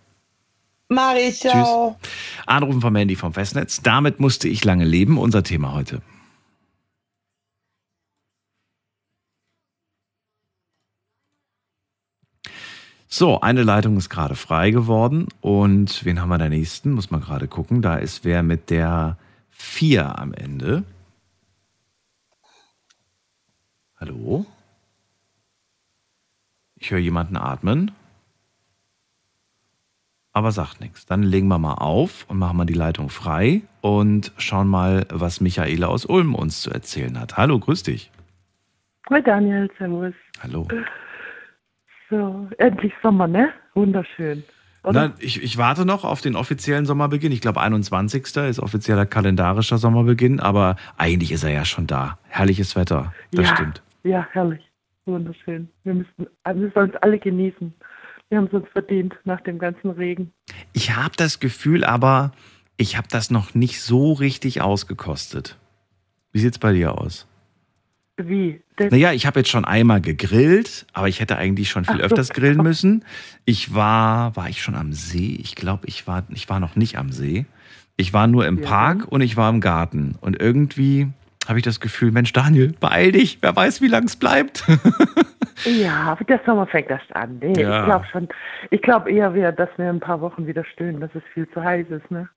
Mari, 0.89 1.33
ciao. 1.33 1.97
Tschüss. 2.01 2.11
Anrufen 2.47 2.81
vom 2.81 2.95
Handy 2.95 3.17
vom 3.17 3.33
Festnetz. 3.33 3.83
Damit 3.83 4.21
musste 4.21 4.49
ich 4.49 4.65
lange 4.65 4.85
leben. 4.85 5.19
Unser 5.19 5.43
Thema 5.43 5.73
heute. 5.73 6.01
So, 13.09 13.41
eine 13.41 13.63
Leitung 13.63 13.97
ist 13.97 14.11
gerade 14.11 14.37
frei 14.37 14.71
geworden. 14.71 15.27
Und 15.41 16.05
wen 16.05 16.21
haben 16.21 16.29
wir 16.29 16.39
da 16.39 16.49
nächsten? 16.49 16.93
Muss 16.93 17.11
man 17.11 17.21
gerade 17.21 17.49
gucken. 17.49 17.83
Da 17.83 17.97
ist 17.97 18.25
wer 18.25 18.43
mit 18.43 18.71
der 18.71 19.19
4 19.51 20.19
am 20.19 20.35
Ende. 20.35 20.85
Hallo? 23.97 24.47
Ich 26.87 26.93
höre 26.93 27.01
jemanden 27.01 27.37
atmen. 27.37 27.91
Aber 30.33 30.53
sagt 30.53 30.81
nichts. 30.81 31.05
Dann 31.05 31.25
legen 31.25 31.49
wir 31.49 31.59
mal 31.59 31.75
auf 31.75 32.27
und 32.29 32.39
machen 32.39 32.57
mal 32.59 32.65
die 32.65 32.75
Leitung 32.75 33.11
frei 33.11 33.63
und 33.81 34.31
schauen 34.39 34.69
mal, 34.69 35.05
was 35.11 35.41
Michaela 35.41 35.89
aus 35.89 36.07
Ulm 36.07 36.37
uns 36.37 36.61
zu 36.61 36.71
erzählen 36.71 37.19
hat. 37.19 37.37
Hallo, 37.37 37.59
grüß 37.59 37.83
dich. 37.83 38.13
Hi 39.11 39.21
Daniel, 39.21 39.69
servus. 39.77 40.15
Hallo. 40.41 40.69
So, 42.09 42.49
endlich 42.59 42.93
Sommer, 43.03 43.27
ne? 43.27 43.49
Wunderschön. 43.75 44.45
Na, 44.85 45.13
ich, 45.19 45.43
ich 45.43 45.59
warte 45.59 45.85
noch 45.85 46.05
auf 46.05 46.21
den 46.21 46.37
offiziellen 46.37 46.87
Sommerbeginn. 46.87 47.33
Ich 47.33 47.41
glaube, 47.41 47.61
21. 47.61 48.23
ist 48.49 48.61
offizieller 48.61 49.07
kalendarischer 49.07 49.79
Sommerbeginn, 49.79 50.39
aber 50.39 50.77
eigentlich 50.97 51.33
ist 51.33 51.43
er 51.43 51.51
ja 51.51 51.65
schon 51.65 51.89
da. 51.89 52.21
Herrliches 52.29 52.77
Wetter, 52.77 53.13
das 53.33 53.49
ja, 53.49 53.57
stimmt. 53.57 53.83
Ja, 54.05 54.29
herrlich. 54.31 54.66
Wunderschön. 55.07 55.69
Wir 55.85 55.95
müssen, 55.95 56.27
wir 56.45 56.71
sollen 56.75 56.91
es 56.91 57.03
alle 57.03 57.19
genießen. 57.19 57.73
Wir 58.29 58.39
haben 58.39 58.47
es 58.47 58.53
uns 58.53 58.69
verdient 58.73 59.15
nach 59.25 59.41
dem 59.41 59.59
ganzen 59.59 59.91
Regen. 59.91 60.33
Ich 60.73 60.97
habe 60.97 61.15
das 61.17 61.39
Gefühl 61.39 61.85
aber, 61.85 62.33
ich 62.77 62.97
habe 62.97 63.07
das 63.09 63.31
noch 63.31 63.55
nicht 63.55 63.81
so 63.81 64.13
richtig 64.13 64.61
ausgekostet. 64.61 65.57
Wie 66.33 66.41
sieht 66.41 66.53
es 66.53 66.59
bei 66.59 66.73
dir 66.73 66.99
aus? 67.01 67.27
Wie? 68.17 68.63
Das 68.77 68.91
naja, 68.91 69.13
ich 69.13 69.27
habe 69.27 69.41
jetzt 69.41 69.51
schon 69.51 69.65
einmal 69.65 70.01
gegrillt, 70.01 70.87
aber 70.93 71.09
ich 71.09 71.21
hätte 71.21 71.37
eigentlich 71.37 71.71
schon 71.71 71.85
viel 71.85 72.01
Ach, 72.01 72.05
öfters 72.05 72.31
grillen 72.31 72.63
müssen. 72.63 73.05
Ich 73.45 73.75
war, 73.75 74.35
war 74.37 74.49
ich 74.49 74.61
schon 74.61 74.75
am 74.75 74.93
See? 74.93 75.39
Ich 75.41 75.55
glaube, 75.55 75.87
ich 75.87 76.07
war, 76.07 76.25
ich 76.31 76.49
war 76.49 76.59
noch 76.59 76.77
nicht 76.77 76.99
am 76.99 77.13
See. 77.13 77.47
Ich 77.97 78.13
war 78.13 78.27
nur 78.27 78.47
im 78.47 78.59
ja. 78.61 78.69
Park 78.69 79.07
und 79.09 79.21
ich 79.21 79.37
war 79.37 79.51
im 79.51 79.61
Garten. 79.61 80.17
Und 80.21 80.41
irgendwie 80.41 81.09
habe 81.49 81.59
ich 81.59 81.65
das 81.65 81.81
Gefühl, 81.81 82.11
Mensch, 82.13 82.33
Daniel, 82.33 82.75
beeil 82.81 83.13
dich, 83.13 83.39
wer 83.41 83.55
weiß, 83.55 83.81
wie 83.81 83.89
lang 83.89 84.05
es 84.05 84.17
bleibt. 84.17 84.65
ja, 85.65 85.95
aber 86.13 86.25
der 86.25 86.41
Sommer 86.45 86.67
fängt 86.67 86.91
erst 86.91 87.15
an. 87.15 87.39
Nee, 87.41 87.61
ja. 87.63 87.81
Ich 87.81 87.85
glaube 87.87 88.07
schon, 88.11 88.29
ich 88.71 88.83
glaube 88.83 89.11
eher, 89.11 89.31
dass 89.53 89.69
wir 89.77 89.89
ein 89.89 90.01
paar 90.01 90.21
Wochen 90.21 90.47
wieder 90.47 90.65
stöhnen, 90.65 91.01
dass 91.01 91.11
es 91.15 91.23
viel 91.35 91.49
zu 91.51 91.63
heiß 91.63 91.87
ist, 91.91 92.11
ne? 92.11 92.29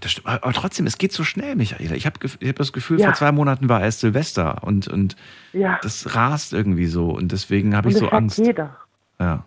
Das 0.00 0.12
stimmt. 0.12 0.28
Aber 0.28 0.52
trotzdem, 0.52 0.86
es 0.86 0.96
geht 0.96 1.12
so 1.12 1.24
schnell, 1.24 1.56
Michaela. 1.56 1.94
Ich 1.96 2.06
habe 2.06 2.18
hab 2.28 2.54
das 2.56 2.72
Gefühl, 2.72 3.00
Ja. 3.00 3.06
vor 3.06 3.14
zwei 3.14 3.32
Monaten 3.32 3.68
war 3.68 3.80
erst 3.82 4.00
Silvester 4.00 4.62
und, 4.62 4.86
und 4.86 5.16
Ja. 5.52 5.78
das 5.82 6.14
rast 6.14 6.52
irgendwie 6.52 6.86
so. 6.86 7.10
Und 7.10 7.32
deswegen 7.32 7.74
habe 7.76 7.88
ich 7.88 7.96
so 7.96 8.08
Angst. 8.08 8.38
jeder. 8.38 8.76
Ja. 9.22 9.44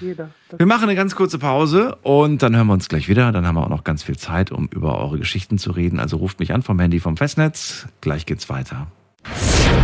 Jeder. 0.00 0.30
Wir 0.56 0.66
machen 0.66 0.84
eine 0.84 0.94
ganz 0.94 1.14
kurze 1.16 1.38
Pause 1.38 1.96
und 2.02 2.42
dann 2.42 2.54
hören 2.54 2.66
wir 2.66 2.74
uns 2.74 2.88
gleich 2.88 3.08
wieder. 3.08 3.32
Dann 3.32 3.46
haben 3.46 3.54
wir 3.54 3.64
auch 3.64 3.70
noch 3.70 3.84
ganz 3.84 4.02
viel 4.02 4.16
Zeit, 4.18 4.52
um 4.52 4.68
über 4.68 4.98
eure 4.98 5.18
Geschichten 5.18 5.58
zu 5.58 5.70
reden. 5.70 5.98
Also 5.98 6.18
ruft 6.18 6.38
mich 6.38 6.52
an 6.52 6.62
vom 6.62 6.78
Handy 6.78 7.00
vom 7.00 7.16
Festnetz. 7.16 7.86
Gleich 8.00 8.26
geht's 8.26 8.48
weiter. 8.50 8.86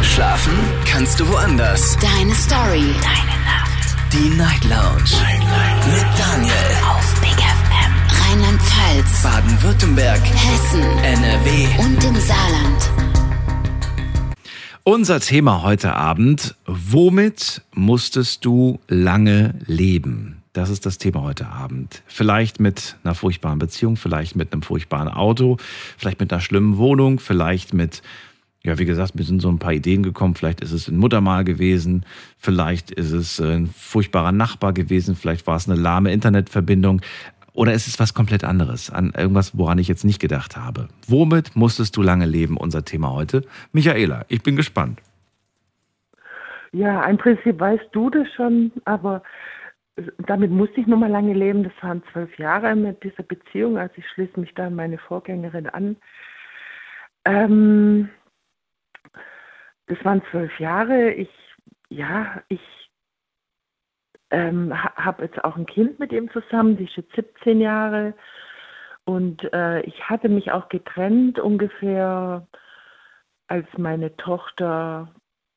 Schlafen 0.03 0.53
kannst 0.87 1.19
du 1.19 1.29
woanders. 1.29 1.97
Deine 1.99 2.35
Story. 2.35 2.85
Deine 3.01 3.37
Nacht. 3.45 4.13
Die 4.13 4.29
Night 4.37 4.65
Lounge. 4.65 5.13
Mit 5.91 6.07
Daniel. 6.19 6.53
Auf 6.91 7.21
Big 7.21 7.31
FM. 7.31 7.93
Rheinland-Pfalz. 8.29 9.23
Baden-Württemberg. 9.23 10.21
Hessen. 10.23 10.83
NRW. 10.83 11.67
Und 11.79 12.05
im 12.05 12.17
Saarland. 12.21 13.12
Unser 14.85 15.21
Thema 15.21 15.63
heute 15.63 15.95
Abend. 15.95 16.57
Womit 16.67 17.63
musstest 17.73 18.45
du 18.45 18.81
lange 18.89 19.55
leben? 19.67 20.43
Das 20.55 20.71
ist 20.71 20.85
das 20.85 20.99
Thema 20.99 21.23
heute 21.23 21.47
Abend. 21.47 22.03
Vielleicht 22.09 22.59
mit 22.59 22.97
einer 23.05 23.15
furchtbaren 23.15 23.61
Beziehung, 23.61 23.95
vielleicht 23.95 24.35
mit 24.35 24.53
einem 24.53 24.63
furchtbaren 24.63 25.07
Auto, 25.07 25.59
vielleicht 25.97 26.19
mit 26.19 26.33
einer 26.33 26.41
schlimmen 26.41 26.79
Wohnung, 26.79 27.21
vielleicht 27.21 27.73
mit, 27.73 28.03
ja, 28.65 28.77
wie 28.77 28.85
gesagt, 28.85 29.15
mir 29.15 29.23
sind 29.23 29.41
so 29.41 29.51
ein 29.51 29.61
paar 29.61 29.73
Ideen 29.73 30.03
gekommen. 30.03 30.35
Vielleicht 30.35 30.61
ist 30.61 30.73
es 30.73 30.89
ein 30.89 30.97
Muttermal 30.97 31.45
gewesen, 31.45 32.05
vielleicht 32.37 32.91
ist 32.91 33.13
es 33.13 33.41
ein 33.41 33.69
furchtbarer 33.69 34.33
Nachbar 34.33 34.73
gewesen, 34.73 35.15
vielleicht 35.15 35.47
war 35.47 35.59
es 35.59 35.69
eine 35.69 35.81
lahme 35.81 36.13
Internetverbindung. 36.13 37.03
Oder 37.55 37.75
ist 37.75 37.87
es 37.87 38.01
was 38.01 38.15
komplett 38.15 38.45
anderes, 38.45 38.91
an 38.91 39.13
irgendwas, 39.17 39.57
woran 39.57 39.79
ich 39.79 39.89
jetzt 39.89 40.05
nicht 40.05 40.21
gedacht 40.21 40.57
habe? 40.57 40.89
Womit 41.07 41.55
musstest 41.55 41.97
du 41.97 42.03
lange 42.03 42.27
leben? 42.27 42.57
Unser 42.57 42.85
Thema 42.85 43.13
heute. 43.13 43.43
Michaela, 43.73 44.25
ich 44.29 44.43
bin 44.43 44.57
gespannt. 44.57 45.01
Ja, 46.73 47.05
im 47.05 47.19
Prinzip 47.19 47.61
weißt 47.61 47.89
du 47.93 48.09
das 48.09 48.27
schon, 48.35 48.73
aber 48.87 49.23
damit 50.27 50.51
musste 50.51 50.81
ich 50.81 50.87
nun 50.87 51.01
mal 51.01 51.11
lange 51.11 51.35
leben. 51.35 51.65
Das 51.65 51.73
waren 51.83 52.03
zwölf 52.13 52.39
Jahre 52.39 52.75
mit 52.75 53.03
dieser 53.05 53.23
Beziehung. 53.23 53.77
Also 53.77 53.95
ich 53.99 54.09
schließe 54.09 54.41
mich 54.41 54.55
da 54.55 54.69
an 54.69 54.75
meine 54.75 54.97
Vorgängerin 54.97 55.69
an. 55.69 55.97
Ähm, 57.27 58.09
das 59.87 60.03
waren 60.05 60.23
zwölf 60.31 60.59
Jahre. 60.59 61.13
Ich, 61.13 61.29
ja, 61.91 62.43
ich 62.49 62.61
ähm, 64.33 64.73
ha, 64.73 64.93
habe 64.97 65.25
jetzt 65.25 65.43
auch 65.45 65.57
ein 65.57 65.67
Kind 65.67 65.99
mit 65.99 66.13
ihm 66.13 66.31
zusammen. 66.33 66.77
Die 66.77 66.85
ist 66.85 66.97
jetzt 66.97 67.15
17 67.15 67.61
Jahre. 67.61 68.15
Und 69.05 69.53
äh, 69.53 69.81
ich 69.83 70.09
hatte 70.09 70.29
mich 70.29 70.53
auch 70.53 70.69
getrennt 70.69 71.39
ungefähr, 71.39 72.47
als 73.49 73.67
meine 73.77 74.17
Tochter 74.17 75.13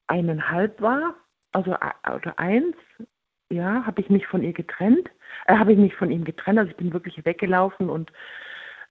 eineinhalb 0.07 0.82
war, 0.82 1.15
also 1.51 1.76
oder 2.13 2.38
eins, 2.38 2.76
ja, 3.49 3.86
habe 3.86 4.01
ich 4.01 4.09
mich 4.09 4.28
von 4.28 4.43
ihr 4.43 4.53
getrennt, 4.53 5.09
äh, 5.45 5.55
habe 5.55 5.73
ich 5.73 5.80
mich 5.80 5.95
von 5.95 6.11
ihm 6.11 6.26
getrennt, 6.26 6.59
also 6.59 6.71
ich 6.71 6.78
bin 6.78 6.91
wirklich 6.93 7.23
weggelaufen 7.23 7.89
und 7.89 8.11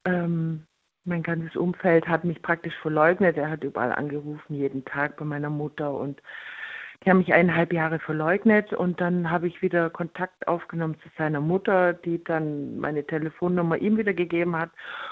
ähm, 0.05 0.66
mein 1.05 1.22
ganzes 1.22 1.55
Umfeld 1.57 2.09
hat 2.09 2.24
mich 2.24 2.41
praktisch 2.41 2.74
verleugnet. 2.80 3.37
Er 3.37 3.51
hat 3.51 3.62
überall 3.62 3.93
angerufen, 3.93 4.55
jeden 4.55 4.85
Tag 4.85 5.18
bei 5.18 5.24
meiner 5.24 5.51
Mutter 5.51 5.93
und 5.93 6.22
die 7.05 7.11
haben 7.11 7.18
mich 7.18 7.34
eineinhalb 7.34 7.72
Jahre 7.72 7.98
verleugnet 7.98 8.72
und 8.72 9.00
dann 9.00 9.30
habe 9.30 9.46
ich 9.46 9.61
wieder 9.61 9.90
Kontakt 9.90 10.48
aufgenommen 10.48 10.96
zu 11.02 11.09
seiner 11.18 11.40
Mutter, 11.40 11.92
die 11.92 12.22
dann 12.24 12.78
meine 12.78 13.07
Telefonnummer 13.07 13.76
ihm 13.76 13.98
wieder 13.98 14.14
gegeben 14.14 14.57
hat 14.57 14.70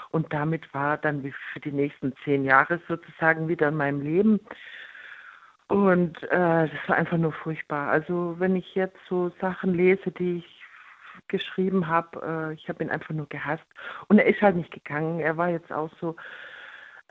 und 0.09 0.33
damit 0.33 0.73
war 0.73 0.97
dann 0.97 1.33
für 1.51 1.59
die 1.59 1.71
nächsten 1.71 2.13
zehn 2.23 2.45
Jahre 2.45 2.81
sozusagen 2.87 3.47
wieder 3.47 3.67
in 3.67 3.75
meinem 3.75 4.01
Leben. 4.01 4.39
Und 5.67 6.21
äh, 6.23 6.67
das 6.67 6.87
war 6.87 6.97
einfach 6.97 7.17
nur 7.17 7.31
furchtbar. 7.31 7.89
Also 7.89 8.35
wenn 8.39 8.55
ich 8.55 8.75
jetzt 8.75 8.97
so 9.07 9.31
Sachen 9.39 9.73
lese, 9.73 10.11
die 10.11 10.37
ich 10.37 10.63
geschrieben 11.27 11.87
habe, 11.87 12.51
äh, 12.51 12.53
ich 12.53 12.67
habe 12.69 12.83
ihn 12.83 12.89
einfach 12.89 13.13
nur 13.13 13.27
gehasst. 13.29 13.65
Und 14.07 14.19
er 14.19 14.25
ist 14.25 14.41
halt 14.41 14.55
nicht 14.55 14.71
gegangen. 14.71 15.19
Er 15.19 15.37
war 15.37 15.49
jetzt 15.49 15.71
auch 15.71 15.89
so, 15.99 16.15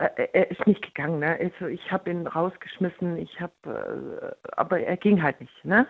er 0.04 0.50
ist 0.50 0.66
nicht 0.66 0.82
gegangen. 0.82 1.20
Ne? 1.20 1.38
Also 1.40 1.66
ich 1.66 1.90
habe 1.90 2.10
ihn 2.10 2.26
rausgeschmissen. 2.26 3.16
Ich 3.18 3.40
habe, 3.40 4.34
äh, 4.44 4.50
aber 4.56 4.80
er 4.80 4.96
ging 4.96 5.22
halt 5.22 5.40
nicht. 5.40 5.64
Ne? 5.64 5.86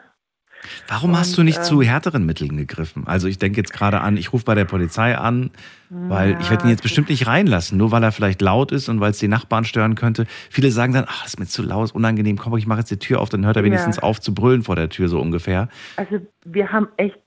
Warum 0.86 1.18
hast 1.18 1.30
Und, 1.30 1.38
du 1.38 1.42
nicht 1.42 1.58
ähm, 1.58 1.64
zu 1.64 1.82
härteren 1.82 2.24
Mitteln 2.24 2.56
gegriffen? 2.56 3.04
Also 3.06 3.26
ich 3.26 3.38
denke 3.38 3.58
jetzt 3.58 3.72
gerade 3.72 4.00
an, 4.00 4.16
ich 4.16 4.32
rufe 4.32 4.44
bei 4.44 4.54
der 4.54 4.64
Polizei 4.64 5.16
an, 5.16 5.50
weil 5.90 6.40
ich 6.40 6.50
werde 6.50 6.64
ihn 6.64 6.70
jetzt 6.70 6.82
bestimmt 6.82 7.08
nicht 7.08 7.26
reinlassen, 7.26 7.76
nur 7.76 7.90
weil 7.90 8.02
er 8.02 8.12
vielleicht 8.12 8.40
laut 8.40 8.70
ist 8.70 8.88
und 8.88 9.00
weil 9.00 9.10
es 9.10 9.18
die 9.18 9.28
Nachbarn 9.28 9.64
stören 9.64 9.94
könnte. 9.94 10.26
Viele 10.50 10.70
sagen 10.70 10.92
dann, 10.92 11.04
ach, 11.08 11.22
das 11.22 11.34
ist 11.34 11.40
mir 11.40 11.46
zu 11.46 11.62
laut, 11.62 11.86
ist 11.86 11.94
unangenehm, 11.94 12.38
komm, 12.38 12.56
ich 12.56 12.66
mache 12.66 12.80
jetzt 12.80 12.90
die 12.90 12.98
Tür 12.98 13.20
auf, 13.20 13.28
dann 13.28 13.44
hört 13.44 13.56
er 13.56 13.62
Ja. 13.62 13.66
wenigstens 13.66 13.98
auf 13.98 14.20
zu 14.20 14.34
brüllen 14.34 14.62
vor 14.62 14.76
der 14.76 14.88
Tür 14.88 15.08
so 15.08 15.20
ungefähr. 15.20 15.68
Also 15.96 16.20
wir 16.44 16.70
haben 16.70 16.88
echt 16.96 17.18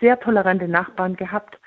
sehr 0.00 0.18
tolerante 0.20 0.68
Nachbarn 0.68 1.16
gehabt 1.16 1.58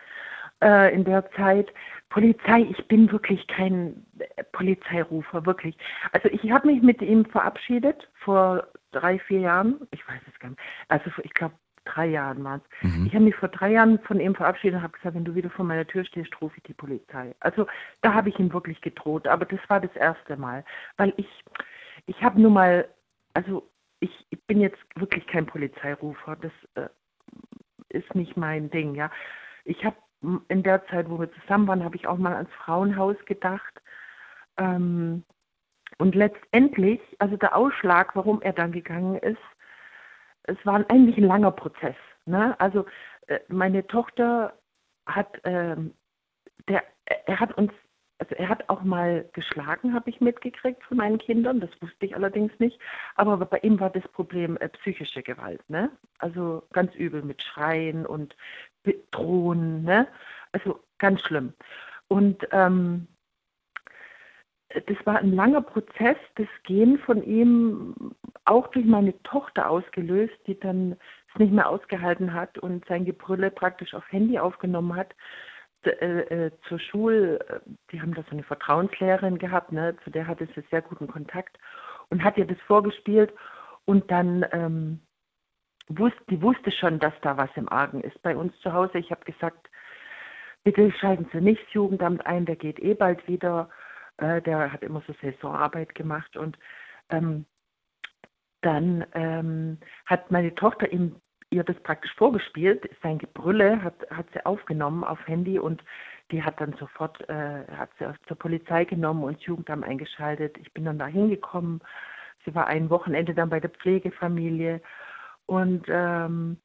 äh, 0.64 0.94
in 0.94 1.04
der 1.04 1.30
Zeit. 1.32 1.68
Polizei, 2.10 2.62
ich 2.62 2.88
bin 2.88 3.12
wirklich 3.12 3.48
kein 3.48 4.06
äh, 4.18 4.44
Polizeirufer, 4.52 5.46
wirklich. 5.46 5.78
Also 6.12 6.28
ich 6.30 6.52
habe 6.52 6.68
mich 6.68 6.82
mit 6.82 7.02
ihm 7.02 7.26
verabschiedet 7.26 8.10
vor 8.16 8.68
drei, 8.92 9.20
vier 9.20 9.40
Jahren. 9.40 9.88
Ich 9.92 10.08
weiß 10.08 10.22
es 10.32 10.40
gar 10.40 10.50
nicht. 10.50 10.62
Also 10.88 11.12
ich 11.24 11.34
glaube 11.34 11.56
drei 11.86 12.08
Jahren 12.08 12.44
waren 12.44 12.62
es. 12.62 13.08
Ich 13.08 13.14
habe 13.14 13.26
mich 13.26 13.36
vor 13.36 13.50
drei 13.50 13.72
Jahren 13.72 14.00
von 14.00 14.20
ihm 14.20 14.36
verabschiedet 14.36 14.78
und 14.78 14.84
habe 14.84 14.94
gesagt, 14.94 15.16
wenn 15.16 15.26
du 15.26 15.34
wieder 15.34 15.50
vor 15.50 15.66
meiner 15.66 15.88
Tür 15.88 16.04
stehst, 16.06 16.40
rufe 16.42 16.58
ich 16.58 16.64
die 16.64 16.74
Polizei. 16.74 17.36
Also 17.40 17.68
da 18.02 18.14
habe 18.14 18.30
ich 18.30 18.40
ihm 18.40 18.54
wirklich 18.54 18.82
gedroht. 18.82 19.28
Aber 19.28 19.46
das 19.46 19.60
war 19.68 19.80
das 19.80 19.96
erste 19.96 20.38
Mal, 20.38 20.64
weil 20.98 21.14
ich, 21.18 21.28
ich 22.06 22.22
habe 22.22 22.42
nun 22.42 22.54
mal, 22.54 22.88
also 23.34 23.68
ich, 24.00 24.12
ich 24.30 24.42
bin 24.46 24.62
jetzt 24.62 24.80
wirklich 24.96 25.26
kein 25.28 25.46
Polizeirufer. 25.46 26.36
Das 26.36 26.52
äh, 26.76 26.90
ist 27.90 28.14
nicht 28.14 28.38
mein 28.38 28.70
Ding, 28.70 28.96
ja. 28.96 29.12
Ich 29.66 29.84
habe 29.84 29.96
in 30.22 30.64
der 30.64 30.86
Zeit, 30.88 31.10
wo 31.10 31.20
wir 31.20 31.32
zusammen 31.32 31.68
waren, 31.68 31.84
habe 31.84 31.96
ich 31.96 32.08
auch 32.08 32.18
mal 32.18 32.36
ans 32.36 32.52
Frauenhaus 32.54 33.16
gedacht. 33.26 33.82
Ähm, 34.58 35.24
und 35.98 36.16
letztendlich, 36.16 37.02
also 37.20 37.38
der 37.38 37.56
Ausschlag, 37.56 38.16
warum 38.16 38.42
er 38.42 38.54
dann 38.54 38.72
gegangen 38.72 39.16
ist, 39.18 39.38
es 40.44 40.58
war 40.66 40.84
eigentlich 40.90 41.18
ein 41.18 41.24
langer 41.24 41.52
Prozess. 41.52 41.96
Ne? 42.26 42.60
Also 42.60 42.86
äh, 43.28 43.40
meine 43.48 43.86
Tochter 43.88 44.54
hat, 45.06 45.40
ähm, 45.44 45.94
der, 46.68 46.84
er 47.06 47.40
hat 47.40 47.58
uns, 47.58 47.72
also 48.20 48.36
er 48.36 48.50
hat 48.50 48.70
auch 48.70 48.84
mal 48.84 49.30
geschlagen, 49.34 49.94
habe 49.94 50.10
ich 50.10 50.22
mitgekriegt 50.22 50.84
von 50.84 50.98
meinen 50.98 51.18
Kindern. 51.18 51.60
Das 51.60 51.70
wusste 51.82 52.06
ich 52.06 52.16
allerdings 52.16 52.52
nicht. 52.60 52.80
Aber 53.16 53.38
bei 53.38 53.60
ihm 53.60 53.80
war 53.80 53.90
das 53.90 54.08
Problem 54.10 54.58
äh, 54.58 54.70
psychische 54.70 55.24
Gewalt. 55.24 55.68
Ne? 55.70 55.90
Also 56.20 56.64
ganz 56.74 56.94
übel 56.96 57.24
mit 57.24 57.42
Schreien 57.42 58.06
und 58.06 58.36
Drohen. 59.12 59.84
Ne? 59.84 60.08
Also 60.52 60.80
ganz 60.98 61.22
schlimm. 61.22 61.54
Und 62.08 62.48
ähm, 62.52 63.08
das 64.70 64.98
war 65.06 65.18
ein 65.18 65.34
langer 65.34 65.62
Prozess, 65.62 66.18
das 66.36 66.48
Gehen 66.64 67.00
von 67.00 67.24
ihm 67.24 68.14
auch 68.46 68.68
durch 68.68 68.86
meine 68.86 69.20
Tochter 69.24 69.70
ausgelöst, 69.70 70.36
die 70.46 70.60
dann 70.60 70.96
es 71.34 71.40
nicht 71.40 71.54
mehr 71.54 71.70
ausgehalten 71.70 72.34
hat 72.34 72.58
und 72.60 72.86
sein 72.86 73.06
Gebrülle 73.06 73.52
praktisch 73.52 73.94
auf 73.94 74.04
Handy 74.12 74.38
aufgenommen 74.38 74.96
hat. 74.96 75.16
Äh, 75.84 75.92
äh, 75.92 76.52
zur 76.68 76.78
Schule, 76.78 77.40
äh, 77.48 77.60
die 77.92 78.02
haben 78.02 78.14
da 78.14 78.22
so 78.24 78.32
eine 78.32 78.44
Vertrauenslehrerin 78.44 79.38
gehabt, 79.38 79.72
ne, 79.72 79.96
zu 80.04 80.10
der 80.10 80.28
hatte 80.28 80.46
sie 80.54 80.62
sehr 80.70 80.82
guten 80.82 81.08
Kontakt 81.08 81.58
und 82.10 82.22
hat 82.22 82.38
ihr 82.38 82.46
das 82.46 82.60
vorgespielt 82.68 83.34
und 83.86 84.12
dann 84.12 84.46
ähm, 84.52 85.00
die 85.90 86.42
wusste 86.42 86.72
schon, 86.72 87.00
dass 87.00 87.14
da 87.22 87.38
was 87.38 87.50
im 87.56 87.68
Argen 87.70 88.02
ist 88.02 88.22
bei 88.22 88.36
uns 88.36 88.58
zu 88.60 88.74
Hause. 88.74 89.00
Ich 89.00 89.12
habe 89.12 89.26
gesagt, 89.26 89.70
bitte 90.64 90.92
schalten 90.92 91.28
Sie 91.34 91.42
nicht 91.42 91.64
das 91.66 91.74
Jugendamt 91.74 92.26
ein, 92.26 92.46
der 92.46 92.56
geht 92.56 92.80
eh 92.80 92.94
bald 92.94 93.28
wieder. 93.28 93.70
Äh, 94.18 94.42
der 94.42 94.72
hat 94.72 94.84
immer 94.84 95.02
so 95.08 95.14
Saisonarbeit 95.22 95.96
gemacht 95.96 96.38
und 96.38 96.58
ähm, 97.10 97.46
dann 98.62 99.06
ähm, 99.14 99.78
hat 100.06 100.32
meine 100.32 100.54
Tochter 100.54 100.92
ihm 100.92 101.16
ihr 101.52 101.64
das 101.64 101.80
praktisch 101.82 102.14
vorgespielt. 102.16 102.88
Sein 103.02 103.18
Gebrülle 103.18 103.82
hat, 103.82 103.96
hat 104.12 104.28
sie 104.34 104.46
aufgenommen 104.46 105.04
auf 105.04 105.26
Handy 105.28 105.58
und 105.58 105.84
die 106.32 106.44
hat 106.44 106.62
dann 106.62 106.74
sofort, 106.74 107.28
äh, 107.28 107.66
hat 107.76 107.90
sie 107.98 108.06
zur 108.28 108.38
Polizei 108.38 108.86
genommen 108.86 109.24
und 109.24 109.40
das 109.40 109.46
Jugendamt 109.46 109.84
eingeschaltet. 109.84 110.58
Ich 110.60 110.72
bin 110.74 110.86
dann 110.86 111.00
da 111.00 111.08
hingekommen. 111.08 111.82
Sie 112.46 112.54
war 112.54 112.68
ein 112.68 112.90
Wochenende 112.90 113.34
dann 113.34 113.50
bei 113.50 113.60
der 113.60 113.72
Pflegefamilie 113.72 114.82
und 115.50 115.88
ähm, 115.90 116.58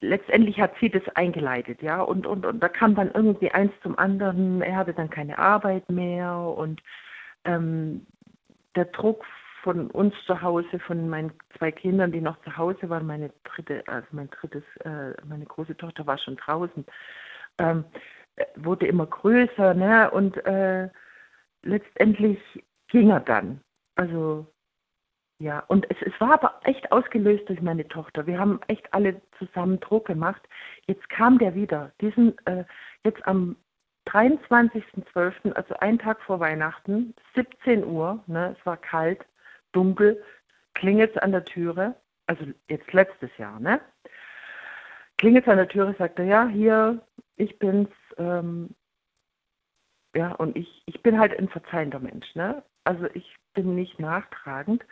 letztendlich 0.00 0.60
hat 0.60 0.72
sie 0.80 0.88
das 0.88 1.02
eingeleitet, 1.16 1.82
ja, 1.82 2.00
und, 2.00 2.24
und, 2.24 2.46
und 2.46 2.60
da 2.60 2.68
kam 2.68 2.94
dann 2.94 3.10
irgendwie 3.12 3.50
eins 3.50 3.72
zum 3.82 3.98
anderen, 3.98 4.62
er 4.62 4.76
hatte 4.76 4.94
dann 4.94 5.10
keine 5.10 5.36
Arbeit 5.36 5.90
mehr 5.90 6.36
und 6.36 6.80
ähm, 7.44 8.06
der 8.76 8.84
Druck 8.86 9.24
von 9.64 9.90
uns 9.90 10.14
zu 10.26 10.40
Hause, 10.40 10.78
von 10.78 11.08
meinen 11.08 11.32
zwei 11.58 11.72
Kindern, 11.72 12.12
die 12.12 12.20
noch 12.20 12.40
zu 12.42 12.56
Hause 12.56 12.88
waren, 12.88 13.06
meine 13.06 13.32
dritte, 13.42 13.82
also 13.88 14.06
mein 14.12 14.30
drittes, 14.30 14.62
äh, 14.84 15.12
meine 15.26 15.44
große 15.44 15.76
Tochter 15.76 16.06
war 16.06 16.18
schon 16.18 16.36
draußen, 16.36 16.86
ähm, 17.58 17.84
äh, 18.36 18.44
wurde 18.54 18.86
immer 18.86 19.06
größer, 19.06 19.74
ne? 19.74 20.08
Und 20.12 20.36
äh, 20.46 20.88
letztendlich 21.62 22.38
ging 22.88 23.10
er 23.10 23.20
dann. 23.20 23.60
Also 23.96 24.46
ja, 25.40 25.64
und 25.68 25.90
es, 25.90 25.96
es 26.02 26.12
war 26.20 26.34
aber 26.34 26.60
echt 26.64 26.92
ausgelöst 26.92 27.48
durch 27.48 27.62
meine 27.62 27.88
Tochter. 27.88 28.26
Wir 28.26 28.38
haben 28.38 28.60
echt 28.68 28.92
alle 28.92 29.22
zusammen 29.38 29.80
Druck 29.80 30.06
gemacht. 30.06 30.42
Jetzt 30.86 31.08
kam 31.08 31.38
der 31.38 31.54
wieder. 31.54 31.92
Diesen, 32.02 32.36
äh, 32.44 32.64
jetzt 33.04 33.26
am 33.26 33.56
23.12., 34.06 35.52
also 35.52 35.74
einen 35.78 35.98
Tag 35.98 36.20
vor 36.20 36.40
Weihnachten, 36.40 37.14
17 37.34 37.86
Uhr, 37.86 38.22
ne, 38.26 38.54
es 38.58 38.66
war 38.66 38.76
kalt, 38.76 39.24
dunkel, 39.72 40.22
klingelt 40.74 41.16
es 41.16 41.22
an 41.22 41.32
der 41.32 41.46
Türe, 41.46 41.94
also 42.26 42.44
jetzt 42.68 42.92
letztes 42.92 43.30
Jahr, 43.38 43.58
ne? 43.60 43.80
Klingelt 45.16 45.46
es 45.46 45.50
an 45.50 45.56
der 45.56 45.68
Türe, 45.68 45.94
sagt 45.98 46.18
er, 46.18 46.26
ja, 46.26 46.48
hier, 46.48 47.00
ich 47.36 47.58
bin's, 47.58 47.88
ähm, 48.18 48.74
ja, 50.14 50.32
und 50.32 50.54
ich, 50.54 50.82
ich 50.84 51.02
bin 51.02 51.18
halt 51.18 51.38
ein 51.38 51.48
verzeihender 51.48 51.98
Mensch, 51.98 52.34
ne? 52.34 52.62
Also 52.84 53.06
ich 53.14 53.36
bin 53.54 53.74
nicht 53.74 53.98
nachtragend. 53.98 54.84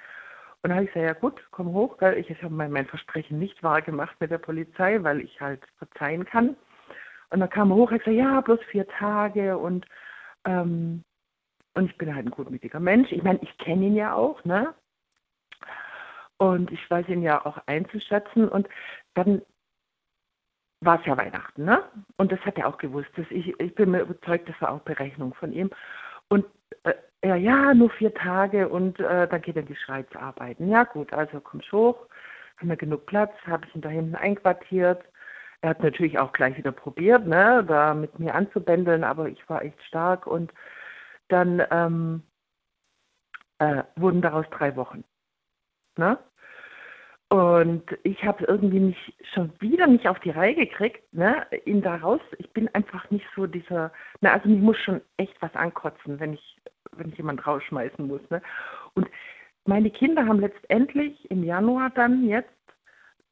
Und 0.68 0.72
dann 0.72 0.80
habe 0.80 0.86
ich 0.86 0.92
gesagt, 0.92 1.14
ja 1.14 1.18
gut, 1.18 1.42
komm 1.50 1.72
hoch, 1.72 1.96
ich, 2.02 2.28
ich 2.28 2.42
habe 2.42 2.52
mein, 2.52 2.84
Versprechen 2.84 3.38
nicht 3.38 3.62
wahr 3.62 3.80
gemacht 3.80 4.14
mit 4.20 4.30
der 4.30 4.36
Polizei, 4.36 5.02
weil 5.02 5.22
ich 5.22 5.40
halt 5.40 5.62
verzeihen 5.78 6.26
kann. 6.26 6.56
Und 7.30 7.40
dann 7.40 7.48
kam 7.48 7.70
er 7.70 7.76
hoch, 7.76 7.90
ich 7.90 8.04
gesagt, 8.04 8.18
ja, 8.18 8.38
bloß 8.42 8.60
vier 8.70 8.86
Tage 8.86 9.56
und 9.56 9.86
ähm, 10.44 11.04
und 11.72 11.90
ich 11.90 11.96
bin 11.96 12.14
halt 12.14 12.26
ein 12.26 12.30
gutmütiger 12.30 12.80
Mensch. 12.80 13.10
Ich 13.12 13.22
meine, 13.22 13.38
ich 13.40 13.56
kenne 13.56 13.86
ihn 13.86 13.94
ja 13.94 14.12
auch, 14.12 14.44
ne? 14.44 14.74
Und 16.36 16.70
ich 16.70 16.90
weiß 16.90 17.08
ihn 17.08 17.22
ja 17.22 17.46
auch 17.46 17.56
einzuschätzen. 17.64 18.46
Und 18.46 18.68
dann 19.14 19.40
war 20.80 21.00
es 21.00 21.06
ja 21.06 21.16
Weihnachten, 21.16 21.64
ne? 21.64 21.82
Und 22.18 22.30
das 22.30 22.40
hat 22.40 22.58
er 22.58 22.68
auch 22.68 22.76
gewusst. 22.76 23.08
Dass 23.16 23.26
ich, 23.30 23.58
ich 23.58 23.74
bin 23.74 23.92
mir 23.92 24.02
überzeugt, 24.02 24.50
das 24.50 24.60
war 24.60 24.72
auch 24.72 24.80
Berechnung 24.80 25.32
von 25.32 25.50
ihm. 25.50 25.70
Und 26.28 26.44
äh, 26.90 26.94
er, 27.20 27.36
ja, 27.36 27.74
nur 27.74 27.90
vier 27.90 28.14
Tage 28.14 28.68
und 28.68 29.00
äh, 29.00 29.26
dann 29.26 29.42
geht 29.42 29.56
er 29.56 29.62
in 29.62 29.68
die 29.68 29.76
Schweiz 29.76 30.06
arbeiten. 30.14 30.68
Ja, 30.68 30.84
gut, 30.84 31.12
also 31.12 31.40
kommst 31.40 31.70
hoch, 31.72 32.06
haben 32.58 32.68
wir 32.68 32.76
genug 32.76 33.06
Platz, 33.06 33.32
habe 33.46 33.66
ich 33.66 33.74
ihn 33.74 33.80
da 33.80 33.88
hinten 33.88 34.14
einquartiert. 34.14 35.02
Er 35.60 35.70
hat 35.70 35.82
natürlich 35.82 36.18
auch 36.18 36.32
gleich 36.32 36.56
wieder 36.56 36.70
probiert, 36.70 37.26
ne, 37.26 37.64
da 37.66 37.94
mit 37.94 38.18
mir 38.20 38.34
anzubändeln, 38.34 39.02
aber 39.02 39.28
ich 39.28 39.48
war 39.48 39.62
echt 39.64 39.82
stark 39.82 40.26
und 40.26 40.52
dann 41.28 41.62
ähm, 41.70 42.22
äh, 43.58 43.82
wurden 43.96 44.22
daraus 44.22 44.46
drei 44.50 44.76
Wochen. 44.76 45.04
Ne? 45.96 46.18
Und 47.30 47.84
ich 48.04 48.24
habe 48.24 48.44
irgendwie 48.44 48.80
mich 48.80 49.16
schon 49.34 49.52
wieder 49.60 49.86
nicht 49.86 50.08
auf 50.08 50.18
die 50.20 50.30
Reihe 50.30 50.54
gekriegt, 50.54 51.12
ne, 51.12 51.46
ihn 51.66 51.82
da 51.82 51.96
raus. 51.96 52.22
Ich 52.38 52.50
bin 52.52 52.68
einfach 52.74 53.10
nicht 53.10 53.26
so 53.36 53.46
dieser, 53.46 53.92
na, 54.20 54.32
also 54.32 54.48
mich 54.48 54.60
muss 54.60 54.78
schon 54.78 55.02
echt 55.18 55.34
was 55.42 55.54
ankotzen, 55.54 56.18
wenn 56.20 56.32
ich, 56.32 56.56
wenn 56.98 57.10
ich 57.10 57.16
jemand 57.16 57.46
rausschmeißen 57.46 58.06
muss, 58.06 58.20
ne. 58.30 58.42
Und 58.94 59.08
meine 59.64 59.90
Kinder 59.90 60.26
haben 60.26 60.40
letztendlich 60.40 61.30
im 61.30 61.44
Januar 61.44 61.90
dann 61.90 62.26
jetzt, 62.26 62.48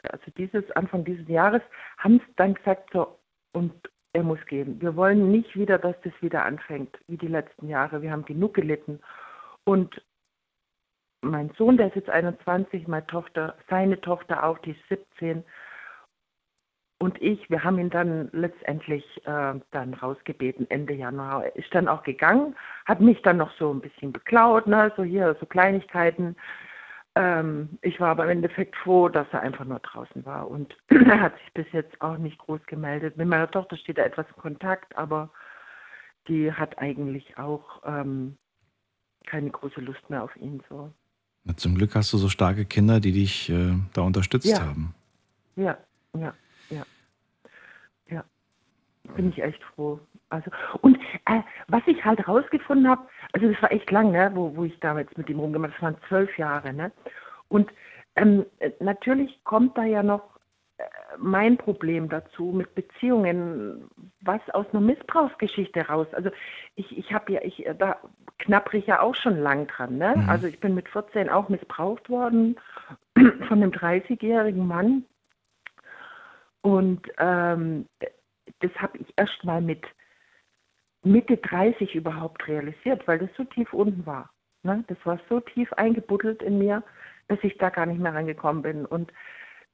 also 0.03 0.31
dieses, 0.37 0.71
Anfang 0.73 1.05
dieses 1.05 1.27
Jahres, 1.29 1.63
haben 1.99 2.17
es 2.17 2.35
dann 2.37 2.55
gesagt, 2.55 2.91
so, 2.93 3.19
und 3.53 3.73
er 4.13 4.23
muss 4.23 4.45
gehen. 4.47 4.81
Wir 4.81 4.97
wollen 4.97 5.31
nicht 5.31 5.57
wieder, 5.57 5.79
dass 5.79 5.95
das 6.03 6.13
wieder 6.21 6.45
anfängt, 6.45 6.97
wie 7.07 7.17
die 7.17 7.29
letzten 7.29 7.69
Jahre. 7.69 8.03
Wir 8.03 8.11
haben 8.11 8.25
genug 8.25 8.55
gelitten. 8.55 9.01
Und 9.65 10.03
mein 11.23 11.51
Sohn, 11.59 11.77
der 11.77 11.89
ist 11.89 11.97
jetzt 11.97 12.11
21, 12.11 12.87
meine 12.89 13.07
Tochter, 13.07 13.57
seine 13.69 14.01
Tochter 14.01 14.45
auch, 14.45 14.59
die 14.59 14.71
ist 14.71 14.89
17. 14.89 15.45
Und 16.99 17.21
ich, 17.21 17.51
wir 17.51 17.63
haben 17.63 17.79
ihn 17.79 17.91
dann 17.91 18.31
letztendlich 18.33 19.05
äh, 19.27 19.55
dann 19.71 19.95
rausgebeten 19.95 20.71
Ende 20.71 20.95
Januar. 20.95 21.45
Er 21.45 21.57
ist 21.57 21.75
dann 21.75 21.89
auch 21.89 22.03
gegangen, 22.03 22.57
hat 22.87 23.01
mich 23.01 23.21
dann 23.23 23.37
noch 23.37 23.51
so 23.59 23.73
ein 23.73 23.81
bisschen 23.81 24.13
beklaut, 24.13 24.67
ne, 24.67 24.91
so 24.97 25.03
hier, 25.03 25.37
so 25.39 25.45
Kleinigkeiten. 25.45 26.37
Ähm, 27.15 27.79
ich 27.83 28.01
war 28.01 28.11
aber 28.11 28.25
im 28.25 28.31
Endeffekt 28.31 28.77
froh, 28.77 29.11
dass 29.11 29.27
er 29.33 29.41
einfach 29.41 29.67
nur 29.67 29.81
draußen 29.81 30.25
war. 30.25 30.51
Und 30.51 30.75
er 30.89 31.21
hat 31.21 31.35
sich 31.39 31.53
bis 31.53 31.67
jetzt 31.73 32.01
auch 32.01 32.17
nicht 32.17 32.39
groß 32.39 32.61
gemeldet. 32.67 33.19
Mit 33.19 33.29
meiner 33.29 33.51
Tochter 33.51 33.77
steht 33.77 33.99
er 33.99 34.07
etwas 34.07 34.27
in 34.35 34.41
Kontakt, 34.41 34.97
aber 34.97 35.31
die 36.29 36.51
hat 36.51 36.79
eigentlich 36.79 37.37
auch 37.37 37.83
ähm, 37.85 38.39
keine 39.27 39.51
große 39.51 39.81
Lust 39.81 40.09
mehr 40.09 40.23
auf 40.23 40.35
ihn 40.37 40.63
so. 40.71 40.91
Na, 41.45 41.57
zum 41.57 41.75
Glück 41.75 41.95
hast 41.95 42.13
du 42.15 42.17
so 42.17 42.31
starke 42.31 42.65
Kinder, 42.65 43.01
die 43.01 43.13
dich 43.13 43.51
äh, 43.51 43.75
da 43.93 44.01
unterstützt 44.01 44.47
ja. 44.47 44.61
haben. 44.61 44.95
Ja, 45.57 45.79
ja, 46.19 46.35
ja. 48.09 48.25
Bin 49.15 49.29
ich 49.29 49.43
echt 49.43 49.63
froh. 49.63 50.01
Also, 50.31 50.51
und 50.81 50.99
äh, 51.27 51.41
was 51.69 51.83
ich 51.87 52.05
halt 52.05 52.27
rausgefunden 52.27 52.89
habe, 52.89 53.07
also 53.33 53.49
das 53.49 53.63
war 53.63 53.71
echt 53.71 53.91
lang, 53.93 54.11
ne, 54.11 54.33
wo, 54.35 54.57
wo 54.57 54.65
ich 54.65 54.79
damals 54.81 55.17
mit 55.17 55.29
ihm 55.29 55.39
rumgemacht 55.39 55.75
habe, 55.75 55.83
das 55.83 55.83
waren 55.83 56.09
zwölf 56.09 56.39
Jahre, 56.39 56.73
ne? 56.73 56.91
Und 57.49 57.71
ähm, 58.17 58.45
natürlich 58.81 59.39
kommt 59.45 59.79
da 59.79 59.85
ja 59.85 60.03
noch 60.03 60.37
mein 61.19 61.57
Problem 61.57 62.09
dazu 62.09 62.53
mit 62.53 62.75
Beziehungen, 62.75 63.89
was 64.21 64.41
aus 64.53 64.67
einer 64.73 64.83
Missbrauchsgeschichte 64.83 65.87
raus. 65.87 66.07
Also 66.13 66.31
ich, 66.75 66.97
ich 66.97 67.13
habe 67.13 67.33
ja, 67.33 67.41
ich, 67.43 67.67
da 67.79 67.97
knappere 68.39 68.79
ich 68.79 68.87
ja 68.87 69.01
auch 69.01 69.15
schon 69.15 69.39
lang 69.39 69.67
dran. 69.69 69.97
Ne? 69.97 70.15
Mhm. 70.17 70.29
Also 70.29 70.47
ich 70.47 70.61
bin 70.61 70.75
mit 70.75 70.89
14 70.89 71.31
auch 71.31 71.49
missbraucht 71.49 72.11
worden 72.11 72.57
von 73.15 73.63
einem 73.63 73.71
30-jährigen 73.71 74.67
Mann. 74.67 75.05
Und 76.67 77.01
ähm, 77.19 77.87
das 78.59 78.73
habe 78.75 78.99
ich 78.99 79.07
erst 79.17 79.45
mal 79.45 79.61
mit 79.61 79.87
Mitte 81.05 81.37
30 81.37 81.95
überhaupt 81.95 82.49
realisiert, 82.49 83.07
weil 83.07 83.21
das 83.21 83.29
so 83.37 83.45
tief 83.45 83.73
unten 83.73 84.05
war. 84.05 84.31
Ne? 84.65 84.83
Das 84.89 84.99
war 85.05 85.21
so 85.29 85.39
tief 85.39 85.73
eingebuddelt 85.75 86.43
in 86.43 86.59
mir, 86.59 86.83
dass 87.29 87.39
ich 87.45 87.57
da 87.59 87.71
gar 87.71 87.87
nicht 87.87 88.01
mehr 88.01 88.15
rangekommen 88.15 88.63
bin. 88.63 88.85
Und 88.85 89.13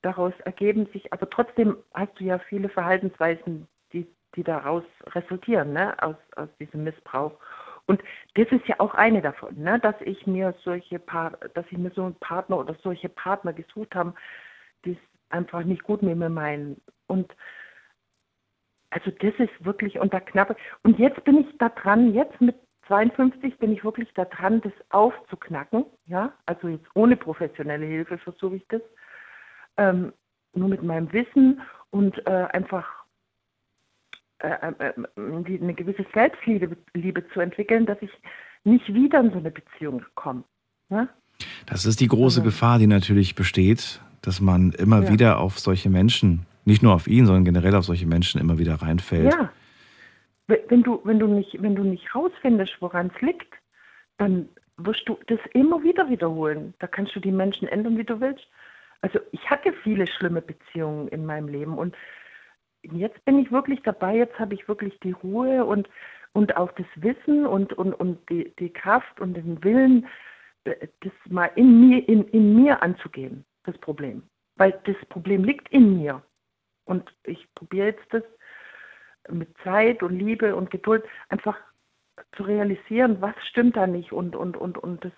daraus 0.03 0.34
ergeben 0.40 0.84
sich, 0.93 1.11
aber 1.14 1.30
trotzdem 1.30 1.78
hast 1.95 2.12
du 2.20 2.24
ja 2.24 2.38
viele 2.40 2.68
Verhaltensweisen, 2.68 3.66
die, 3.95 4.07
die 4.36 4.45
daraus 4.45 4.84
resultieren, 5.14 5.72
ne? 5.72 5.95
aus, 6.03 6.16
aus 6.36 6.51
diesem 6.61 6.84
Missbrauch. 6.84 7.38
Und 7.86 8.03
das 8.34 8.49
ist 8.49 8.68
ja 8.68 8.74
auch 8.80 8.93
eine 8.93 9.22
davon, 9.22 9.55
ne? 9.57 9.80
dass 9.80 9.97
ich 10.03 10.26
mir 10.26 10.55
solche 10.62 10.99
Paar 10.99 11.38
dass 11.55 11.64
ich 11.70 11.78
mir 11.78 11.90
so 11.93 12.05
einen 12.05 12.16
Partner 12.16 12.59
oder 12.59 12.76
solche 12.82 13.09
Partner 13.09 13.55
gesucht 13.55 13.95
habe, 13.95 14.12
die 14.84 14.99
einfach 15.33 15.64
nicht 15.64 15.83
gut 15.83 16.03
mit 16.03 16.16
mir 16.16 16.28
meinen. 16.28 16.80
Und 17.07 17.35
also 18.91 19.11
das 19.11 19.35
ist 19.39 19.64
wirklich 19.64 19.99
unter 19.99 20.20
Knappe. 20.20 20.57
Und 20.83 20.99
jetzt 20.99 21.24
bin 21.24 21.39
ich 21.39 21.59
da 21.59 21.70
dran, 21.70 22.14
jetzt 22.14 22.41
mit 22.41 22.57
52 22.87 23.59
bin 23.59 23.72
ich 23.72 23.85
wirklich 23.85 24.09
da 24.14 24.24
dran, 24.24 24.61
das 24.61 24.72
aufzuknacken. 24.91 25.87
Ja, 26.07 26.33
also 26.47 26.68
jetzt 26.68 26.87
ohne 26.95 27.16
professionelle 27.16 27.87
Hilfe 27.87 28.19
versuche 28.19 28.56
ich 28.56 28.66
das 28.69 28.82
ähm, 29.77 30.12
nur 30.55 30.69
mit 30.69 30.82
meinem 30.82 31.12
Wissen 31.12 31.62
und 31.90 32.27
äh, 32.27 32.48
einfach 32.52 32.86
äh, 34.39 34.48
äh, 34.48 34.89
äh 34.89 35.43
die, 35.44 35.61
eine 35.61 35.74
gewisse 35.74 36.05
Selbstliebe 36.12 36.77
Liebe 36.94 37.27
zu 37.28 37.40
entwickeln, 37.40 37.86
dass 37.86 37.98
ich 38.02 38.11
nicht 38.65 38.93
wieder 38.93 39.20
in 39.20 39.31
so 39.31 39.39
eine 39.39 39.51
Beziehung 39.51 40.05
komme. 40.15 40.44
Ne? 40.89 41.09
Das 41.66 41.86
ist 41.86 42.01
die 42.01 42.09
große 42.09 42.40
also. 42.40 42.51
Gefahr, 42.51 42.78
die 42.78 42.86
natürlich 42.86 43.35
besteht, 43.35 44.01
dass 44.23 44.40
man 44.40 44.73
immer 44.73 45.05
ja. 45.05 45.11
wieder 45.11 45.40
auf 45.40 45.59
solche 45.59 45.90
Menschen, 45.90 46.47
nicht 46.65 46.82
nur 46.82 46.94
auf 46.94 47.07
ihn, 47.07 47.27
sondern 47.27 47.44
generell 47.44 47.74
auf 47.74 47.85
solche 47.85 48.07
Menschen 48.07 48.40
immer 48.40 48.59
wieder 48.59 48.77
reinfällt. 48.77 49.32
Ja. 49.32 49.53
Wenn 50.47 50.82
du, 50.82 51.01
wenn 51.05 51.19
du 51.19 51.27
nicht, 51.27 51.62
wenn 51.62 51.74
du 51.74 51.82
nicht 51.82 52.15
rausfindest, 52.15 52.77
woran 52.81 53.11
es 53.15 53.20
liegt, 53.23 53.55
dann 54.19 54.49
wirst 54.77 55.09
du 55.09 55.19
das 55.27 55.39
immer 55.53 55.82
wieder 55.82 56.09
wiederholen. 56.09 56.74
Da 56.78 56.86
kannst 56.86 57.15
du 57.15 57.20
die 57.20 57.32
Menschen 57.32 57.69
ändern, 57.69 57.99
wie 57.99 58.05
du 58.05 58.20
willst. 58.20 58.47
Also 59.01 59.19
ich 59.32 59.51
hatte 59.51 59.73
viele 59.82 60.07
schlimme 60.07 60.43
Beziehungen 60.43 61.09
in 61.09 61.27
meinem 61.27 61.49
Leben 61.49 61.78
und 61.78 61.97
jetzt 62.82 63.24
bin 63.24 63.39
ich 63.39 63.51
wirklich 63.51 63.81
dabei, 63.82 64.16
jetzt 64.16 64.39
habe 64.39 64.55
ich 64.55 64.69
wirklich 64.69 64.99
die 65.01 65.12
Ruhe 65.12 65.65
und, 65.65 65.89
und 66.32 66.57
auch 66.57 66.70
das 66.73 66.86
Wissen 66.97 67.47
und, 67.47 67.73
und, 67.73 67.94
und 67.94 68.19
die, 68.28 68.53
die 68.59 68.70
Kraft 68.70 69.20
und 69.20 69.35
den 69.35 69.62
Willen, 69.65 70.07
das 70.65 71.12
mal 71.28 71.51
in 71.57 71.89
mir, 71.89 72.09
in, 72.09 72.24
in 72.28 72.55
mir 72.55 72.82
anzugehen, 72.82 73.44
das 73.64 73.76
Problem. 73.78 74.22
Weil 74.56 74.78
das 74.84 74.97
Problem 75.09 75.44
liegt 75.44 75.68
in 75.70 75.98
mir. 75.98 76.22
Und 76.84 77.14
ich 77.24 77.47
probiere 77.55 77.89
jetzt 77.89 78.06
das 78.10 78.22
mit 79.28 79.56
Zeit 79.62 80.02
und 80.02 80.18
Liebe 80.18 80.56
und 80.56 80.70
Geduld 80.70 81.05
einfach 81.28 81.56
zu 82.36 82.43
realisieren, 82.43 83.20
was 83.20 83.34
stimmt 83.48 83.76
da 83.76 83.86
nicht 83.86 84.12
und, 84.12 84.36
und, 84.36 84.56
und, 84.56 84.78
und 84.78 85.05
das 85.05 85.12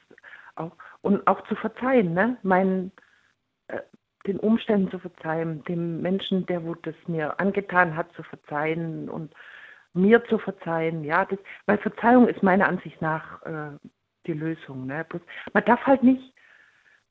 auch, 0.57 0.73
und 1.01 1.27
auch 1.27 1.43
zu 1.49 1.57
verzeihen, 1.57 2.15
ne? 2.15 2.37
Meinen, 2.43 2.93
äh, 3.69 3.81
den 4.27 4.39
Umständen 4.39 4.91
zu 4.91 4.99
verzeihen, 4.99 5.65
dem 5.65 6.01
Menschen, 6.01 6.47
der 6.47 6.65
wo 6.65 6.75
das 6.75 6.95
mir 7.07 7.39
angetan 7.41 7.97
hat, 7.97 8.13
zu 8.15 8.23
verzeihen 8.23 9.09
und 9.09 9.35
mir 9.93 10.25
zu 10.27 10.39
verzeihen. 10.39 11.05
Ja, 11.05 11.25
das, 11.25 11.39
weil 11.67 11.79
Verzeihung 11.79 12.29
ist 12.29 12.43
meiner 12.43 12.69
Ansicht 12.69 13.01
nach 13.03 13.43
äh, 13.43 13.77
die 14.27 14.33
Lösung. 14.33 14.87
Ne? 14.87 15.05
man 15.53 15.65
darf 15.65 15.85
halt 15.87 16.03
nicht 16.03 16.34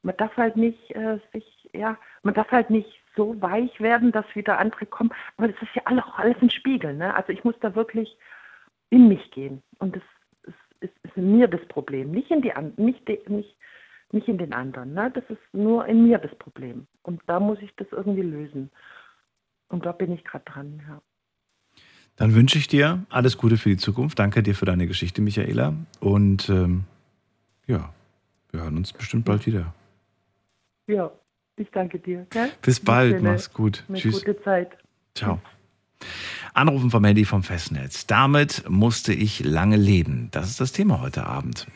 man 0.03 0.15
darf 0.17 0.35
halt 0.37 0.57
nicht 0.57 0.91
äh, 0.91 1.17
sich, 1.31 1.69
ja, 1.73 1.97
man 2.21 2.33
darf 2.33 2.51
halt 2.51 2.69
nicht 2.69 3.01
so 3.15 3.41
weich 3.41 3.79
werden, 3.79 4.11
dass 4.11 4.25
wieder 4.35 4.59
andere 4.59 4.85
kommen. 4.85 5.11
Aber 5.37 5.47
das 5.47 5.61
ist 5.61 5.73
ja 5.75 5.81
alles, 5.85 6.03
alles 6.15 6.35
ein 6.41 6.49
Spiegel. 6.49 6.93
Ne? 6.93 7.13
Also 7.15 7.31
ich 7.31 7.43
muss 7.43 7.55
da 7.61 7.73
wirklich 7.75 8.17
in 8.89 9.07
mich 9.07 9.31
gehen. 9.31 9.63
Und 9.79 9.95
das 9.95 10.03
ist, 10.43 10.81
ist, 10.81 10.93
ist 11.03 11.17
in 11.17 11.35
mir 11.37 11.47
das 11.47 11.65
Problem, 11.67 12.11
nicht 12.11 12.29
in 12.31 12.41
die 12.41 12.51
nicht, 12.77 13.07
nicht, 13.29 13.55
nicht 14.11 14.27
in 14.27 14.37
den 14.37 14.53
anderen. 14.53 14.93
Ne? 14.93 15.11
Das 15.11 15.23
ist 15.29 15.41
nur 15.53 15.85
in 15.87 16.03
mir 16.03 16.17
das 16.17 16.35
Problem. 16.35 16.87
Und 17.01 17.21
da 17.27 17.39
muss 17.39 17.59
ich 17.61 17.73
das 17.77 17.87
irgendwie 17.91 18.21
lösen. 18.21 18.69
Und 19.69 19.85
da 19.85 19.91
bin 19.91 20.11
ich 20.11 20.23
gerade 20.23 20.45
dran, 20.45 20.81
ja. 20.87 21.01
Dann 22.15 22.35
wünsche 22.35 22.59
ich 22.59 22.67
dir 22.67 23.03
alles 23.09 23.39
Gute 23.39 23.57
für 23.57 23.69
die 23.69 23.77
Zukunft. 23.77 24.19
Danke 24.19 24.43
dir 24.43 24.53
für 24.53 24.65
deine 24.65 24.85
Geschichte, 24.85 25.19
Michaela. 25.19 25.73
Und 25.99 26.47
ähm, 26.47 26.83
ja, 27.65 27.91
wir 28.51 28.61
hören 28.61 28.77
uns 28.77 28.93
bestimmt 28.93 29.25
bald 29.25 29.47
wieder. 29.47 29.73
Ja, 30.87 31.11
ich 31.55 31.69
danke 31.71 31.99
dir. 31.99 32.27
Gell? 32.29 32.51
Bis 32.61 32.79
bald, 32.79 33.21
mach's 33.21 33.53
gut. 33.53 33.83
Eine 33.87 33.99
Tschüss. 33.99 34.23
Gute 34.23 34.41
Zeit. 34.43 34.77
Ciao. 35.15 35.39
Anrufen 36.53 36.91
vom 36.91 37.03
Handy 37.03 37.25
vom 37.25 37.43
Festnetz. 37.43 38.05
Damit 38.05 38.69
musste 38.69 39.13
ich 39.13 39.39
lange 39.43 39.77
leben. 39.77 40.27
Das 40.31 40.49
ist 40.49 40.59
das 40.59 40.71
Thema 40.71 41.01
heute 41.01 41.25
Abend. 41.25 41.67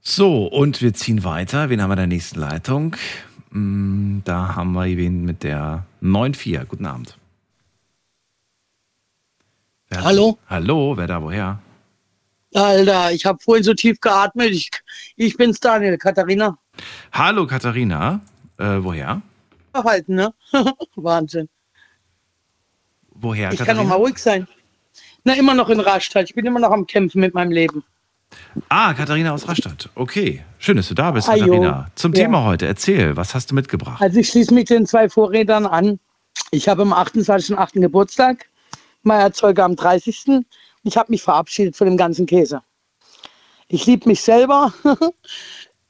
So, 0.00 0.46
und 0.46 0.82
wir 0.82 0.94
ziehen 0.94 1.22
weiter. 1.22 1.70
Wen 1.70 1.80
haben 1.80 1.90
wir 1.90 1.94
in 1.94 1.98
der 1.98 2.06
nächsten 2.08 2.38
Leitung? 2.40 2.96
Mm, 3.50 4.20
da 4.24 4.56
haben 4.56 4.72
wir 4.72 4.86
wen 4.96 5.24
mit 5.24 5.42
der 5.42 5.86
9.4. 6.02 6.64
Guten 6.64 6.86
Abend. 6.86 7.18
Wer 9.88 10.02
Hallo? 10.02 10.38
Hallo, 10.48 10.96
wer 10.96 11.06
da 11.06 11.22
woher? 11.22 11.60
Alter, 12.54 13.12
ich 13.12 13.24
habe 13.24 13.38
vorhin 13.42 13.64
so 13.64 13.74
tief 13.74 14.00
geatmet. 14.00 14.50
Ich, 14.50 14.70
ich 15.16 15.36
bin's 15.36 15.60
Daniel, 15.60 15.96
Katharina. 15.98 16.56
Hallo 17.12 17.46
Katharina, 17.46 18.20
äh, 18.58 18.76
woher? 18.80 19.22
Verhalten, 19.72 20.14
ne? 20.16 20.32
Wahnsinn. 20.96 21.48
Woher, 23.14 23.52
Ich 23.52 23.58
Katharina? 23.58 23.80
kann 23.82 23.88
noch 23.88 23.96
mal 23.96 24.02
ruhig 24.02 24.18
sein. 24.18 24.46
Na, 25.24 25.34
immer 25.34 25.54
noch 25.54 25.68
in 25.68 25.80
Rastatt. 25.80 26.24
Ich 26.28 26.34
bin 26.34 26.44
immer 26.46 26.58
noch 26.60 26.70
am 26.72 26.86
Kämpfen 26.86 27.20
mit 27.20 27.32
meinem 27.34 27.52
Leben. 27.52 27.84
Ah, 28.68 28.92
Katharina 28.94 29.32
aus 29.32 29.46
Rastatt. 29.46 29.88
Okay. 29.94 30.42
Schön, 30.58 30.76
dass 30.76 30.88
du 30.88 30.94
da 30.94 31.10
bist, 31.12 31.28
Ajo. 31.28 31.40
Katharina. 31.44 31.90
Zum 31.94 32.12
ja. 32.12 32.22
Thema 32.24 32.44
heute. 32.44 32.66
Erzähl, 32.66 33.16
was 33.16 33.34
hast 33.34 33.50
du 33.50 33.54
mitgebracht? 33.54 34.00
Also 34.02 34.18
ich 34.18 34.28
schließe 34.28 34.52
mich 34.52 34.64
den 34.64 34.86
zwei 34.86 35.08
Vorrädern 35.08 35.66
an. 35.66 36.00
Ich 36.50 36.68
habe 36.68 36.82
am 36.82 36.92
28.8. 36.92 37.80
Geburtstag. 37.80 38.46
Mein 39.02 39.20
Erzeuger 39.20 39.64
am 39.64 39.76
30. 39.76 40.44
Ich 40.84 40.96
habe 40.96 41.12
mich 41.12 41.22
verabschiedet 41.22 41.76
von 41.76 41.86
dem 41.86 41.96
ganzen 41.96 42.26
Käse. 42.26 42.62
Ich 43.68 43.86
liebe 43.86 44.08
mich 44.08 44.20
selber. 44.20 44.72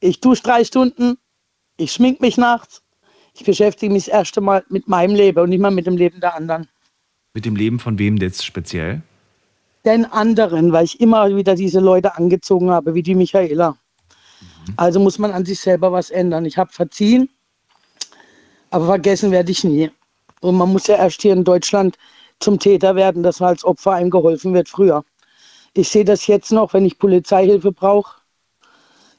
ich 0.01 0.21
dusche 0.21 0.43
drei 0.43 0.65
Stunden. 0.65 1.19
Ich 1.77 1.93
schmink 1.93 2.21
mich 2.21 2.37
nachts. 2.37 2.83
Ich 3.35 3.45
beschäftige 3.45 3.93
mich 3.93 4.05
das 4.05 4.15
erste 4.15 4.41
Mal 4.41 4.65
mit 4.69 4.89
meinem 4.89 5.15
Leben 5.15 5.41
und 5.41 5.51
nicht 5.51 5.61
mal 5.61 5.71
mit 5.71 5.87
dem 5.87 5.97
Leben 5.97 6.21
der 6.21 6.35
anderen. 6.35 6.69
Mit 7.35 7.47
dem 7.47 7.57
Leben 7.57 7.79
von 7.79 7.99
wem 7.99 8.19
jetzt 8.19 8.45
speziell? 8.45 9.03
Den 9.85 10.05
anderen, 10.05 10.73
weil 10.73 10.85
ich 10.85 11.01
immer 11.01 11.35
wieder 11.35 11.55
diese 11.55 11.81
Leute 11.81 12.15
angezogen 12.15 12.71
habe, 12.71 12.95
wie 12.95 13.03
die 13.03 13.15
Michaela. 13.15 13.71
Mhm. 13.71 14.75
Also 14.77 15.01
muss 15.01 15.19
man 15.19 15.33
an 15.33 15.45
sich 15.45 15.59
selber 15.59 15.91
was 15.91 16.11
ändern. 16.11 16.45
Ich 16.45 16.59
habe 16.59 16.71
verziehen, 16.73 17.31
aber 18.71 18.87
vergessen 18.87 19.31
werde 19.31 19.51
ich 19.51 19.65
nie. 19.65 19.91
Und 20.41 20.57
man 20.57 20.71
muss 20.71 20.87
ja 20.87 20.97
erst 20.97 21.23
hier 21.23 21.33
in 21.33 21.45
Deutschland 21.45 21.97
zum 22.43 22.59
Täter 22.59 22.97
werden, 22.97 23.23
dass 23.23 23.41
als 23.41 23.65
Opfer 23.65 23.93
einem 23.93 24.11
geholfen 24.11 24.55
wird 24.55 24.69
früher. 24.69 25.05
Ich 25.75 25.89
sehe 25.89 26.05
das 26.05 26.27
jetzt 26.27 26.53
noch, 26.53 26.75
wenn 26.75 26.85
ich 26.85 26.99
Polizeihilfe 26.99 27.73
brauche. 27.73 28.21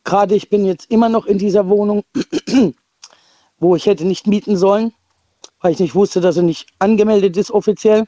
Gerade 0.03 0.35
ich 0.35 0.49
bin 0.49 0.65
jetzt 0.65 0.91
immer 0.91 1.09
noch 1.09 1.25
in 1.25 1.37
dieser 1.37 1.67
Wohnung, 1.69 2.03
wo 3.59 3.75
ich 3.75 3.85
hätte 3.85 4.05
nicht 4.05 4.27
mieten 4.27 4.57
sollen, 4.57 4.93
weil 5.61 5.71
ich 5.71 5.79
nicht 5.79 5.95
wusste, 5.95 6.21
dass 6.21 6.35
sie 6.35 6.43
nicht 6.43 6.67
angemeldet 6.79 7.37
ist 7.37 7.51
offiziell. 7.51 8.05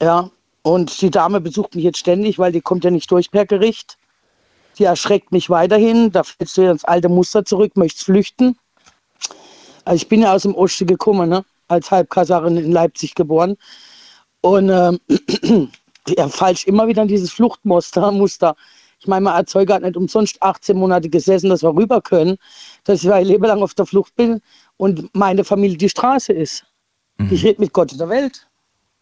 Ja, 0.00 0.30
und 0.62 1.00
die 1.02 1.10
Dame 1.10 1.40
besucht 1.40 1.74
mich 1.74 1.84
jetzt 1.84 1.98
ständig, 1.98 2.38
weil 2.38 2.52
die 2.52 2.60
kommt 2.60 2.84
ja 2.84 2.90
nicht 2.90 3.10
durch 3.10 3.30
per 3.30 3.46
Gericht. 3.46 3.98
Die 4.78 4.84
erschreckt 4.84 5.32
mich 5.32 5.50
weiterhin. 5.50 6.12
Da 6.12 6.22
fällst 6.22 6.56
du 6.56 6.62
wieder 6.62 6.72
ins 6.72 6.84
alte 6.84 7.08
Muster 7.08 7.44
zurück, 7.44 7.76
möchtest 7.76 8.04
flüchten. 8.04 8.56
Also 9.84 9.96
ich 9.96 10.08
bin 10.08 10.22
ja 10.22 10.34
aus 10.34 10.42
dem 10.42 10.54
Osten 10.54 10.86
gekommen, 10.86 11.28
ne? 11.28 11.44
Als 11.68 11.90
Halbkasarin 11.90 12.56
in 12.56 12.72
Leipzig 12.72 13.14
geboren. 13.14 13.56
Und 14.40 14.70
ähm, 14.70 14.98
ja, 16.08 16.28
falsch 16.28 16.66
immer 16.66 16.88
wieder 16.88 17.02
in 17.02 17.08
dieses 17.08 17.30
Fluchtmuster. 17.30 18.10
Muster. 18.12 18.56
Ich 19.00 19.06
meine, 19.06 19.22
mein 19.22 19.36
Erzeuger 19.36 19.74
hat 19.74 19.82
nicht 19.82 19.96
umsonst 19.96 20.42
18 20.42 20.76
Monate 20.76 21.08
gesessen, 21.08 21.50
dass 21.50 21.62
wir 21.62 21.74
rüber 21.74 22.00
können, 22.00 22.36
dass 22.84 23.02
ich 23.02 23.08
mein 23.08 23.26
Leben 23.26 23.44
lang 23.44 23.62
auf 23.62 23.74
der 23.74 23.86
Flucht 23.86 24.14
bin 24.16 24.40
und 24.76 25.14
meine 25.14 25.44
Familie 25.44 25.76
die 25.76 25.88
Straße 25.88 26.32
ist. 26.32 26.64
Mhm. 27.18 27.28
Ich 27.30 27.44
rede 27.44 27.60
mit 27.60 27.72
Gott 27.72 27.92
in 27.92 27.98
der 27.98 28.08
Welt. 28.08 28.48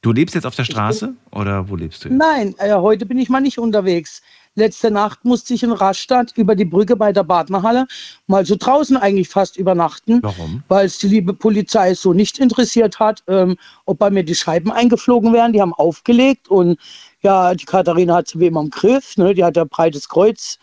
Du 0.03 0.13
lebst 0.13 0.35
jetzt 0.35 0.47
auf 0.47 0.55
der 0.55 0.65
Straße 0.65 1.15
oder 1.33 1.69
wo 1.69 1.77
lebst 1.77 2.05
du? 2.05 2.09
Jetzt? 2.09 2.19
Nein, 2.19 2.55
äh, 2.59 2.75
heute 2.75 3.07
bin 3.07 3.19
ich 3.19 3.29
mal 3.29 3.41
nicht 3.41 3.59
unterwegs. 3.59 4.23
Letzte 4.57 4.91
Nacht 4.91 5.23
musste 5.23 5.53
ich 5.53 5.63
in 5.63 5.71
Rastatt 5.71 6.33
über 6.35 6.57
die 6.57 6.65
Brücke 6.65 6.97
bei 6.97 7.13
der 7.13 7.25
Badnerhalle 7.25 7.87
mal 8.27 8.47
so 8.47 8.57
draußen 8.59 8.97
eigentlich 8.97 9.29
fast 9.29 9.59
übernachten. 9.59 10.21
Warum? 10.23 10.63
Weil 10.69 10.87
es 10.87 10.99
die 10.99 11.09
liebe 11.09 11.35
Polizei 11.35 11.93
so 11.95 12.15
nicht 12.15 12.39
interessiert 12.39 12.99
hat, 12.99 13.23
ähm, 13.29 13.57
ob 13.85 13.99
bei 13.99 14.09
mir 14.11 14.25
die 14.25 14.35
Scheiben 14.35 14.73
eingeflogen 14.73 15.35
wären. 15.35 15.53
Die 15.53 15.61
haben 15.61 15.75
aufgelegt 15.75 16.49
und 16.49 16.81
ja, 17.21 17.55
die 17.55 17.67
Katharina 17.67 18.17
hat 18.17 18.29
sie 18.29 18.41
wie 18.41 18.47
immer 18.47 18.63
im 18.63 18.71
Griff. 18.71 19.19
Ne? 19.19 19.35
Die 19.35 19.45
hat 19.45 19.59
ein 19.59 19.69
breites 19.69 20.09
Kreuz. 20.09 20.59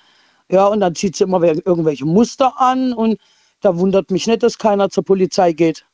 Ja, 0.50 0.66
und 0.66 0.80
dann 0.80 0.96
zieht 0.96 1.16
sie 1.16 1.24
immer 1.24 1.44
irgendwelche 1.44 2.06
Muster 2.06 2.60
an 2.60 2.94
und 2.94 3.20
da 3.62 3.78
wundert 3.78 4.10
mich 4.10 4.26
nicht, 4.26 4.42
dass 4.42 4.58
keiner 4.58 4.90
zur 4.90 5.06
Polizei 5.06 5.54
geht. 5.54 5.86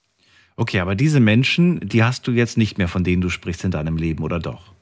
Okay, 0.56 0.80
aber 0.80 0.96
diese 0.96 1.20
Menschen, 1.20 1.82
die 1.82 2.04
hast 2.04 2.28
du 2.28 2.32
jetzt 2.32 2.58
nicht 2.58 2.78
mehr, 2.78 2.88
von 2.88 3.04
denen 3.04 3.22
du 3.22 3.30
sprichst 3.30 3.64
in 3.64 3.72
deinem 3.72 3.98
Leben, 3.98 4.24
oder 4.24 4.40
doch? 4.40 4.74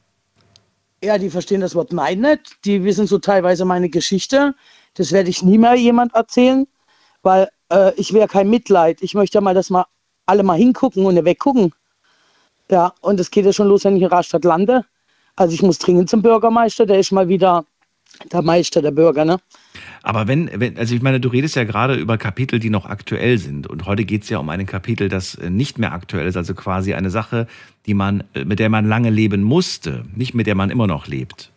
Ja, 1.04 1.18
die 1.18 1.30
verstehen 1.30 1.62
das 1.62 1.76
Wort 1.76 1.94
Nein 1.94 2.22
nicht. 2.22 2.66
Die 2.66 2.84
wissen 2.84 3.06
so 3.06 3.20
teilweise 3.20 3.66
meine 3.66 3.90
Geschichte. 3.90 4.56
Das 4.96 5.12
werde 5.12 5.30
ich 5.30 5.44
nie 5.44 5.58
mehr 5.58 5.76
jemand 5.76 6.16
erzählen, 6.16 6.68
weil 7.22 7.50
äh, 7.72 7.94
ich 7.96 8.14
wäre 8.14 8.28
kein 8.28 8.50
Mitleid. 8.50 9.02
Ich 9.02 9.14
möchte 9.14 9.40
mal, 9.42 9.54
dass 9.54 9.70
mal 9.70 9.86
alle 10.26 10.44
mal 10.44 10.58
hingucken 10.58 11.06
und 11.06 11.24
weggucken. 11.24 11.74
Ja, 12.70 12.94
und 13.02 13.20
es 13.20 13.32
geht 13.32 13.46
ja 13.46 13.54
schon 13.54 13.68
los, 13.68 13.86
wenn 13.86 13.96
ich 13.96 14.02
in 14.02 14.10
Rastatt 14.10 14.44
lande. 14.44 14.86
Also 15.36 15.54
ich 15.54 15.62
muss 15.62 15.78
dringend 15.78 16.10
zum 16.10 16.22
Bürgermeister, 16.24 16.86
der 16.86 17.00
ist 17.00 17.12
mal 17.12 17.28
wieder 17.28 17.66
der 18.32 18.42
Meister 18.42 18.82
der 18.82 18.92
Bürger, 18.92 19.26
ne? 19.26 19.40
Aber 20.04 20.28
wenn, 20.28 20.50
wenn, 20.54 20.78
also 20.78 20.96
ich 20.96 21.02
meine, 21.02 21.20
du 21.20 21.30
redest 21.30 21.56
ja 21.56 21.64
gerade 21.64 21.96
über 21.96 22.18
Kapitel, 22.18 22.60
die 22.60 22.70
noch 22.70 22.86
aktuell 22.86 23.38
sind. 23.38 23.68
Und 23.68 23.86
heute 23.86 24.06
geht 24.06 24.24
es 24.24 24.30
ja 24.30 24.38
um 24.38 24.50
ein 24.50 24.66
Kapitel, 24.66 25.10
das 25.10 25.36
äh, 25.36 25.50
nicht 25.50 25.78
mehr 25.78 25.94
aktuell 25.94 26.28
ist, 26.28 26.38
also 26.38 26.54
quasi 26.54 26.94
eine 26.94 27.10
Sache, 27.10 27.48
die 27.86 27.94
man, 27.94 28.24
äh, 28.34 28.46
mit 28.46 28.60
der 28.60 28.70
man 28.70 28.88
lange 28.88 29.10
leben 29.10 29.44
musste, 29.44 30.06
nicht 30.16 30.34
mit 30.34 30.48
der 30.48 30.56
man 30.56 30.70
immer 30.70 30.88
noch 30.88 31.08
lebt. 31.08 31.52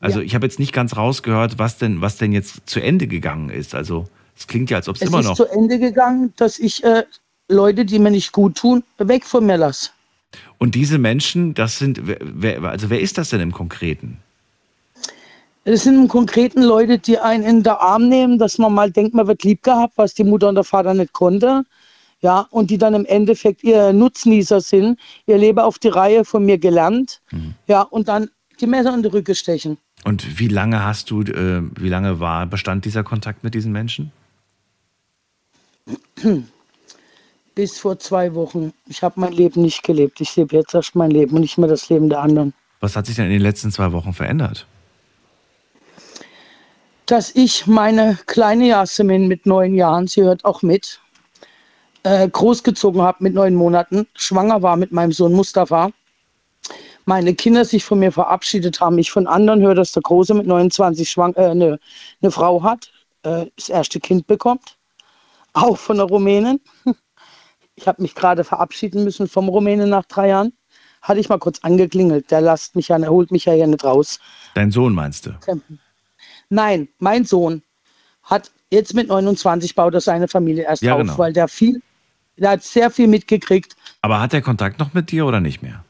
Also 0.00 0.20
ja. 0.20 0.26
ich 0.26 0.34
habe 0.34 0.46
jetzt 0.46 0.58
nicht 0.58 0.72
ganz 0.72 0.96
rausgehört, 0.96 1.58
was 1.58 1.78
denn, 1.78 2.00
was 2.00 2.16
denn 2.16 2.32
jetzt 2.32 2.68
zu 2.68 2.80
Ende 2.80 3.06
gegangen 3.06 3.50
ist. 3.50 3.74
Also 3.74 4.06
es 4.36 4.46
klingt 4.46 4.70
ja, 4.70 4.76
als 4.76 4.88
ob 4.88 4.96
es 4.96 5.02
immer 5.02 5.22
noch. 5.22 5.32
Es 5.32 5.40
ist 5.40 5.48
zu 5.48 5.52
Ende 5.52 5.78
gegangen, 5.78 6.32
dass 6.36 6.58
ich 6.58 6.84
äh, 6.84 7.04
Leute, 7.48 7.84
die 7.84 7.98
mir 7.98 8.10
nicht 8.10 8.32
gut 8.32 8.56
tun, 8.56 8.82
weg 8.98 9.24
von 9.24 9.46
mir 9.46 9.56
lasse. 9.56 9.90
Und 10.58 10.74
diese 10.74 10.98
Menschen, 10.98 11.54
das 11.54 11.78
sind, 11.78 12.02
wer, 12.04 12.62
also 12.64 12.90
wer 12.90 13.00
ist 13.00 13.18
das 13.18 13.30
denn 13.30 13.40
im 13.40 13.52
Konkreten? 13.52 14.18
Es 15.68 15.82
sind 15.82 15.96
im 15.96 16.06
Konkreten 16.06 16.62
Leute, 16.62 16.96
die 16.96 17.18
einen 17.18 17.42
in 17.42 17.64
den 17.64 17.72
Arm 17.72 18.08
nehmen, 18.08 18.38
dass 18.38 18.56
man 18.56 18.72
mal 18.72 18.88
denkt, 18.88 19.14
man 19.14 19.26
wird 19.26 19.42
lieb 19.42 19.64
gehabt, 19.64 19.94
was 19.96 20.14
die 20.14 20.22
Mutter 20.22 20.48
und 20.48 20.54
der 20.54 20.62
Vater 20.62 20.94
nicht 20.94 21.12
konnte. 21.12 21.64
Ja, 22.20 22.46
und 22.50 22.70
die 22.70 22.78
dann 22.78 22.94
im 22.94 23.04
Endeffekt 23.04 23.64
ihr 23.64 23.92
Nutznießer 23.92 24.60
sind, 24.60 25.00
ihr 25.26 25.38
Leben 25.38 25.58
auf 25.58 25.80
die 25.80 25.88
Reihe 25.88 26.24
von 26.24 26.46
mir 26.46 26.58
gelernt. 26.58 27.20
Mhm. 27.32 27.54
Ja, 27.66 27.82
und 27.82 28.06
dann 28.06 28.30
die 28.60 28.68
Messer 28.68 28.94
in 28.94 29.02
die 29.02 29.08
Rücke 29.08 29.34
stechen. 29.34 29.76
Und 30.04 30.38
wie 30.38 30.46
lange 30.46 30.84
hast 30.84 31.10
du, 31.10 31.22
äh, 31.22 31.62
wie 31.80 31.88
lange 31.88 32.20
war, 32.20 32.46
bestand 32.46 32.84
dieser 32.84 33.02
Kontakt 33.02 33.42
mit 33.42 33.52
diesen 33.52 33.72
Menschen? 33.72 34.12
Bis 37.56 37.76
vor 37.76 37.98
zwei 37.98 38.34
Wochen. 38.36 38.72
Ich 38.86 39.02
habe 39.02 39.18
mein 39.18 39.32
Leben 39.32 39.62
nicht 39.62 39.82
gelebt. 39.82 40.20
Ich 40.20 40.36
lebe 40.36 40.54
jetzt 40.54 40.74
erst 40.74 40.94
mein 40.94 41.10
Leben 41.10 41.34
und 41.34 41.40
nicht 41.40 41.58
mehr 41.58 41.68
das 41.68 41.88
Leben 41.88 42.08
der 42.08 42.20
anderen. 42.20 42.54
Was 42.78 42.94
hat 42.94 43.06
sich 43.06 43.16
denn 43.16 43.24
in 43.24 43.32
den 43.32 43.42
letzten 43.42 43.72
zwei 43.72 43.90
Wochen 43.90 44.12
verändert? 44.12 44.64
Dass 47.06 47.34
ich 47.34 47.66
meine 47.66 48.18
kleine 48.26 48.66
Jasmin 48.68 49.28
mit 49.28 49.46
neun 49.46 49.74
Jahren, 49.74 50.08
sie 50.08 50.22
hört 50.22 50.44
auch 50.44 50.62
mit, 50.62 51.00
äh, 52.02 52.28
großgezogen 52.28 53.00
habe 53.00 53.22
mit 53.22 53.34
neun 53.34 53.54
Monaten, 53.54 54.06
schwanger 54.14 54.62
war 54.62 54.76
mit 54.76 54.92
meinem 54.92 55.12
Sohn 55.12 55.32
Mustafa. 55.32 55.90
Meine 57.04 57.34
Kinder 57.34 57.64
sich 57.64 57.84
von 57.84 58.00
mir 58.00 58.10
verabschiedet 58.10 58.80
haben. 58.80 58.98
Ich 58.98 59.12
von 59.12 59.28
anderen 59.28 59.62
höre, 59.62 59.76
dass 59.76 59.92
der 59.92 60.02
Große 60.02 60.34
mit 60.34 60.46
29 60.46 61.08
schwang, 61.08 61.34
äh, 61.34 61.46
eine, 61.46 61.78
eine 62.20 62.30
Frau 62.32 62.64
hat, 62.64 62.90
äh, 63.22 63.46
das 63.56 63.68
erste 63.68 64.00
Kind 64.00 64.26
bekommt. 64.26 64.76
Auch 65.52 65.78
von 65.78 65.96
der 65.96 66.06
Rumänin. 66.06 66.60
Ich 67.78 67.86
habe 67.86 68.00
mich 68.00 68.14
gerade 68.14 68.42
verabschieden 68.42 69.04
müssen 69.04 69.28
vom 69.28 69.50
Rumänen 69.50 69.90
nach 69.90 70.06
drei 70.06 70.28
Jahren. 70.28 70.54
hatte 71.02 71.20
ich 71.20 71.28
mal 71.28 71.38
kurz 71.38 71.58
angeklingelt. 71.60 72.30
Der 72.30 72.40
lasst 72.40 72.74
mich 72.74 72.88
ja, 72.88 72.98
der 72.98 73.10
holt 73.10 73.30
mich 73.30 73.44
ja 73.44 73.52
hier 73.52 73.66
nicht 73.66 73.84
raus. 73.84 74.18
Dein 74.54 74.70
Sohn 74.70 74.94
meinst 74.94 75.26
du? 75.26 75.34
Nein, 76.48 76.88
mein 76.98 77.24
Sohn 77.24 77.62
hat 78.22 78.50
jetzt 78.70 78.94
mit 78.94 79.08
29 79.08 79.74
baut 79.74 79.94
er 79.94 80.00
seine 80.00 80.28
Familie 80.28 80.64
erst 80.64 80.82
Ja, 80.82 80.94
auf, 80.94 81.00
genau. 81.00 81.18
weil 81.18 81.32
der 81.32 81.48
viel, 81.48 81.80
der 82.36 82.50
hat 82.50 82.62
sehr 82.62 82.90
viel 82.90 83.06
mitgekriegt. 83.06 83.76
Aber 84.02 84.20
hat 84.20 84.34
er 84.34 84.42
Kontakt 84.42 84.78
noch 84.78 84.94
mit 84.94 85.10
dir 85.10 85.26
oder 85.26 85.40
nicht 85.40 85.62
mehr? 85.62 85.84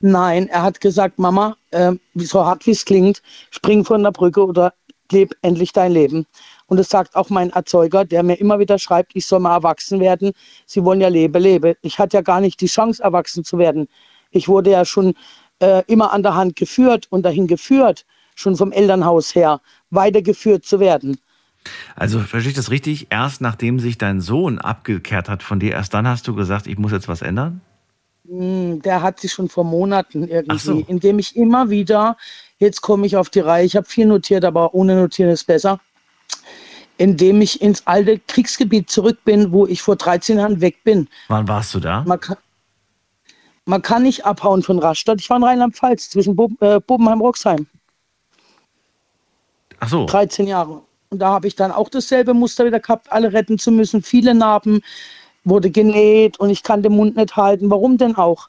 Nein, 0.00 0.48
er 0.48 0.62
hat 0.62 0.80
gesagt, 0.80 1.18
Mama, 1.18 1.56
äh, 1.70 1.92
so 2.16 2.44
hart 2.44 2.66
wie 2.66 2.72
es 2.72 2.84
klingt, 2.84 3.22
spring 3.50 3.84
von 3.84 4.02
der 4.02 4.10
Brücke 4.10 4.44
oder 4.44 4.74
leb 5.12 5.34
endlich 5.42 5.72
dein 5.72 5.92
Leben. 5.92 6.26
Und 6.66 6.78
das 6.78 6.88
sagt 6.88 7.14
auch 7.14 7.30
mein 7.30 7.50
Erzeuger, 7.50 8.04
der 8.04 8.22
mir 8.22 8.34
immer 8.34 8.58
wieder 8.58 8.78
schreibt, 8.78 9.12
ich 9.14 9.26
soll 9.26 9.40
mal 9.40 9.54
erwachsen 9.54 10.00
werden. 10.00 10.32
Sie 10.66 10.84
wollen 10.84 11.00
ja 11.00 11.08
lebe, 11.08 11.38
lebe. 11.38 11.76
Ich 11.82 11.98
hatte 11.98 12.16
ja 12.16 12.22
gar 12.22 12.40
nicht 12.40 12.60
die 12.60 12.66
Chance, 12.66 13.02
erwachsen 13.02 13.44
zu 13.44 13.58
werden. 13.58 13.88
Ich 14.30 14.48
wurde 14.48 14.70
ja 14.70 14.84
schon 14.84 15.14
äh, 15.60 15.82
immer 15.86 16.12
an 16.12 16.22
der 16.22 16.34
Hand 16.34 16.56
geführt 16.56 17.06
und 17.10 17.22
dahin 17.24 17.46
geführt, 17.46 18.04
schon 18.34 18.56
vom 18.56 18.72
Elternhaus 18.72 19.34
her, 19.34 19.60
weitergeführt 19.92 20.64
zu 20.64 20.80
werden. 20.80 21.18
Also 21.94 22.18
verstehe 22.18 22.50
ich 22.50 22.56
das 22.56 22.70
richtig? 22.70 23.06
Erst 23.10 23.40
nachdem 23.40 23.78
sich 23.78 23.96
dein 23.96 24.20
Sohn 24.20 24.58
abgekehrt 24.58 25.28
hat 25.28 25.42
von 25.44 25.60
dir, 25.60 25.72
erst 25.72 25.94
dann 25.94 26.08
hast 26.08 26.26
du 26.26 26.34
gesagt, 26.34 26.66
ich 26.66 26.76
muss 26.78 26.90
jetzt 26.92 27.06
was 27.08 27.22
ändern? 27.22 27.60
Hm, 28.28 28.82
Der 28.82 29.02
hat 29.02 29.20
sich 29.20 29.32
schon 29.32 29.48
vor 29.48 29.64
Monaten 29.64 30.26
irgendwie, 30.26 30.58
so. 30.58 30.84
indem 30.88 31.18
ich 31.20 31.36
immer 31.36 31.70
wieder, 31.70 32.16
jetzt 32.58 32.80
komme 32.80 33.06
ich 33.06 33.16
auf 33.16 33.30
die 33.30 33.40
Reihe, 33.40 33.64
ich 33.64 33.76
habe 33.76 33.86
viel 33.86 34.06
notiert, 34.06 34.44
aber 34.44 34.74
ohne 34.74 34.96
Notieren 34.96 35.30
ist 35.30 35.44
besser, 35.46 35.78
indem 36.98 37.40
ich 37.40 37.60
ins 37.62 37.86
alte 37.86 38.18
Kriegsgebiet 38.18 38.90
zurück 38.90 39.18
bin, 39.24 39.52
wo 39.52 39.66
ich 39.66 39.82
vor 39.82 39.96
13 39.96 40.38
Jahren 40.38 40.60
weg 40.60 40.82
bin. 40.84 41.08
Wann 41.28 41.46
warst 41.46 41.74
du 41.74 41.80
da? 41.80 42.02
Man 42.06 42.18
kann, 42.20 42.36
man 43.66 43.82
kann 43.82 44.02
nicht 44.02 44.24
abhauen 44.26 44.62
von 44.62 44.78
Rastatt. 44.80 45.20
Ich 45.20 45.30
war 45.30 45.36
in 45.36 45.44
Rheinland-Pfalz, 45.44 46.10
zwischen 46.10 46.34
Bob, 46.36 46.50
äh, 46.60 46.80
Bobenheim-Roxheim, 46.80 47.66
Ach 49.82 49.88
so. 49.88 50.06
13 50.06 50.46
Jahre. 50.46 50.82
Und 51.10 51.18
da 51.18 51.30
habe 51.30 51.48
ich 51.48 51.56
dann 51.56 51.72
auch 51.72 51.88
dasselbe 51.88 52.34
Muster 52.34 52.64
wieder 52.64 52.78
gehabt, 52.78 53.10
alle 53.10 53.32
retten 53.32 53.58
zu 53.58 53.72
müssen, 53.72 54.00
viele 54.02 54.32
Narben, 54.32 54.80
wurde 55.44 55.70
genäht 55.70 56.38
und 56.38 56.50
ich 56.50 56.62
kann 56.62 56.82
den 56.82 56.92
Mund 56.92 57.16
nicht 57.16 57.36
halten. 57.36 57.68
Warum 57.68 57.98
denn 57.98 58.16
auch? 58.16 58.48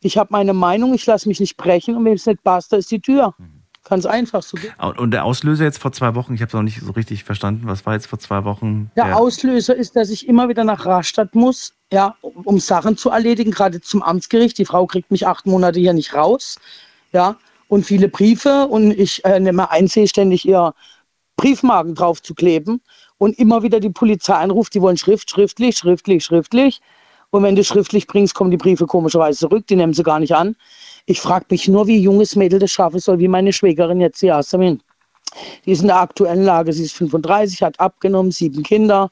Ich 0.00 0.18
habe 0.18 0.28
meine 0.30 0.52
Meinung, 0.52 0.92
ich 0.92 1.06
lasse 1.06 1.26
mich 1.26 1.40
nicht 1.40 1.56
brechen 1.56 1.96
und 1.96 2.04
wenn 2.04 2.12
es 2.12 2.26
nicht 2.26 2.44
passt, 2.44 2.70
da 2.70 2.76
ist 2.76 2.90
die 2.90 3.00
Tür. 3.00 3.34
Ganz 3.88 4.04
einfach 4.04 4.42
so. 4.42 4.58
Und 4.98 5.10
der 5.10 5.24
Auslöser 5.24 5.64
jetzt 5.64 5.78
vor 5.78 5.92
zwei 5.92 6.14
Wochen, 6.14 6.34
ich 6.34 6.42
habe 6.42 6.48
es 6.48 6.54
noch 6.54 6.62
nicht 6.62 6.80
so 6.82 6.92
richtig 6.92 7.24
verstanden, 7.24 7.66
was 7.66 7.86
war 7.86 7.94
jetzt 7.94 8.06
vor 8.06 8.18
zwei 8.18 8.44
Wochen? 8.44 8.90
Der 8.96 9.16
Auslöser 9.16 9.74
ist, 9.74 9.96
dass 9.96 10.10
ich 10.10 10.28
immer 10.28 10.50
wieder 10.50 10.64
nach 10.64 10.84
Rastatt 10.84 11.34
muss, 11.34 11.72
ja, 11.90 12.14
um 12.20 12.32
um 12.44 12.58
Sachen 12.60 12.98
zu 12.98 13.08
erledigen, 13.08 13.50
gerade 13.50 13.80
zum 13.80 14.02
Amtsgericht. 14.02 14.58
Die 14.58 14.66
Frau 14.66 14.86
kriegt 14.86 15.10
mich 15.10 15.26
acht 15.26 15.46
Monate 15.46 15.80
hier 15.80 15.94
nicht 15.94 16.14
raus, 16.14 16.58
ja, 17.12 17.36
und 17.74 17.84
viele 17.84 18.08
Briefe 18.08 18.68
und 18.68 18.92
ich 18.92 19.24
äh, 19.24 19.40
nehme 19.40 19.68
einsehe 19.68 20.06
ständig 20.06 20.46
ihr 20.46 20.72
Briefmarken 21.36 21.96
drauf 21.96 22.22
zu 22.22 22.32
kleben 22.32 22.80
und 23.18 23.36
immer 23.36 23.64
wieder 23.64 23.80
die 23.80 23.90
Polizei 23.90 24.34
anruft, 24.34 24.74
die 24.74 24.80
wollen 24.80 24.96
Schrift, 24.96 25.28
schriftlich, 25.28 25.76
schriftlich, 25.76 26.24
schriftlich. 26.24 26.80
Und 27.30 27.42
wenn 27.42 27.56
du 27.56 27.64
schriftlich 27.64 28.06
bringst, 28.06 28.36
kommen 28.36 28.52
die 28.52 28.56
Briefe 28.56 28.86
komischerweise 28.86 29.40
zurück, 29.40 29.66
die 29.66 29.74
nehmen 29.74 29.92
sie 29.92 30.04
gar 30.04 30.20
nicht 30.20 30.36
an. 30.36 30.54
Ich 31.06 31.20
frage 31.20 31.46
mich 31.50 31.66
nur, 31.66 31.88
wie 31.88 31.98
junges 31.98 32.36
Mädel 32.36 32.60
das 32.60 32.70
schaffen 32.70 33.00
soll, 33.00 33.18
wie 33.18 33.26
meine 33.26 33.52
Schwägerin 33.52 34.00
jetzt, 34.00 34.22
die 34.22 34.26
Yasemin. 34.26 34.80
Die 35.66 35.72
ist 35.72 35.80
in 35.80 35.88
der 35.88 35.98
aktuellen 35.98 36.44
Lage, 36.44 36.72
sie 36.72 36.84
ist 36.84 36.94
35, 36.94 37.60
hat 37.60 37.80
abgenommen, 37.80 38.30
sieben 38.30 38.62
Kinder. 38.62 39.10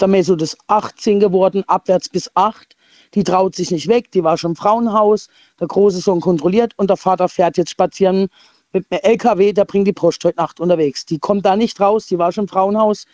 Der 0.00 0.08
Meso 0.08 0.34
ist 0.36 0.56
18 0.68 1.20
geworden, 1.20 1.62
abwärts 1.66 2.08
bis 2.08 2.30
8. 2.34 2.74
Die 3.14 3.22
traut 3.22 3.54
sich 3.54 3.70
nicht 3.70 3.88
weg, 3.88 4.10
die 4.12 4.24
war 4.24 4.38
schon 4.38 4.52
im 4.52 4.56
Frauenhaus. 4.56 5.28
Der 5.62 5.68
große 5.68 6.00
Sohn 6.00 6.20
kontrolliert 6.20 6.72
und 6.76 6.90
der 6.90 6.96
Vater 6.96 7.28
fährt 7.28 7.56
jetzt 7.56 7.70
spazieren 7.70 8.26
mit 8.72 8.84
einem 8.90 9.00
LKW, 9.04 9.52
der 9.52 9.64
bringt 9.64 9.86
die 9.86 9.92
Post 9.92 10.24
heute 10.24 10.36
Nacht 10.36 10.58
unterwegs. 10.58 11.06
Die 11.06 11.20
kommt 11.20 11.46
da 11.46 11.54
nicht 11.54 11.78
raus, 11.78 12.08
die 12.08 12.18
war 12.18 12.32
schon 12.32 12.44
im 12.44 12.48
Frauenhaus. 12.48 13.06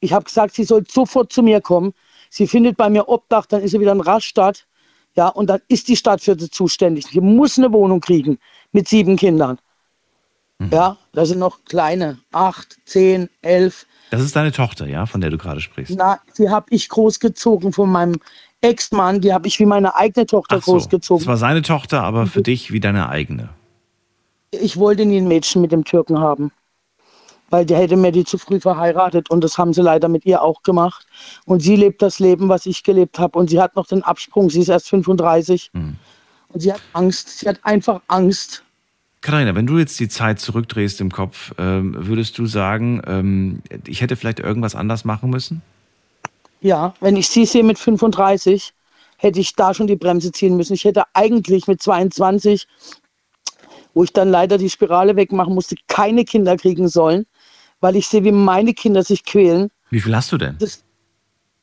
Ich 0.00 0.14
habe 0.14 0.24
gesagt, 0.24 0.54
sie 0.54 0.64
soll 0.64 0.82
sofort 0.88 1.30
zu 1.30 1.42
mir 1.42 1.60
kommen. 1.60 1.92
Sie 2.30 2.46
findet 2.46 2.78
bei 2.78 2.88
mir 2.88 3.06
Obdach, 3.06 3.44
dann 3.44 3.60
ist 3.60 3.72
sie 3.72 3.80
wieder 3.80 3.92
in 3.92 4.00
Rastatt. 4.00 4.66
Ja, 5.14 5.28
und 5.28 5.50
dann 5.50 5.60
ist 5.68 5.88
die 5.88 5.96
Stadt 5.96 6.22
für 6.22 6.38
sie 6.38 6.48
zuständig. 6.48 7.04
Sie 7.04 7.20
muss 7.20 7.58
eine 7.58 7.70
Wohnung 7.70 8.00
kriegen 8.00 8.38
mit 8.72 8.88
sieben 8.88 9.16
Kindern. 9.16 9.58
Ja, 10.70 10.96
da 11.12 11.26
sind 11.26 11.38
noch 11.38 11.64
kleine, 11.64 12.18
acht, 12.32 12.78
zehn, 12.86 13.28
elf. 13.42 13.86
Das 14.10 14.22
ist 14.22 14.36
deine 14.36 14.52
Tochter, 14.52 14.86
ja, 14.86 15.06
von 15.06 15.20
der 15.20 15.30
du 15.30 15.38
gerade 15.38 15.60
sprichst. 15.60 15.94
Na, 15.96 16.20
die 16.38 16.48
habe 16.48 16.66
ich 16.70 16.88
großgezogen 16.88 17.72
von 17.72 17.90
meinem 17.90 18.20
Ex-Mann. 18.60 19.20
Die 19.20 19.32
habe 19.32 19.48
ich 19.48 19.58
wie 19.58 19.66
meine 19.66 19.94
eigene 19.96 20.26
Tochter 20.26 20.56
Ach 20.58 20.62
so. 20.62 20.72
großgezogen. 20.72 21.24
Das 21.24 21.28
war 21.28 21.36
seine 21.36 21.62
Tochter, 21.62 22.02
aber 22.02 22.26
für 22.26 22.42
dich 22.42 22.72
wie 22.72 22.80
deine 22.80 23.08
eigene. 23.08 23.48
Ich 24.50 24.76
wollte 24.76 25.06
nie 25.06 25.18
ein 25.18 25.28
Mädchen 25.28 25.62
mit 25.62 25.72
dem 25.72 25.84
Türken 25.84 26.18
haben. 26.18 26.52
Weil 27.50 27.66
der 27.66 27.78
hätte 27.78 27.96
mir 27.96 28.12
die 28.12 28.24
zu 28.24 28.38
früh 28.38 28.60
verheiratet 28.60 29.28
und 29.28 29.42
das 29.42 29.58
haben 29.58 29.72
sie 29.72 29.82
leider 29.82 30.08
mit 30.08 30.24
ihr 30.24 30.40
auch 30.40 30.62
gemacht. 30.62 31.04
Und 31.46 31.60
sie 31.60 31.74
lebt 31.74 32.00
das 32.00 32.20
Leben, 32.20 32.48
was 32.48 32.64
ich 32.64 32.84
gelebt 32.84 33.18
habe. 33.18 33.36
Und 33.36 33.50
sie 33.50 33.60
hat 33.60 33.74
noch 33.74 33.88
den 33.88 34.04
Absprung. 34.04 34.50
Sie 34.50 34.60
ist 34.60 34.68
erst 34.68 34.88
35. 34.88 35.70
Mhm. 35.72 35.96
Und 36.48 36.60
sie 36.60 36.72
hat 36.72 36.80
Angst. 36.92 37.40
Sie 37.40 37.48
hat 37.48 37.58
einfach 37.64 38.02
Angst. 38.06 38.62
Katharina, 39.20 39.54
wenn 39.54 39.66
du 39.66 39.78
jetzt 39.78 39.98
die 40.00 40.08
Zeit 40.08 40.40
zurückdrehst 40.40 41.00
im 41.00 41.10
Kopf, 41.10 41.52
ähm, 41.58 41.94
würdest 41.98 42.38
du 42.38 42.46
sagen, 42.46 43.02
ähm, 43.06 43.62
ich 43.86 44.00
hätte 44.00 44.16
vielleicht 44.16 44.38
irgendwas 44.38 44.74
anders 44.74 45.04
machen 45.04 45.28
müssen? 45.28 45.60
Ja, 46.60 46.94
wenn 47.00 47.16
ich 47.16 47.28
sie 47.28 47.46
sehe 47.46 47.64
mit 47.64 47.78
35, 47.78 48.72
hätte 49.16 49.40
ich 49.40 49.54
da 49.54 49.74
schon 49.74 49.86
die 49.86 49.96
Bremse 49.96 50.32
ziehen 50.32 50.56
müssen. 50.56 50.74
Ich 50.74 50.84
hätte 50.84 51.04
eigentlich 51.14 51.66
mit 51.66 51.82
22, 51.82 52.66
wo 53.94 54.04
ich 54.04 54.12
dann 54.12 54.30
leider 54.30 54.58
die 54.58 54.70
Spirale 54.70 55.16
wegmachen 55.16 55.54
musste, 55.54 55.76
keine 55.88 56.24
Kinder 56.24 56.56
kriegen 56.56 56.88
sollen, 56.88 57.26
weil 57.80 57.96
ich 57.96 58.08
sehe, 58.08 58.24
wie 58.24 58.32
meine 58.32 58.74
Kinder 58.74 59.02
sich 59.02 59.24
quälen. 59.24 59.70
Wie 59.90 60.00
viel 60.00 60.14
hast 60.14 60.32
du 60.32 60.38
denn? 60.38 60.56
Das, 60.58 60.84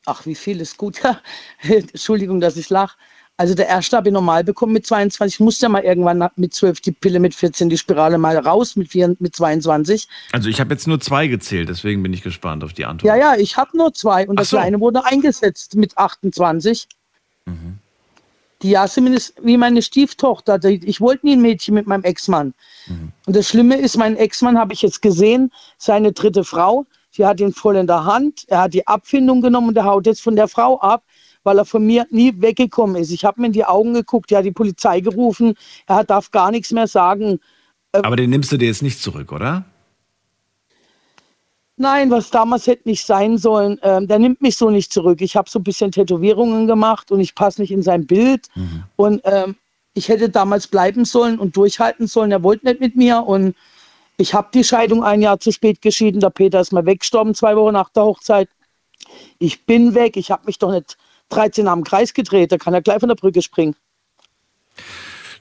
ach, 0.05 0.25
wie 0.25 0.35
viel 0.35 0.61
ist 0.61 0.77
gut. 0.77 0.99
Entschuldigung, 1.61 2.39
dass 2.39 2.57
ich 2.57 2.69
lache. 2.69 2.97
Also 3.39 3.53
der 3.53 3.67
erste 3.67 3.95
habe 3.95 4.09
ich 4.09 4.13
normal 4.13 4.43
bekommen 4.43 4.73
mit 4.73 4.87
22. 4.87 5.35
Ich 5.35 5.39
musste 5.39 5.67
ja 5.67 5.69
mal 5.69 5.83
irgendwann 5.83 6.27
mit 6.37 6.55
12 6.55 6.81
die 6.81 6.91
Pille, 6.91 7.19
mit 7.19 7.35
14 7.35 7.69
die 7.69 7.77
Spirale 7.77 8.17
mal 8.17 8.35
raus, 8.35 8.75
mit, 8.75 8.89
4, 8.89 9.15
mit 9.19 9.35
22. 9.35 10.07
Also 10.31 10.49
ich 10.49 10.59
habe 10.59 10.73
jetzt 10.73 10.87
nur 10.87 10.99
zwei 10.99 11.27
gezählt, 11.27 11.69
deswegen 11.69 12.01
bin 12.01 12.13
ich 12.13 12.23
gespannt 12.23 12.63
auf 12.63 12.73
die 12.73 12.85
Antwort. 12.85 13.07
Ja, 13.07 13.15
ja, 13.15 13.35
ich 13.39 13.55
habe 13.55 13.77
nur 13.77 13.93
zwei 13.93 14.27
und 14.27 14.37
Ach 14.37 14.41
das 14.41 14.49
so. 14.49 14.57
eine 14.57 14.79
wurde 14.79 15.05
eingesetzt 15.05 15.75
mit 15.75 15.95
28. 15.97 16.87
Mhm. 17.45 17.77
Die 18.63 18.71
Yasemin 18.71 19.13
ist 19.13 19.35
wie 19.43 19.55
meine 19.55 19.83
Stieftochter. 19.83 20.59
Ich 20.63 20.99
wollte 20.99 21.27
nie 21.27 21.33
ein 21.33 21.41
Mädchen 21.41 21.75
mit 21.75 21.85
meinem 21.85 22.03
Ex-Mann. 22.03 22.55
Mhm. 22.87 23.11
Und 23.27 23.35
das 23.35 23.47
Schlimme 23.47 23.77
ist, 23.77 23.97
mein 23.97 24.17
Ex-Mann 24.17 24.57
habe 24.57 24.73
ich 24.73 24.81
jetzt 24.81 25.03
gesehen, 25.03 25.51
seine 25.77 26.11
dritte 26.11 26.43
Frau, 26.43 26.87
sie 27.11 27.23
hat 27.23 27.39
ihn 27.39 27.53
voll 27.53 27.75
in 27.75 27.85
der 27.85 28.05
Hand. 28.05 28.45
Er 28.47 28.61
hat 28.61 28.73
die 28.73 28.87
Abfindung 28.87 29.41
genommen 29.41 29.69
und 29.69 29.77
er 29.77 29.85
haut 29.85 30.07
jetzt 30.07 30.21
von 30.21 30.35
der 30.35 30.47
Frau 30.47 30.79
ab, 30.79 31.03
weil 31.47 31.59
er 31.59 31.65
von 31.65 31.85
mir 31.85 32.05
nie 32.09 32.33
weggekommen 32.41 32.97
ist. 32.97 33.09
Ich 33.09 33.23
habe 33.23 33.39
mir 33.39 33.47
in 33.47 33.53
die 33.53 33.63
Augen 33.63 33.93
geguckt, 33.93 34.33
er 34.33 34.39
hat 34.39 34.45
die 34.45 34.51
Polizei 34.51 34.99
gerufen, 34.99 35.53
er 35.87 36.03
darf 36.03 36.29
gar 36.31 36.51
nichts 36.51 36.73
mehr 36.73 36.87
sagen. 36.87 37.39
Aber 37.93 38.17
den 38.17 38.29
nimmst 38.29 38.51
du 38.51 38.57
dir 38.57 38.67
jetzt 38.67 38.83
nicht 38.83 39.01
zurück, 39.01 39.31
oder? 39.31 39.63
Nein, 41.77 42.11
was 42.11 42.31
damals 42.31 42.67
hätte 42.67 42.89
nicht 42.89 43.05
sein 43.05 43.37
sollen, 43.37 43.79
ähm, 43.81 44.09
der 44.09 44.19
nimmt 44.19 44.41
mich 44.41 44.57
so 44.57 44.69
nicht 44.69 44.91
zurück. 44.91 45.21
Ich 45.21 45.37
habe 45.37 45.49
so 45.49 45.59
ein 45.59 45.63
bisschen 45.63 45.89
Tätowierungen 45.93 46.67
gemacht 46.67 47.11
und 47.11 47.21
ich 47.21 47.33
passe 47.33 47.61
nicht 47.61 47.71
in 47.71 47.81
sein 47.81 48.05
Bild. 48.05 48.49
Und 48.97 49.21
ähm, 49.23 49.55
ich 49.93 50.09
hätte 50.09 50.29
damals 50.29 50.67
bleiben 50.67 51.05
sollen 51.05 51.39
und 51.39 51.55
durchhalten 51.55 52.07
sollen. 52.07 52.33
Er 52.33 52.43
wollte 52.43 52.65
nicht 52.65 52.81
mit 52.81 52.97
mir 52.97 53.23
und 53.25 53.55
ich 54.17 54.33
habe 54.33 54.49
die 54.53 54.65
Scheidung 54.65 55.01
ein 55.01 55.21
Jahr 55.21 55.39
zu 55.39 55.53
spät 55.53 55.81
geschieden. 55.81 56.19
Der 56.19 56.29
Peter 56.29 56.59
ist 56.59 56.73
mal 56.73 56.85
weggestorben, 56.85 57.35
zwei 57.35 57.55
Wochen 57.55 57.73
nach 57.73 57.89
der 57.89 58.03
Hochzeit. 58.03 58.49
Ich 59.39 59.65
bin 59.65 59.95
weg. 59.95 60.17
Ich 60.17 60.29
habe 60.29 60.43
mich 60.45 60.59
doch 60.59 60.71
nicht 60.71 60.97
13 61.29 61.67
am 61.67 61.83
Kreis 61.83 62.13
gedreht. 62.13 62.51
Da 62.51 62.57
kann 62.57 62.73
er 62.73 62.81
gleich 62.81 62.99
von 62.99 63.09
der 63.09 63.15
Brücke 63.15 63.41
springen. 63.41 63.75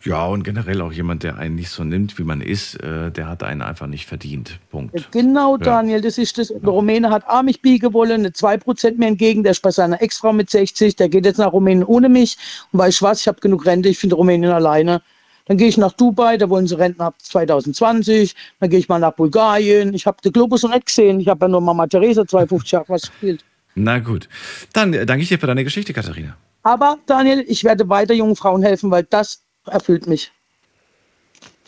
Ja, 0.04 0.24
und 0.26 0.44
generell 0.44 0.82
auch 0.82 0.92
jemand, 0.92 1.24
der 1.24 1.36
einen 1.36 1.56
nicht 1.56 1.70
so 1.70 1.82
nimmt, 1.82 2.16
wie 2.16 2.22
man 2.22 2.40
ist, 2.40 2.76
äh, 2.76 3.10
der 3.10 3.28
hat 3.28 3.42
einen 3.42 3.60
einfach 3.60 3.88
nicht 3.88 4.06
verdient. 4.06 4.60
Punkt. 4.70 5.10
Genau, 5.10 5.56
Ja. 5.56 5.64
Daniel, 5.64 6.00
das 6.00 6.16
ist 6.16 6.38
das. 6.38 6.48
Der 6.48 6.68
Rumäne 6.68 7.10
hat 7.10 7.26
auch 7.26 7.42
mich 7.42 7.60
biegen 7.60 7.92
wollen, 7.92 8.20
eine 8.20 8.30
2% 8.32 8.98
mir 8.98 9.08
entgegen. 9.08 9.42
Der 9.42 9.50
ist 9.50 9.62
bei 9.62 9.72
seiner 9.72 10.00
Ex-Frau 10.00 10.32
mit 10.32 10.48
60. 10.48 10.94
Der 10.94 11.08
geht 11.08 11.24
jetzt 11.24 11.38
nach 11.38 11.52
Rumänien 11.52 11.84
ohne 11.84 12.08
mich. 12.08 12.36
Und 12.70 12.78
weißt 12.78 13.00
du 13.00 13.04
was, 13.06 13.20
ich 13.22 13.26
habe 13.26 13.40
genug 13.40 13.66
Rente, 13.66 13.88
ich 13.88 13.98
finde 13.98 14.14
Rumänien 14.14 14.52
alleine. 14.52 15.02
Dann 15.46 15.56
gehe 15.56 15.68
ich 15.68 15.76
nach 15.76 15.92
Dubai, 15.92 16.36
da 16.36 16.48
wollen 16.50 16.68
sie 16.68 16.78
Renten 16.78 17.00
ab 17.02 17.16
2020. 17.20 18.36
Dann 18.60 18.70
gehe 18.70 18.78
ich 18.78 18.88
mal 18.88 19.00
nach 19.00 19.12
Bulgarien. 19.14 19.92
Ich 19.92 20.06
habe 20.06 20.18
den 20.22 20.32
Globus 20.32 20.62
noch 20.62 20.72
nicht 20.72 20.86
gesehen. 20.86 21.18
Ich 21.18 21.26
habe 21.26 21.46
ja 21.46 21.48
nur 21.48 21.60
Mama 21.60 21.86
Theresa 21.88 22.24
52 22.24 22.70
Jahre 22.70 22.88
was 22.88 23.02
gespielt. 23.02 23.44
Na 23.76 23.98
gut. 24.00 24.28
Dann 24.72 24.92
äh, 24.92 25.06
danke 25.06 25.22
ich 25.22 25.28
dir 25.28 25.38
für 25.38 25.46
deine 25.46 25.62
Geschichte, 25.62 25.92
Katharina. 25.92 26.36
Aber 26.62 26.98
Daniel, 27.06 27.44
ich 27.46 27.62
werde 27.62 27.88
weiter 27.88 28.14
jungen 28.14 28.34
Frauen 28.34 28.62
helfen, 28.62 28.90
weil 28.90 29.04
das 29.04 29.42
erfüllt 29.66 30.08
mich. 30.08 30.32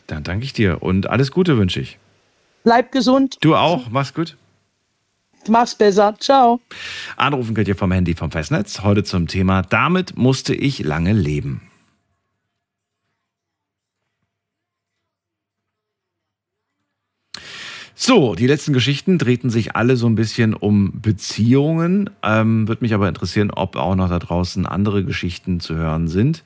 Dann 0.09 0.25
danke 0.25 0.45
ich 0.45 0.55
dir 0.55 0.83
und 0.83 1.09
alles 1.09 1.31
Gute 1.31 1.59
wünsche 1.59 1.81
ich. 1.81 1.99
Bleib 2.65 2.91
gesund. 2.91 3.37
Du 3.41 3.55
auch. 3.55 3.91
Mach's 3.91 4.15
gut. 4.15 4.37
Mach's 5.49 5.75
besser. 5.75 6.17
Ciao. 6.19 6.61
Anrufen 7.17 7.55
könnt 7.55 7.69
ihr 7.69 7.77
vom 7.77 7.93
Handy 7.93 8.15
vom 8.15 8.31
Festnetz. 8.31 8.81
Heute 8.83 9.05
zum 9.05 9.29
Thema 9.29 9.63
Damit 9.63 10.17
musste 10.17 10.55
ich 10.55 10.81
lange 10.81 11.13
leben. 11.13 11.68
So, 18.01 18.37
die 18.37 18.47
letzten 18.47 18.73
Geschichten 18.73 19.19
drehten 19.19 19.51
sich 19.51 19.75
alle 19.75 19.97
so 19.97 20.07
ein 20.07 20.15
bisschen 20.15 20.55
um 20.55 21.01
Beziehungen. 21.01 22.09
Ähm, 22.23 22.69
Würde 22.69 22.85
mich 22.85 22.95
aber 22.95 23.09
interessieren, 23.09 23.51
ob 23.51 23.75
auch 23.75 23.97
noch 23.97 24.09
da 24.09 24.21
draußen 24.21 24.67
andere 24.67 25.03
Geschichten 25.03 25.59
zu 25.59 25.75
hören 25.75 26.07
sind. 26.07 26.45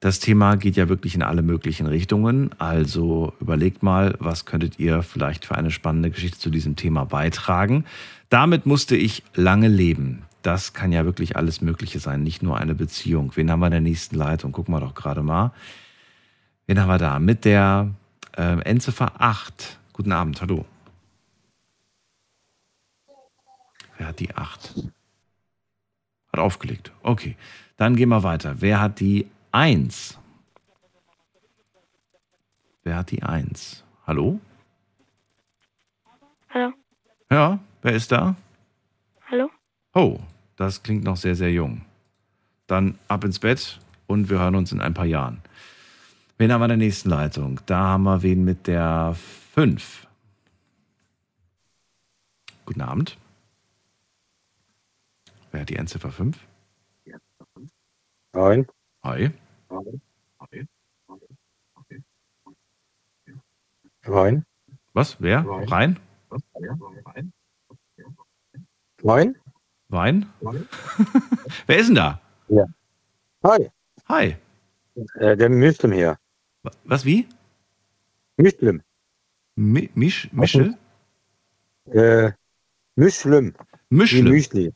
Das 0.00 0.18
Thema 0.18 0.56
geht 0.56 0.76
ja 0.76 0.88
wirklich 0.88 1.14
in 1.14 1.22
alle 1.22 1.42
möglichen 1.42 1.86
Richtungen. 1.86 2.52
Also 2.58 3.34
überlegt 3.38 3.82
mal, 3.82 4.14
was 4.18 4.46
könntet 4.46 4.78
ihr 4.78 5.02
vielleicht 5.02 5.44
für 5.44 5.56
eine 5.56 5.70
spannende 5.70 6.10
Geschichte 6.10 6.38
zu 6.38 6.48
diesem 6.48 6.74
Thema 6.74 7.04
beitragen. 7.04 7.84
Damit 8.30 8.64
musste 8.64 8.96
ich 8.96 9.24
lange 9.34 9.68
leben. 9.68 10.22
Das 10.40 10.72
kann 10.72 10.90
ja 10.90 11.04
wirklich 11.04 11.36
alles 11.36 11.60
Mögliche 11.60 11.98
sein, 11.98 12.22
nicht 12.22 12.42
nur 12.42 12.56
eine 12.56 12.74
Beziehung. 12.74 13.32
Wen 13.34 13.50
haben 13.50 13.60
wir 13.60 13.66
in 13.66 13.72
der 13.72 13.80
nächsten 13.82 14.16
Leitung? 14.16 14.52
Gucken 14.52 14.72
wir 14.72 14.80
doch 14.80 14.94
gerade 14.94 15.22
mal. 15.22 15.52
Wen 16.66 16.80
haben 16.80 16.88
wir 16.88 16.96
da? 16.96 17.18
Mit 17.18 17.44
der 17.44 17.90
äh, 18.38 18.58
Endziffer 18.62 19.20
8. 19.20 19.78
Guten 19.92 20.12
Abend, 20.12 20.40
hallo. 20.40 20.64
Wer 23.96 24.08
hat 24.08 24.20
die 24.20 24.34
8? 24.34 24.90
Hat 26.32 26.40
aufgelegt. 26.40 26.92
Okay. 27.02 27.36
Dann 27.76 27.96
gehen 27.96 28.08
wir 28.08 28.22
weiter. 28.22 28.60
Wer 28.60 28.80
hat 28.80 29.00
die 29.00 29.26
1? 29.52 30.18
Wer 32.82 32.96
hat 32.96 33.10
die 33.10 33.22
1? 33.22 33.82
Hallo? 34.06 34.40
Hallo. 36.50 36.72
Ja, 37.30 37.58
wer 37.82 37.92
ist 37.92 38.12
da? 38.12 38.36
Hallo? 39.30 39.50
Oh, 39.94 40.20
das 40.56 40.82
klingt 40.82 41.04
noch 41.04 41.16
sehr, 41.16 41.34
sehr 41.34 41.50
jung. 41.50 41.84
Dann 42.66 42.98
ab 43.08 43.24
ins 43.24 43.38
Bett 43.38 43.80
und 44.06 44.28
wir 44.28 44.38
hören 44.38 44.54
uns 44.54 44.72
in 44.72 44.80
ein 44.80 44.94
paar 44.94 45.06
Jahren. 45.06 45.40
Wen 46.36 46.52
haben 46.52 46.60
wir 46.60 46.66
in 46.66 46.70
der 46.70 46.76
nächsten 46.78 47.10
Leitung? 47.10 47.60
Da 47.66 47.78
haben 47.78 48.02
wir 48.04 48.22
wen 48.22 48.44
mit 48.44 48.66
der 48.66 49.16
5. 49.54 50.06
Guten 52.66 52.80
Abend. 52.80 53.16
Wer 55.54 55.60
hat 55.60 55.70
die 55.70 55.76
Endziffer 55.76 56.10
5? 56.10 56.36
Nein. 58.32 58.66
Hi. 59.04 59.30
Nein. 64.04 64.44
Was? 64.94 65.20
Wer? 65.20 65.44
Rein? 65.46 66.00
Nein. 69.04 69.36
Wein? 69.90 70.28
Wer 71.68 71.78
ist 71.78 71.86
denn 71.86 71.94
da? 71.94 72.20
Ja. 72.48 72.66
Hi. 73.44 73.70
Hi. 74.08 74.36
Äh, 75.20 75.36
der 75.36 75.50
Muslim 75.50 75.92
hier. 75.92 76.18
Was, 76.82 77.04
wie? 77.04 77.28
Muslim. 78.36 78.82
Mi 79.54 79.88
Misch, 79.94 80.32
Michel? 80.32 80.76
Äh, 81.92 82.32
Muslim. 82.96 83.54
Mischlim. 83.88 84.26
Wie 84.26 84.30
Müsli. 84.30 84.74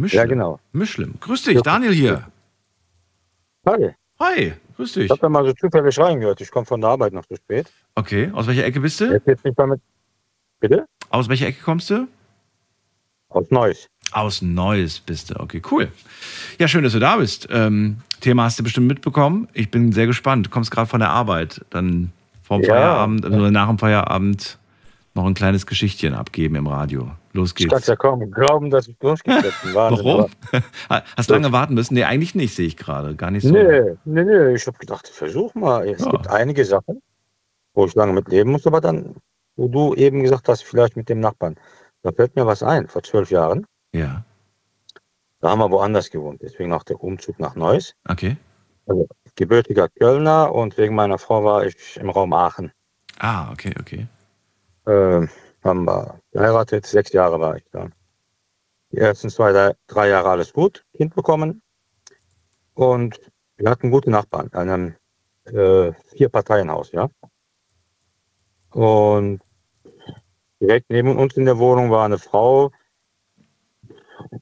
Mischlim. 0.00 0.18
Ja, 0.18 0.26
genau. 0.26 0.58
Mischlim. 0.72 1.14
Grüß 1.20 1.42
dich, 1.42 1.60
Daniel 1.62 1.92
hier. 1.92 2.26
Hi. 3.66 3.90
Hi, 4.18 4.54
grüß 4.76 4.94
dich. 4.94 5.04
Ich 5.04 5.10
habe 5.10 5.20
da 5.20 5.28
mal 5.28 5.44
so 5.44 5.52
zufällig 5.52 5.98
reingehört. 5.98 6.40
Ich 6.40 6.50
komme 6.50 6.66
von 6.66 6.80
der 6.80 6.90
Arbeit 6.90 7.12
noch 7.12 7.26
zu 7.26 7.36
spät. 7.36 7.70
Okay, 7.94 8.30
aus 8.32 8.46
welcher 8.46 8.64
Ecke 8.64 8.80
bist 8.80 9.00
du? 9.00 9.12
Jetzt 9.12 9.26
jetzt 9.26 9.44
nicht 9.44 9.58
damit. 9.58 9.80
Bitte? 10.58 10.86
Aus 11.10 11.28
welcher 11.28 11.46
Ecke 11.46 11.62
kommst 11.62 11.90
du? 11.90 12.06
Aus 13.28 13.50
Neuss. 13.50 13.88
Aus 14.12 14.42
Neuss 14.42 15.00
bist 15.00 15.30
du. 15.30 15.40
Okay, 15.40 15.62
cool. 15.70 15.88
Ja, 16.58 16.66
schön, 16.66 16.82
dass 16.82 16.92
du 16.94 16.98
da 16.98 17.16
bist. 17.16 17.48
Ähm, 17.50 17.98
Thema 18.20 18.44
hast 18.44 18.58
du 18.58 18.62
bestimmt 18.62 18.88
mitbekommen. 18.88 19.48
Ich 19.52 19.70
bin 19.70 19.92
sehr 19.92 20.06
gespannt. 20.06 20.46
Du 20.46 20.50
kommst 20.50 20.70
gerade 20.70 20.88
von 20.88 21.00
der 21.00 21.10
Arbeit. 21.10 21.64
Dann 21.70 22.12
vorm 22.42 22.62
Ja. 22.62 22.74
Feierabend, 22.74 23.24
also 23.24 23.50
nach 23.50 23.68
dem 23.68 23.78
Feierabend 23.78 24.58
noch 25.14 25.24
ein 25.26 25.34
kleines 25.34 25.66
Geschichtchen 25.66 26.14
abgeben 26.14 26.54
im 26.54 26.66
Radio. 26.66 27.10
Los 27.32 27.50
Ich 27.50 27.54
geht's. 27.56 27.70
kann 27.70 27.80
es 27.80 27.86
ja 27.86 27.96
kaum 27.96 28.30
glauben, 28.30 28.70
dass 28.70 28.88
ich 28.88 28.96
durchgesetzt 28.98 29.62
bin. 29.62 29.74
Wahnsinn, 29.74 30.04
Warum? 30.06 30.30
Hast 31.16 31.30
lange 31.30 31.52
warten 31.52 31.74
müssen? 31.74 31.94
Nee, 31.94 32.04
eigentlich 32.04 32.34
nicht, 32.34 32.54
sehe 32.54 32.66
ich 32.66 32.76
gerade. 32.76 33.14
Gar 33.16 33.30
nicht 33.32 33.44
so. 33.44 33.52
Nee, 33.52 33.96
nee, 34.04 34.24
nee. 34.24 34.54
Ich 34.54 34.66
habe 34.66 34.78
gedacht, 34.78 35.08
versuch 35.08 35.54
mal. 35.54 35.88
Es 35.88 36.04
gibt 36.04 36.28
einige 36.28 36.64
Sachen, 36.64 37.02
wo 37.74 37.86
ich 37.86 37.94
lange 37.94 38.12
mit 38.12 38.28
leben 38.28 38.52
muss, 38.52 38.66
aber 38.66 38.80
dann, 38.80 39.16
wo 39.56 39.68
du 39.68 39.94
eben 39.94 40.22
gesagt 40.22 40.48
hast, 40.48 40.62
vielleicht 40.62 40.96
mit 40.96 41.08
dem 41.08 41.20
Nachbarn. 41.20 41.56
Da 42.02 42.12
fällt 42.12 42.34
mir 42.36 42.46
was 42.46 42.62
ein, 42.62 42.88
vor 42.88 43.02
zwölf 43.02 43.30
Jahren. 43.30 43.66
Ja. 43.92 44.24
Da 45.40 45.50
haben 45.50 45.58
wir 45.58 45.70
woanders 45.70 46.10
gewohnt, 46.10 46.40
deswegen 46.42 46.72
auch 46.72 46.82
der 46.84 47.02
Umzug 47.02 47.38
nach 47.40 47.54
Neuss. 47.56 47.94
Okay. 48.08 48.36
Also 48.86 49.06
gebürtiger 49.36 49.88
Kölner 49.88 50.52
und 50.54 50.76
wegen 50.78 50.94
meiner 50.94 51.18
Frau 51.18 51.44
war 51.44 51.64
ich 51.64 51.96
im 51.96 52.10
Raum 52.10 52.32
Aachen. 52.32 52.72
Ah, 53.18 53.50
okay, 53.52 53.72
okay. 53.80 54.06
Äh, 54.86 55.26
haben 55.62 55.84
wir 55.84 56.20
geheiratet, 56.32 56.86
sechs 56.86 57.12
Jahre 57.12 57.40
war 57.40 57.56
ich 57.56 57.64
da. 57.70 57.88
Die 58.92 58.98
ersten 58.98 59.30
zwei, 59.30 59.74
drei, 59.86 60.08
Jahre 60.08 60.30
alles 60.30 60.52
gut, 60.52 60.84
Kind 60.96 61.14
bekommen. 61.14 61.62
Und 62.74 63.20
wir 63.56 63.70
hatten 63.70 63.90
gute 63.90 64.10
Nachbarn, 64.10 64.48
in 64.48 64.58
einem 64.58 64.94
äh, 65.44 65.92
Vier-Parteien-Haus, 66.16 66.92
ja. 66.92 67.08
Und 68.72 69.42
direkt 70.60 70.90
neben 70.90 71.16
uns 71.18 71.36
in 71.36 71.44
der 71.44 71.58
Wohnung 71.58 71.90
war 71.90 72.04
eine 72.04 72.18
Frau 72.18 72.70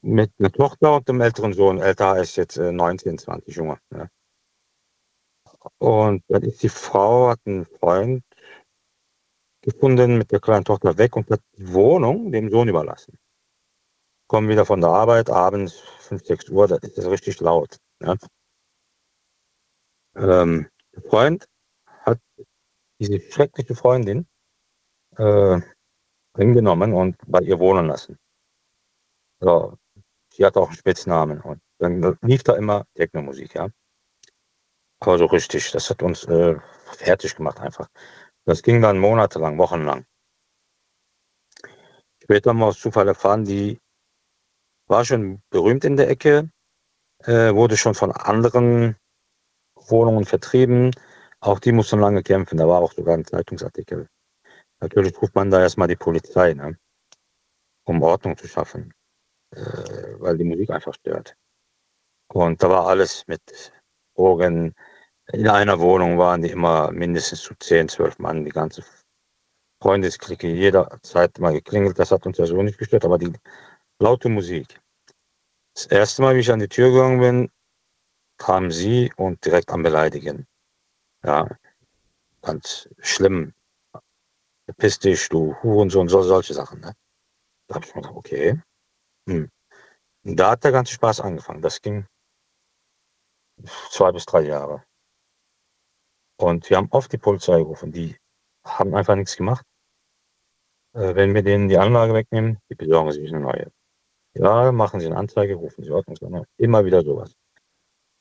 mit 0.01 0.31
einer 0.39 0.51
Tochter 0.51 0.95
und 0.95 1.09
einem 1.09 1.21
älteren 1.21 1.53
Sohn. 1.53 1.79
Älter 1.79 2.17
ist 2.19 2.35
jetzt 2.35 2.57
äh, 2.57 2.71
19, 2.71 3.17
20 3.17 3.55
Junge. 3.55 3.79
Ja. 3.91 4.07
Und 5.77 6.23
dann 6.27 6.43
ist 6.43 6.63
die 6.63 6.69
Frau, 6.69 7.29
hat 7.29 7.39
einen 7.45 7.65
Freund 7.65 8.23
gefunden 9.71 10.17
mit 10.17 10.31
der 10.31 10.39
kleinen 10.39 10.65
Tochter 10.65 10.97
weg 10.97 11.15
und 11.15 11.29
hat 11.29 11.41
die 11.57 11.71
Wohnung 11.73 12.31
dem 12.31 12.49
Sohn 12.49 12.67
überlassen. 12.67 13.17
Kommen 14.27 14.49
wieder 14.49 14.65
von 14.65 14.81
der 14.81 14.89
Arbeit, 14.89 15.29
abends 15.29 15.79
5, 15.99 16.25
6 16.25 16.49
Uhr, 16.49 16.67
da 16.67 16.75
ist 16.77 16.97
es 16.97 17.09
richtig 17.09 17.39
laut. 17.39 17.77
Ja. 18.01 18.15
Ähm, 20.15 20.67
der 20.95 21.03
Freund 21.03 21.47
hat 21.87 22.19
diese 22.99 23.19
schreckliche 23.31 23.75
Freundin 23.75 24.27
äh, 25.17 25.59
hingenommen 26.37 26.93
und 26.93 27.17
bei 27.27 27.39
ihr 27.39 27.59
wohnen 27.59 27.87
lassen. 27.87 28.17
So, 29.39 29.77
sie 30.33 30.45
hat 30.45 30.57
auch 30.57 30.67
einen 30.67 30.77
Spitznamen 30.77 31.41
und 31.41 31.61
dann 31.79 32.17
lief 32.21 32.43
da 32.43 32.55
immer 32.55 32.85
Techno-Musik, 32.95 33.55
ja. 33.55 33.69
Aber 35.01 35.17
so 35.17 35.25
richtig, 35.25 35.71
das 35.71 35.89
hat 35.89 36.03
uns 36.03 36.25
äh, 36.25 36.55
fertig 36.97 37.35
gemacht 37.35 37.59
einfach. 37.59 37.87
Das 38.49 38.63
ging 38.63 38.81
dann 38.81 38.97
monatelang, 38.97 39.59
wochenlang. 39.59 40.07
Später 42.23 42.49
haben 42.49 42.57
wir 42.57 42.65
aus 42.65 42.79
Zufall 42.79 43.07
erfahren, 43.07 43.45
die 43.45 43.79
war 44.87 45.05
schon 45.05 45.43
berühmt 45.51 45.85
in 45.85 45.97
der 45.97 46.09
Ecke, 46.09 46.49
äh, 47.25 47.53
wurde 47.53 47.77
schon 47.77 47.93
von 47.93 48.11
anderen 48.11 48.95
Wohnungen 49.75 50.25
vertrieben. 50.25 50.95
Auch 51.41 51.59
die 51.59 51.71
mussten 51.71 51.99
lange 51.99 52.23
kämpfen. 52.23 52.57
Da 52.57 52.67
war 52.67 52.81
auch 52.81 52.91
sogar 52.91 53.13
ein 53.13 53.23
Zeitungsartikel. 53.23 54.09
Natürlich 54.79 55.21
ruft 55.21 55.35
man 55.35 55.51
da 55.51 55.61
erstmal 55.61 55.87
die 55.87 55.95
Polizei, 55.95 56.55
ne? 56.55 56.75
um 57.83 58.01
Ordnung 58.01 58.35
zu 58.35 58.47
schaffen, 58.47 58.95
äh, 59.51 59.61
weil 60.17 60.39
die 60.39 60.43
Musik 60.43 60.71
einfach 60.71 60.95
stört. 60.95 61.35
Und 62.33 62.63
da 62.63 62.69
war 62.71 62.87
alles 62.87 63.27
mit 63.27 63.71
Drogen. 64.15 64.73
In 65.31 65.47
einer 65.47 65.79
Wohnung 65.79 66.17
waren 66.17 66.41
die 66.41 66.49
immer 66.49 66.91
mindestens 66.91 67.43
zu 67.43 67.53
10, 67.53 67.87
12 67.87 68.17
Mann, 68.17 68.45
die 68.45 68.51
ganze 68.51 68.83
Freundesklicke, 69.81 70.47
jederzeit 70.47 71.37
mal 71.37 71.53
geklingelt. 71.53 71.99
Das 71.99 72.11
hat 72.11 72.25
uns 72.25 72.39
ja 72.39 72.47
so 72.47 72.61
nicht 72.63 72.79
gestört, 72.79 73.05
aber 73.05 73.19
die 73.19 73.31
laute 73.99 74.27
Musik. 74.27 74.81
Das 75.75 75.85
erste 75.85 76.23
Mal, 76.23 76.35
wie 76.35 76.39
ich 76.39 76.51
an 76.51 76.59
die 76.59 76.67
Tür 76.67 76.89
gegangen 76.91 77.19
bin, 77.19 77.51
kam 78.37 78.71
sie 78.71 79.13
und 79.17 79.45
direkt 79.45 79.69
am 79.69 79.83
Beleidigen. 79.83 80.47
Ja, 81.23 81.47
ganz 82.41 82.89
schlimm. 82.97 83.53
Verpiss 84.65 84.97
dich, 84.97 85.29
du 85.29 85.55
Hurensohn, 85.61 86.07
so, 86.07 86.23
solche 86.23 86.55
Sachen. 86.55 86.79
Ne? 86.79 86.93
Da 87.67 87.75
habe 87.75 87.85
ich 87.85 87.93
mir 87.93 88.01
gedacht, 88.01 88.17
okay. 88.17 88.59
Hm. 89.27 89.49
Da 90.23 90.51
hat 90.51 90.63
der 90.63 90.71
ganze 90.71 90.93
Spaß 90.93 91.21
angefangen. 91.21 91.61
Das 91.61 91.81
ging 91.81 92.07
zwei 93.91 94.11
bis 94.11 94.25
drei 94.25 94.41
Jahre. 94.41 94.83
Und 96.39 96.69
wir 96.69 96.77
haben 96.77 96.87
oft 96.91 97.11
die 97.11 97.17
Polizei 97.17 97.57
gerufen. 97.57 97.91
Die 97.91 98.15
haben 98.63 98.95
einfach 98.95 99.15
nichts 99.15 99.35
gemacht. 99.35 99.65
Äh, 100.93 101.13
wenn 101.15 101.33
wir 101.33 101.43
denen 101.43 101.67
die 101.67 101.77
Anlage 101.77 102.13
wegnehmen, 102.13 102.59
die 102.69 102.75
besorgen 102.75 103.11
sich 103.11 103.29
eine 103.29 103.41
neue. 103.41 103.71
Ja, 104.35 104.71
machen 104.71 105.01
sie 105.01 105.07
eine 105.07 105.17
Anzeige, 105.17 105.55
rufen 105.55 105.83
sie 105.83 105.91
Ordnungsamt. 105.91 106.47
Immer 106.57 106.85
wieder 106.85 107.03
sowas. 107.03 107.35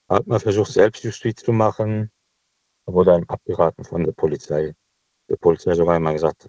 Hat 0.09 0.27
man 0.27 0.41
versucht, 0.41 0.73
Selbstjustiz 0.73 1.43
zu 1.45 1.53
machen, 1.53 2.11
wurde 2.87 3.15
einem 3.15 3.29
abgeraten 3.29 3.85
von 3.85 4.03
der 4.03 4.13
Polizei. 4.13 4.75
Die 5.31 5.37
Polizei 5.37 5.75
sogar 5.75 5.97
immer 5.97 6.13
gesagt, 6.13 6.49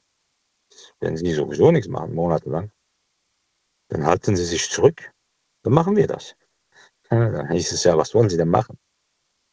wenn 1.01 1.17
sie 1.17 1.33
sowieso 1.33 1.71
nichts 1.71 1.87
machen, 1.87 2.15
monatelang, 2.15 2.71
dann 3.89 4.05
halten 4.05 4.35
sie 4.35 4.45
sich 4.45 4.69
zurück, 4.69 5.11
dann 5.63 5.73
machen 5.73 5.95
wir 5.95 6.07
das. 6.07 6.35
Dann 7.09 7.51
hieß 7.51 7.71
es 7.71 7.83
ja, 7.83 7.97
was 7.97 8.13
wollen 8.13 8.29
sie 8.29 8.37
denn 8.37 8.49
machen? 8.49 8.77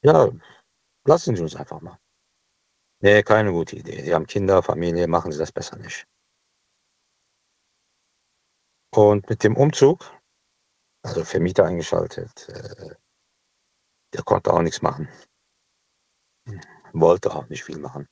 Ja, 0.02 0.30
lassen 1.06 1.34
Sie 1.34 1.42
uns 1.42 1.56
einfach 1.56 1.80
mal. 1.80 1.98
Nee, 3.06 3.22
keine 3.22 3.52
gute 3.52 3.76
Idee. 3.76 4.02
Sie 4.02 4.12
haben 4.12 4.26
Kinder, 4.26 4.64
Familie, 4.64 5.06
machen 5.06 5.30
Sie 5.30 5.38
das 5.38 5.52
besser 5.52 5.76
nicht. 5.76 6.08
Und 8.92 9.30
mit 9.30 9.44
dem 9.44 9.56
Umzug, 9.56 10.12
also 11.04 11.22
Vermieter 11.24 11.66
eingeschaltet, 11.66 12.48
äh, 12.48 12.96
der 14.12 14.24
konnte 14.24 14.52
auch 14.52 14.60
nichts 14.60 14.82
machen. 14.82 15.08
Wollte 16.94 17.32
auch 17.32 17.48
nicht 17.48 17.62
viel 17.62 17.78
machen. 17.78 18.08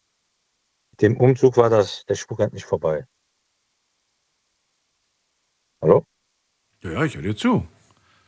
Mit 0.93 1.03
dem 1.03 1.17
Umzug 1.17 1.57
war 1.57 1.71
das, 1.71 2.07
der 2.07 2.15
Spuk 2.15 2.39
endlich 2.39 2.65
vorbei. 2.65 3.05
Hallo? 5.83 6.05
Ja, 6.85 7.03
ich 7.05 7.17
höre 7.17 7.23
dir 7.23 7.37
zu. 7.37 7.67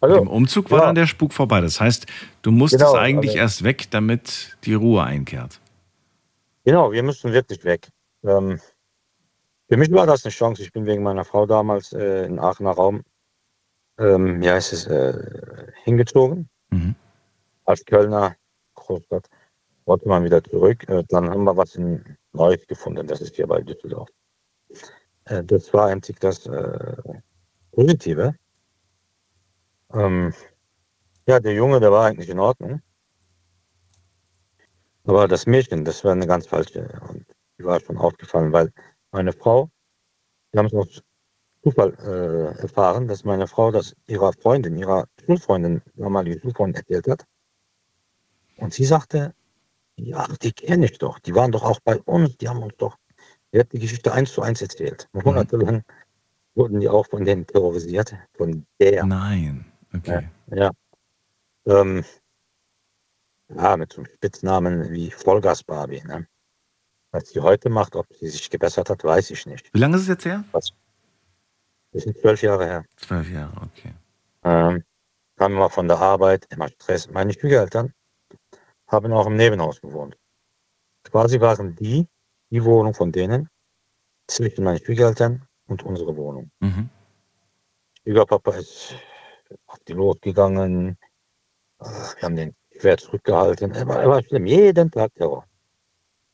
Hallo? 0.03 0.15
Mit 0.17 0.25
dem 0.25 0.31
Umzug 0.31 0.73
war 0.73 0.81
Ja. 0.81 0.87
dann 0.87 0.97
der 0.97 1.07
Spuk 1.07 1.33
vorbei. 1.33 1.61
Das 1.61 1.81
heißt, 1.81 2.07
du 2.43 2.51
musstest 2.51 2.83
Genau, 2.83 2.97
eigentlich 2.99 3.31
also- 3.31 3.39
erst 3.39 3.63
weg, 3.63 3.89
damit 3.93 4.59
die 4.65 4.75
Ruhe 4.75 5.05
einkehrt. 5.05 5.61
Genau, 6.67 6.91
wir 6.91 7.05
müssen 7.05 7.33
wirklich 7.33 7.63
weg. 7.63 7.89
Ähm, 8.25 8.61
für 9.69 9.77
mich 9.77 9.93
war 9.93 10.05
das 10.05 10.25
eine 10.25 10.33
Chance. 10.33 10.63
Ich 10.63 10.73
bin 10.73 10.85
wegen 10.85 11.05
meiner 11.05 11.25
Frau 11.25 11.47
damals 11.47 11.93
äh, 11.93 12.27
in 12.27 12.41
Aachener 12.41 12.73
Raum, 12.73 13.05
ähm, 13.99 14.43
wie 14.43 14.51
heißt 14.51 14.73
es, 14.73 14.85
äh, 14.89 15.71
hingezogen. 15.85 16.49
Mhm. 16.71 16.97
Als 17.67 17.85
Kölner 17.85 18.35
Großstadt 18.75 19.29
wollte 19.85 20.09
man 20.09 20.25
wieder 20.25 20.43
zurück. 20.43 20.89
Äh, 20.89 21.05
dann 21.09 21.31
haben 21.31 21.45
wir 21.45 21.57
was 21.57 21.77
in 21.77 22.05
Neues 22.33 22.67
gefunden. 22.67 23.07
Das 23.07 23.21
ist 23.21 23.37
hier 23.37 23.47
bei 23.47 23.61
Düsseldorf. 23.61 24.09
Äh, 25.27 25.45
das 25.45 25.73
war 25.73 25.87
eigentlich 25.87 26.19
das 26.19 26.47
äh, 26.47 26.97
Positive. 27.71 28.35
Ähm, 29.95 30.35
ja, 31.29 31.39
der 31.39 31.55
Junge, 31.55 31.79
der 31.79 31.93
war 31.93 32.07
eigentlich 32.07 32.29
in 32.29 32.41
Ordnung. 32.41 32.83
Aber 35.07 35.29
das 35.29 35.47
Mädchen, 35.47 35.85
das 35.85 36.05
war 36.05 36.13
eine 36.13 36.27
ganz 36.27 36.47
falsche. 36.47 36.89
Und 37.09 37.25
die 37.59 37.65
war 37.65 37.81
schon 37.81 37.97
aufgefallen, 37.97 38.53
weil 38.53 38.73
meine 39.13 39.33
Frau, 39.33 39.71
wir 40.53 40.59
haben 40.59 40.67
es 40.67 40.75
aus 40.75 41.03
Zufall 41.63 41.95
äh, 42.05 42.61
erfahren, 42.61 43.09
dass 43.09 43.25
meine 43.25 43.47
Frau 43.47 43.71
das 43.71 43.95
ihrer 44.07 44.33
Freundin, 44.33 44.77
ihrer 44.77 45.07
Schulfreundin, 45.25 45.83
damalige 45.95 46.41
Schulfreundin 46.41 46.83
erzählt 46.83 47.09
hat. 47.09 47.25
Und 48.59 48.73
sie 48.73 48.85
sagte, 48.85 49.35
ja, 49.97 50.27
die 50.43 50.53
kenne 50.53 50.87
ich 50.87 50.99
doch, 50.99 51.19
die 51.19 51.35
waren 51.35 51.53
doch 51.53 51.65
auch 51.65 51.81
bei 51.85 51.99
uns, 52.03 52.37
die 52.37 52.49
haben 52.49 52.63
uns 52.63 52.75
doch, 52.77 52.97
die 53.53 53.61
hat 53.61 53.73
die 53.73 53.79
Geschichte 53.79 54.13
eins 54.13 54.33
zu 54.33 54.43
eins 54.43 54.63
erzählt. 54.63 55.09
Monatelang 55.13 55.83
wurden 56.55 56.81
die 56.81 56.89
auch 56.89 57.07
von 57.07 57.25
denen 57.25 57.47
terrorisiert, 57.47 58.15
von 58.37 58.67
der. 58.81 59.05
Nein, 59.05 59.65
okay. 59.95 60.29
Ja. 60.49 60.71
Ähm, 61.67 62.05
ja, 63.49 63.77
mit 63.77 63.93
so 63.93 64.03
einem 64.03 64.07
Spitznamen 64.15 64.91
wie 64.93 65.11
Vollgas 65.11 65.63
Barbie. 65.63 66.03
Ne? 66.03 66.27
Was 67.13 67.29
sie 67.29 67.41
heute 67.41 67.69
macht, 67.71 67.97
ob 67.97 68.07
sie 68.15 68.29
sich 68.29 68.51
gebessert 68.51 68.91
hat, 68.91 69.05
weiß 69.05 69.31
ich 69.31 69.47
nicht. 69.47 69.73
Wie 69.73 69.79
lange 69.79 69.97
ist 69.97 70.03
es 70.03 70.09
jetzt 70.09 70.25
her? 70.25 70.45
Was? 70.53 70.73
Das 71.93 72.03
sind 72.03 72.19
zwölf 72.19 72.43
Jahre 72.43 72.67
her. 72.67 72.85
Zwölf 72.97 73.31
Jahre, 73.31 73.57
okay. 73.63 73.95
Ähm, 74.45 74.85
kam 75.37 75.53
immer 75.53 75.71
von 75.71 75.89
der 75.89 75.99
Arbeit, 75.99 76.47
immer 76.51 76.69
Stress. 76.69 77.09
Meine 77.11 77.33
Schwiegereltern 77.33 77.93
haben 78.89 79.13
auch 79.13 79.27
im 79.27 79.37
Nebenhaus 79.37 79.81
gewohnt. 79.81 80.17
Quasi 81.05 81.41
waren 81.41 81.75
die, 81.77 82.07
die 82.51 82.65
Wohnung 82.65 82.95
von 82.95 83.13
denen, 83.13 83.49
zwischen 84.27 84.65
meinen 84.65 84.79
Schwiegereltern 84.79 85.47
und 85.69 85.83
unsere 85.85 86.17
Wohnung. 86.17 86.51
Mhm. 86.61 86.91
Schwiegerpapa 88.03 88.55
ist 88.57 88.95
auf 89.67 89.79
die 89.87 89.93
losgegangen. 89.93 90.99
Äh, 91.81 91.85
Wir 91.85 92.23
haben 92.23 92.37
den 92.37 92.55
schwer 92.81 92.97
zurückgehalten. 92.99 93.73
Er 93.73 93.87
war, 93.87 94.01
er 94.01 94.09
war 94.09 94.23
schlimm. 94.23 94.47
Jeden 94.47 94.91
Tag 94.91 95.15
Terror. 95.15 95.47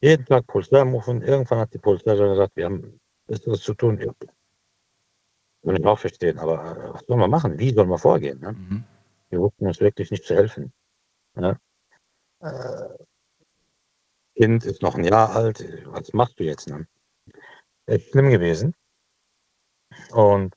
Jeden 0.01 0.24
Tag 0.27 0.47
Polizei 0.47 0.82
rufen. 0.82 1.23
Irgendwann 1.23 1.59
hat 1.60 1.74
die 1.74 1.78
Polizei 1.78 2.16
schon 2.16 2.31
gesagt, 2.31 2.56
wir 2.56 2.64
haben 2.64 3.01
Besseres 3.27 3.60
zu 3.60 3.74
tun. 3.74 3.98
Kann 3.98 5.77
ich 5.77 5.86
auch 5.86 5.98
verstehen. 5.98 6.39
Aber 6.39 6.77
äh, 6.77 6.94
was 6.94 7.05
sollen 7.06 7.20
wir 7.20 7.28
machen? 7.28 7.59
Wie 7.59 7.73
sollen 7.73 7.89
wir 7.89 7.98
vorgehen? 7.98 8.40
Ne? 8.40 8.52
Mhm. 8.52 8.85
Wir 9.31 9.40
wussten 9.40 9.66
uns 9.66 9.81
wirklich 9.81 10.10
nicht 10.10 10.24
zu 10.24 10.35
helfen. 10.35 10.73
Ne? 11.35 11.59
Äh, 12.40 12.89
kind 14.36 14.64
ist 14.64 14.82
noch 14.82 14.97
ein 14.97 15.05
Jahr 15.05 15.35
alt. 15.35 15.64
Was 15.86 16.12
machst 16.12 16.39
du 16.40 16.44
jetzt? 16.44 16.69
Ne? 16.69 16.86
Echt 17.86 18.10
schlimm 18.10 18.31
gewesen. 18.31 18.74
Und 20.10 20.55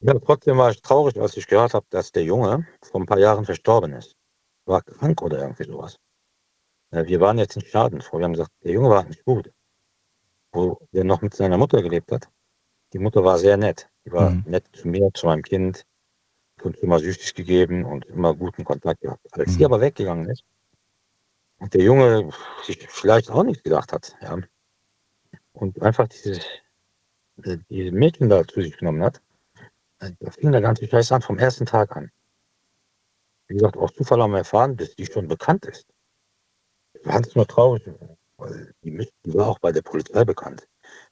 ja, 0.00 0.14
trotzdem 0.18 0.58
war 0.58 0.70
ich 0.70 0.80
traurig, 0.80 1.20
als 1.20 1.36
ich 1.36 1.46
gehört 1.46 1.74
habe, 1.74 1.86
dass 1.90 2.12
der 2.12 2.24
Junge 2.24 2.66
vor 2.82 3.00
ein 3.00 3.06
paar 3.06 3.18
Jahren 3.18 3.44
verstorben 3.44 3.92
ist. 3.92 4.16
War 4.70 4.82
krank 4.82 5.20
oder 5.22 5.38
irgendwie 5.40 5.64
sowas. 5.64 5.96
Äh, 6.92 7.04
Wir 7.06 7.20
waren 7.20 7.38
jetzt 7.38 7.56
in 7.56 7.62
Schadenfroh. 7.64 8.18
Wir 8.18 8.24
haben 8.24 8.32
gesagt, 8.34 8.52
der 8.62 8.72
Junge 8.72 8.88
war 8.90 9.04
nicht 9.04 9.24
gut. 9.24 9.50
Wo 10.52 10.78
der 10.92 11.04
noch 11.04 11.22
mit 11.22 11.34
seiner 11.34 11.58
Mutter 11.58 11.82
gelebt 11.82 12.10
hat. 12.12 12.28
Die 12.92 12.98
Mutter 12.98 13.22
war 13.24 13.38
sehr 13.38 13.56
nett. 13.56 13.88
Die 14.04 14.12
war 14.12 14.30
Mhm. 14.30 14.44
nett 14.46 14.64
zu 14.72 14.88
mir, 14.88 15.10
zu 15.12 15.26
meinem 15.26 15.42
Kind. 15.42 15.84
Und 16.62 16.76
immer 16.78 16.98
Süßes 16.98 17.34
gegeben 17.34 17.84
und 17.84 18.04
immer 18.06 18.34
guten 18.34 18.64
Kontakt 18.64 19.00
gehabt. 19.00 19.26
Als 19.32 19.48
Mhm. 19.52 19.56
sie 19.56 19.64
aber 19.64 19.80
weggegangen 19.80 20.28
ist 20.28 20.44
und 21.58 21.72
der 21.74 21.82
Junge 21.82 22.30
sich 22.64 22.86
vielleicht 22.88 23.30
auch 23.30 23.42
nichts 23.42 23.62
gedacht 23.62 23.92
hat, 23.92 24.14
ja. 24.20 24.38
Und 25.52 25.80
einfach 25.82 26.06
dieses, 26.08 26.44
äh, 27.42 27.56
diese 27.70 27.92
Mädchen 27.92 28.28
da 28.28 28.46
zu 28.46 28.60
sich 28.60 28.76
genommen 28.76 29.02
hat, 29.02 29.20
äh, 30.00 30.12
da 30.20 30.30
fing 30.30 30.52
der 30.52 30.60
ganze 30.60 30.86
Scheiß 30.86 31.12
an 31.12 31.22
vom 31.22 31.38
ersten 31.38 31.64
Tag 31.66 31.96
an. 31.96 32.10
Wie 33.50 33.54
gesagt, 33.54 33.76
aus 33.76 33.92
Zufall 33.94 34.22
haben 34.22 34.30
wir 34.30 34.38
erfahren, 34.38 34.76
dass 34.76 34.94
die 34.94 35.06
schon 35.06 35.26
bekannt 35.26 35.66
ist. 35.66 35.84
Es 37.02 37.34
nur 37.34 37.48
traurig, 37.48 37.82
weil 38.36 38.72
die, 38.84 39.10
die 39.24 39.34
war 39.34 39.48
auch 39.48 39.58
bei 39.58 39.72
der 39.72 39.82
Polizei 39.82 40.24
bekannt. 40.24 40.68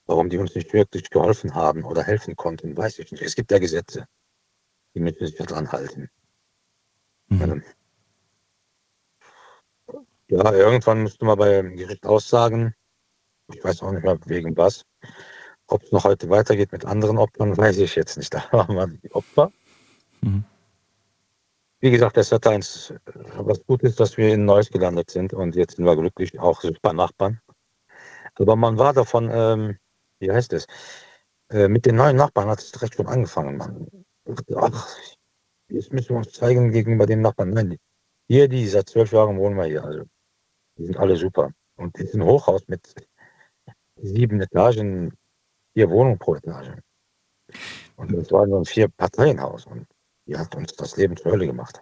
Warum 0.07 0.31
die 0.31 0.39
uns 0.39 0.55
nicht 0.55 0.73
wirklich 0.73 1.11
geholfen 1.11 1.57
haben 1.57 1.83
oder 1.83 2.05
helfen 2.05 2.37
konnten, 2.37 2.77
weiß 2.77 3.01
ich 3.01 3.11
nicht. 3.11 3.23
Es 3.23 3.35
gibt 3.35 3.51
ja 3.51 3.59
Gesetze, 3.59 4.07
die 4.95 5.01
müssen 5.01 5.27
sich 5.27 5.35
daran 5.35 5.73
halten. 5.73 6.09
Mhm. 7.27 7.43
Ähm, 7.43 7.65
Ja, 10.29 10.53
irgendwann 10.53 11.03
müsste 11.03 11.25
man 11.25 11.39
beim 11.39 11.75
Gericht 11.75 12.07
aussagen. 12.07 12.73
Ich 13.53 13.65
weiß 13.65 13.83
auch 13.83 13.91
nicht 13.91 14.05
mehr 14.05 14.17
wegen 14.27 14.57
was. 14.57 14.85
Ob 15.67 15.83
es 15.83 15.91
noch 15.91 16.05
heute 16.05 16.31
weitergeht 16.31 16.71
mit 16.71 16.85
anderen 16.85 17.19
Opfern, 17.19 17.57
weiß 17.57 17.79
ich 17.79 17.97
jetzt 17.97 18.17
nicht. 18.17 18.33
Da 18.53 18.53
waren 18.53 18.77
wir 18.77 18.87
die 18.87 19.13
Opfer. 19.13 19.51
Mhm. 20.21 20.45
Wie 21.81 21.91
gesagt, 21.93 22.17
das 22.17 22.33
hat 22.33 22.47
eins, 22.47 22.93
was 23.37 23.65
gut 23.65 23.83
ist, 23.85 24.01
dass 24.01 24.17
wir 24.17 24.35
in 24.35 24.45
Neuss 24.45 24.69
gelandet 24.69 25.11
sind 25.11 25.33
und 25.33 25.55
jetzt 25.55 25.77
sind 25.77 25.85
wir 25.85 25.95
glücklich, 25.97 26.39
auch 26.41 26.61
super 26.61 26.93
Nachbarn. 26.93 27.41
Aber 28.35 28.57
man 28.57 28.79
war 28.79 28.93
davon, 28.93 29.31
ähm, 29.33 29.79
wie 30.19 30.31
heißt 30.33 30.53
es, 30.55 30.67
äh, 31.51 31.69
mit 31.69 31.87
den 31.87 31.97
neuen 31.97 32.17
Nachbarn 32.17 32.49
hat 32.49 32.59
es 32.59 32.73
direkt 32.73 32.95
schon 32.95 33.07
angefangen. 33.07 33.59
Man 33.59 33.87
dachte, 34.25 34.57
ach, 34.57 34.89
jetzt 35.69 35.93
müssen 35.93 36.11
wir 36.11 36.17
uns 36.17 36.33
zeigen 36.33 36.73
gegenüber 36.73 37.07
den 37.07 37.21
Nachbarn. 37.21 37.51
Nein, 37.51 37.71
die- 37.71 37.81
hier, 38.29 38.49
die 38.49 38.67
seit 38.67 38.89
zwölf 38.89 39.13
Jahren 39.13 39.39
wohnen 39.39 39.57
wir 39.57 39.65
hier, 39.67 39.85
also 39.85 40.05
die 40.77 40.87
sind 40.87 40.97
alle 40.97 41.17
super. 41.17 41.51
Und 41.77 41.97
ist 41.99 42.15
ein 42.15 42.25
Hochhaus 42.25 42.63
mit 42.67 42.93
sieben 43.97 44.41
Etagen, 44.41 45.15
vier 45.75 45.89
Wohnungen 45.91 46.19
pro 46.19 46.35
Etage. 46.35 46.73
Und 47.97 48.13
das 48.13 48.31
war 48.33 48.47
nur 48.47 48.61
ein 48.61 48.65
Vier-Parteien-Haus 48.65 49.67
und 49.67 49.87
die 50.29 50.37
hat 50.37 50.55
uns 50.55 50.75
das 50.77 50.97
Leben 50.97 51.17
zur 51.17 51.33
Hölle 51.33 51.47
gemacht. 51.47 51.81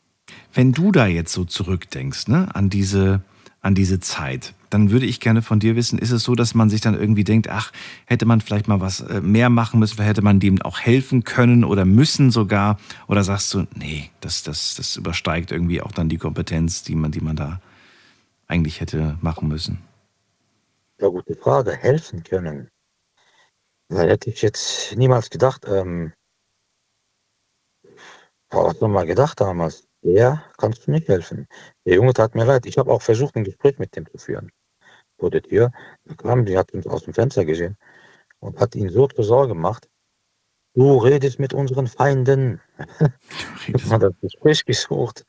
Wenn 0.55 0.73
du 0.73 0.93
da 0.93 1.07
jetzt 1.07 1.33
so 1.33 1.45
zurückdenkst, 1.45 2.29
ne, 2.29 2.49
an 2.55 2.71
diese, 2.71 3.21
an 3.61 3.75
diese 3.75 4.01
Zeit, 4.01 4.55
dann 4.71 4.91
würde 4.91 5.07
ich 5.07 5.21
gerne 5.21 5.43
von 5.43 5.61
dir 5.61 5.77
wissen, 5.77 5.99
ist 5.99 6.11
es 6.11 6.23
so, 6.23 6.35
dass 6.35 6.55
man 6.55 6.71
sich 6.71 6.81
dann 6.81 6.99
irgendwie 6.99 7.25
denkt, 7.25 7.49
ach, 7.49 7.73
hätte 8.07 8.27
man 8.27 8.41
vielleicht 8.41 8.69
mal 8.69 8.81
was 8.81 9.01
äh, 9.01 9.21
mehr 9.21 9.51
machen 9.51 9.81
müssen, 9.81 10.03
hätte 10.03 10.23
man 10.23 10.41
dem 10.41 10.63
auch 10.63 10.81
helfen 10.81 11.25
können 11.25 11.65
oder 11.65 11.85
müssen 11.85 12.31
sogar? 12.31 12.79
Oder 13.07 13.25
sagst 13.25 13.53
du, 13.55 13.67
nee, 13.75 14.11
das, 14.21 14.43
das, 14.43 14.75
das 14.77 14.97
übersteigt 14.97 15.53
irgendwie 15.53 15.83
auch 15.83 15.93
dann 15.93 16.09
die 16.09 16.19
Kompetenz, 16.19 16.83
die 16.83 16.95
man, 16.95 17.13
die 17.13 17.21
man 17.21 17.37
da 17.37 17.61
eigentlich 18.47 18.81
hätte 18.81 19.19
machen 19.21 19.49
müssen? 19.49 19.79
Ja, 21.01 21.09
gute 21.09 21.35
Frage. 21.35 21.73
Helfen 21.73 22.23
können. 22.23 22.69
Da 23.89 24.03
hätte 24.03 24.31
ich 24.31 24.43
jetzt 24.43 24.97
niemals 24.97 25.31
gedacht. 25.31 25.67
Ähm, 25.69 26.13
boah, 28.51 28.67
was 28.67 28.79
soll 28.79 28.89
man 28.89 29.07
gedacht 29.07 29.41
damals? 29.41 29.87
Der 30.03 30.43
kannst 30.59 30.87
du 30.87 30.91
nicht 30.93 31.09
helfen. 31.09 31.49
Der 31.85 31.95
Junge 31.95 32.13
tat 32.13 32.35
mir 32.35 32.45
leid. 32.45 32.67
Ich 32.67 32.79
habe 32.79 32.93
auch 32.93 33.03
versucht, 33.03 33.37
ein 33.37 33.45
Gespräch 33.45 33.79
mit 33.79 33.97
dem 33.97 34.07
zu 34.07 34.19
führen. 34.19 34.51
Vor 35.19 35.31
der 35.31 35.43
Tür. 35.43 35.73
Da 36.05 36.15
kam, 36.15 36.45
die 36.45 36.57
hat 36.57 36.73
uns 36.73 36.87
aus 36.87 37.05
dem 37.05 37.15
Fenster 37.15 37.45
gesehen 37.45 37.77
und 38.41 38.61
hat 38.61 38.75
ihn 38.75 38.89
so 38.91 39.07
zur 39.09 39.25
Sorge 39.25 39.55
gemacht. 39.55 39.89
Du 40.75 40.99
redest 40.99 41.39
mit 41.39 41.55
unseren 41.55 41.87
Feinden. 41.87 42.61
Ich 43.67 43.85
habe 43.91 44.11
das 44.11 44.21
Gespräch 44.21 44.65
gesucht 44.65 45.25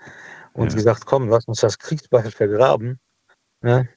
und 0.53 0.69
Ja. 0.69 0.75
gesagt, 0.75 1.05
komm, 1.05 1.29
lass 1.29 1.47
uns 1.47 1.61
das 1.61 1.79
Kriegsbeil 1.79 2.29
vergraben. 2.31 2.99
Ne? 3.61 3.89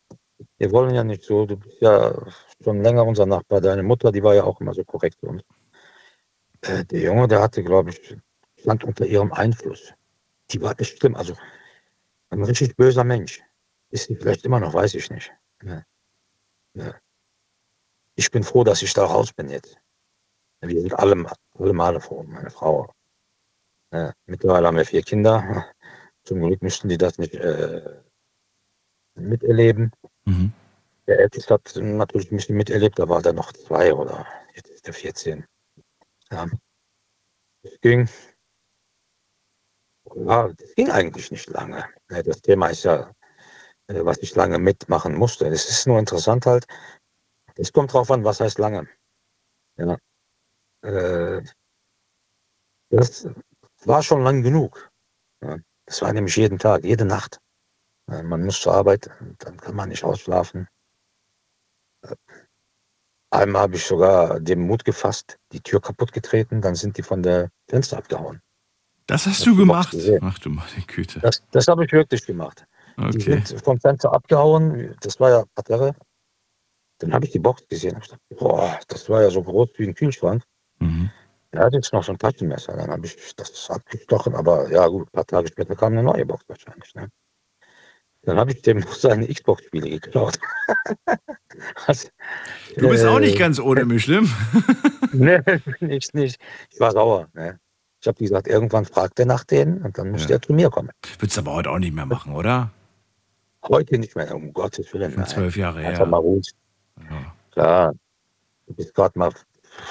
Wir 0.58 0.72
wollen 0.72 0.94
ja 0.94 1.04
nicht 1.04 1.24
so, 1.24 1.44
du 1.44 1.56
bist 1.56 1.80
ja 1.80 2.14
schon 2.62 2.82
länger 2.82 3.04
unser 3.04 3.26
Nachbar. 3.26 3.60
Deine 3.60 3.82
Mutter, 3.82 4.12
die 4.12 4.22
war 4.22 4.34
ja 4.34 4.44
auch 4.44 4.60
immer 4.60 4.72
so 4.72 4.84
korrekt 4.84 5.18
zu 5.20 5.26
uns. 5.26 5.42
Äh, 6.62 6.84
der 6.84 7.00
Junge, 7.00 7.28
der 7.28 7.42
hatte, 7.42 7.62
glaube 7.62 7.90
ich, 7.90 8.16
stand 8.60 8.84
unter 8.84 9.06
ihrem 9.06 9.32
Einfluss. 9.32 9.92
Die 10.50 10.60
war 10.60 10.78
echt 10.80 10.98
schlimm. 10.98 11.16
Also 11.16 11.36
ein 12.30 12.44
richtig 12.44 12.76
böser 12.76 13.04
Mensch. 13.04 13.42
Ist 13.90 14.06
sie 14.06 14.16
vielleicht 14.16 14.44
immer 14.44 14.60
noch, 14.60 14.74
weiß 14.74 14.94
ich 14.94 15.10
nicht. 15.10 15.32
Ja. 15.62 15.84
Ja. 16.74 16.94
Ich 18.16 18.30
bin 18.30 18.44
froh, 18.44 18.64
dass 18.64 18.82
ich 18.82 18.92
da 18.92 19.04
raus 19.04 19.32
bin 19.32 19.48
jetzt. 19.48 19.76
Wir 20.60 20.80
sind 20.80 20.94
alle, 20.94 21.26
tolle 21.56 21.72
Male 21.72 22.00
froh, 22.00 22.22
meine 22.22 22.50
Frau. 22.50 22.92
Äh, 23.92 24.12
mittlerweile 24.26 24.66
haben 24.66 24.76
wir 24.76 24.84
vier 24.84 25.02
Kinder. 25.02 25.66
Zum 26.24 26.40
Glück 26.40 26.62
müssten 26.62 26.88
die 26.88 26.98
das 26.98 27.18
nicht 27.18 27.34
äh, 27.34 28.02
miterleben. 29.14 29.90
Mhm. 30.26 30.52
Der 31.06 31.18
Älteste 31.18 31.54
hat 31.54 31.72
natürlich 31.76 32.30
ein 32.30 32.36
bisschen 32.36 32.56
miterlebt, 32.56 32.98
da 32.98 33.08
war 33.08 33.22
der 33.22 33.32
noch 33.32 33.52
zwei 33.52 33.92
oder 33.92 34.26
jetzt 34.54 34.68
ist 34.68 34.86
er 34.86 34.92
14. 34.92 35.44
Ja. 36.30 36.46
Das 37.62 37.80
ging, 37.80 38.08
ja, 40.14 40.48
das 40.48 40.74
ging 40.74 40.90
eigentlich 40.90 41.30
nicht 41.30 41.48
lange. 41.48 41.84
Das 42.08 42.42
Thema 42.42 42.68
ist 42.68 42.84
ja, 42.84 43.12
äh, 43.88 44.04
was 44.04 44.18
ich 44.18 44.34
lange 44.34 44.58
mitmachen 44.58 45.14
musste. 45.14 45.46
Es 45.46 45.68
ist 45.68 45.86
nur 45.86 45.98
interessant 45.98 46.46
halt, 46.46 46.66
es 47.56 47.72
kommt 47.72 47.92
drauf 47.92 48.10
an, 48.10 48.24
was 48.24 48.40
heißt 48.40 48.58
lange. 48.58 48.88
Ja. 49.76 49.98
Äh, 50.82 51.42
das 52.90 53.28
war 53.84 54.02
schon 54.02 54.22
lang 54.24 54.42
genug. 54.42 54.90
Das 55.86 56.02
war 56.02 56.12
nämlich 56.12 56.36
jeden 56.36 56.58
Tag, 56.58 56.84
jede 56.84 57.04
Nacht. 57.04 57.40
Äh, 58.10 58.22
Man 58.22 58.44
muss 58.44 58.60
zur 58.60 58.74
Arbeit, 58.74 59.10
dann 59.38 59.56
kann 59.56 59.76
man 59.76 59.88
nicht 59.88 60.04
ausschlafen. 60.04 60.68
Einmal 63.32 63.62
habe 63.62 63.76
ich 63.76 63.86
sogar 63.86 64.40
den 64.40 64.66
Mut 64.66 64.84
gefasst, 64.84 65.38
die 65.52 65.60
Tür 65.60 65.80
kaputt 65.80 66.12
getreten, 66.12 66.60
dann 66.60 66.74
sind 66.74 66.96
die 66.96 67.02
von 67.02 67.22
der 67.22 67.50
Fenster 67.68 67.98
abgehauen. 67.98 68.40
Das 69.10 69.26
hast 69.26 69.38
Hast 69.38 69.46
du 69.46 69.56
gemacht? 69.56 69.96
Ach 70.22 70.38
du 70.38 70.50
meine 70.50 70.84
Güte. 70.86 71.20
Das, 71.20 71.42
das 71.50 71.66
habe 71.66 71.84
ich 71.84 71.92
wirklich 71.92 72.24
gemacht. 72.24 72.64
Die 72.96 73.02
Okay. 73.02 73.42
sind 73.44 73.60
vom 73.64 73.80
Fenster 73.80 74.12
abgehauen, 74.12 74.94
das 75.00 75.18
war 75.18 75.30
ja 75.30 75.44
Parterre. 75.54 75.94
Dann 76.98 77.12
habe 77.14 77.24
ich 77.24 77.32
die 77.32 77.38
Box 77.38 77.66
gesehen. 77.68 77.96
Ich 78.00 78.04
gedacht, 78.08 78.20
boah, 78.38 78.78
das 78.88 79.08
war 79.08 79.22
ja 79.22 79.30
so 79.30 79.42
groß 79.42 79.70
wie 79.78 79.88
ein 79.88 79.94
Kühlschrank. 79.94 80.42
Mhm. 80.80 81.10
Er 81.50 81.64
hat 81.64 81.72
jetzt 81.72 81.92
noch 81.92 82.04
so 82.04 82.12
ein 82.12 82.18
Taschenmesser. 82.18 82.76
Dann 82.76 82.90
habe 82.90 83.06
ich 83.06 83.34
das 83.36 83.68
abgestochen, 83.70 84.34
aber 84.34 84.70
ja 84.70 84.86
gut, 84.86 85.08
ein 85.08 85.12
paar 85.12 85.26
Tage 85.26 85.48
später 85.48 85.74
kam 85.74 85.92
eine 85.94 86.02
neue 86.02 86.24
Box 86.26 86.44
wahrscheinlich. 86.46 86.94
Ne? 86.94 87.08
Dann 88.22 88.36
habe 88.38 88.52
ich 88.52 88.62
dem 88.62 88.78
noch 88.78 88.94
seine 88.94 89.26
Xbox-Spiele 89.26 89.90
geklaut. 89.90 90.38
Also, 91.86 92.08
Du 92.78 92.88
bist 92.88 93.04
auch 93.04 93.18
nicht 93.18 93.34
äh, 93.34 93.38
ganz 93.38 93.58
ohne 93.58 93.84
Mischlim. 93.84 94.30
Nee, 95.12 95.40
nicht, 95.80 96.14
nicht. 96.14 96.40
Ich 96.70 96.78
war 96.78 96.92
sauer. 96.92 97.28
Ne? 97.34 97.58
Ich 98.00 98.06
habe 98.08 98.18
gesagt, 98.18 98.48
irgendwann 98.48 98.84
fragt 98.86 99.18
er 99.20 99.26
nach 99.26 99.44
denen 99.44 99.82
und 99.82 99.98
dann 99.98 100.10
muss 100.10 100.22
Ja. 100.22 100.28
der 100.28 100.42
zu 100.42 100.52
mir 100.54 100.70
kommen. 100.70 100.90
Würdest 101.18 101.36
du 101.36 101.42
aber 101.42 101.52
heute 101.52 101.70
auch 101.70 101.78
nicht 101.78 101.94
mehr 101.94 102.06
machen, 102.06 102.34
oder? 102.34 102.70
Heute 103.68 103.98
nicht 103.98 104.16
mehr, 104.16 104.34
um 104.34 104.52
Gottes 104.54 104.92
Willen. 104.94 105.14
Nein. 105.16 105.26
zwölf 105.26 105.54
Jahre 105.56 105.80
Einfach 105.80 105.98
her. 106.00 106.06
mal 106.06 106.16
ruhig. 106.16 106.50
Ja. 107.10 107.32
Klar, 107.52 107.92
du 108.66 108.74
bist 108.74 108.94
gerade 108.94 109.18
mal 109.18 109.30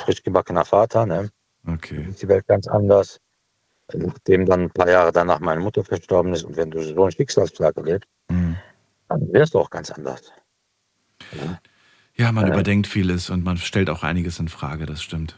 frisch 0.03 0.23
gebackener 0.23 0.65
Vater, 0.65 1.05
ne? 1.05 1.29
Okay. 1.67 2.07
ist 2.09 2.21
die 2.23 2.27
Welt 2.27 2.47
ganz 2.47 2.67
anders. 2.67 3.19
Nachdem 3.93 4.45
dann 4.45 4.61
ein 4.63 4.69
paar 4.71 4.89
Jahre 4.89 5.11
danach 5.11 5.39
meine 5.39 5.61
Mutter 5.61 5.83
verstorben 5.83 6.33
ist 6.33 6.43
und 6.43 6.57
wenn 6.57 6.71
du 6.71 6.81
so 6.81 7.03
einen 7.03 7.11
Schicksalsschlag 7.11 7.75
erlebst, 7.77 8.09
Mhm. 8.29 8.55
dann 9.07 9.31
wärst 9.33 9.53
du 9.53 9.59
auch 9.59 9.69
ganz 9.69 9.91
anders. 9.91 10.31
Ja, 12.15 12.31
man 12.31 12.47
Ja. 12.47 12.53
überdenkt 12.53 12.87
vieles 12.87 13.29
und 13.29 13.43
man 13.43 13.57
stellt 13.57 13.89
auch 13.89 14.03
einiges 14.03 14.39
in 14.39 14.47
Frage, 14.47 14.85
das 14.85 15.01
stimmt. 15.03 15.37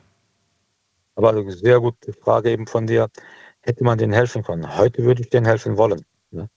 Aber 1.15 1.29
eine 1.29 1.51
sehr 1.51 1.79
gute 1.79 2.13
Frage 2.13 2.51
eben 2.51 2.67
von 2.67 2.87
dir. 2.87 3.09
Hätte 3.61 3.83
man 3.83 3.97
denen 3.97 4.13
helfen 4.13 4.43
können? 4.43 4.77
Heute 4.77 5.03
würde 5.03 5.21
ich 5.21 5.29
denen 5.29 5.45
helfen 5.45 5.77
wollen. 5.77 6.03
Ne? 6.31 6.49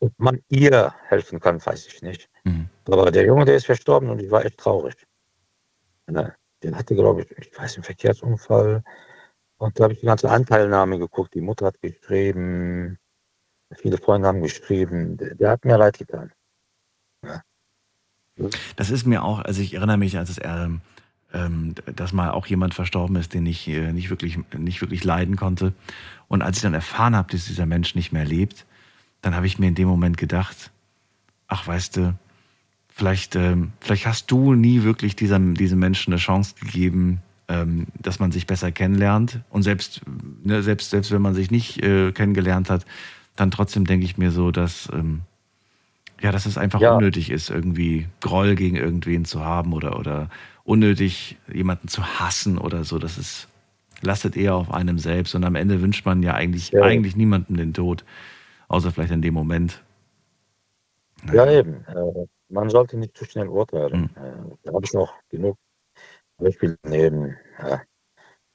Ob 0.00 0.12
man 0.18 0.40
ihr 0.48 0.94
helfen 1.08 1.40
kann, 1.40 1.64
weiß 1.64 1.86
ich 1.86 2.02
nicht. 2.02 2.28
Mhm. 2.44 2.68
Aber 2.86 3.10
der 3.10 3.24
Junge, 3.24 3.44
der 3.44 3.56
ist 3.56 3.66
verstorben 3.66 4.08
und 4.10 4.20
ich 4.20 4.30
war 4.30 4.44
echt 4.44 4.58
traurig. 4.58 4.94
Ne? 6.06 6.34
Den 6.62 6.76
hatte, 6.76 6.94
glaube 6.94 7.22
ich, 7.22 7.30
ich 7.38 7.58
weiß, 7.58 7.74
einen 7.74 7.84
Verkehrsunfall. 7.84 8.84
Und 9.58 9.78
da 9.78 9.84
habe 9.84 9.94
ich 9.94 10.00
die 10.00 10.06
ganze 10.06 10.30
Anteilnahme 10.30 10.98
geguckt. 10.98 11.34
Die 11.34 11.40
Mutter 11.40 11.66
hat 11.66 11.80
geschrieben, 11.80 12.98
viele 13.74 13.98
Freunde 13.98 14.28
haben 14.28 14.42
geschrieben. 14.42 15.16
Der, 15.16 15.34
der 15.34 15.50
hat 15.50 15.64
mir 15.64 15.76
leid 15.76 15.98
getan. 15.98 16.32
Das 18.76 18.90
ist 18.90 19.06
mir 19.06 19.22
auch, 19.22 19.40
also 19.40 19.60
ich 19.60 19.74
erinnere 19.74 19.98
mich, 19.98 20.16
als 20.16 20.30
es 20.30 20.40
ähm, 20.42 20.80
ähm, 21.32 21.74
dass 21.94 22.12
mal 22.12 22.30
auch 22.30 22.46
jemand 22.46 22.74
verstorben 22.74 23.16
ist, 23.16 23.34
den 23.34 23.46
ich 23.46 23.68
äh, 23.68 23.92
nicht 23.92 24.10
wirklich, 24.10 24.38
nicht 24.56 24.80
wirklich 24.80 25.04
leiden 25.04 25.36
konnte. 25.36 25.72
Und 26.28 26.42
als 26.42 26.56
ich 26.58 26.62
dann 26.62 26.74
erfahren 26.74 27.16
habe, 27.16 27.30
dass 27.32 27.46
dieser 27.46 27.66
Mensch 27.66 27.94
nicht 27.94 28.12
mehr 28.12 28.24
lebt, 28.24 28.66
dann 29.22 29.34
habe 29.34 29.46
ich 29.46 29.58
mir 29.58 29.68
in 29.68 29.74
dem 29.74 29.88
Moment 29.88 30.16
gedacht, 30.18 30.70
ach 31.48 31.66
weißt 31.66 31.96
du, 31.96 32.14
vielleicht, 32.88 33.36
ähm, 33.36 33.72
vielleicht 33.80 34.06
hast 34.06 34.30
du 34.30 34.54
nie 34.54 34.82
wirklich 34.82 35.16
diesem, 35.16 35.54
diesem 35.54 35.78
Menschen 35.78 36.12
eine 36.12 36.20
Chance 36.20 36.54
gegeben, 36.60 37.22
ähm, 37.48 37.86
dass 38.00 38.18
man 38.18 38.32
sich 38.32 38.46
besser 38.46 38.72
kennenlernt. 38.72 39.40
Und 39.50 39.62
selbst, 39.62 40.00
ne, 40.44 40.62
selbst, 40.62 40.90
selbst 40.90 41.10
wenn 41.10 41.22
man 41.22 41.34
sich 41.34 41.50
nicht 41.50 41.82
äh, 41.82 42.12
kennengelernt 42.12 42.70
hat, 42.70 42.84
dann 43.36 43.50
trotzdem 43.50 43.86
denke 43.86 44.04
ich 44.04 44.18
mir 44.18 44.30
so, 44.30 44.50
dass, 44.50 44.88
ähm, 44.92 45.22
ja, 46.20 46.32
dass 46.32 46.46
es 46.46 46.58
einfach 46.58 46.80
Ja. 46.80 46.94
unnötig 46.94 47.30
ist, 47.30 47.50
irgendwie 47.50 48.06
Groll 48.20 48.54
gegen 48.54 48.76
irgendwen 48.76 49.24
zu 49.24 49.44
haben 49.44 49.72
oder, 49.72 49.98
oder 49.98 50.28
unnötig 50.64 51.38
jemanden 51.52 51.88
zu 51.88 52.04
hassen 52.04 52.58
oder 52.58 52.84
so. 52.84 52.98
Das 52.98 53.18
ist, 53.18 53.48
lastet 54.00 54.36
eher 54.36 54.54
auf 54.54 54.70
einem 54.72 54.98
selbst. 54.98 55.34
Und 55.34 55.44
am 55.44 55.54
Ende 55.54 55.80
wünscht 55.80 56.06
man 56.06 56.22
ja 56.22 56.34
eigentlich, 56.34 56.70
Ja. 56.70 56.82
eigentlich 56.82 57.16
niemandem 57.16 57.56
den 57.56 57.74
Tod. 57.74 58.04
Außer 58.68 58.90
vielleicht 58.90 59.12
in 59.12 59.22
dem 59.22 59.34
Moment. 59.34 59.82
Ja, 61.32 61.50
eben. 61.50 61.84
Äh, 61.86 62.26
man 62.48 62.70
sollte 62.70 62.96
nicht 62.96 63.16
zu 63.16 63.24
schnell 63.24 63.48
urteilen. 63.48 64.10
Äh, 64.16 64.56
da 64.64 64.72
habe 64.72 64.84
ich 64.84 64.92
noch 64.92 65.14
genug 65.28 65.56
Beispiele 66.38 66.76
daneben. 66.82 67.36
Ja. 67.60 67.82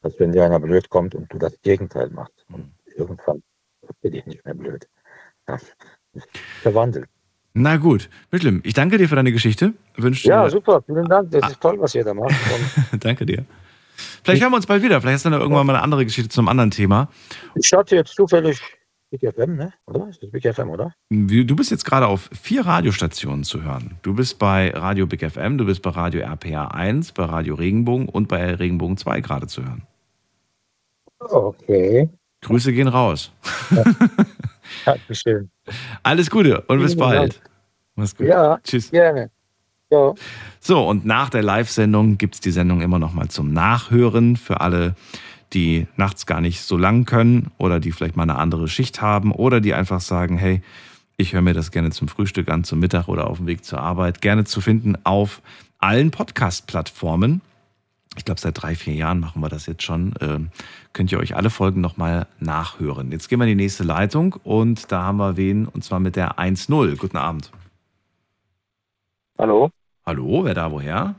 Dass 0.01 0.19
wenn 0.19 0.31
dir 0.31 0.45
einer 0.45 0.59
blöd 0.59 0.89
kommt 0.89 1.15
und 1.15 1.31
du 1.31 1.37
das 1.37 1.59
Gegenteil 1.61 2.09
machst. 2.09 2.45
Und 2.51 2.73
irgendwann 2.95 3.41
wird 3.81 4.03
dir 4.03 4.11
dich 4.11 4.25
nicht 4.25 4.45
mehr 4.45 4.53
blöd. 4.53 4.87
Ja. 5.47 5.57
Verwandelt. 6.61 7.09
Na 7.59 7.77
gut, 7.77 8.07
Mischlim, 8.29 8.61
ich 8.63 8.75
danke 8.75 8.99
dir 8.99 9.09
für 9.09 9.15
deine 9.15 9.31
Geschichte. 9.31 9.73
Wünsche 9.95 10.27
Ja, 10.27 10.43
dir, 10.43 10.51
super. 10.51 10.83
Vielen 10.85 11.05
Dank. 11.05 11.31
Das 11.31 11.49
ist 11.51 11.59
toll, 11.59 11.75
was 11.79 11.95
ihr 11.95 12.03
da 12.03 12.13
macht. 12.13 12.35
Danke 12.99 13.25
dir. 13.25 13.45
Vielleicht 14.23 14.43
hören 14.43 14.51
wir 14.51 14.57
uns 14.57 14.67
bald 14.67 14.83
wieder. 14.83 15.01
Vielleicht 15.01 15.15
hast 15.15 15.25
du 15.25 15.31
dann 15.31 15.41
irgendwann 15.41 15.65
mal 15.65 15.73
eine 15.73 15.81
andere 15.81 16.05
Geschichte 16.05 16.29
zum 16.29 16.47
anderen 16.49 16.69
Thema. 16.69 17.09
ich 17.55 17.73
hatte 17.73 17.95
jetzt 17.95 18.13
zufällig 18.13 18.61
Big 19.09 19.21
FM, 19.33 19.55
ne? 19.55 19.73
Oder? 19.87 20.07
Ist 20.07 20.21
das 20.21 20.29
Big 20.29 20.43
FM, 20.45 20.69
oder? 20.69 20.93
Du 21.09 21.55
bist 21.55 21.71
jetzt 21.71 21.83
gerade 21.83 22.05
auf 22.05 22.29
vier 22.39 22.63
Radiostationen 22.63 23.43
zu 23.43 23.63
hören. 23.63 23.97
Du 24.03 24.13
bist 24.13 24.37
bei 24.37 24.69
Radio 24.69 25.07
Big 25.07 25.27
FM, 25.27 25.57
du 25.57 25.65
bist 25.65 25.81
bei 25.81 25.89
Radio 25.89 26.21
RPA 26.21 26.67
1, 26.67 27.13
bei 27.13 27.25
Radio 27.25 27.55
Regenbogen 27.55 28.07
und 28.07 28.27
bei 28.27 28.53
Regenbogen 28.53 28.97
2 28.97 29.21
gerade 29.21 29.47
zu 29.47 29.63
hören. 29.63 29.81
Okay. 31.19 32.07
Grüße 32.41 32.71
gehen 32.71 32.87
raus. 32.87 33.31
Dankeschön. 34.85 35.49
Alles 36.03 36.29
Gute 36.29 36.61
und 36.61 36.79
bis 36.79 36.95
bald. 36.95 37.41
Mach's 37.97 38.15
gut. 38.15 38.27
Ja, 38.27 38.59
Tschüss. 38.63 38.91
gerne. 38.91 39.29
Ja. 39.89 40.13
So, 40.59 40.87
und 40.87 41.05
nach 41.05 41.29
der 41.29 41.43
Live-Sendung 41.43 42.17
gibt 42.17 42.35
es 42.35 42.41
die 42.41 42.51
Sendung 42.51 42.81
immer 42.81 42.99
noch 42.99 43.13
mal 43.13 43.27
zum 43.29 43.53
Nachhören 43.53 44.35
für 44.35 44.61
alle, 44.61 44.95
die 45.53 45.87
nachts 45.95 46.25
gar 46.25 46.41
nicht 46.41 46.61
so 46.61 46.77
lang 46.77 47.05
können 47.05 47.51
oder 47.57 47.79
die 47.79 47.91
vielleicht 47.91 48.15
mal 48.15 48.23
eine 48.23 48.35
andere 48.37 48.67
Schicht 48.67 49.01
haben 49.01 49.31
oder 49.31 49.61
die 49.61 49.73
einfach 49.73 50.01
sagen, 50.01 50.37
hey, 50.37 50.61
ich 51.15 51.33
höre 51.33 51.41
mir 51.41 51.53
das 51.53 51.71
gerne 51.71 51.89
zum 51.89 52.07
Frühstück 52.07 52.49
an, 52.49 52.63
zum 52.63 52.79
Mittag 52.79 53.07
oder 53.07 53.27
auf 53.27 53.37
dem 53.37 53.47
Weg 53.47 53.65
zur 53.65 53.79
Arbeit. 53.79 54.21
Gerne 54.21 54.43
zu 54.43 54.61
finden 54.61 54.95
auf 55.03 55.41
allen 55.79 56.11
Podcast-Plattformen. 56.11 57.41
Ich 58.17 58.25
glaube, 58.25 58.41
seit 58.41 58.61
drei, 58.61 58.75
vier 58.75 58.93
Jahren 58.93 59.19
machen 59.19 59.41
wir 59.41 59.49
das 59.49 59.65
jetzt 59.67 59.83
schon. 59.83 60.13
Ähm, 60.21 60.49
könnt 60.93 61.11
ihr 61.11 61.19
euch 61.19 61.35
alle 61.35 61.49
Folgen 61.49 61.81
nochmal 61.81 62.27
nachhören. 62.39 63.11
Jetzt 63.11 63.29
gehen 63.29 63.39
wir 63.39 63.45
in 63.45 63.57
die 63.57 63.63
nächste 63.63 63.83
Leitung 63.83 64.33
und 64.43 64.91
da 64.91 65.03
haben 65.03 65.17
wir 65.17 65.37
wen, 65.37 65.65
und 65.67 65.83
zwar 65.83 65.99
mit 65.99 66.15
der 66.15 66.37
1-0. 66.37 66.97
Guten 66.97 67.17
Abend. 67.17 67.51
Hallo? 69.37 69.69
Hallo, 70.05 70.43
wer 70.45 70.53
da 70.53 70.71
woher? 70.71 71.15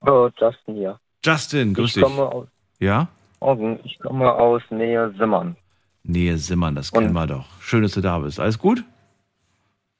Oh, 0.00 0.28
Justin 0.38 0.76
hier. 0.76 0.98
Justin, 1.24 1.74
grüß 1.74 1.88
ich 1.88 1.94
dich. 1.94 2.02
komme 2.02 2.22
aus, 2.30 2.46
Ja? 2.78 3.08
Morgen. 3.40 3.80
ich 3.84 3.98
komme 3.98 4.32
aus 4.32 4.62
Nähe 4.70 5.12
Simmern. 5.18 5.56
Nähe 6.04 6.38
Simmern, 6.38 6.74
das 6.74 6.90
kennen 6.92 7.12
wir 7.12 7.26
doch. 7.26 7.46
Schön, 7.60 7.82
dass 7.82 7.92
du 7.92 8.00
da 8.00 8.18
bist. 8.18 8.40
Alles 8.40 8.58
gut? 8.58 8.82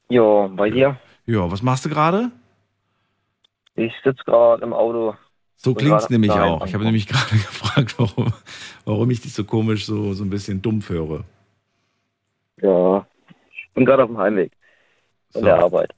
Jo, 0.09 0.49
bei 0.55 0.71
dir? 0.71 0.97
Ja, 1.27 1.51
was 1.51 1.63
machst 1.63 1.85
du 1.85 1.89
gerade? 1.91 2.31
Ich 3.75 3.93
sitze 4.03 4.23
gerade 4.25 4.63
im 4.63 4.73
Auto. 4.73 5.15
So 5.57 5.75
klingt's 5.75 6.05
gerade 6.05 6.15
nämlich 6.15 6.31
auch. 6.33 6.65
Ich 6.67 6.73
habe 6.75 6.85
nämlich 6.85 7.07
gerade 7.09 7.31
gefragt, 7.31 7.95
warum, 7.99 8.33
warum 8.85 9.11
ich 9.11 9.21
dich 9.21 9.35
so 9.35 9.45
komisch, 9.45 9.85
so, 9.87 10.15
so 10.15 10.25
ein 10.25 10.31
bisschen 10.31 10.63
dumpf 10.63 10.89
höre. 10.89 11.25
Ja, 12.63 13.07
ich 13.53 13.69
bin 13.75 13.85
gerade 13.85 14.05
auf 14.05 14.09
dem 14.09 14.19
Heimweg 14.19 14.53
von 15.33 15.43
So. 15.43 15.47
der 15.47 15.59
Arbeit. 15.59 15.95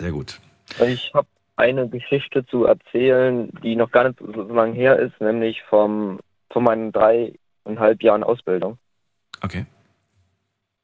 Sehr 0.00 0.12
gut. 0.12 0.40
Ich 0.80 1.12
habe 1.12 1.28
eine 1.56 1.86
Geschichte 1.86 2.46
zu 2.46 2.64
erzählen, 2.64 3.50
die 3.62 3.76
noch 3.76 3.90
gar 3.90 4.08
nicht 4.08 4.18
so, 4.18 4.42
lange 4.44 4.72
her 4.72 4.98
ist, 4.98 5.20
nämlich 5.20 5.62
vom, 5.64 6.20
von 6.50 6.64
meinen 6.64 6.90
dreieinhalb 6.90 8.02
Jahren 8.02 8.24
Ausbildung, 8.24 8.78
Okay. 9.42 9.66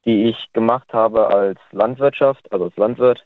die 0.04 0.24
ich 0.24 0.52
gemacht 0.52 0.92
habe 0.92 1.28
als 1.28 1.58
Landwirtschaft, 1.72 2.52
also 2.52 2.66
als 2.66 2.76
Landwirt. 2.76 3.24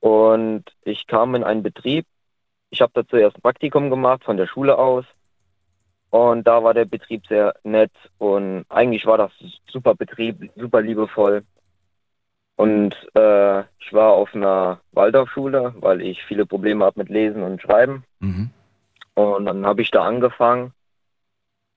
Und 0.00 0.64
ich 0.84 1.06
kam 1.06 1.34
in 1.34 1.44
einen 1.44 1.62
Betrieb. 1.62 2.06
Ich 2.70 2.80
habe 2.80 2.92
da 2.94 3.06
zuerst 3.06 3.36
ein 3.36 3.42
Praktikum 3.42 3.90
gemacht 3.90 4.24
von 4.24 4.38
der 4.38 4.46
Schule 4.46 4.78
aus. 4.78 5.04
Und 6.08 6.46
da 6.46 6.64
war 6.64 6.72
der 6.72 6.86
Betrieb 6.86 7.26
sehr 7.26 7.54
nett 7.62 7.92
und 8.16 8.64
eigentlich 8.70 9.04
war 9.04 9.18
das 9.18 9.32
super 9.70 9.94
Betrieb, 9.94 10.50
super 10.56 10.80
liebevoll. 10.80 11.44
Und 12.56 12.94
äh, 13.14 13.60
ich 13.78 13.92
war 13.92 14.12
auf 14.12 14.34
einer 14.34 14.80
Waldorfschule, 14.92 15.74
weil 15.80 16.00
ich 16.00 16.24
viele 16.24 16.46
Probleme 16.46 16.84
habe 16.84 17.00
mit 17.00 17.10
Lesen 17.10 17.42
und 17.42 17.60
Schreiben. 17.60 18.04
Mhm. 18.20 18.50
Und 19.14 19.46
dann 19.46 19.66
habe 19.66 19.82
ich 19.82 19.90
da 19.90 20.04
angefangen. 20.04 20.72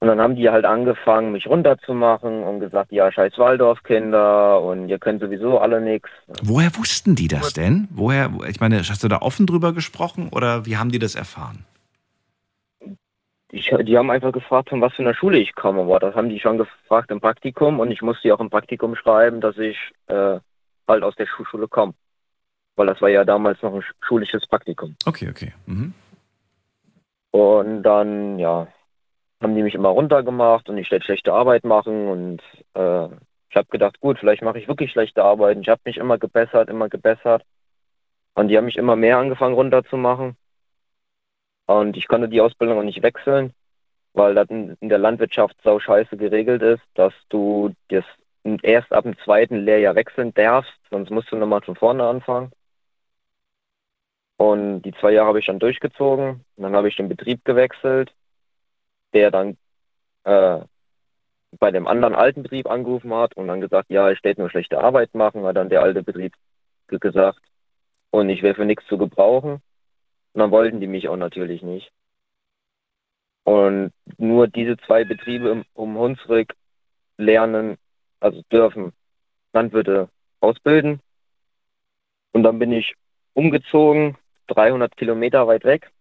Und 0.02 0.08
dann 0.08 0.22
haben 0.22 0.38
die 0.38 0.50
halt 0.50 0.64
angefangen, 0.64 1.34
mich 1.34 1.48
runterzumachen 1.48 2.44
und 2.44 2.62
gesagt, 2.62 2.94
ja, 2.94 3.12
scheiß 3.12 3.38
Waldorfkinder 3.38 4.62
und 4.62 4.88
ihr 4.88 4.98
könnt 4.98 5.20
sowieso 5.20 5.60
alle 5.60 5.82
nichts. 5.82 6.10
Woher 6.42 6.74
wussten 6.78 7.16
die 7.16 7.28
das 7.28 7.52
denn? 7.52 7.90
Woher, 7.92 8.32
ich 8.48 8.62
meine, 8.62 8.80
hast 8.80 9.04
du 9.04 9.10
da 9.10 9.18
offen 9.18 9.46
drüber 9.46 9.74
gesprochen 9.74 10.30
oder 10.32 10.66
wie 10.66 10.78
haben 10.78 10.92
die 10.92 11.00
das 11.00 11.16
erfahren? 11.16 11.66
Die, 13.52 13.62
die 13.84 13.98
haben 13.98 14.10
einfach 14.10 14.32
gefragt, 14.32 14.70
von 14.70 14.80
was 14.80 14.94
für 14.94 15.02
einer 15.02 15.16
Schule 15.16 15.38
ich 15.38 15.54
komme. 15.56 15.82
Aber 15.82 16.00
das 16.00 16.16
haben 16.16 16.30
die 16.30 16.40
schon 16.40 16.58
gefragt 16.58 17.12
im 17.12 17.20
Praktikum 17.20 17.82
und 17.82 17.92
ich 17.92 18.02
musste 18.02 18.30
ja 18.30 18.36
auch 18.36 18.40
im 18.40 18.50
Praktikum 18.50 18.96
schreiben, 18.96 19.42
dass 19.42 19.58
ich 19.58 19.78
äh, 20.08 20.40
halt 20.90 21.04
aus 21.04 21.16
der 21.16 21.28
Schulschule 21.28 21.68
komme. 21.68 21.94
Weil 22.76 22.88
das 22.88 23.02
war 23.02 23.10
ja 23.10 23.24
damals 23.26 23.62
noch 23.62 23.74
ein 23.74 23.84
schulisches 24.02 24.46
Praktikum. 24.48 24.96
Okay, 25.06 25.30
okay. 25.30 25.54
Mhm. 25.66 25.94
Und 27.32 27.84
dann, 27.84 28.40
ja, 28.40 28.68
haben 29.42 29.56
die 29.56 29.64
mich 29.64 29.76
immer 29.76 29.90
runtergemacht 29.90 30.70
und 30.70 30.78
ich 30.78 30.92
werde 30.92 31.06
schlechte 31.06 31.34
Arbeit 31.34 31.64
machen 31.64 32.08
und 32.08 32.42
äh, 32.74 33.08
ich 33.50 33.56
habe 33.56 33.68
gedacht, 33.70 34.00
gut, 34.00 34.20
vielleicht 34.20 34.44
mache 34.44 34.60
ich 34.60 34.68
wirklich 34.68 34.92
schlechte 34.92 35.24
Arbeit. 35.24 35.58
Und 35.58 35.64
ich 35.64 35.70
habe 35.70 35.82
mich 35.86 35.98
immer 35.98 36.18
gebessert, 36.18 36.70
immer 36.70 36.88
gebessert. 36.88 37.44
Und 38.36 38.50
die 38.50 38.58
haben 38.58 38.66
mich 38.66 38.78
immer 38.78 38.96
mehr 38.96 39.18
angefangen 39.18 39.56
runterzumachen. 39.56 40.38
Und 41.66 41.98
ich 41.98 42.08
konnte 42.08 42.30
die 42.30 42.42
Ausbildung 42.42 42.80
auch 42.80 42.84
nicht 42.84 43.02
wechseln, 43.02 43.54
weil 44.14 44.36
das 44.36 44.50
in, 44.50 44.78
in 44.82 44.90
der 44.90 45.00
Landwirtschaft 45.00 45.56
sau 45.64 45.80
scheiße 45.80 46.16
geregelt 46.18 46.62
ist, 46.62 46.84
dass 46.94 47.14
du 47.30 47.74
das 47.90 48.06
erst 48.44 48.92
ab 48.92 49.04
dem 49.04 49.18
zweiten 49.20 49.58
Lehrjahr 49.58 49.96
wechseln 49.96 50.34
darfst, 50.34 50.74
sonst 50.90 51.10
musst 51.10 51.32
du 51.32 51.36
nochmal 51.36 51.62
von 51.62 51.76
vorne 51.76 52.06
anfangen. 52.06 52.52
Und 54.38 54.84
die 54.84 54.94
zwei 54.94 55.12
Jahre 55.12 55.28
habe 55.28 55.40
ich 55.40 55.46
dann 55.48 55.60
durchgezogen. 55.60 56.46
Dann 56.56 56.76
habe 56.76 56.88
ich 56.88 56.96
den 56.96 57.10
Betrieb 57.10 57.44
gewechselt 57.44 58.14
der 59.14 59.32
dann 59.32 59.58
äh, 60.24 60.60
bei 61.60 61.72
dem 61.72 61.88
anderen 61.88 62.16
alten 62.16 62.44
Betrieb 62.44 62.68
angerufen 62.68 63.14
hat 63.14 63.36
und 63.36 63.48
dann 63.48 63.62
gesagt, 63.62 63.90
ja, 63.90 64.12
ich 64.12 64.24
werde 64.24 64.42
nur 64.42 64.50
schlechte 64.50 64.80
Arbeit 64.80 65.14
machen, 65.16 65.44
hat 65.44 65.58
dann 65.58 65.70
der 65.70 65.82
alte 65.82 66.04
Betrieb 66.04 66.34
gesagt. 66.88 67.40
Und 68.12 68.30
ich 68.30 68.44
wäre 68.44 68.56
für 68.56 68.66
nichts 68.66 68.86
zu 68.88 68.98
gebrauchen. 68.98 69.62
Und 70.34 70.40
dann 70.40 70.52
wollten 70.52 70.80
die 70.80 70.88
mich 70.88 71.08
auch 71.10 71.18
natürlich 71.18 71.64
nicht. 71.64 71.92
Und 73.44 73.92
nur 74.18 74.48
diese 74.48 74.78
zwei 74.78 75.06
Betriebe 75.06 75.64
um 75.74 75.98
Hunsrück 75.98 76.54
lernen, 77.18 77.78
also 78.20 78.42
dürfen 78.52 78.94
Landwirte 79.54 80.10
ausbilden. 80.42 81.02
Und 82.32 82.44
dann 82.44 82.60
bin 82.60 82.72
ich 82.72 82.96
umgezogen, 83.34 84.18
300 84.48 84.96
Kilometer 84.96 85.48
weit 85.48 85.64
weg. 85.64 85.92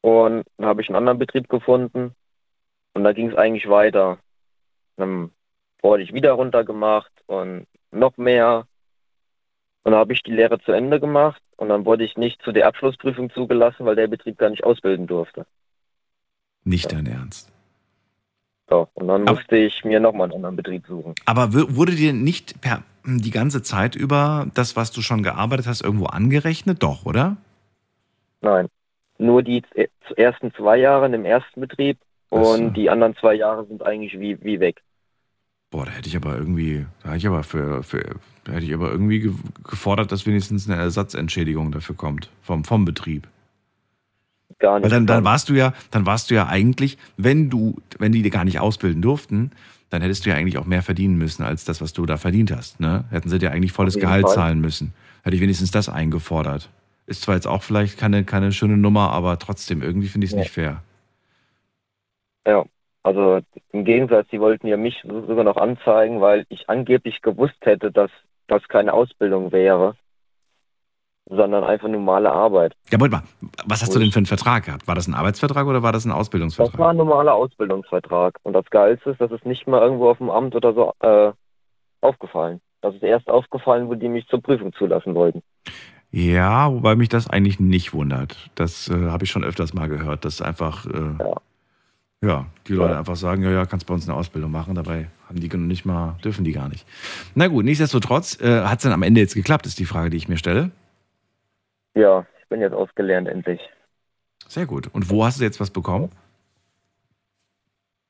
Und 0.00 0.44
dann 0.56 0.66
habe 0.66 0.82
ich 0.82 0.88
einen 0.88 0.96
anderen 0.96 1.18
Betrieb 1.18 1.48
gefunden 1.48 2.14
und 2.94 3.04
da 3.04 3.12
ging 3.12 3.30
es 3.30 3.36
eigentlich 3.36 3.68
weiter. 3.68 4.18
Dann 4.96 5.32
wurde 5.82 6.02
ich 6.02 6.12
wieder 6.12 6.32
runtergemacht 6.32 7.12
und 7.26 7.66
noch 7.90 8.16
mehr. 8.16 8.66
Und 9.82 9.92
dann 9.92 10.00
habe 10.00 10.12
ich 10.12 10.22
die 10.22 10.32
Lehre 10.32 10.60
zu 10.60 10.72
Ende 10.72 11.00
gemacht 11.00 11.42
und 11.56 11.68
dann 11.68 11.84
wurde 11.84 12.04
ich 12.04 12.16
nicht 12.16 12.42
zu 12.42 12.52
der 12.52 12.66
Abschlussprüfung 12.66 13.30
zugelassen, 13.30 13.86
weil 13.86 13.96
der 13.96 14.06
Betrieb 14.06 14.38
gar 14.38 14.50
nicht 14.50 14.64
ausbilden 14.64 15.06
durfte. 15.06 15.46
Nicht 16.64 16.92
dein 16.92 17.06
Ernst. 17.06 17.52
So, 18.70 18.88
und 18.94 19.08
dann 19.08 19.24
musste 19.24 19.56
ich 19.56 19.84
mir 19.84 19.98
nochmal 19.98 20.24
einen 20.24 20.34
anderen 20.34 20.56
Betrieb 20.56 20.86
suchen. 20.86 21.14
Aber 21.24 21.52
wurde 21.52 21.94
dir 21.94 22.12
nicht 22.12 22.60
per, 22.60 22.82
die 23.04 23.30
ganze 23.30 23.62
Zeit 23.62 23.96
über 23.96 24.46
das, 24.54 24.76
was 24.76 24.92
du 24.92 25.00
schon 25.00 25.22
gearbeitet 25.22 25.66
hast, 25.66 25.82
irgendwo 25.82 26.06
angerechnet? 26.06 26.82
Doch, 26.82 27.06
oder? 27.06 27.38
Nein 28.42 28.68
nur 29.18 29.42
die 29.42 29.62
ersten 30.16 30.52
zwei 30.54 30.78
Jahre 30.78 31.06
in 31.06 31.12
dem 31.12 31.24
ersten 31.24 31.60
Betrieb 31.60 31.98
und 32.30 32.56
so. 32.56 32.70
die 32.70 32.88
anderen 32.88 33.16
zwei 33.16 33.34
Jahre 33.34 33.66
sind 33.66 33.84
eigentlich 33.84 34.18
wie, 34.18 34.42
wie 34.42 34.60
weg. 34.60 34.80
Boah, 35.70 35.84
da 35.84 35.92
hätte 35.92 36.08
ich 36.08 36.16
aber 36.16 36.36
irgendwie, 36.36 36.86
da 37.02 37.10
hätte 37.10 37.18
ich 37.18 37.26
aber 37.26 37.42
für, 37.42 37.82
für 37.82 38.02
da 38.44 38.52
hätte 38.52 38.64
ich 38.64 38.72
aber 38.72 38.90
irgendwie 38.90 39.30
gefordert, 39.64 40.12
dass 40.12 40.26
wenigstens 40.26 40.68
eine 40.68 40.80
Ersatzentschädigung 40.80 41.72
dafür 41.72 41.94
kommt 41.94 42.30
vom, 42.40 42.64
vom 42.64 42.84
Betrieb. 42.86 43.28
Gar 44.58 44.80
nicht. 44.80 44.84
Weil 44.84 44.90
dann, 44.90 45.06
dann 45.06 45.24
warst 45.24 45.48
du 45.48 45.54
ja, 45.54 45.72
dann 45.90 46.06
warst 46.06 46.30
du 46.30 46.34
ja 46.34 46.46
eigentlich, 46.46 46.98
wenn 47.16 47.50
du, 47.50 47.76
wenn 47.98 48.12
die 48.12 48.22
dir 48.22 48.30
gar 48.30 48.44
nicht 48.44 48.60
ausbilden 48.60 49.02
durften, 49.02 49.52
dann 49.90 50.02
hättest 50.02 50.26
du 50.26 50.30
ja 50.30 50.36
eigentlich 50.36 50.58
auch 50.58 50.66
mehr 50.66 50.82
verdienen 50.82 51.16
müssen 51.16 51.42
als 51.42 51.64
das, 51.64 51.80
was 51.80 51.92
du 51.92 52.04
da 52.06 52.16
verdient 52.16 52.54
hast. 52.54 52.80
Ne? 52.80 53.04
Hätten 53.10 53.28
sie 53.28 53.38
dir 53.38 53.52
eigentlich 53.52 53.72
volles 53.72 53.98
Gehalt 53.98 54.26
Fall. 54.26 54.34
zahlen 54.34 54.60
müssen. 54.60 54.92
Hätte 55.22 55.36
ich 55.36 55.42
wenigstens 55.42 55.70
das 55.70 55.88
eingefordert. 55.88 56.68
Ist 57.06 57.22
zwar 57.22 57.36
jetzt 57.36 57.46
auch 57.46 57.62
vielleicht 57.62 57.98
keine, 57.98 58.24
keine 58.24 58.52
schöne 58.52 58.76
Nummer, 58.76 59.12
aber 59.12 59.38
trotzdem, 59.38 59.82
irgendwie 59.82 60.08
finde 60.08 60.26
ich 60.26 60.32
es 60.32 60.34
ja. 60.34 60.40
nicht 60.40 60.50
fair. 60.50 60.82
Ja, 62.46 62.64
also 63.02 63.40
im 63.72 63.84
Gegensatz, 63.84 64.28
die 64.28 64.40
wollten 64.40 64.66
ja 64.66 64.76
mich 64.76 65.02
sogar 65.02 65.44
noch 65.44 65.56
anzeigen, 65.56 66.20
weil 66.20 66.44
ich 66.50 66.68
angeblich 66.68 67.22
gewusst 67.22 67.58
hätte, 67.62 67.90
dass 67.90 68.10
das 68.46 68.66
keine 68.68 68.92
Ausbildung 68.92 69.52
wäre, 69.52 69.96
sondern 71.30 71.64
einfach 71.64 71.88
normale 71.88 72.30
Arbeit. 72.30 72.74
Ja, 72.90 72.98
Moment 72.98 73.12
mal, 73.12 73.50
was 73.66 73.82
hast 73.82 73.94
du 73.94 73.98
denn 73.98 74.10
für 74.10 74.18
einen 74.18 74.26
Vertrag 74.26 74.64
gehabt? 74.64 74.88
War 74.88 74.94
das 74.94 75.06
ein 75.08 75.14
Arbeitsvertrag 75.14 75.66
oder 75.66 75.82
war 75.82 75.92
das 75.92 76.04
ein 76.04 76.12
Ausbildungsvertrag? 76.12 76.72
Das 76.72 76.80
war 76.80 76.90
ein 76.90 76.96
normaler 76.96 77.34
Ausbildungsvertrag. 77.34 78.38
Und 78.42 78.54
das 78.54 78.64
Geilste 78.70 79.10
ist, 79.10 79.20
dass 79.20 79.30
es 79.30 79.44
nicht 79.44 79.66
mal 79.66 79.80
irgendwo 79.82 80.08
auf 80.08 80.18
dem 80.18 80.30
Amt 80.30 80.54
oder 80.54 80.72
so 80.72 80.92
äh, 81.00 81.32
aufgefallen. 82.00 82.60
Das 82.80 82.94
ist 82.94 83.02
erst 83.02 83.28
aufgefallen, 83.28 83.88
wo 83.88 83.94
die 83.94 84.08
mich 84.08 84.26
zur 84.28 84.40
Prüfung 84.40 84.72
zulassen 84.72 85.14
wollten. 85.14 85.42
Ja, 86.10 86.72
wobei 86.72 86.96
mich 86.96 87.10
das 87.10 87.28
eigentlich 87.28 87.60
nicht 87.60 87.92
wundert. 87.92 88.50
Das 88.54 88.88
äh, 88.88 89.10
habe 89.10 89.24
ich 89.24 89.30
schon 89.30 89.44
öfters 89.44 89.74
mal 89.74 89.88
gehört, 89.88 90.24
dass 90.24 90.40
einfach 90.40 90.86
äh, 90.86 91.14
ja. 91.18 91.34
ja. 92.22 92.46
die 92.66 92.72
Leute 92.72 92.92
ja. 92.92 92.98
einfach 93.00 93.16
sagen, 93.16 93.42
ja, 93.42 93.50
ja, 93.50 93.66
kannst 93.66 93.86
bei 93.86 93.92
uns 93.92 94.08
eine 94.08 94.16
Ausbildung 94.16 94.50
machen, 94.50 94.74
dabei 94.74 95.08
haben 95.28 95.40
die 95.40 95.54
nicht 95.58 95.84
mal, 95.84 96.16
dürfen 96.24 96.44
die 96.44 96.52
gar 96.52 96.70
nicht. 96.70 96.86
Na 97.34 97.48
gut, 97.48 97.66
nichtsdestotrotz, 97.66 98.40
äh, 98.40 98.62
hat 98.62 98.78
es 98.78 98.84
dann 98.84 98.92
am 98.92 99.02
Ende 99.02 99.20
jetzt 99.20 99.34
geklappt, 99.34 99.66
ist 99.66 99.78
die 99.78 99.84
Frage, 99.84 100.08
die 100.08 100.16
ich 100.16 100.28
mir 100.28 100.38
stelle. 100.38 100.70
Ja, 101.98 102.24
ich 102.40 102.48
bin 102.48 102.60
jetzt 102.60 102.74
ausgelernt 102.74 103.26
endlich. 103.26 103.60
Sehr 104.46 104.66
gut. 104.66 104.86
Und 104.94 105.10
wo 105.10 105.24
hast 105.24 105.40
du 105.40 105.44
jetzt 105.44 105.58
was 105.58 105.70
bekommen? 105.70 106.10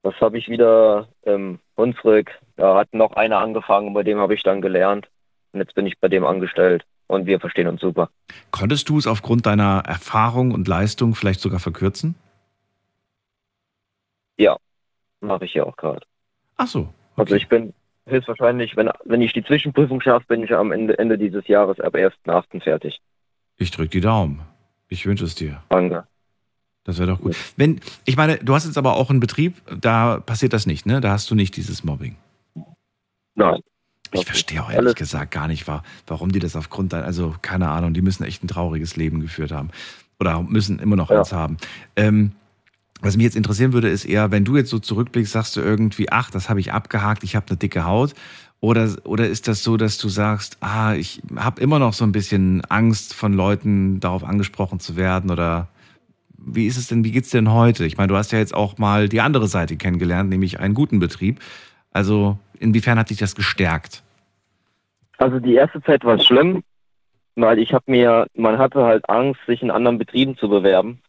Das 0.03 0.15
habe 0.21 0.37
ich 0.37 0.51
wieder 0.51 1.09
im 1.23 1.59
Hunsrück. 1.75 2.31
Da 2.57 2.77
hat 2.77 2.93
noch 2.93 3.13
einer 3.13 3.39
angefangen, 3.39 3.95
bei 3.95 4.03
dem 4.03 4.19
habe 4.19 4.35
ich 4.35 4.43
dann 4.43 4.61
gelernt. 4.61 5.09
Und 5.53 5.61
jetzt 5.61 5.75
bin 5.75 5.87
ich 5.87 5.99
bei 5.99 6.09
dem 6.09 6.27
angestellt 6.27 6.85
und 7.07 7.25
wir 7.25 7.41
verstehen 7.41 7.67
uns 7.67 7.81
super. 7.81 8.11
Konntest 8.51 8.91
du 8.91 8.99
es 8.99 9.07
aufgrund 9.07 9.47
deiner 9.47 9.83
Erfahrung 9.87 10.53
und 10.53 10.69
Leistung 10.69 11.15
vielleicht 11.15 11.41
sogar 11.41 11.59
verkürzen? 11.59 12.15
Ja, 14.37 14.59
mache 15.21 15.47
ich 15.47 15.55
ja 15.55 15.65
auch 15.65 15.79
gerade. 15.79 16.05
Ach 16.59 16.67
so. 16.67 16.81
Okay. 16.81 16.93
Also 17.17 17.35
ich 17.37 17.49
bin 17.49 17.73
höchstwahrscheinlich, 18.07 18.77
wenn, 18.77 18.91
wenn 19.07 19.23
ich 19.23 19.33
die 19.33 19.45
Zwischenprüfung 19.45 20.03
schaffe, 20.03 20.27
bin 20.29 20.43
ich 20.43 20.53
am 20.53 20.73
Ende, 20.73 20.99
Ende 20.99 21.17
dieses 21.17 21.49
Jahres 21.49 21.81
ab 21.81 21.95
1.8. 21.95 22.63
fertig. 22.63 23.01
Ich 23.59 23.71
drücke 23.71 23.91
die 23.91 24.01
Daumen. 24.01 24.41
Ich 24.89 25.05
wünsche 25.05 25.25
es 25.25 25.35
dir. 25.35 25.63
Danke. 25.69 26.07
Das 26.85 26.97
wäre 26.97 27.09
doch 27.09 27.21
gut. 27.21 27.37
Wenn, 27.57 27.81
ich 28.07 28.17
meine, 28.17 28.39
du 28.39 28.55
hast 28.55 28.65
jetzt 28.65 28.79
aber 28.79 28.97
auch 28.97 29.11
einen 29.11 29.21
Betrieb, 29.21 29.61
da 29.79 30.21
passiert 30.21 30.55
das 30.55 30.65
nicht, 30.65 30.87
ne? 30.87 31.03
Da 31.03 31.11
hast 31.11 31.31
du 31.31 31.35
nicht 31.35 31.57
dieses 31.57 31.85
Mobbing. 31.85 32.17
Nein. 33.35 33.61
Ich 34.13 34.25
verstehe 34.25 34.63
auch 34.63 34.71
ehrlich 34.71 34.95
gesagt 34.95 35.33
gar 35.33 35.49
nicht, 35.49 35.67
warum 36.07 36.33
die 36.33 36.39
das 36.39 36.57
aufgrund 36.57 36.95
deiner, 36.95 37.05
also 37.05 37.35
keine 37.43 37.69
Ahnung, 37.69 37.93
die 37.93 38.01
müssen 38.01 38.25
echt 38.25 38.43
ein 38.43 38.49
trauriges 38.49 38.97
Leben 38.97 39.21
geführt 39.21 39.53
haben. 39.53 39.69
Oder 40.19 40.43
müssen 40.43 40.79
immer 40.79 40.97
noch 40.97 41.11
ja. 41.11 41.19
eins 41.19 41.33
haben. 41.33 41.59
Ähm, 41.95 42.33
was 43.01 43.17
mich 43.17 43.25
jetzt 43.25 43.37
interessieren 43.37 43.73
würde, 43.75 43.89
ist 43.89 44.07
eher, 44.07 44.31
wenn 44.31 44.45
du 44.45 44.57
jetzt 44.57 44.71
so 44.71 44.79
zurückblickst, 44.79 45.33
sagst 45.33 45.57
du 45.57 45.61
irgendwie, 45.61 46.11
ach, 46.11 46.31
das 46.31 46.49
habe 46.49 46.59
ich 46.59 46.73
abgehakt, 46.73 47.23
ich 47.23 47.37
habe 47.37 47.47
eine 47.49 47.57
dicke 47.57 47.85
Haut. 47.85 48.15
Oder, 48.61 48.89
oder 49.05 49.29
ist 49.29 49.47
das 49.47 49.63
so, 49.63 49.77
dass 49.77 49.99
du 49.99 50.09
sagst, 50.09 50.59
ah, 50.61 50.95
ich 50.95 51.23
habe 51.37 51.61
immer 51.61 51.79
noch 51.79 51.93
so 51.93 52.05
ein 52.05 52.13
bisschen 52.13 52.65
Angst, 52.69 53.15
von 53.15 53.33
Leuten 53.33 54.01
darauf 54.01 54.25
angesprochen 54.25 54.81
zu 54.81 54.97
werden? 54.97 55.31
Oder 55.31 55.69
wie 56.37 56.67
ist 56.67 56.77
es 56.77 56.89
denn, 56.89 57.05
wie 57.05 57.13
geht's 57.13 57.31
denn 57.31 57.53
heute? 57.53 57.85
Ich 57.85 57.97
meine, 57.97 58.09
du 58.09 58.17
hast 58.17 58.33
ja 58.33 58.39
jetzt 58.39 58.55
auch 58.55 58.79
mal 58.79 59.09
die 59.09 59.21
andere 59.21 59.47
Seite 59.47 59.77
kennengelernt, 59.77 60.29
nämlich 60.29 60.59
einen 60.59 60.75
guten 60.75 60.99
Betrieb. 60.99 61.41
Also 61.93 62.39
inwiefern 62.59 62.99
hat 62.99 63.11
dich 63.11 63.19
das 63.19 63.37
gestärkt? 63.37 64.03
Also 65.19 65.39
die 65.39 65.55
erste 65.55 65.81
Zeit 65.83 66.05
war 66.05 66.19
schlimm, 66.19 66.63
weil 67.37 67.59
ich 67.61 67.73
habe 67.73 67.85
mir, 67.91 68.27
man 68.35 68.59
hatte 68.59 68.85
halt 68.85 69.09
Angst, 69.09 69.41
sich 69.47 69.63
in 69.63 69.71
anderen 69.71 69.99
Betrieben 69.99 70.37
zu 70.37 70.49
bewerben. 70.49 71.01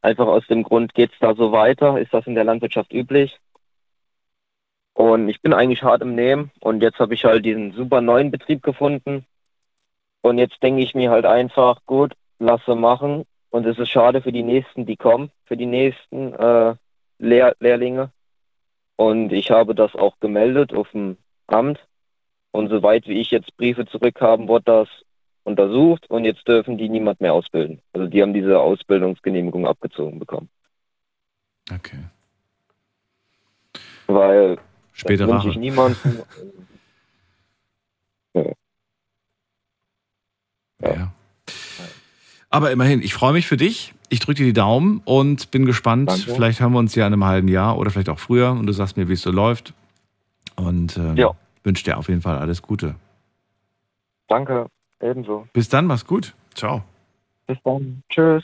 Einfach 0.00 0.26
aus 0.26 0.44
dem 0.48 0.64
Grund, 0.64 0.94
geht 0.94 1.12
es 1.12 1.18
da 1.20 1.34
so 1.34 1.52
weiter? 1.52 2.00
Ist 2.00 2.12
das 2.12 2.26
in 2.26 2.34
der 2.34 2.44
Landwirtschaft 2.44 2.92
üblich? 2.92 3.38
Und 4.94 5.28
ich 5.28 5.40
bin 5.40 5.52
eigentlich 5.52 5.82
hart 5.82 6.02
im 6.02 6.14
Nehmen 6.14 6.50
und 6.60 6.82
jetzt 6.82 6.98
habe 6.98 7.14
ich 7.14 7.24
halt 7.24 7.44
diesen 7.44 7.72
super 7.72 8.00
neuen 8.00 8.30
Betrieb 8.30 8.62
gefunden. 8.62 9.24
Und 10.20 10.38
jetzt 10.38 10.62
denke 10.62 10.82
ich 10.82 10.94
mir 10.94 11.10
halt 11.10 11.24
einfach, 11.24 11.80
gut, 11.86 12.14
lasse 12.38 12.74
machen. 12.74 13.24
Und 13.50 13.66
es 13.66 13.78
ist 13.78 13.90
schade 13.90 14.22
für 14.22 14.32
die 14.32 14.42
nächsten, 14.42 14.86
die 14.86 14.96
kommen, 14.96 15.30
für 15.44 15.56
die 15.56 15.66
nächsten 15.66 16.34
äh, 16.34 16.74
Lehr 17.18 17.54
Lehrlinge. 17.58 18.10
Und 18.96 19.32
ich 19.32 19.50
habe 19.50 19.74
das 19.74 19.94
auch 19.94 20.18
gemeldet 20.20 20.72
auf 20.74 20.90
dem 20.90 21.16
Amt. 21.46 21.80
Und 22.50 22.68
soweit 22.68 23.06
wie 23.06 23.20
ich 23.20 23.30
jetzt 23.30 23.56
Briefe 23.56 23.86
zurückhaben, 23.86 24.48
wurde 24.48 24.64
das 24.64 24.88
untersucht 25.44 26.08
und 26.08 26.24
jetzt 26.24 26.46
dürfen 26.46 26.78
die 26.78 26.88
niemand 26.88 27.20
mehr 27.20 27.32
ausbilden. 27.32 27.80
Also 27.92 28.06
die 28.06 28.22
haben 28.22 28.34
diese 28.34 28.60
Ausbildungsgenehmigung 28.60 29.66
abgezogen 29.66 30.18
bekommen. 30.18 30.48
Okay. 31.70 32.04
Weil 34.06 34.58
Später 34.92 35.28
wünsche 35.28 35.48
ich 35.48 35.56
niemanden. 35.56 36.20
ja. 38.34 38.52
Ja. 40.82 41.12
Aber 42.50 42.70
immerhin, 42.70 43.00
ich 43.02 43.14
freue 43.14 43.32
mich 43.32 43.46
für 43.46 43.56
dich. 43.56 43.94
Ich 44.10 44.20
drücke 44.20 44.38
dir 44.38 44.44
die 44.44 44.52
Daumen 44.52 45.00
und 45.04 45.50
bin 45.50 45.64
gespannt. 45.64 46.10
Danke. 46.10 46.34
Vielleicht 46.34 46.60
haben 46.60 46.72
wir 46.72 46.78
uns 46.80 46.94
ja 46.94 47.06
in 47.06 47.14
einem 47.14 47.24
halben 47.24 47.48
Jahr 47.48 47.78
oder 47.78 47.90
vielleicht 47.90 48.10
auch 48.10 48.18
früher 48.18 48.50
und 48.50 48.66
du 48.66 48.72
sagst 48.72 48.96
mir, 48.98 49.08
wie 49.08 49.14
es 49.14 49.22
so 49.22 49.30
läuft. 49.30 49.72
Und 50.56 50.98
ähm, 50.98 51.16
Ja. 51.16 51.30
wünsche 51.64 51.84
dir 51.84 51.96
auf 51.96 52.08
jeden 52.08 52.20
Fall 52.20 52.36
alles 52.36 52.60
Gute. 52.60 52.94
Danke, 54.28 54.66
ebenso. 55.00 55.46
Bis 55.54 55.70
dann, 55.70 55.86
mach's 55.86 56.06
gut. 56.06 56.34
Ciao. 56.54 56.82
Bis 57.46 57.56
dann. 57.64 58.02
Tschüss. 58.10 58.42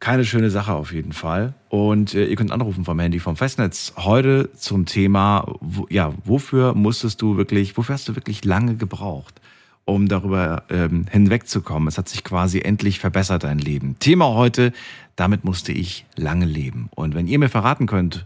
Keine 0.00 0.24
schöne 0.24 0.50
Sache 0.50 0.74
auf 0.74 0.92
jeden 0.92 1.12
Fall. 1.12 1.54
Und 1.68 2.14
äh, 2.14 2.26
ihr 2.26 2.36
könnt 2.36 2.52
anrufen 2.52 2.84
vom 2.84 3.00
Handy 3.00 3.18
vom 3.18 3.36
Festnetz. 3.36 3.94
Heute 3.96 4.50
zum 4.52 4.86
Thema, 4.86 5.44
wo, 5.60 5.86
ja, 5.90 6.12
wofür 6.24 6.74
musstest 6.74 7.20
du 7.20 7.36
wirklich, 7.36 7.76
wofür 7.76 7.94
hast 7.94 8.08
du 8.08 8.14
wirklich 8.14 8.44
lange 8.44 8.76
gebraucht, 8.76 9.40
um 9.84 10.06
darüber 10.06 10.62
ähm, 10.70 11.06
hinwegzukommen? 11.10 11.88
Es 11.88 11.98
hat 11.98 12.08
sich 12.08 12.22
quasi 12.22 12.60
endlich 12.60 13.00
verbessert, 13.00 13.42
dein 13.42 13.58
Leben. 13.58 13.96
Thema 13.98 14.26
heute, 14.34 14.72
damit 15.16 15.44
musste 15.44 15.72
ich 15.72 16.06
lange 16.14 16.46
leben. 16.46 16.90
Und 16.94 17.16
wenn 17.16 17.26
ihr 17.26 17.40
mir 17.40 17.48
verraten 17.48 17.86
könnt, 17.86 18.24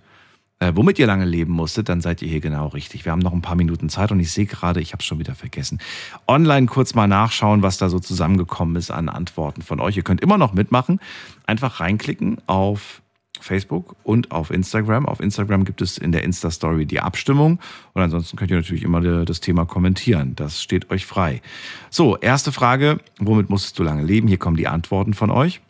äh, 0.63 0.77
womit 0.77 0.99
ihr 1.01 1.09
lange 1.09 1.25
leben 1.25 1.53
musstet, 1.53 1.89
dann 1.89 2.01
seid 2.01 2.23
ihr 2.23 2.29
hier 2.29 2.41
genau 2.41 2.69
richtig. 2.69 3.05
Wir 3.05 3.11
haben 3.11 3.19
noch 3.19 3.33
ein 3.33 3.43
paar 3.43 3.57
Minuten 3.57 3.89
Zeit 3.89 4.13
und 4.13 4.21
ich 4.21 4.31
sehe 4.31 4.47
gerade, 4.47 4.81
ich 4.81 4.93
habe 4.93 5.01
es 5.01 5.07
schon 5.07 5.19
wieder 5.19 5.35
vergessen. 5.35 5.81
Online 6.29 6.67
kurz 6.67 6.95
mal 6.95 7.09
nachschauen, 7.09 7.63
was 7.63 7.79
da 7.79 7.89
so 7.89 7.99
zusammengekommen 7.99 8.77
ist 8.77 8.93
an 8.93 9.09
Antworten 9.09 9.63
von 9.63 9.81
euch. 9.81 9.97
Ihr 9.97 10.05
könnt 10.05 10.21
immer 10.21 10.39
noch 10.39 10.53
mitmachen. 10.53 11.01
Einfach 11.47 11.81
reinklicken 11.81 12.41
auf 12.47 13.03
Facebook 13.41 13.97
und 14.05 14.31
auf 14.31 14.53
Instagram. 14.53 15.07
Auf 15.07 15.19
Instagram 15.19 15.65
gibt 15.65 15.83
es 15.83 15.99
in 15.99 16.13
der 16.13 16.23
Insta-Story 16.23 16.87
die 16.87 17.01
Abstimmung. 17.01 17.59
Und 17.95 18.03
ansonsten 18.03 18.37
könnt 18.37 18.53
ihr 18.53 18.57
natürlich 18.57 18.85
immer 18.85 19.25
das 19.25 19.41
Thema 19.41 19.65
kommentieren. 19.65 20.37
Das 20.37 20.63
steht 20.63 20.93
euch 20.93 21.07
frei. 21.07 21.43
So, 21.91 22.17
erste 22.19 22.53
Frage. 22.53 23.01
Womit 23.19 23.51
musstest 23.51 23.81
du 23.81 23.83
lange 23.83 24.05
leben? 24.05 24.29
Hier 24.29 24.39
kommen 24.39 24.57
die 24.57 24.69
Antworten 24.69 25.13
von 25.13 25.33
euch. 25.33 25.61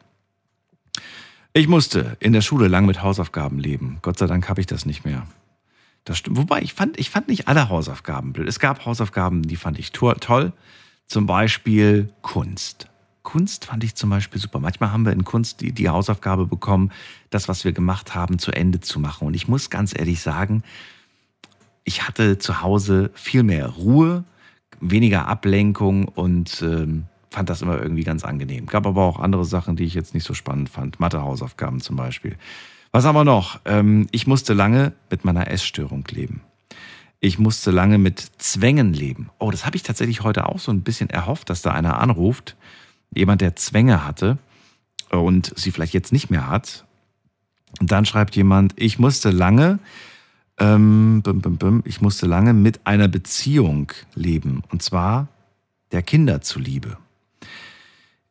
Ich 1.54 1.68
musste 1.68 2.16
in 2.18 2.32
der 2.32 2.40
Schule 2.40 2.68
lang 2.68 2.86
mit 2.86 3.02
Hausaufgaben 3.02 3.58
leben. 3.58 3.98
Gott 4.00 4.18
sei 4.18 4.26
Dank 4.26 4.48
habe 4.48 4.62
ich 4.62 4.66
das 4.66 4.86
nicht 4.86 5.04
mehr. 5.04 5.26
Das 6.04 6.16
stimmt. 6.16 6.38
Wobei, 6.38 6.62
ich 6.62 6.72
fand, 6.72 6.98
ich 6.98 7.10
fand 7.10 7.28
nicht 7.28 7.46
alle 7.46 7.68
Hausaufgaben 7.68 8.32
blöd. 8.32 8.48
Es 8.48 8.58
gab 8.58 8.86
Hausaufgaben, 8.86 9.42
die 9.42 9.56
fand 9.56 9.78
ich 9.78 9.92
to 9.92 10.14
toll. 10.14 10.52
Zum 11.06 11.26
Beispiel 11.26 12.10
Kunst. 12.22 12.88
Kunst 13.22 13.66
fand 13.66 13.84
ich 13.84 13.94
zum 13.94 14.08
Beispiel 14.08 14.40
super. 14.40 14.60
Manchmal 14.60 14.92
haben 14.92 15.04
wir 15.04 15.12
in 15.12 15.24
Kunst 15.24 15.60
die, 15.60 15.72
die 15.72 15.90
Hausaufgabe 15.90 16.46
bekommen, 16.46 16.90
das, 17.28 17.48
was 17.48 17.64
wir 17.64 17.72
gemacht 17.72 18.14
haben, 18.14 18.38
zu 18.38 18.50
Ende 18.50 18.80
zu 18.80 18.98
machen. 18.98 19.26
Und 19.26 19.34
ich 19.34 19.46
muss 19.46 19.68
ganz 19.68 19.96
ehrlich 19.96 20.22
sagen, 20.22 20.62
ich 21.84 22.08
hatte 22.08 22.38
zu 22.38 22.62
Hause 22.62 23.10
viel 23.12 23.42
mehr 23.42 23.66
Ruhe, 23.66 24.24
weniger 24.80 25.28
Ablenkung 25.28 26.08
und 26.08 26.62
ähm, 26.62 27.04
fand 27.32 27.50
das 27.50 27.62
immer 27.62 27.80
irgendwie 27.80 28.04
ganz 28.04 28.24
angenehm. 28.24 28.66
Gab 28.66 28.86
aber 28.86 29.02
auch 29.02 29.18
andere 29.18 29.44
Sachen, 29.44 29.76
die 29.76 29.84
ich 29.84 29.94
jetzt 29.94 30.14
nicht 30.14 30.24
so 30.24 30.34
spannend 30.34 30.68
fand. 30.68 31.00
Mathe-Hausaufgaben 31.00 31.80
zum 31.80 31.96
Beispiel. 31.96 32.36
Was 32.92 33.04
haben 33.04 33.16
wir 33.16 33.24
noch? 33.24 33.60
Ähm, 33.64 34.06
ich 34.12 34.26
musste 34.26 34.52
lange 34.52 34.92
mit 35.10 35.24
meiner 35.24 35.50
Essstörung 35.50 36.04
leben. 36.10 36.42
Ich 37.20 37.38
musste 37.38 37.70
lange 37.70 37.98
mit 37.98 38.20
Zwängen 38.38 38.92
leben. 38.92 39.30
Oh, 39.38 39.50
das 39.50 39.64
habe 39.64 39.76
ich 39.76 39.82
tatsächlich 39.82 40.22
heute 40.22 40.46
auch 40.46 40.58
so 40.58 40.70
ein 40.70 40.82
bisschen 40.82 41.08
erhofft, 41.08 41.48
dass 41.50 41.62
da 41.62 41.70
einer 41.70 41.98
anruft. 41.98 42.56
Jemand, 43.14 43.40
der 43.40 43.56
Zwänge 43.56 44.04
hatte 44.04 44.38
und 45.10 45.52
sie 45.56 45.70
vielleicht 45.70 45.94
jetzt 45.94 46.12
nicht 46.12 46.30
mehr 46.30 46.48
hat. 46.48 46.84
Und 47.80 47.90
dann 47.90 48.04
schreibt 48.04 48.36
jemand, 48.36 48.74
ich 48.76 48.98
musste 48.98 49.30
lange, 49.30 49.78
ähm, 50.58 51.22
bim, 51.22 51.40
bim, 51.40 51.56
bim, 51.56 51.82
ich 51.86 52.00
musste 52.00 52.26
lange 52.26 52.52
mit 52.52 52.86
einer 52.86 53.08
Beziehung 53.08 53.92
leben. 54.14 54.62
Und 54.70 54.82
zwar 54.82 55.28
der 55.92 56.02
Kinder 56.02 56.40
zuliebe. 56.40 56.98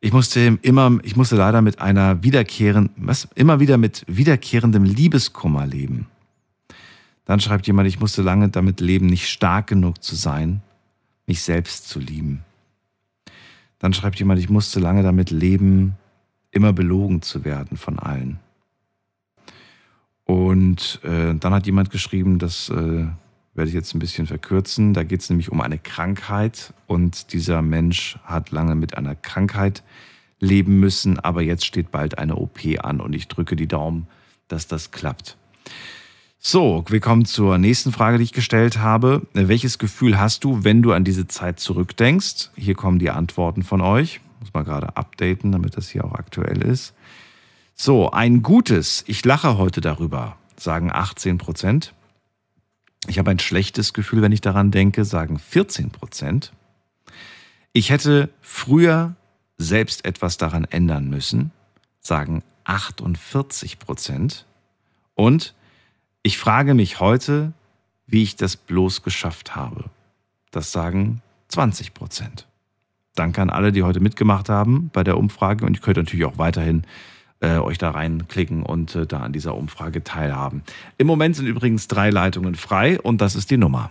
Ich 0.04 0.12
musste 0.12 0.58
immer, 0.62 0.98
ich 1.04 1.14
musste 1.14 1.36
leider 1.36 1.62
mit 1.62 1.80
einer 1.80 2.24
wiederkehrenden, 2.24 2.92
was, 2.96 3.28
immer 3.36 3.60
wieder 3.60 3.78
mit 3.78 4.04
wiederkehrendem 4.08 4.82
Liebeskummer 4.82 5.64
leben. 5.64 6.08
Dann 7.24 7.38
schreibt 7.38 7.68
jemand, 7.68 7.86
ich 7.86 8.00
musste 8.00 8.20
lange 8.20 8.48
damit 8.48 8.80
leben, 8.80 9.06
nicht 9.06 9.28
stark 9.28 9.68
genug 9.68 10.02
zu 10.02 10.16
sein, 10.16 10.60
mich 11.28 11.42
selbst 11.42 11.88
zu 11.88 12.00
lieben. 12.00 12.42
Dann 13.78 13.94
schreibt 13.94 14.18
jemand, 14.18 14.40
ich 14.40 14.50
musste 14.50 14.80
lange 14.80 15.04
damit 15.04 15.30
leben, 15.30 15.94
immer 16.50 16.72
belogen 16.72 17.22
zu 17.22 17.44
werden 17.44 17.76
von 17.76 18.00
allen. 18.00 18.40
Und 20.24 20.98
äh, 21.04 21.36
dann 21.36 21.54
hat 21.54 21.66
jemand 21.66 21.90
geschrieben, 21.90 22.40
das 22.40 22.70
äh, 22.70 23.06
werde 23.54 23.68
ich 23.68 23.74
jetzt 23.74 23.94
ein 23.94 23.98
bisschen 23.98 24.26
verkürzen. 24.26 24.94
Da 24.94 25.02
geht 25.04 25.20
es 25.20 25.30
nämlich 25.30 25.50
um 25.50 25.60
eine 25.60 25.78
Krankheit 25.78 26.72
und 26.86 27.32
dieser 27.32 27.62
Mensch 27.62 28.18
hat 28.24 28.50
lange 28.50 28.74
mit 28.74 28.96
einer 28.96 29.14
Krankheit 29.14 29.82
leben 30.40 30.80
müssen, 30.80 31.18
aber 31.20 31.42
jetzt 31.42 31.64
steht 31.64 31.90
bald 31.90 32.18
eine 32.18 32.36
OP 32.36 32.60
an 32.80 33.00
und 33.00 33.12
ich 33.12 33.28
drücke 33.28 33.54
die 33.56 33.68
Daumen, 33.68 34.08
dass 34.48 34.66
das 34.66 34.90
klappt. 34.90 35.36
So, 36.44 36.84
wir 36.88 36.98
kommen 36.98 37.24
zur 37.24 37.56
nächsten 37.58 37.92
Frage, 37.92 38.18
die 38.18 38.24
ich 38.24 38.32
gestellt 38.32 38.78
habe. 38.78 39.22
Welches 39.32 39.78
Gefühl 39.78 40.18
hast 40.18 40.42
du, 40.42 40.64
wenn 40.64 40.82
du 40.82 40.92
an 40.92 41.04
diese 41.04 41.28
Zeit 41.28 41.60
zurückdenkst? 41.60 42.50
Hier 42.56 42.74
kommen 42.74 42.98
die 42.98 43.10
Antworten 43.10 43.62
von 43.62 43.80
euch. 43.80 44.20
Muss 44.40 44.52
mal 44.52 44.64
gerade 44.64 44.96
updaten, 44.96 45.52
damit 45.52 45.76
das 45.76 45.88
hier 45.88 46.04
auch 46.04 46.14
aktuell 46.14 46.62
ist. 46.62 46.94
So, 47.76 48.10
ein 48.10 48.42
gutes, 48.42 49.04
ich 49.06 49.24
lache 49.24 49.56
heute 49.56 49.80
darüber, 49.80 50.36
sagen 50.56 50.90
18 50.92 51.38
Prozent. 51.38 51.94
Ich 53.08 53.18
habe 53.18 53.30
ein 53.30 53.38
schlechtes 53.38 53.92
Gefühl, 53.92 54.22
wenn 54.22 54.32
ich 54.32 54.40
daran 54.40 54.70
denke, 54.70 55.04
sagen 55.04 55.38
14 55.38 55.90
Prozent. 55.90 56.52
Ich 57.72 57.90
hätte 57.90 58.28
früher 58.40 59.16
selbst 59.58 60.04
etwas 60.04 60.36
daran 60.36 60.64
ändern 60.64 61.08
müssen, 61.08 61.50
sagen 62.00 62.42
48 62.64 63.78
Prozent. 63.78 64.46
Und 65.14 65.54
ich 66.22 66.38
frage 66.38 66.74
mich 66.74 67.00
heute, 67.00 67.52
wie 68.06 68.22
ich 68.22 68.36
das 68.36 68.56
bloß 68.56 69.02
geschafft 69.02 69.56
habe. 69.56 69.84
Das 70.50 70.70
sagen 70.70 71.22
20 71.48 71.94
Prozent. 71.94 72.46
Danke 73.14 73.42
an 73.42 73.50
alle, 73.50 73.72
die 73.72 73.82
heute 73.82 74.00
mitgemacht 74.00 74.48
haben 74.48 74.90
bei 74.92 75.04
der 75.04 75.18
Umfrage. 75.18 75.66
Und 75.66 75.76
ihr 75.76 75.82
könnt 75.82 75.96
natürlich 75.96 76.24
auch 76.24 76.38
weiterhin 76.38 76.84
äh, 77.42 77.58
euch 77.58 77.76
da 77.76 77.90
reinklicken 77.90 78.62
und 78.62 78.94
äh, 78.94 79.06
da 79.06 79.20
an 79.20 79.32
dieser 79.32 79.56
Umfrage 79.56 80.04
teilhaben. 80.04 80.62
Im 80.96 81.08
Moment 81.08 81.36
sind 81.36 81.46
übrigens 81.46 81.88
drei 81.88 82.10
Leitungen 82.10 82.54
frei 82.54 83.00
und 83.00 83.20
das 83.20 83.34
ist 83.34 83.50
die 83.50 83.56
Nummer. 83.56 83.90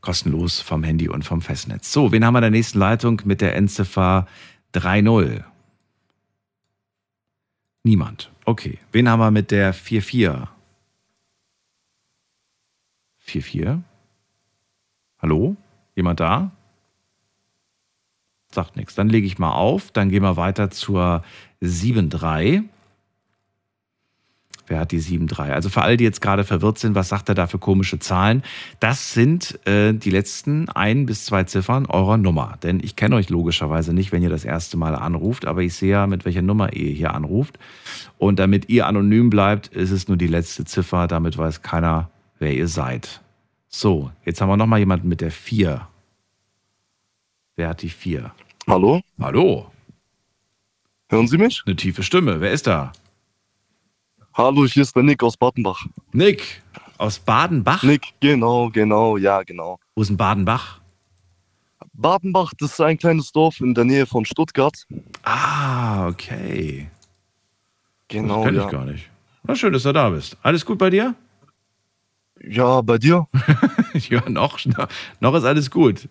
Kostenlos 0.00 0.60
vom 0.60 0.82
Handy 0.82 1.08
und 1.08 1.24
vom 1.24 1.42
Festnetz. 1.42 1.92
So, 1.92 2.10
wen 2.10 2.24
haben 2.24 2.32
wir 2.32 2.38
in 2.38 2.42
der 2.42 2.50
nächsten 2.50 2.78
Leitung 2.78 3.20
mit 3.24 3.40
der 3.42 3.54
Endziffer 3.54 4.26
3.0? 4.72 5.44
Niemand. 7.82 8.30
Okay. 8.44 8.78
Wen 8.92 9.08
haben 9.08 9.20
wir 9.20 9.30
mit 9.30 9.50
der 9.50 9.74
4.4? 9.74 10.46
4.4? 13.26 13.82
Hallo? 15.18 15.56
Jemand 15.94 16.20
da? 16.20 16.52
Sagt 18.52 18.76
nichts. 18.76 18.94
Dann 18.94 19.08
lege 19.08 19.26
ich 19.26 19.38
mal 19.38 19.52
auf. 19.52 19.90
Dann 19.92 20.10
gehen 20.10 20.22
wir 20.22 20.36
weiter 20.36 20.70
zur 20.70 21.22
7.3. 21.62 22.64
Wer 24.70 24.78
hat 24.78 24.92
die 24.92 25.00
7.3? 25.00 25.50
Also 25.50 25.68
für 25.68 25.82
alle, 25.82 25.96
die 25.96 26.04
jetzt 26.04 26.20
gerade 26.20 26.44
verwirrt 26.44 26.78
sind, 26.78 26.94
was 26.94 27.08
sagt 27.08 27.28
er 27.28 27.34
da 27.34 27.48
für 27.48 27.58
komische 27.58 27.98
Zahlen? 27.98 28.44
Das 28.78 29.12
sind 29.12 29.58
äh, 29.66 29.92
die 29.92 30.10
letzten 30.10 30.68
ein 30.68 31.06
bis 31.06 31.24
zwei 31.24 31.42
Ziffern 31.42 31.86
eurer 31.86 32.16
Nummer. 32.16 32.56
Denn 32.62 32.78
ich 32.80 32.94
kenne 32.94 33.16
euch 33.16 33.30
logischerweise 33.30 33.92
nicht, 33.92 34.12
wenn 34.12 34.22
ihr 34.22 34.30
das 34.30 34.44
erste 34.44 34.76
Mal 34.76 34.94
anruft, 34.94 35.44
aber 35.44 35.62
ich 35.62 35.74
sehe 35.74 35.90
ja, 35.90 36.06
mit 36.06 36.24
welcher 36.24 36.42
Nummer 36.42 36.72
ihr 36.72 36.92
hier 36.92 37.14
anruft. 37.14 37.58
Und 38.16 38.38
damit 38.38 38.68
ihr 38.68 38.86
anonym 38.86 39.28
bleibt, 39.28 39.66
ist 39.66 39.90
es 39.90 40.06
nur 40.06 40.16
die 40.16 40.28
letzte 40.28 40.64
Ziffer. 40.64 41.08
Damit 41.08 41.36
weiß 41.36 41.62
keiner, 41.62 42.08
wer 42.38 42.54
ihr 42.54 42.68
seid. 42.68 43.22
So, 43.68 44.12
jetzt 44.24 44.40
haben 44.40 44.48
wir 44.48 44.56
nochmal 44.56 44.78
jemanden 44.78 45.08
mit 45.08 45.20
der 45.20 45.32
4. 45.32 45.86
Wer 47.60 47.68
hat 47.68 47.82
die 47.82 47.90
4? 47.90 48.32
Hallo? 48.66 49.02
Hallo. 49.20 49.70
Hören 51.10 51.28
Sie 51.28 51.36
mich? 51.36 51.62
Eine 51.66 51.76
tiefe 51.76 52.02
Stimme. 52.02 52.40
Wer 52.40 52.52
ist 52.52 52.66
da? 52.66 52.90
Hallo, 54.32 54.64
hier 54.64 54.80
ist 54.80 54.96
der 54.96 55.02
Nick 55.02 55.22
aus 55.22 55.36
Badenbach. 55.36 55.84
Nick 56.12 56.62
aus 56.96 57.18
Badenbach? 57.18 57.82
Nick, 57.82 58.14
genau, 58.20 58.70
genau, 58.70 59.18
ja, 59.18 59.42
genau. 59.42 59.78
Wo 59.94 60.00
ist 60.00 60.08
denn 60.08 60.16
Badenbach? 60.16 60.80
Badenbach, 61.92 62.54
das 62.58 62.70
ist 62.72 62.80
ein 62.80 62.96
kleines 62.96 63.30
Dorf 63.30 63.60
in 63.60 63.74
der 63.74 63.84
Nähe 63.84 64.06
von 64.06 64.24
Stuttgart. 64.24 64.86
Ah, 65.24 66.08
okay. 66.08 66.88
Genau, 68.08 68.36
das 68.36 68.44
kenn 68.46 68.54
ja. 68.54 68.64
ich 68.64 68.70
gar 68.70 68.84
nicht. 68.86 69.10
Na, 69.42 69.54
schön, 69.54 69.74
dass 69.74 69.82
du 69.82 69.92
da 69.92 70.08
bist. 70.08 70.38
Alles 70.42 70.64
gut 70.64 70.78
bei 70.78 70.88
dir? 70.88 71.14
Ja, 72.42 72.80
bei 72.80 72.96
dir? 72.96 73.28
ja, 73.92 74.26
noch, 74.30 74.58
noch 75.20 75.34
ist 75.34 75.44
alles 75.44 75.70
gut. 75.70 76.08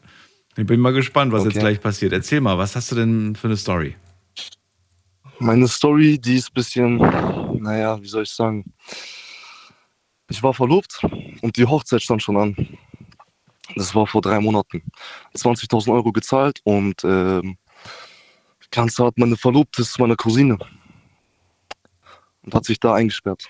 Ich 0.60 0.66
bin 0.66 0.82
mal 0.82 0.92
gespannt, 0.92 1.32
was 1.32 1.44
Okay. 1.44 1.52
jetzt 1.52 1.60
gleich 1.62 1.80
passiert. 1.80 2.12
Erzähl 2.12 2.42
mal, 2.42 2.58
was 2.58 2.76
hast 2.76 2.92
du 2.92 2.96
denn 2.96 3.34
für 3.34 3.48
eine 3.48 3.56
Story? 3.56 3.96
Meine 5.40 5.70
Story, 5.70 6.20
die 6.20 6.36
ist 6.36 6.50
ein 6.50 6.54
bisschen, 6.54 6.98
naja, 6.98 8.02
wie 8.02 8.08
soll 8.10 8.24
ich 8.24 8.32
sagen? 8.32 8.66
Ich 10.30 10.44
war 10.44 10.54
verlobt 10.54 11.02
und 11.42 11.56
die 11.56 11.66
Hochzeit 11.66 12.02
stand 12.02 12.22
schon 12.22 12.36
an. 12.36 12.78
Das 13.78 13.96
war 13.96 14.06
vor 14.06 14.22
drei 14.22 14.42
Monaten. 14.42 14.84
20.000 15.34 15.94
Euro 15.94 16.12
gezahlt 16.12 16.60
und 16.66 17.06
ähm, 17.06 17.58
Ganze 18.72 19.06
hat 19.06 19.18
meine 19.18 19.38
Verlobte, 19.38 19.82
ist 19.82 19.98
meine 19.98 20.18
Cousine. 20.18 20.58
Und 22.44 22.54
hat 22.54 22.66
sich 22.66 22.82
da 22.82 22.96
eingesperrt. 22.96 23.48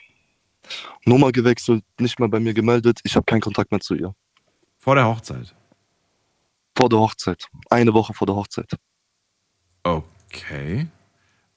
Nummer 1.06 1.31
gewechselt, 1.31 1.84
nicht 1.99 2.19
mehr 2.19 2.30
bei 2.30 2.40
mir 2.40 2.53
gemeldet. 2.53 2.99
Ich 3.03 3.15
habe 3.15 3.26
keinen 3.26 3.41
Kontakt 3.41 3.72
mehr 3.72 3.80
zu 3.80 3.95
ihr. 3.95 4.14
Vor 4.77 4.94
der 4.94 5.07
Hochzeit? 5.07 5.56
Vor 6.80 6.88
der 6.88 6.99
Hochzeit. 6.99 7.45
Eine 7.69 7.93
Woche 7.93 8.14
vor 8.14 8.26
der 8.26 8.38
Hochzeit. 8.38 8.72
Okay. 9.84 10.88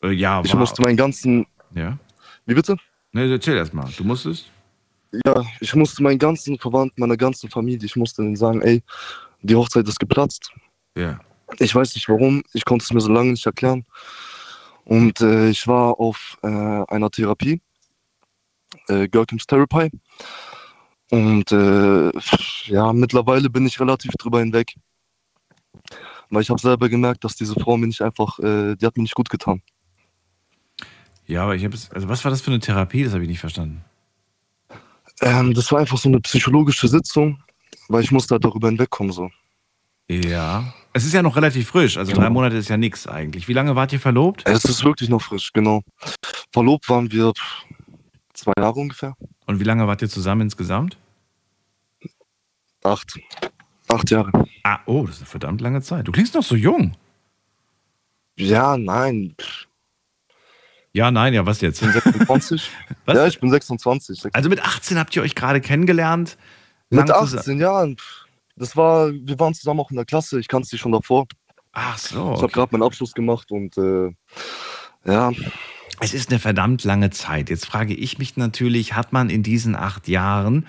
Äh, 0.02 0.10
ja, 0.10 0.42
Ich 0.44 0.52
war- 0.52 0.58
musste 0.58 0.82
meinen 0.82 0.96
ganzen. 0.96 1.46
Ja? 1.76 1.96
Wie 2.44 2.54
bitte? 2.54 2.76
Ne, 3.12 3.30
erzähl 3.30 3.56
erst 3.56 3.72
mal. 3.72 3.88
Du 3.96 4.02
musstest? 4.02 4.50
Ja, 5.24 5.44
ich 5.60 5.74
musste 5.76 6.02
meinen 6.02 6.18
ganzen 6.18 6.58
Verwandten, 6.58 7.00
meiner 7.00 7.16
ganzen 7.16 7.48
Familie, 7.48 7.84
ich 7.86 7.94
musste 7.94 8.22
denen 8.22 8.34
sagen, 8.34 8.62
ey, 8.62 8.82
die 9.42 9.54
Hochzeit 9.54 9.86
ist 9.86 10.00
geplatzt. 10.00 10.50
Ja. 10.96 11.20
Ich 11.60 11.72
weiß 11.72 11.94
nicht 11.94 12.08
warum, 12.08 12.42
ich 12.52 12.64
konnte 12.64 12.82
es 12.82 12.92
mir 12.92 13.00
so 13.00 13.12
lange 13.12 13.30
nicht 13.30 13.46
erklären. 13.46 13.84
Und 14.86 15.20
äh, 15.20 15.50
ich 15.50 15.68
war 15.68 16.00
auf 16.00 16.36
äh, 16.42 16.48
einer 16.48 17.10
Therapie, 17.10 17.60
äh, 18.88 19.06
Görkims 19.06 19.46
Therapy. 19.46 19.88
Und 21.10 21.52
äh, 21.52 22.10
ja, 22.64 22.92
mittlerweile 22.92 23.48
bin 23.50 23.66
ich 23.66 23.78
relativ 23.78 24.10
drüber 24.18 24.40
hinweg. 24.40 24.74
Weil 26.32 26.40
ich 26.40 26.48
habe 26.48 26.60
selber 26.60 26.88
gemerkt, 26.88 27.24
dass 27.24 27.36
diese 27.36 27.52
Frau 27.54 27.76
mir 27.76 27.86
nicht 27.86 28.00
einfach, 28.00 28.38
äh, 28.38 28.74
die 28.74 28.86
hat 28.86 28.96
mir 28.96 29.02
nicht 29.02 29.14
gut 29.14 29.28
getan. 29.28 29.60
Ja, 31.26 31.42
aber 31.42 31.54
ich 31.54 31.62
habe 31.62 31.76
also 31.90 32.08
was 32.08 32.24
war 32.24 32.30
das 32.30 32.40
für 32.40 32.50
eine 32.50 32.58
Therapie? 32.58 33.04
Das 33.04 33.12
habe 33.12 33.22
ich 33.22 33.28
nicht 33.28 33.38
verstanden. 33.38 33.84
Ähm, 35.20 35.52
das 35.52 35.70
war 35.70 35.80
einfach 35.80 35.98
so 35.98 36.08
eine 36.08 36.20
psychologische 36.20 36.88
Sitzung, 36.88 37.42
weil 37.88 38.02
ich 38.02 38.10
musste 38.10 38.34
halt 38.34 38.44
darüber 38.46 38.68
hinwegkommen 38.68 39.12
so. 39.12 39.30
Ja. 40.08 40.72
Es 40.94 41.04
ist 41.04 41.12
ja 41.12 41.22
noch 41.22 41.36
relativ 41.36 41.68
frisch, 41.68 41.98
also 41.98 42.12
drei 42.12 42.30
Monate 42.30 42.56
ist 42.56 42.68
ja 42.68 42.78
nichts 42.78 43.06
eigentlich. 43.06 43.46
Wie 43.48 43.52
lange 43.52 43.76
wart 43.76 43.92
ihr 43.92 44.00
verlobt? 44.00 44.42
Es 44.46 44.64
ist 44.64 44.84
wirklich 44.84 45.10
noch 45.10 45.20
frisch, 45.20 45.52
genau. 45.52 45.82
Verlobt 46.50 46.88
waren 46.88 47.12
wir 47.12 47.32
zwei 48.32 48.52
Jahre 48.58 48.80
ungefähr. 48.80 49.14
Und 49.46 49.60
wie 49.60 49.64
lange 49.64 49.86
wart 49.86 50.00
ihr 50.00 50.08
zusammen 50.08 50.42
insgesamt? 50.42 50.96
Acht. 52.82 53.18
Acht 53.92 54.10
Jahre. 54.10 54.30
Ah, 54.62 54.78
oh, 54.86 55.06
das 55.06 55.16
ist 55.16 55.22
eine 55.22 55.26
verdammt 55.26 55.60
lange 55.60 55.82
Zeit. 55.82 56.08
Du 56.08 56.12
klingst 56.12 56.34
noch 56.34 56.42
so 56.42 56.54
jung. 56.56 56.96
Ja, 58.36 58.76
nein. 58.76 59.34
Ja, 60.94 61.10
nein, 61.10 61.32
ja, 61.34 61.46
was 61.46 61.60
jetzt? 61.60 61.80
Ich 61.82 61.88
bin 61.88 61.92
26. 61.92 62.70
Was? 63.06 63.16
Ja, 63.16 63.26
ich 63.26 63.40
bin 63.40 63.50
26. 63.50 64.26
Also 64.32 64.48
mit 64.48 64.62
18 64.62 64.98
habt 64.98 65.16
ihr 65.16 65.22
euch 65.22 65.34
gerade 65.34 65.60
kennengelernt? 65.60 66.36
Mit 66.90 67.08
Lang 67.08 67.24
zusa- 67.24 67.38
18 67.38 67.58
Jahren. 67.58 67.96
Das 68.56 68.76
war, 68.76 69.10
wir 69.10 69.38
waren 69.40 69.54
zusammen 69.54 69.80
auch 69.80 69.90
in 69.90 69.96
der 69.96 70.04
Klasse. 70.04 70.38
Ich 70.38 70.48
kannte 70.48 70.68
sie 70.68 70.76
schon 70.76 70.92
davor. 70.92 71.26
Ach 71.72 71.96
so. 71.96 72.16
Ich 72.16 72.22
habe 72.22 72.44
okay. 72.44 72.52
gerade 72.52 72.72
meinen 72.72 72.82
Abschluss 72.82 73.14
gemacht 73.14 73.50
und 73.50 73.76
äh, 73.78 74.10
ja, 75.06 75.32
Es 76.00 76.12
ist 76.12 76.30
eine 76.30 76.38
verdammt 76.38 76.84
lange 76.84 77.08
Zeit. 77.08 77.48
Jetzt 77.48 77.64
frage 77.64 77.94
ich 77.94 78.18
mich 78.18 78.36
natürlich, 78.36 78.92
hat 78.94 79.14
man 79.14 79.30
in 79.30 79.42
diesen 79.42 79.74
acht 79.74 80.06
Jahren, 80.08 80.66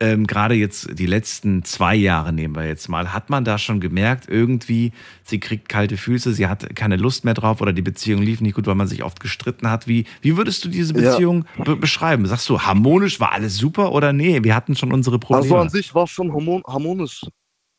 ähm, 0.00 0.26
gerade 0.26 0.54
jetzt 0.54 0.98
die 0.98 1.06
letzten 1.06 1.62
zwei 1.62 1.94
Jahre 1.94 2.32
nehmen 2.32 2.56
wir 2.56 2.66
jetzt 2.66 2.88
mal, 2.88 3.12
hat 3.12 3.28
man 3.28 3.44
da 3.44 3.58
schon 3.58 3.80
gemerkt, 3.80 4.28
irgendwie, 4.28 4.92
sie 5.24 5.38
kriegt 5.38 5.68
kalte 5.68 5.98
Füße, 5.98 6.32
sie 6.32 6.46
hat 6.46 6.74
keine 6.74 6.96
Lust 6.96 7.24
mehr 7.24 7.34
drauf 7.34 7.60
oder 7.60 7.74
die 7.74 7.82
Beziehung 7.82 8.22
lief 8.22 8.40
nicht 8.40 8.54
gut, 8.54 8.66
weil 8.66 8.74
man 8.74 8.88
sich 8.88 9.02
oft 9.02 9.20
gestritten 9.20 9.70
hat. 9.70 9.86
Wie, 9.86 10.06
wie 10.22 10.36
würdest 10.38 10.64
du 10.64 10.70
diese 10.70 10.94
Ja. 10.94 11.10
Beziehung 11.10 11.44
be 11.64 11.76
beschreiben? 11.76 12.24
Sagst 12.26 12.48
du, 12.48 12.60
harmonisch 12.60 13.20
war 13.20 13.32
alles 13.32 13.56
super 13.56 13.92
oder 13.92 14.12
nee, 14.14 14.42
wir 14.42 14.54
hatten 14.54 14.74
schon 14.74 14.92
unsere 14.92 15.18
Probleme? 15.18 15.42
also 15.44 15.56
an 15.58 15.68
sich 15.68 15.94
war 15.94 16.04
es 16.04 16.10
schon 16.10 16.32
harmon 16.32 16.62
harmonisch. 16.66 17.22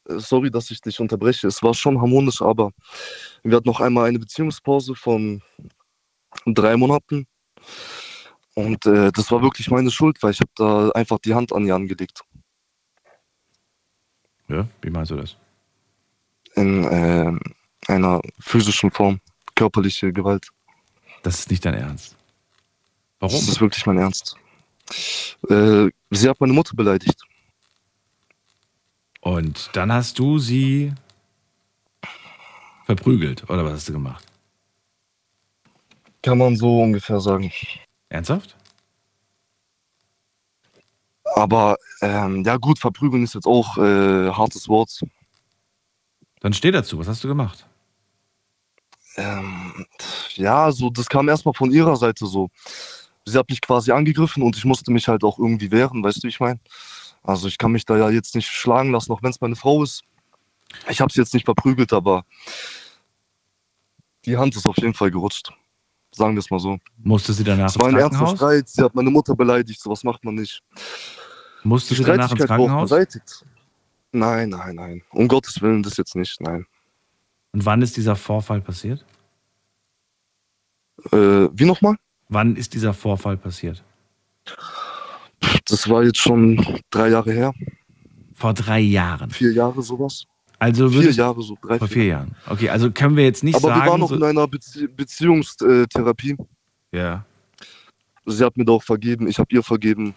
Äh, 0.07 0.19
Sorry, 0.19 0.51
dass 0.51 0.69
ich 0.71 0.81
dich 0.81 0.99
unterbreche. 0.99 1.47
Es 1.47 1.63
war 1.63 1.73
schon 1.73 1.99
harmonisch, 1.99 2.41
aber 2.41 2.71
wir 3.43 3.57
hatten 3.57 3.67
noch 3.67 3.81
einmal 3.81 4.07
eine 4.07 4.19
Beziehungspause 4.19 4.93
von 4.95 5.41
drei 6.45 6.77
Monaten. 6.77 7.25
Und 8.53 8.85
äh, 8.85 9.11
das 9.11 9.31
war 9.31 9.41
wirklich 9.41 9.69
meine 9.69 9.91
Schuld, 9.91 10.21
weil 10.21 10.31
ich 10.31 10.41
habe 10.41 10.51
da 10.55 10.89
einfach 10.89 11.19
die 11.19 11.33
Hand 11.33 11.53
an 11.53 11.65
ihr 11.65 11.75
angelegt. 11.75 12.21
ja, 14.49 14.67
wie 14.81 14.89
meinst 14.89 15.11
du 15.11 15.15
das? 15.15 15.37
In 16.55 16.83
äh, 16.83 17.31
einer 17.87 18.21
physischen 18.39 18.91
Form, 18.91 19.21
körperliche 19.55 20.11
Gewalt. 20.11 20.49
Das 21.23 21.39
ist 21.39 21.49
nicht 21.49 21.63
dein 21.63 21.75
Ernst. 21.75 22.17
Warum? 23.19 23.35
Das 23.35 23.47
ist 23.47 23.61
wirklich 23.61 23.85
mein 23.85 23.97
Ernst. 23.97 24.35
Äh, 25.49 25.89
sie 26.09 26.29
hat 26.29 26.41
meine 26.41 26.53
Mutter 26.53 26.75
beleidigt. 26.75 27.23
Und 29.21 29.69
dann 29.73 29.93
hast 29.93 30.17
du 30.19 30.39
sie 30.39 30.93
verprügelt, 32.85 33.49
oder 33.49 33.63
was 33.63 33.73
hast 33.73 33.89
du 33.89 33.93
gemacht? 33.93 34.25
Kann 36.23 36.39
man 36.39 36.55
so 36.55 36.81
ungefähr 36.81 37.19
sagen. 37.19 37.51
Ernsthaft? 38.11 38.57
Aber 41.35 41.77
ähm, 42.01 42.43
ja 42.43 42.57
gut, 42.57 42.77
verprügeln 42.77 43.23
ist 43.23 43.35
jetzt 43.35 43.47
auch 43.47 43.77
äh, 43.77 44.29
hartes 44.31 44.67
Wort. 44.67 44.99
Dann 46.41 46.53
steh 46.53 46.71
dazu, 46.71 46.99
was 46.99 47.07
hast 47.07 47.23
du 47.23 47.29
gemacht? 47.29 47.65
Ähm, 49.15 49.85
ja, 50.35 50.71
so 50.71 50.89
das 50.89 51.07
kam 51.07 51.29
erstmal 51.29 51.53
von 51.53 51.71
ihrer 51.71 51.95
Seite 51.95 52.25
so. 52.25 52.49
Sie 53.25 53.37
hat 53.37 53.49
mich 53.49 53.61
quasi 53.61 53.91
angegriffen 53.91 54.43
und 54.43 54.57
ich 54.57 54.65
musste 54.65 54.91
mich 54.91 55.07
halt 55.07 55.23
auch 55.23 55.39
irgendwie 55.39 55.71
wehren, 55.71 56.03
weißt 56.03 56.17
du, 56.17 56.23
wie 56.23 56.31
ich 56.31 56.39
meine? 56.39 56.59
Also 57.23 57.47
ich 57.47 57.57
kann 57.57 57.71
mich 57.71 57.85
da 57.85 57.97
ja 57.97 58.09
jetzt 58.09 58.35
nicht 58.35 58.49
schlagen 58.49 58.91
lassen, 58.91 59.13
auch 59.13 59.23
wenn 59.23 59.29
es 59.29 59.41
meine 59.41 59.55
Frau 59.55 59.83
ist. 59.83 60.03
Ich 60.89 60.99
habe 60.99 61.13
sie 61.13 61.21
jetzt 61.21 61.33
nicht 61.33 61.45
verprügelt, 61.45 61.93
aber 61.93 62.25
die 64.25 64.37
Hand 64.37 64.55
ist 64.55 64.65
auf 64.67 64.77
jeden 64.77 64.93
Fall 64.93 65.11
gerutscht. 65.11 65.53
Sagen 66.13 66.35
wir 66.35 66.39
es 66.39 66.49
mal 66.51 66.59
so. 66.59 66.77
Musste 66.97 67.33
sie 67.33 67.43
danach 67.43 67.69
Es 67.69 67.79
war 67.79 67.87
ein 67.87 67.93
ins 67.93 68.01
ernster 68.01 68.17
Krankenhaus? 68.17 68.37
Streit, 68.37 68.69
sie 68.69 68.83
hat 68.83 68.95
meine 68.95 69.09
Mutter 69.09 69.35
beleidigt, 69.35 69.79
sowas 69.79 70.03
macht 70.03 70.23
man 70.25 70.35
nicht. 70.35 70.61
Musste 71.63 71.95
sie 71.95 72.03
danach 72.03 72.31
ins 72.31 72.45
Krankenhaus? 72.45 72.89
beseitigt. 72.89 73.45
Nein, 74.11 74.49
nein, 74.49 74.75
nein. 74.75 75.01
Um 75.11 75.27
Gottes 75.27 75.61
Willen, 75.61 75.83
das 75.83 75.95
jetzt 75.97 76.15
nicht, 76.15 76.41
nein. 76.41 76.65
Und 77.53 77.65
wann 77.65 77.81
ist 77.81 77.95
dieser 77.95 78.15
Vorfall 78.15 78.61
passiert? 78.61 79.05
Äh, 81.11 81.47
wie 81.53 81.65
nochmal? 81.65 81.95
Wann 82.27 82.55
ist 82.55 82.73
dieser 82.73 82.93
Vorfall 82.93 83.37
passiert? 83.37 83.83
Das 85.65 85.89
war 85.89 86.03
jetzt 86.03 86.17
schon 86.19 86.81
drei 86.89 87.09
Jahre 87.09 87.31
her. 87.31 87.53
Vor 88.33 88.53
drei 88.53 88.79
Jahren. 88.79 89.29
Vier 89.31 89.53
Jahre 89.53 89.81
sowas. 89.81 90.25
Also 90.61 90.89
vier 90.89 91.09
Jahre 91.09 91.41
so, 91.41 91.57
drei, 91.59 91.79
vor 91.79 91.87
vier 91.87 92.05
Jahren. 92.05 92.35
Okay, 92.47 92.69
also 92.69 92.91
können 92.91 93.15
wir 93.17 93.23
jetzt 93.23 93.43
nicht 93.43 93.55
Aber 93.55 93.69
sagen. 93.69 93.81
wir 93.81 93.89
waren 93.89 93.99
noch 93.99 94.09
so, 94.09 94.15
in 94.15 94.23
einer 94.23 94.47
Bezie 94.47 94.87
Beziehungstherapie. 94.87 96.37
ja. 96.91 97.25
Sie 98.27 98.45
hat 98.45 98.55
mir 98.55 98.65
doch 98.65 98.83
vergeben, 98.83 99.27
ich 99.27 99.39
habe 99.39 99.51
ihr 99.51 99.63
vergeben. 99.63 100.13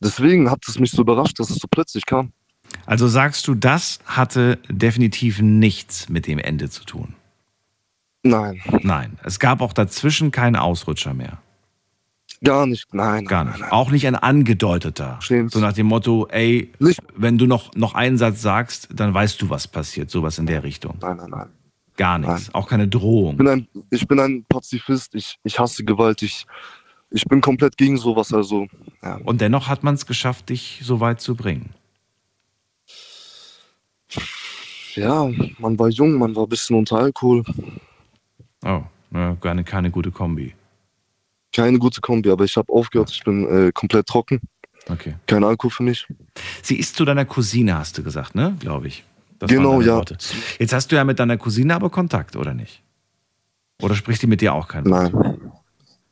Deswegen 0.00 0.50
hat 0.50 0.60
es 0.66 0.78
mich 0.78 0.90
so 0.90 1.02
überrascht, 1.02 1.38
dass 1.38 1.50
es 1.50 1.56
so 1.58 1.68
plötzlich 1.70 2.06
kam. 2.06 2.32
Also 2.86 3.06
sagst 3.06 3.46
du, 3.46 3.54
das 3.54 3.98
hatte 4.06 4.58
definitiv 4.70 5.42
nichts 5.42 6.08
mit 6.08 6.26
dem 6.26 6.38
Ende 6.38 6.70
zu 6.70 6.84
tun? 6.84 7.14
Nein. 8.22 8.62
Nein. 8.80 9.18
Es 9.22 9.38
gab 9.38 9.60
auch 9.60 9.74
dazwischen 9.74 10.30
keinen 10.30 10.56
Ausrutscher 10.56 11.12
mehr. 11.12 11.42
Gar 12.44 12.66
nicht, 12.66 12.94
nein. 12.94 13.24
Gar 13.24 13.44
nicht. 13.44 13.72
Auch 13.72 13.90
nicht 13.90 14.06
ein 14.06 14.14
angedeuteter. 14.14 15.18
So 15.20 15.58
nach 15.58 15.72
dem 15.72 15.86
Motto, 15.86 16.26
ey, 16.30 16.70
wenn 17.16 17.36
du 17.36 17.46
noch, 17.46 17.74
noch 17.74 17.94
einen 17.94 18.16
Satz 18.16 18.42
sagst, 18.42 18.88
dann 18.94 19.12
weißt 19.12 19.42
du, 19.42 19.50
was 19.50 19.66
passiert. 19.66 20.10
Sowas 20.10 20.38
in 20.38 20.46
der 20.46 20.62
Richtung. 20.62 20.96
Nein, 21.00 21.16
nein, 21.16 21.30
nein. 21.30 21.48
Gar 21.96 22.18
nichts. 22.18 22.54
Auch 22.54 22.68
keine 22.68 22.86
Drohung. 22.86 23.32
Ich 23.32 23.38
bin 23.38 23.48
ein, 23.48 23.68
ich 23.90 24.06
bin 24.06 24.20
ein 24.20 24.44
Pazifist, 24.48 25.16
ich, 25.16 25.36
ich 25.42 25.58
hasse 25.58 25.84
Gewalt, 25.84 26.22
ich, 26.22 26.46
ich 27.10 27.24
bin 27.24 27.40
komplett 27.40 27.76
gegen 27.76 27.96
sowas. 27.96 28.32
Also, 28.32 28.68
ja. 29.02 29.16
Und 29.24 29.40
dennoch 29.40 29.66
hat 29.66 29.82
man 29.82 29.96
es 29.96 30.06
geschafft, 30.06 30.48
dich 30.48 30.80
so 30.84 31.00
weit 31.00 31.20
zu 31.20 31.34
bringen. 31.34 31.70
ja, 34.94 35.28
man 35.58 35.76
war 35.76 35.88
jung, 35.88 36.14
man 36.14 36.36
war 36.36 36.44
ein 36.44 36.48
bisschen 36.48 36.76
unter 36.76 36.98
Alkohol. 36.98 37.42
Oh, 38.64 38.82
ja, 39.12 39.36
keine, 39.40 39.64
keine 39.64 39.90
gute 39.90 40.12
Kombi. 40.12 40.54
Keine 41.52 41.78
gute 41.78 42.00
Kombi, 42.00 42.30
aber 42.30 42.44
ich 42.44 42.56
habe 42.56 42.72
aufgehört, 42.72 43.10
ich 43.10 43.24
bin 43.24 43.48
äh, 43.48 43.72
komplett 43.72 44.06
trocken. 44.06 44.40
Okay. 44.88 45.14
Kein 45.26 45.44
Alkohol 45.44 45.70
für 45.70 45.82
mich. 45.82 46.06
Sie 46.62 46.76
ist 46.76 46.96
zu 46.96 47.04
deiner 47.04 47.24
Cousine, 47.24 47.76
hast 47.76 47.98
du 47.98 48.02
gesagt, 48.02 48.34
ne? 48.34 48.56
Glaube 48.60 48.88
ich. 48.88 49.04
Das 49.38 49.50
genau, 49.50 49.80
ja. 49.80 49.96
Worte. 49.96 50.16
Jetzt 50.58 50.72
hast 50.72 50.90
du 50.90 50.96
ja 50.96 51.04
mit 51.04 51.18
deiner 51.18 51.36
Cousine 51.36 51.74
aber 51.74 51.90
Kontakt, 51.90 52.36
oder 52.36 52.54
nicht? 52.54 52.82
Oder 53.80 53.94
spricht 53.94 54.22
die 54.22 54.26
mit 54.26 54.40
dir 54.40 54.54
auch 54.54 54.68
kein 54.68 54.84
Wort? 54.86 55.12
Nein. 55.12 55.52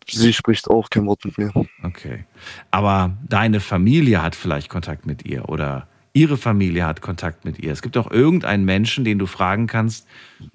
Sie 0.09 0.33
spricht 0.33 0.69
auch 0.69 0.89
kein 0.89 1.07
Wort 1.07 1.25
mit 1.25 1.37
mir. 1.37 1.53
Okay. 1.83 2.25
Aber 2.71 3.17
deine 3.29 3.59
Familie 3.59 4.23
hat 4.23 4.37
vielleicht 4.37 4.69
Kontakt 4.69 5.05
mit 5.05 5.25
ihr 5.27 5.49
oder 5.49 5.89
ihre 6.13 6.37
Familie 6.37 6.87
hat 6.87 7.03
Kontakt 7.03 7.45
mit 7.45 7.59
ihr. 7.59 7.73
Es 7.73 7.83
gibt 7.83 7.97
auch 7.97 8.11
irgendeinen 8.11 8.65
Menschen, 8.65 9.05
den 9.05 9.19
du 9.19 9.27
fragen 9.27 9.67
kannst, 9.67 10.07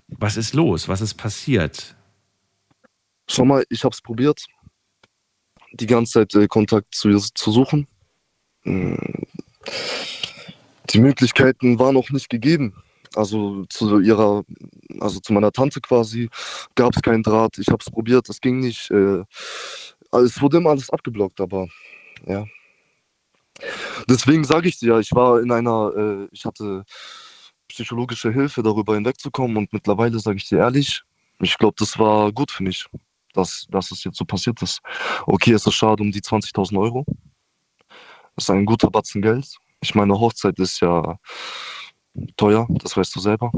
was 0.08 0.38
ist 0.38 0.54
los? 0.54 0.88
Was 0.88 1.02
ist 1.02 1.16
passiert? 1.16 1.96
Schau 3.30 3.46
mal, 3.46 3.64
ich 3.70 3.84
habe 3.84 3.94
es 3.94 4.02
probiert, 4.02 4.46
die 5.74 5.88
ganze 5.88 6.14
Zeit 6.14 6.36
äh, 6.36 6.48
Kontakt 6.48 6.96
zu 6.96 7.10
ihr 7.10 7.20
zu 7.20 7.52
suchen. 7.52 7.88
Mm, 8.64 8.96
Die 10.92 11.00
Möglichkeiten 11.00 11.80
waren 11.80 11.98
auch 11.98 12.10
nicht 12.10 12.30
gegeben. 12.30 12.74
Also 13.16 13.66
zu 13.70 14.00
ihrer, 14.00 14.44
also 15.00 15.20
zu 15.20 15.34
meiner 15.34 15.52
Tante 15.52 15.82
quasi, 15.82 16.30
gab 16.76 16.96
es 16.96 17.02
keinen 17.02 17.24
Draht. 17.24 17.58
Ich 17.58 17.68
habe 17.68 17.80
es 17.86 17.92
probiert, 17.92 18.30
es 18.30 18.40
ging 18.42 18.60
nicht. 18.60 18.90
Äh, 18.92 19.24
es 20.14 20.42
wurde 20.42 20.58
immer 20.58 20.72
alles 20.72 20.90
abgeblockt, 20.90 21.42
aber 21.42 21.68
ja. 22.28 22.46
Deswegen 24.10 24.44
sage 24.44 24.70
ich 24.70 24.80
dir, 24.80 25.00
ich 25.00 25.12
war 25.14 25.42
in 25.42 25.52
einer, 25.52 25.94
äh, 25.96 26.28
ich 26.32 26.46
hatte 26.46 26.84
psychologische 27.68 28.32
Hilfe, 28.32 28.64
darüber 28.64 28.96
hinwegzukommen 28.96 29.58
und 29.58 29.74
mittlerweile 29.74 30.20
sage 30.20 30.38
ich 30.38 30.48
dir 30.50 30.60
ehrlich, 30.60 31.04
ich 31.42 31.58
glaube, 31.58 31.76
das 31.80 31.98
war 32.00 32.32
gut 32.32 32.52
für 32.52 32.64
mich, 32.64 32.86
dass, 33.34 33.68
dass 33.70 33.92
es 33.92 34.04
jetzt 34.04 34.18
so 34.18 34.26
passiert 34.26 34.62
ist. 34.62 34.82
Okay, 35.26 35.54
es 35.54 35.66
ist 35.66 35.74
schade 35.76 36.04
um 36.04 36.12
die 36.12 36.22
20.000 36.22 36.80
Euro. 36.80 37.06
Das 38.36 38.46
ist 38.46 38.50
ein 38.50 38.66
guter 38.66 38.90
Batzen 38.90 39.22
Geld. 39.22 39.48
Ich 39.82 39.96
meine, 39.96 40.20
Hochzeit 40.20 40.60
ist 40.60 40.80
ja 40.80 41.18
teuer, 42.38 42.68
das 42.70 42.96
weißt 42.96 43.16
du 43.16 43.20
selber. 43.20 43.52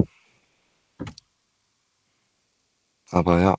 Aber 3.12 3.40
ja. 3.42 3.56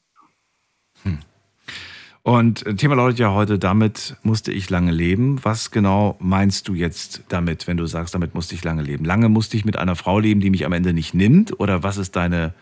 Und 2.24 2.64
äh, 2.66 2.74
Thema 2.74 2.94
lautet 2.94 3.18
ja 3.18 3.32
heute, 3.32 3.58
damit 3.58 4.16
musste 4.22 4.50
ich 4.50 4.70
lange 4.70 4.92
leben. 4.92 5.44
Was 5.44 5.70
genau 5.70 6.16
meinst 6.20 6.66
du 6.68 6.74
jetzt 6.74 7.22
damit, 7.28 7.66
wenn 7.66 7.76
du 7.76 7.84
sagst, 7.84 8.14
damit 8.14 8.34
musste 8.34 8.54
ich 8.54 8.64
lange 8.64 8.80
leben? 8.80 9.04
Lange 9.04 9.28
musste 9.28 9.58
ich 9.58 9.66
mit 9.66 9.76
einer 9.76 9.94
Frau 9.94 10.18
leben, 10.18 10.40
die 10.40 10.48
mich 10.48 10.64
am 10.64 10.72
Ende 10.72 10.94
nicht 10.94 11.12
nimmt? 11.12 11.60
Oder 11.60 11.82
was 11.82 11.98
ist 11.98 12.16
deine, 12.16 12.54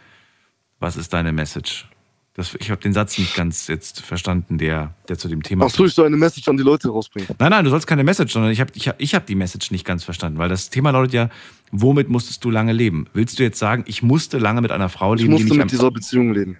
was 0.80 0.96
ist 0.96 1.12
deine 1.12 1.30
Message? 1.32 1.88
Das, 2.34 2.54
ich 2.54 2.70
habe 2.70 2.80
den 2.80 2.94
Satz 2.94 3.18
nicht 3.18 3.34
ganz 3.34 3.66
jetzt 3.66 4.00
verstanden, 4.00 4.56
der, 4.56 4.94
der 5.06 5.18
zu 5.18 5.28
dem 5.28 5.42
Thema. 5.42 5.66
Ach 5.66 5.70
so, 5.70 5.84
ich 5.84 5.92
soll 5.92 6.06
eine 6.06 6.16
Message 6.16 6.48
an 6.48 6.56
die 6.56 6.62
Leute 6.62 6.88
rausbringen. 6.88 7.28
Nein, 7.38 7.50
nein, 7.50 7.64
du 7.64 7.70
sollst 7.70 7.86
keine 7.86 8.04
Message, 8.04 8.32
sondern 8.32 8.50
ich 8.50 8.60
habe 8.60 8.72
ich 8.74 8.88
hab, 8.88 8.98
ich 8.98 9.14
hab 9.14 9.26
die 9.26 9.34
Message 9.34 9.70
nicht 9.70 9.84
ganz 9.84 10.02
verstanden, 10.02 10.38
weil 10.38 10.48
das 10.48 10.70
Thema 10.70 10.90
lautet 10.92 11.12
ja, 11.12 11.28
womit 11.72 12.08
musstest 12.08 12.42
du 12.42 12.50
lange 12.50 12.72
leben? 12.72 13.06
Willst 13.12 13.38
du 13.38 13.42
jetzt 13.42 13.58
sagen, 13.58 13.84
ich 13.86 14.02
musste 14.02 14.38
lange 14.38 14.62
mit 14.62 14.72
einer 14.72 14.88
Frau 14.88 15.14
Ich 15.14 15.20
leben, 15.20 15.36
die 15.36 15.42
musste 15.42 15.56
mich 15.56 15.64
mit 15.64 15.72
dieser 15.72 15.90
Beziehung 15.90 16.32
leben. 16.32 16.56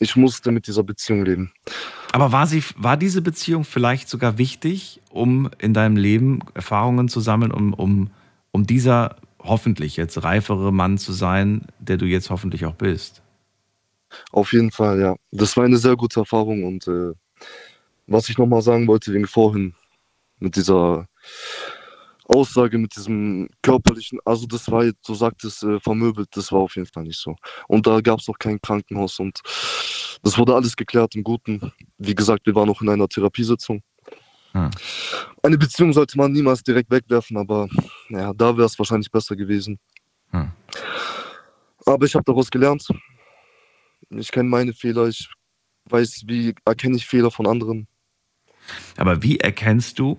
Ich 0.00 0.16
musste 0.16 0.52
mit 0.52 0.66
dieser 0.66 0.82
Beziehung 0.82 1.24
leben. 1.24 1.50
Aber 2.12 2.30
war, 2.30 2.46
sie, 2.46 2.62
war 2.76 2.98
diese 2.98 3.22
Beziehung 3.22 3.64
vielleicht 3.64 4.08
sogar 4.08 4.36
wichtig, 4.36 5.00
um 5.08 5.50
in 5.58 5.72
deinem 5.72 5.96
Leben 5.96 6.40
Erfahrungen 6.54 7.08
zu 7.08 7.20
sammeln, 7.20 7.52
um, 7.52 7.72
um, 7.72 8.10
um 8.52 8.66
dieser 8.66 9.16
hoffentlich 9.40 9.96
jetzt 9.96 10.22
reifere 10.22 10.72
Mann 10.72 10.98
zu 10.98 11.12
sein, 11.12 11.62
der 11.78 11.96
du 11.96 12.04
jetzt 12.04 12.28
hoffentlich 12.28 12.66
auch 12.66 12.74
bist? 12.74 13.22
Auf 14.32 14.52
jeden 14.52 14.70
Fall, 14.70 15.00
ja. 15.00 15.16
Das 15.30 15.56
war 15.56 15.64
eine 15.64 15.78
sehr 15.78 15.96
gute 15.96 16.20
Erfahrung 16.20 16.64
und 16.64 16.86
äh, 16.88 17.12
was 18.06 18.28
ich 18.28 18.38
nochmal 18.38 18.62
sagen 18.62 18.86
wollte 18.86 19.12
wegen 19.12 19.26
vorhin 19.26 19.74
mit 20.38 20.56
dieser 20.56 21.06
Aussage, 22.24 22.78
mit 22.78 22.94
diesem 22.94 23.48
körperlichen, 23.62 24.18
also 24.24 24.46
das 24.46 24.70
war 24.70 24.84
jetzt, 24.84 25.08
du 25.08 25.14
sagtest, 25.14 25.62
äh, 25.62 25.80
vermöbelt, 25.80 26.28
das 26.32 26.52
war 26.52 26.60
auf 26.60 26.76
jeden 26.76 26.88
Fall 26.88 27.04
nicht 27.04 27.18
so. 27.18 27.36
Und 27.68 27.86
da 27.86 28.00
gab 28.00 28.20
es 28.20 28.28
auch 28.28 28.38
kein 28.38 28.60
Krankenhaus 28.60 29.18
und 29.18 29.40
das 30.22 30.36
wurde 30.36 30.54
alles 30.54 30.76
geklärt 30.76 31.14
im 31.14 31.24
Guten. 31.24 31.72
Wie 31.96 32.14
gesagt, 32.14 32.46
wir 32.46 32.54
waren 32.54 32.68
noch 32.68 32.82
in 32.82 32.88
einer 32.88 33.08
Therapiesitzung. 33.08 33.82
Hm. 34.52 34.70
Eine 35.42 35.58
Beziehung 35.58 35.92
sollte 35.92 36.18
man 36.18 36.32
niemals 36.32 36.62
direkt 36.62 36.90
wegwerfen, 36.90 37.36
aber 37.36 37.68
ja, 38.10 38.32
da 38.34 38.56
wäre 38.56 38.66
es 38.66 38.78
wahrscheinlich 38.78 39.10
besser 39.10 39.36
gewesen. 39.36 39.78
Hm. 40.30 40.52
Aber 41.86 42.04
ich 42.04 42.14
habe 42.14 42.24
daraus 42.24 42.50
gelernt. 42.50 42.86
Ich 44.10 44.30
kenne 44.30 44.48
meine 44.48 44.72
Fehler, 44.72 45.08
ich 45.08 45.28
weiß, 45.86 46.22
wie 46.26 46.54
erkenne 46.64 46.96
ich 46.96 47.06
Fehler 47.06 47.30
von 47.30 47.46
anderen. 47.46 47.86
Aber 48.96 49.22
wie 49.22 49.38
erkennst 49.38 49.98
du 49.98 50.18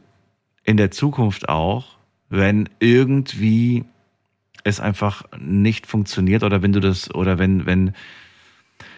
in 0.63 0.77
der 0.77 0.91
Zukunft 0.91 1.49
auch, 1.49 1.97
wenn 2.29 2.69
irgendwie 2.79 3.85
es 4.63 4.79
einfach 4.79 5.23
nicht 5.39 5.87
funktioniert 5.87 6.43
oder 6.43 6.61
wenn 6.61 6.73
du 6.73 6.79
das 6.79 7.13
oder 7.13 7.39
wenn 7.39 7.65
wenn 7.65 7.95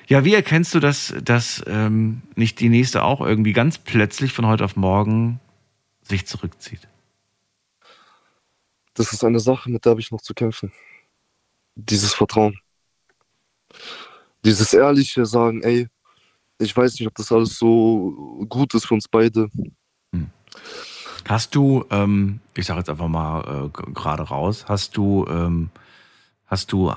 ja 0.08 0.26
wie 0.26 0.34
erkennst 0.34 0.74
du 0.74 0.80
dass 0.80 1.14
dass 1.24 1.64
ähm, 1.68 2.24
nicht 2.36 2.60
die 2.60 2.70
nächste 2.70 3.04
auch 3.04 3.22
irgendwie 3.22 3.54
ganz 3.54 3.78
plötzlich 3.78 4.34
von 4.34 4.48
heute 4.48 4.66
auf 4.66 4.76
morgen 4.76 5.40
sich 6.02 6.26
zurückzieht? 6.26 6.88
Das 8.94 9.14
ist 9.14 9.24
eine 9.24 9.40
Sache, 9.40 9.70
mit 9.70 9.86
der 9.86 9.92
habe 9.92 10.02
ich 10.02 10.12
noch 10.12 10.22
zu 10.22 10.34
kämpfen. 10.34 10.74
Dieses 11.76 12.14
Vertrauen. 12.14 12.60
Dieses 14.44 14.74
ehrliche 14.74 15.26
Sagen, 15.26 15.62
ey, 15.64 15.88
ich 16.60 16.76
weiß 16.76 17.00
nicht, 17.00 17.08
ob 17.08 17.16
das 17.16 17.32
alles 17.32 17.58
so 17.58 18.46
gut 18.50 18.74
ist 18.74 18.86
für 18.86 18.94
uns 18.94 19.08
beide. 19.08 19.50
Hast 21.28 21.56
du, 21.56 21.86
ähm, 21.92 22.40
ich 22.56 22.66
sage 22.66 22.80
jetzt 22.80 22.90
einfach 22.90 23.08
mal 23.08 23.70
äh, 23.74 23.92
gerade 23.94 24.24
raus, 24.24 24.66
hast 24.68 24.98
du, 24.98 25.26
ähm, 25.30 25.70
hast 26.46 26.72
du 26.72 26.94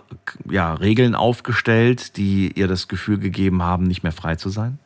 ja 0.51 0.75
Regeln 0.75 1.15
aufgestellt, 1.15 2.17
die 2.17 2.53
ihr 2.53 2.67
das 2.67 2.89
Gefühl 2.89 3.19
gegeben 3.19 3.63
haben, 3.63 3.85
nicht 3.85 4.03
mehr 4.03 4.13
frei 4.13 4.37
zu 4.37 4.49
sein? 4.49 4.79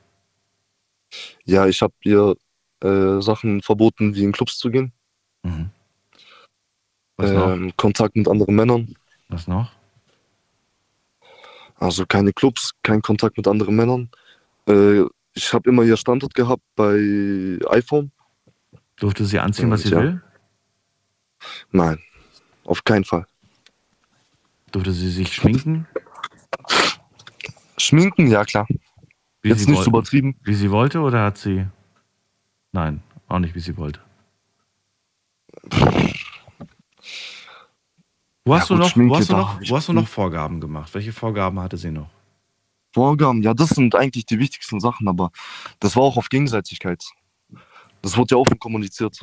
Ja, 1.44 1.66
ich 1.66 1.80
habe 1.82 1.94
ihr 2.02 2.34
äh, 2.80 3.22
Sachen 3.22 3.62
verboten, 3.62 4.14
wie 4.14 4.24
in 4.24 4.32
Clubs 4.32 4.58
zu 4.58 4.70
gehen. 4.70 4.92
Mhm. 5.42 5.70
Ähm, 7.20 7.72
Kontakt 7.76 8.16
mit 8.16 8.28
anderen 8.28 8.54
Männern. 8.54 8.94
Was 9.28 9.48
noch? 9.48 9.72
Also 11.78 12.06
keine 12.06 12.32
Clubs, 12.32 12.72
kein 12.82 13.02
Kontakt 13.02 13.36
mit 13.36 13.46
anderen 13.46 13.76
Männern. 13.76 14.10
Äh, 14.68 15.02
ich 15.34 15.52
habe 15.52 15.70
immer 15.70 15.84
ihr 15.84 15.96
Standort 15.96 16.34
gehabt 16.34 16.62
bei 16.74 17.58
iPhone. 17.70 18.10
Durfte 18.96 19.24
sie 19.24 19.38
anziehen, 19.38 19.70
was 19.70 19.82
sie 19.82 19.90
ja. 19.90 20.02
will? 20.02 20.22
Nein, 21.70 22.00
auf 22.64 22.82
keinen 22.82 23.04
Fall. 23.04 23.26
Durfte 24.72 24.92
sie 24.92 25.10
sich 25.10 25.32
schminken? 25.32 25.86
Schminken, 27.78 28.26
ja 28.26 28.44
klar. 28.44 28.66
Wie 29.40 29.50
Jetzt 29.50 29.68
nicht 29.68 29.76
wollte- 29.76 29.90
übertrieben. 29.90 30.36
Wie 30.42 30.54
sie 30.54 30.70
wollte 30.72 31.00
oder 31.00 31.22
hat 31.22 31.38
sie. 31.38 31.66
Nein, 32.72 33.02
auch 33.28 33.38
nicht, 33.38 33.54
wie 33.54 33.60
sie 33.60 33.76
wollte. 33.76 34.00
Wo 38.48 38.54
Ja 38.54 38.60
hast, 38.60 38.70
du, 38.70 38.76
gut, 38.76 38.96
noch, 38.96 38.96
wo, 38.96 39.16
hast, 39.16 39.28
du, 39.28 39.36
noch, 39.36 39.60
wo 39.60 39.76
hast 39.76 39.88
du 39.88 39.92
noch 39.92 40.08
Vorgaben 40.08 40.58
gemacht? 40.58 40.94
Welche 40.94 41.12
Vorgaben 41.12 41.60
hatte 41.60 41.76
sie 41.76 41.90
noch? 41.90 42.08
Vorgaben, 42.94 43.42
ja, 43.42 43.52
das 43.52 43.68
sind 43.68 43.94
eigentlich 43.94 44.24
die 44.24 44.38
wichtigsten 44.38 44.80
Sachen, 44.80 45.06
aber 45.06 45.30
das 45.80 45.96
war 45.96 46.04
auch 46.04 46.16
auf 46.16 46.30
Gegenseitigkeit. 46.30 47.04
Das 48.00 48.16
wurde 48.16 48.34
ja 48.34 48.38
offen 48.38 48.58
kommuniziert. 48.58 49.20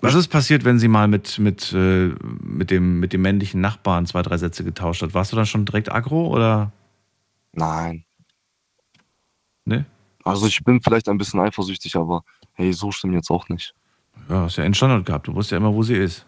Was 0.00 0.14
ist 0.14 0.26
passiert, 0.26 0.64
wenn 0.64 0.80
sie 0.80 0.88
mal 0.88 1.06
mit, 1.06 1.38
mit, 1.38 1.72
äh, 1.72 2.08
mit, 2.42 2.72
dem, 2.72 2.98
mit 2.98 3.12
dem 3.12 3.22
männlichen 3.22 3.60
Nachbarn 3.60 4.06
zwei, 4.06 4.22
drei 4.22 4.38
Sätze 4.38 4.64
getauscht 4.64 5.02
hat? 5.02 5.14
Warst 5.14 5.30
du 5.30 5.36
dann 5.36 5.46
schon 5.46 5.64
direkt 5.64 5.92
aggro 5.92 6.26
oder? 6.26 6.72
Nein. 7.52 8.04
Ne? 9.64 9.86
Also 10.24 10.48
ich 10.48 10.64
bin 10.64 10.82
vielleicht 10.82 11.08
ein 11.08 11.16
bisschen 11.16 11.38
eifersüchtig, 11.38 11.94
aber 11.94 12.24
hey, 12.54 12.72
so 12.72 12.90
schlimm 12.90 13.12
jetzt 13.12 13.30
auch 13.30 13.48
nicht. 13.48 13.72
Ja, 14.28 14.42
hast 14.42 14.56
ja 14.56 14.64
einen 14.64 14.74
Standard 14.74 15.06
gehabt. 15.06 15.28
Du 15.28 15.34
wusstest 15.34 15.52
ja 15.52 15.58
immer, 15.58 15.72
wo 15.72 15.84
sie 15.84 15.94
ist. 15.94 16.26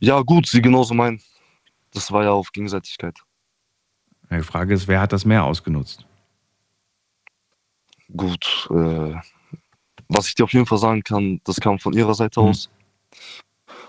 Ja, 0.00 0.20
gut, 0.20 0.46
sie 0.46 0.62
genauso 0.62 0.94
meinen. 0.94 1.20
Das 1.92 2.10
war 2.10 2.24
ja 2.24 2.30
auf 2.30 2.52
Gegenseitigkeit. 2.52 3.18
Die 4.30 4.42
Frage 4.42 4.74
ist, 4.74 4.88
wer 4.88 5.00
hat 5.00 5.12
das 5.12 5.24
mehr 5.24 5.44
ausgenutzt? 5.44 6.06
Gut, 8.16 8.68
äh, 8.70 9.14
was 10.08 10.28
ich 10.28 10.34
dir 10.34 10.44
auf 10.44 10.52
jeden 10.52 10.66
Fall 10.66 10.78
sagen 10.78 11.02
kann, 11.02 11.40
das 11.44 11.60
kam 11.60 11.78
von 11.78 11.92
ihrer 11.92 12.14
Seite 12.14 12.40
aus. 12.40 12.70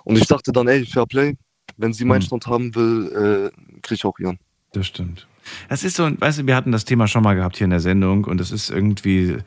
Und 0.04 0.18
ich 0.18 0.28
dachte 0.28 0.52
dann, 0.52 0.68
ey, 0.68 0.86
Fair 0.86 1.06
Play, 1.06 1.38
wenn 1.78 1.94
sie 1.94 2.06
meinen 2.06 2.22
Stand 2.22 2.46
haben 2.48 2.74
will, 2.76 3.52
äh, 3.54 3.80
kriege 3.82 3.96
ich 3.96 4.06
auch 4.06 4.20
ihren. 4.20 4.38
Das 4.74 4.88
stimmt. 4.88 5.28
Das 5.70 5.84
ist 5.84 5.96
so, 5.96 6.10
weißt 6.20 6.40
du, 6.40 6.48
wir 6.48 6.56
hatten 6.56 6.72
das 6.72 6.86
Thema 6.86 7.08
schon 7.08 7.24
mal 7.24 7.36
gehabt 7.36 7.58
hier 7.58 7.66
in 7.66 7.72
der 7.72 7.80
Sendung 7.80 8.26
und 8.26 8.40
es 8.42 8.52
ist 8.52 8.70
irgendwie, 8.70 9.38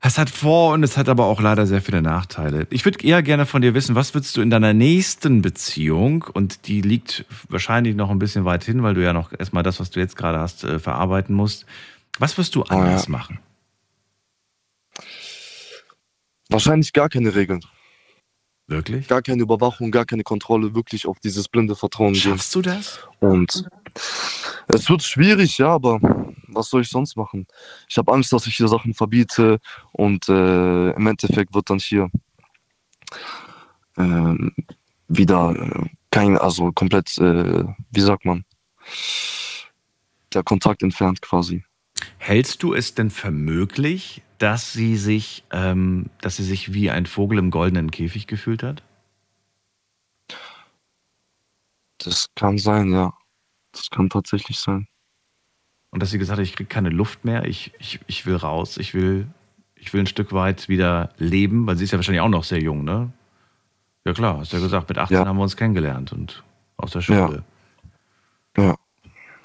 es 0.00 0.16
hat 0.16 0.30
Vor- 0.30 0.74
und 0.74 0.82
es 0.84 0.96
hat 0.96 1.08
aber 1.08 1.24
auch 1.26 1.40
leider 1.40 1.66
sehr 1.66 1.82
viele 1.82 2.02
Nachteile. 2.02 2.66
Ich 2.70 2.84
würde 2.84 3.04
eher 3.04 3.22
gerne 3.22 3.46
von 3.46 3.62
dir 3.62 3.74
wissen, 3.74 3.94
was 3.96 4.14
würdest 4.14 4.36
du 4.36 4.40
in 4.40 4.50
deiner 4.50 4.72
nächsten 4.72 5.42
Beziehung, 5.42 6.24
und 6.32 6.68
die 6.68 6.82
liegt 6.82 7.24
wahrscheinlich 7.48 7.96
noch 7.96 8.10
ein 8.10 8.18
bisschen 8.18 8.44
weit 8.44 8.62
hin, 8.62 8.82
weil 8.82 8.94
du 8.94 9.02
ja 9.02 9.12
noch 9.12 9.32
erstmal 9.36 9.64
das, 9.64 9.80
was 9.80 9.90
du 9.90 9.98
jetzt 9.98 10.16
gerade 10.16 10.38
hast, 10.38 10.62
äh, 10.64 10.78
verarbeiten 10.78 11.34
musst. 11.34 11.66
Was 12.18 12.38
wirst 12.38 12.54
du 12.54 12.62
anders 12.62 13.06
ja. 13.06 13.10
machen? 13.10 13.40
Wahrscheinlich 16.48 16.92
gar 16.92 17.08
keine 17.08 17.34
Regeln. 17.34 17.60
Wirklich? 18.68 19.08
Gar 19.08 19.22
keine 19.22 19.42
Überwachung, 19.42 19.90
gar 19.90 20.04
keine 20.04 20.22
Kontrolle, 20.22 20.74
wirklich 20.74 21.06
auf 21.06 21.18
dieses 21.20 21.48
blinde 21.48 21.74
Vertrauen 21.74 22.12
gehen. 22.12 22.22
Schaffst 22.22 22.54
du 22.54 22.62
das? 22.62 23.00
Und 23.18 23.64
es 24.68 24.88
wird 24.88 25.02
schwierig, 25.02 25.58
ja, 25.58 25.68
aber 25.68 26.00
was 26.58 26.68
soll 26.68 26.82
ich 26.82 26.90
sonst 26.90 27.16
machen? 27.16 27.46
Ich 27.88 27.96
habe 27.96 28.12
Angst, 28.12 28.32
dass 28.32 28.46
ich 28.46 28.56
hier 28.56 28.68
Sachen 28.68 28.92
verbiete 28.92 29.60
und 29.92 30.28
äh, 30.28 30.90
im 30.90 31.06
Endeffekt 31.06 31.54
wird 31.54 31.70
dann 31.70 31.78
hier 31.78 32.10
ähm, 33.96 34.52
wieder 35.06 35.54
äh, 35.56 35.88
kein, 36.10 36.36
also 36.36 36.72
komplett, 36.72 37.16
äh, 37.18 37.64
wie 37.90 38.00
sagt 38.00 38.24
man, 38.24 38.44
der 40.34 40.42
Kontakt 40.42 40.82
entfernt 40.82 41.22
quasi. 41.22 41.64
Hältst 42.18 42.62
du 42.62 42.74
es 42.74 42.94
denn 42.94 43.10
für 43.10 43.30
möglich, 43.30 44.22
dass 44.38 44.72
sie 44.72 44.96
sich, 44.96 45.44
ähm, 45.50 46.10
dass 46.20 46.36
sie 46.36 46.44
sich 46.44 46.72
wie 46.72 46.90
ein 46.90 47.06
Vogel 47.06 47.38
im 47.38 47.50
goldenen 47.50 47.90
Käfig 47.90 48.26
gefühlt 48.26 48.62
hat? 48.62 48.82
Das 51.98 52.28
kann 52.34 52.58
sein, 52.58 52.92
ja. 52.92 53.12
Das 53.72 53.90
kann 53.90 54.08
tatsächlich 54.08 54.58
sein. 54.58 54.88
Und 55.90 56.02
dass 56.02 56.10
sie 56.10 56.18
gesagt 56.18 56.38
hat, 56.38 56.46
ich 56.46 56.54
kriege 56.54 56.68
keine 56.68 56.90
Luft 56.90 57.24
mehr, 57.24 57.44
ich, 57.46 57.72
ich, 57.78 58.00
ich 58.06 58.26
will 58.26 58.36
raus, 58.36 58.76
ich 58.76 58.92
will, 58.94 59.26
ich 59.74 59.92
will 59.94 60.00
ein 60.02 60.06
Stück 60.06 60.32
weit 60.32 60.68
wieder 60.68 61.10
leben, 61.18 61.66
weil 61.66 61.76
sie 61.76 61.84
ist 61.84 61.92
ja 61.92 61.98
wahrscheinlich 61.98 62.20
auch 62.20 62.28
noch 62.28 62.44
sehr 62.44 62.60
jung, 62.60 62.84
ne? 62.84 63.10
Ja 64.04 64.12
klar, 64.12 64.38
hast 64.38 64.52
ja 64.52 64.58
gesagt, 64.58 64.88
mit 64.88 64.98
18 64.98 65.16
Ja. 65.16 65.26
haben 65.26 65.36
wir 65.36 65.42
uns 65.42 65.56
kennengelernt 65.56 66.12
und 66.12 66.42
aus 66.76 66.92
der 66.92 67.00
Schule. 67.00 67.42
Ja. 68.56 68.74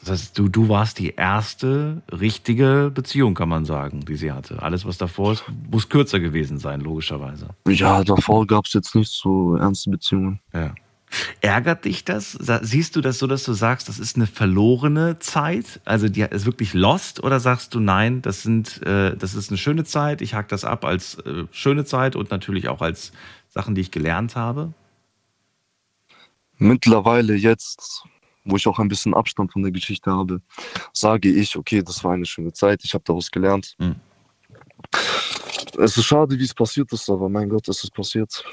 Das 0.01 0.09
heißt, 0.09 0.37
du, 0.37 0.49
du 0.49 0.67
warst 0.67 0.99
die 0.99 1.11
erste 1.15 2.01
richtige 2.11 2.91
Beziehung, 2.93 3.35
kann 3.35 3.47
man 3.47 3.63
sagen, 3.63 4.01
die 4.01 4.15
sie 4.15 4.33
hatte. 4.33 4.61
Alles, 4.61 4.85
was 4.85 4.97
davor 4.97 5.31
ist, 5.31 5.45
muss 5.71 5.87
kürzer 5.87 6.19
gewesen 6.19 6.57
sein, 6.57 6.81
logischerweise. 6.81 7.47
Ja, 7.69 8.03
davor 8.03 8.45
gab 8.45 8.65
es 8.65 8.73
jetzt 8.73 8.95
nicht 8.95 9.09
so 9.11 9.55
ernste 9.55 9.91
Beziehungen. 9.91 10.41
Ja. 10.53 10.75
Ärgert 11.41 11.85
dich 11.85 12.03
das? 12.03 12.38
Siehst 12.61 12.95
du 12.95 13.02
das 13.02 13.19
so, 13.19 13.27
dass 13.27 13.44
du 13.44 13.53
sagst, 13.53 13.90
das 13.90 13.99
ist 13.99 14.15
eine 14.15 14.27
verlorene 14.27 15.19
Zeit? 15.19 15.81
Also 15.85 16.10
die 16.10 16.22
ist 16.22 16.45
wirklich 16.45 16.73
lost? 16.73 17.23
Oder 17.23 17.40
sagst 17.40 17.73
du, 17.73 17.80
nein, 17.80 18.22
das, 18.22 18.44
sind, 18.44 18.81
äh, 18.84 19.15
das 19.15 19.35
ist 19.35 19.49
eine 19.49 19.57
schöne 19.57 19.84
Zeit, 19.84 20.22
ich 20.22 20.34
hack 20.34 20.48
das 20.48 20.65
ab 20.65 20.85
als 20.85 21.15
äh, 21.19 21.45
schöne 21.52 21.85
Zeit 21.85 22.15
und 22.15 22.31
natürlich 22.31 22.68
auch 22.68 22.81
als 22.81 23.11
Sachen, 23.49 23.76
die 23.76 23.81
ich 23.81 23.91
gelernt 23.91 24.35
habe? 24.35 24.73
Mittlerweile 26.57 27.34
jetzt, 27.34 28.03
wo 28.45 28.56
ich 28.56 28.68
auch 28.68 28.80
ein 28.80 28.88
bisschen 28.88 29.14
Abstand 29.14 29.52
von 29.52 29.64
der 29.64 29.72
Geschichte 29.72 30.11
habe, 30.11 30.41
sage 30.94 31.30
ich, 31.30 31.57
okay, 31.57 31.84
das 31.84 32.03
war 32.03 32.14
eine 32.14 32.26
schöne 32.26 32.53
Zeit, 32.53 32.81
ich 32.84 32.94
habe 32.94 33.03
daraus 33.06 33.31
gelernt. 33.31 33.76
Hm. 33.80 33.95
Es 35.77 35.97
ist 35.97 36.05
schade, 36.05 36.37
wie 36.37 36.43
es 36.43 36.53
passiert 36.53 36.91
ist, 36.91 37.09
aber 37.09 37.29
mein 37.29 37.49
Gott, 37.49 37.67
es 37.67 37.83
ist 37.83 37.93
passiert. 37.93 38.43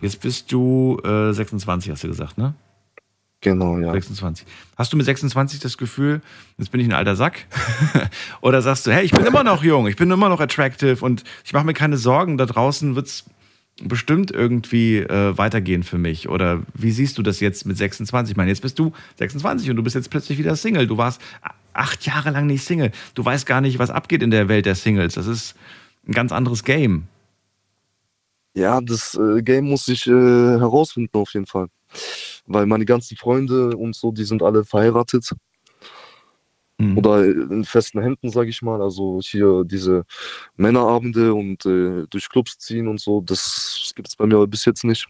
Jetzt 0.00 0.20
bist 0.20 0.50
du 0.50 0.98
äh, 1.04 1.32
26, 1.32 1.90
hast 1.90 2.04
du 2.04 2.08
gesagt, 2.08 2.38
ne? 2.38 2.54
Genau, 3.40 3.78
ja. 3.78 3.92
26. 3.92 4.46
Hast 4.76 4.92
du 4.92 4.96
mit 4.96 5.04
26 5.04 5.60
das 5.60 5.76
Gefühl, 5.76 6.22
jetzt 6.56 6.70
bin 6.70 6.80
ich 6.80 6.86
ein 6.86 6.94
alter 6.94 7.14
Sack? 7.14 7.46
Oder 8.40 8.62
sagst 8.62 8.86
du, 8.86 8.90
hey, 8.90 9.04
ich 9.04 9.10
bin 9.12 9.26
immer 9.26 9.44
noch 9.44 9.62
jung, 9.62 9.86
ich 9.86 9.96
bin 9.96 10.10
immer 10.10 10.30
noch 10.30 10.40
attractive 10.40 11.04
und 11.04 11.24
ich 11.44 11.52
mache 11.52 11.66
mir 11.66 11.74
keine 11.74 11.98
Sorgen, 11.98 12.38
da 12.38 12.46
draußen 12.46 12.96
wird's 12.96 13.24
bestimmt 13.82 14.30
irgendwie 14.30 14.98
äh, 14.98 15.36
weitergehen 15.36 15.82
für 15.82 15.98
mich? 15.98 16.28
Oder 16.30 16.62
wie 16.72 16.90
siehst 16.90 17.18
du 17.18 17.22
das 17.22 17.40
jetzt 17.40 17.66
mit 17.66 17.76
26? 17.76 18.32
Ich 18.32 18.36
meine, 18.36 18.50
jetzt 18.50 18.62
bist 18.62 18.78
du 18.78 18.92
26 19.18 19.68
und 19.68 19.76
du 19.76 19.82
bist 19.82 19.94
jetzt 19.94 20.10
plötzlich 20.10 20.38
wieder 20.38 20.56
Single. 20.56 20.86
Du 20.86 20.96
warst 20.96 21.20
acht 21.74 22.06
Jahre 22.06 22.30
lang 22.30 22.46
nicht 22.46 22.64
Single. 22.64 22.92
Du 23.14 23.24
weißt 23.24 23.44
gar 23.46 23.60
nicht, 23.60 23.78
was 23.78 23.90
abgeht 23.90 24.22
in 24.22 24.30
der 24.30 24.48
Welt 24.48 24.64
der 24.64 24.74
Singles. 24.74 25.14
Das 25.14 25.26
ist 25.26 25.54
ein 26.06 26.12
ganz 26.12 26.32
anderes 26.32 26.64
Game. 26.64 27.08
Ja, 28.54 28.80
das 28.80 29.14
äh, 29.14 29.42
Game 29.42 29.64
muss 29.68 29.88
ich 29.88 30.06
äh, 30.06 30.10
herausfinden 30.10 31.16
auf 31.18 31.32
jeden 31.34 31.46
Fall. 31.46 31.68
Weil 32.46 32.66
meine 32.66 32.84
ganzen 32.84 33.16
Freunde 33.16 33.76
und 33.76 33.96
so, 33.96 34.12
die 34.12 34.24
sind 34.24 34.42
alle 34.42 34.64
verheiratet. 34.64 35.30
Oder 36.96 37.24
in 37.24 37.64
festen 37.64 38.02
Händen, 38.02 38.30
sage 38.30 38.50
ich 38.50 38.60
mal. 38.60 38.82
Also 38.82 39.20
hier 39.22 39.62
diese 39.64 40.04
Männerabende 40.56 41.32
und 41.32 41.64
äh, 41.64 42.04
durch 42.10 42.28
Clubs 42.28 42.58
ziehen 42.58 42.88
und 42.88 43.00
so, 43.00 43.20
das 43.20 43.92
gibt 43.94 44.08
es 44.08 44.16
bei 44.16 44.26
mir 44.26 44.44
bis 44.48 44.64
jetzt 44.64 44.82
nicht. 44.84 45.06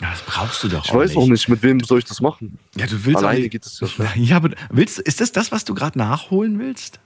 Ja, 0.00 0.10
das 0.10 0.22
brauchst 0.22 0.64
du 0.64 0.68
doch 0.68 0.84
Ich 0.86 0.90
auch 0.90 0.96
weiß 0.96 1.10
nicht. 1.10 1.18
auch 1.18 1.26
nicht, 1.28 1.48
mit 1.50 1.62
wem 1.62 1.78
soll 1.80 1.98
ich 1.98 2.04
das 2.06 2.22
machen. 2.22 2.58
Ja, 2.74 2.86
du 2.86 3.04
willst 3.04 3.18
Alleine 3.22 3.40
nicht- 3.40 3.50
geht 3.50 3.66
es 3.66 3.80
ja. 3.80 3.88
Ja, 4.16 4.36
aber 4.38 4.50
willst, 4.70 4.98
ist 4.98 5.20
das 5.20 5.30
das, 5.30 5.52
was 5.52 5.64
du 5.66 5.74
gerade 5.74 5.98
nachholen 5.98 6.58
willst? 6.58 6.98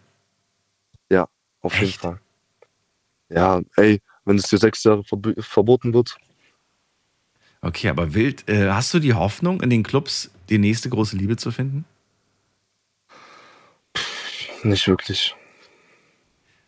Ja, 1.10 1.28
auf 1.60 1.74
jeden 1.78 1.92
Fall. 1.92 2.20
Ja, 3.30 3.60
ey, 3.76 4.00
wenn 4.24 4.36
es 4.36 4.48
dir 4.48 4.58
sechs 4.58 4.84
Jahre 4.84 5.02
verb 5.04 5.44
verboten 5.44 5.92
wird, 5.92 6.16
Okay, 7.60 7.88
aber 7.88 8.14
wild, 8.14 8.48
äh, 8.48 8.70
hast 8.70 8.94
du 8.94 9.00
die 9.00 9.14
Hoffnung, 9.14 9.60
in 9.60 9.70
den 9.70 9.82
Clubs 9.82 10.30
die 10.48 10.58
nächste 10.58 10.88
große 10.90 11.16
Liebe 11.16 11.36
zu 11.36 11.50
finden? 11.50 11.84
nicht 14.62 14.86
wirklich. 14.88 15.34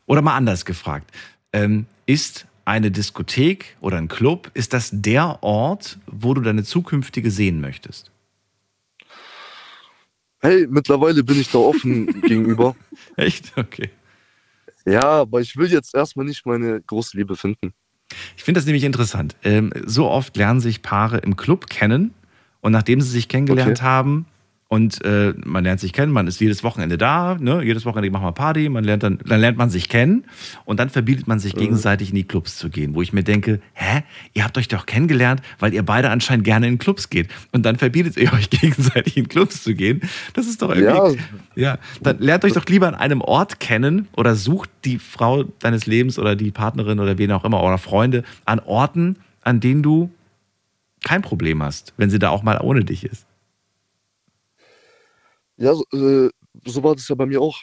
Oder 0.07 0.23
mal 0.23 0.37
anders 0.37 0.65
gefragt. 0.65 1.11
Ähm, 1.53 1.87
ist 2.07 2.47
eine 2.65 2.91
Diskothek 2.91 3.77
oder 3.81 3.99
ein 3.99 4.09
Club, 4.09 4.51
ist 4.55 4.73
das 4.73 4.91
der 4.93 5.43
Ort, 5.43 5.99
wo 6.07 6.35
du 6.35 6.41
deine 6.41 6.65
zukünftige 6.65 7.31
sehen 7.31 7.61
möchtest? 7.61 8.11
Hey, 10.41 10.67
mittlerweile 10.69 11.23
bin 11.23 11.41
ich 11.41 11.51
da 11.51 11.59
offen 11.59 12.07
gegenüber. 12.23 12.75
Echt? 13.17 13.53
Okay. 13.57 13.91
Ja, 14.91 15.09
aber 15.21 15.41
ich 15.41 15.57
will 15.57 15.71
jetzt 15.71 15.95
erstmal 15.95 16.27
nicht 16.27 16.45
meine 16.47 16.81
große 16.81 17.17
Liebe 17.17 17.37
finden. 17.37 17.73
Ich 18.37 18.43
finde 18.43 18.59
das 18.59 18.67
nämlich 18.67 18.85
interessant. 18.85 19.37
Ähm, 19.45 19.73
so 19.87 20.09
oft 20.09 20.37
lernen 20.37 20.61
sich 20.61 20.83
Paare 20.83 21.19
im 21.19 21.37
Club 21.37 21.69
kennen 21.69 22.13
und 22.61 22.73
nachdem 22.73 23.01
sie 23.01 23.11
sich 23.11 23.29
kennengelernt 23.29 23.79
Okay. 23.79 23.87
haben 23.87 24.27
und 24.73 25.05
äh, 25.05 25.35
man 25.45 25.65
lernt 25.65 25.81
sich 25.81 25.93
kennen, 25.93 26.13
man 26.13 26.29
ist 26.29 26.41
jedes 26.41 26.63
Wochenende 26.63 26.97
da, 26.97 27.37
ne? 27.41 27.61
jedes 27.65 27.85
Wochenende 27.85 28.09
machen 28.13 28.25
wir 28.25 28.31
Party, 28.31 28.69
man 28.69 28.85
lernt 28.85 29.03
dann, 29.03 29.19
dann 29.27 29.41
lernt 29.41 29.59
man 29.59 29.69
sich 29.69 29.89
kennen 29.89 30.25
und 30.65 30.79
dann 30.79 30.91
verbietet 30.91 31.27
man 31.27 31.41
sich 31.41 31.57
Mhm. 31.57 31.59
gegenseitig 31.59 32.11
in 32.11 32.15
die 32.15 32.23
Clubs 32.23 32.57
zu 32.57 32.71
gehen, 32.71 32.95
wo 32.95 33.03
ich 33.03 33.13
mir 33.13 33.25
denke, 33.25 33.61
hä, 33.75 34.03
ihr 34.33 34.45
habt 34.45 34.57
euch 34.57 34.69
doch 34.69 34.87
kennengelernt, 34.87 35.43
weil 35.59 35.75
ihr 35.75 35.83
beide 35.83 36.11
anscheinend 36.11 36.45
gerne 36.45 36.69
in 36.69 36.79
Clubs 36.79 37.11
geht 37.11 37.29
und 37.51 37.67
dann 37.67 37.77
verbietet 37.77 38.17
ihr 38.17 38.33
euch 38.33 38.49
gegenseitig 38.61 39.17
in 39.17 39.27
Clubs 39.29 39.65
zu 39.65 39.75
gehen. 39.75 40.03
Das 40.35 40.47
ist 40.47 40.63
doch 40.63 40.71
irgendwie, 40.71 41.19
ja, 41.57 41.77
dann 42.05 42.21
lernt 42.21 42.45
euch 42.45 42.53
doch 42.53 42.65
lieber 42.67 42.87
an 42.87 42.95
einem 42.95 43.23
Ort 43.23 43.59
kennen 43.59 44.07
oder 44.17 44.37
sucht 44.37 44.71
die 44.85 45.01
Frau 45.01 45.43
deines 45.59 45.87
Lebens 45.87 46.17
oder 46.17 46.37
die 46.37 46.53
Partnerin 46.53 47.01
oder 47.01 47.19
wen 47.19 47.33
auch 47.33 47.45
immer 47.45 47.61
oder 47.65 47.79
Freunde 47.79 48.23
an 48.45 48.61
Orten, 48.61 49.17
an 49.43 49.59
denen 49.59 49.83
du 49.83 50.11
kein 51.03 51.23
Problem 51.23 51.61
hast, 51.61 51.93
wenn 51.97 52.09
sie 52.09 52.21
da 52.21 52.29
auch 52.29 52.45
mal 52.45 52.61
ohne 52.63 52.85
dich 52.85 53.03
ist. 53.05 53.27
Ja, 55.61 55.75
so, 55.75 55.85
äh, 55.93 56.31
so 56.65 56.83
war 56.83 56.97
das 56.97 57.07
ja 57.09 57.15
bei 57.15 57.27
mir 57.27 57.41
auch. 57.41 57.63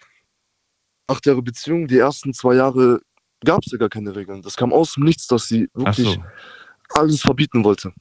Acht 1.07 1.25
Jahre 1.25 1.41
Beziehung, 1.41 1.87
die 1.87 1.97
ersten 1.97 2.31
zwei 2.33 2.55
Jahre 2.55 3.01
gab 3.43 3.61
es 3.65 3.71
ja 3.71 3.77
gar 3.79 3.89
keine 3.89 4.15
Regeln. 4.15 4.41
Das 4.43 4.55
kam 4.55 4.71
aus 4.71 4.93
dem 4.93 5.03
Nichts, 5.03 5.25
dass 5.27 5.47
sie 5.47 5.67
wirklich 5.73 6.07
so. 6.07 6.23
alles 6.89 7.21
verbieten 7.21 7.63
wollte. 7.63 7.91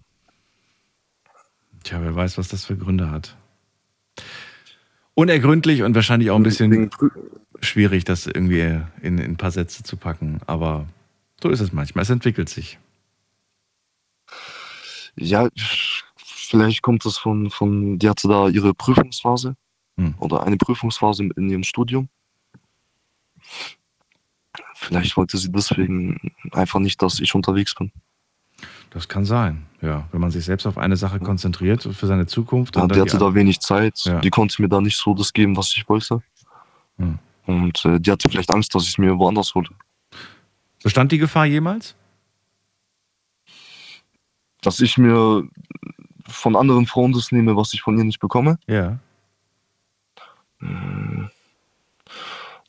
Tja, 1.82 2.02
wer 2.02 2.14
weiß, 2.14 2.36
was 2.36 2.48
das 2.48 2.64
für 2.66 2.76
Gründe 2.76 3.10
hat. 3.10 3.36
Unergründlich 5.14 5.82
und 5.82 5.94
wahrscheinlich 5.94 6.30
auch 6.30 6.36
ein 6.36 6.42
bisschen 6.42 6.90
schwierig, 7.60 8.04
das 8.04 8.26
irgendwie 8.26 8.82
in, 9.00 9.18
in 9.18 9.20
ein 9.20 9.36
paar 9.36 9.50
Sätze 9.50 9.82
zu 9.82 9.96
packen. 9.96 10.40
Aber 10.46 10.86
so 11.42 11.48
ist 11.48 11.60
es 11.60 11.72
manchmal. 11.72 12.02
Es 12.02 12.10
entwickelt 12.10 12.50
sich. 12.50 12.78
Ja, 15.14 15.48
vielleicht 16.16 16.82
kommt 16.82 17.06
das 17.06 17.16
von, 17.16 17.50
von, 17.50 17.98
die 17.98 18.10
hatte 18.10 18.28
da 18.28 18.48
ihre 18.48 18.74
Prüfungsphase 18.74 19.56
Hm. 19.98 20.14
oder 20.18 20.44
eine 20.44 20.56
Prüfungsphase 20.56 21.24
in 21.36 21.50
ihrem 21.50 21.62
Studium. 21.62 22.08
Vielleicht 24.74 25.16
wollte 25.16 25.38
sie 25.38 25.50
deswegen 25.50 26.32
einfach 26.52 26.80
nicht, 26.80 27.00
dass 27.00 27.20
ich 27.20 27.34
unterwegs 27.34 27.74
bin. 27.74 27.90
Das 28.90 29.08
kann 29.08 29.24
sein, 29.24 29.66
ja. 29.80 30.06
Wenn 30.12 30.20
man 30.20 30.30
sich 30.30 30.44
selbst 30.44 30.66
auf 30.66 30.78
eine 30.78 30.96
Sache 30.96 31.18
konzentriert 31.18 31.82
für 31.82 32.06
seine 32.06 32.26
Zukunft. 32.26 32.76
Ja, 32.76 32.86
die 32.86 33.00
hatte 33.00 33.18
da 33.18 33.34
wenig 33.34 33.60
Zeit. 33.60 33.98
Ja. 34.04 34.20
Die 34.20 34.30
konnte 34.30 34.60
mir 34.62 34.68
da 34.68 34.80
nicht 34.80 34.96
so 34.96 35.14
das 35.14 35.32
geben, 35.32 35.56
was 35.56 35.74
ich 35.76 35.88
wollte. 35.88 36.22
Hm. 36.98 37.18
Und 37.46 37.84
äh, 37.84 38.00
die 38.00 38.10
hatte 38.10 38.28
vielleicht 38.28 38.50
Angst, 38.50 38.74
dass 38.74 38.84
ich 38.84 38.90
es 38.90 38.98
mir 38.98 39.18
woanders 39.18 39.54
hole. 39.54 39.68
Bestand 40.82 41.12
die 41.12 41.18
Gefahr 41.18 41.46
jemals? 41.46 41.94
Dass 44.62 44.80
ich 44.80 44.98
mir 44.98 45.48
von 46.28 46.56
anderen 46.56 46.86
Frauen 46.86 47.12
das 47.12 47.32
nehme, 47.32 47.56
was 47.56 47.72
ich 47.74 47.82
von 47.82 47.96
ihr 47.98 48.04
nicht 48.04 48.20
bekomme. 48.20 48.58
Ja. 48.66 48.98
Hm. 50.60 51.30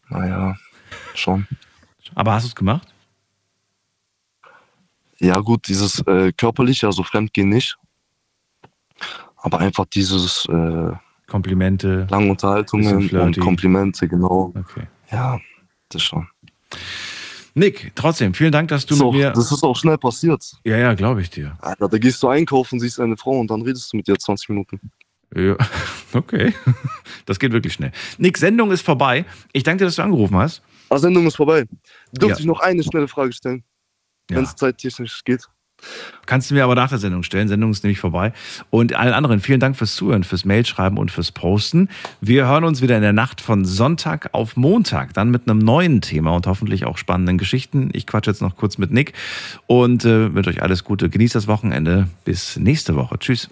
Naja, 0.10 0.56
schon. 1.14 1.48
Aber 2.16 2.34
hast 2.34 2.44
du 2.46 2.48
es 2.50 2.56
gemacht? 2.56 2.88
Ja, 5.20 5.40
gut, 5.40 5.68
dieses 5.68 6.00
äh, 6.08 6.32
körperliche, 6.32 6.86
also 6.88 7.04
Fremdgehen 7.04 7.50
nicht. 7.50 7.78
Aber 9.38 9.60
einfach 9.60 9.86
dieses 9.86 10.46
äh, 10.46 10.92
Komplimente. 11.28 12.08
lange 12.10 12.32
Unterhaltungen 12.32 13.10
und. 13.20 13.40
Komplimente, 13.40 14.08
genau. 14.08 14.54
Okay. 14.58 14.88
Ja, 15.12 15.40
das 15.90 16.04
schon. 16.04 16.28
Nick, 17.54 17.92
trotzdem, 17.96 18.34
vielen 18.36 18.52
Dank, 18.52 18.70
dass 18.70 18.86
du 18.86 18.94
So, 18.94 19.12
mit 19.12 19.22
mir. 19.22 19.32
das 19.32 19.52
ist 19.52 19.64
auch 19.64 19.76
schnell 19.76 19.98
passiert. 19.98 20.44
Ja, 20.64 20.78
ja, 20.78 20.94
glaube 20.94 21.22
ich 21.24 21.32
dir. 21.32 21.58
Alter, 21.60 21.90
da 21.90 21.98
gehst 21.98 22.22
du 22.22 22.28
einkaufen, 22.28 22.80
siehst 22.80 23.00
eine 23.00 23.18
Frau 23.18 23.32
und 23.40 23.50
dann 23.50 23.64
redest 23.64 23.92
du 23.92 23.98
mit 23.98 24.08
ihr 24.08 24.16
20 24.18 24.50
Minuten. 24.50 24.80
Ja, 25.36 25.56
okay. 26.14 26.54
Das 27.26 27.40
geht 27.40 27.52
wirklich 27.52 27.74
schnell. 27.74 27.92
Nick, 28.18 28.38
Sendung 28.38 28.72
ist 28.72 28.82
vorbei. 28.82 29.26
Ich 29.54 29.64
danke 29.64 29.80
dir, 29.80 29.86
dass 29.86 29.96
du 29.96 30.02
angerufen 30.04 30.38
hast. 30.38 30.62
Ah, 30.90 30.98
Sendung 30.98 31.28
ist 31.28 31.36
vorbei. 31.36 31.66
Dürfte 32.14 32.36
Ja. 32.36 32.40
ich 32.40 32.46
noch 32.46 32.60
eine 32.62 32.82
schnelle 32.84 33.08
Frage 33.08 33.34
stellen? 33.34 33.64
Ja. 34.30 34.38
Wenn 34.38 34.44
es 34.46 34.56
zeittechnisch 34.56 35.24
geht. 35.26 35.48
Kannst 36.26 36.50
du 36.50 36.56
mir 36.56 36.64
aber 36.64 36.74
nach 36.74 36.90
der 36.90 36.98
Sendung 36.98 37.22
stellen. 37.22 37.48
Sendung 37.50 37.70
ist 37.70 37.84
nämlich 37.84 38.00
vorbei. 38.00 38.34
Und 38.72 38.96
allen 38.96 39.14
anderen 39.14 39.42
vielen 39.42 39.60
Dank 39.60 39.76
fürs 39.78 39.94
Zuhören, 39.96 40.24
fürs 40.24 40.44
Mailschreiben 40.44 40.98
und 40.98 41.12
fürs 41.12 41.32
Posten. 41.32 41.90
Wir 42.20 42.48
hören 42.48 42.64
uns 42.64 42.82
wieder 42.82 42.96
in 42.96 43.04
der 43.04 43.14
Nacht 43.14 43.42
von 43.42 43.64
Sonntag 43.64 44.30
auf 44.34 44.56
Montag, 44.58 45.14
dann 45.14 45.30
mit 45.30 45.48
einem 45.48 45.60
neuen 45.60 46.02
Thema 46.02 46.32
und 46.36 46.48
hoffentlich 46.48 46.86
auch 46.86 46.98
spannenden 46.98 47.38
Geschichten. 47.38 47.90
Ich 47.94 48.08
quatsche 48.08 48.32
jetzt 48.32 48.42
noch 48.42 48.56
kurz 48.56 48.80
mit 48.80 48.92
Nick 48.92 49.14
und 49.68 50.04
äh, 50.04 50.34
wünsche 50.34 50.50
euch 50.50 50.64
alles 50.64 50.84
Gute. 50.84 51.10
Genießt 51.10 51.36
das 51.36 51.46
Wochenende. 51.48 52.08
Bis 52.26 52.58
nächste 52.58 52.96
Woche. 52.96 53.20
Tschüss. 53.20 53.48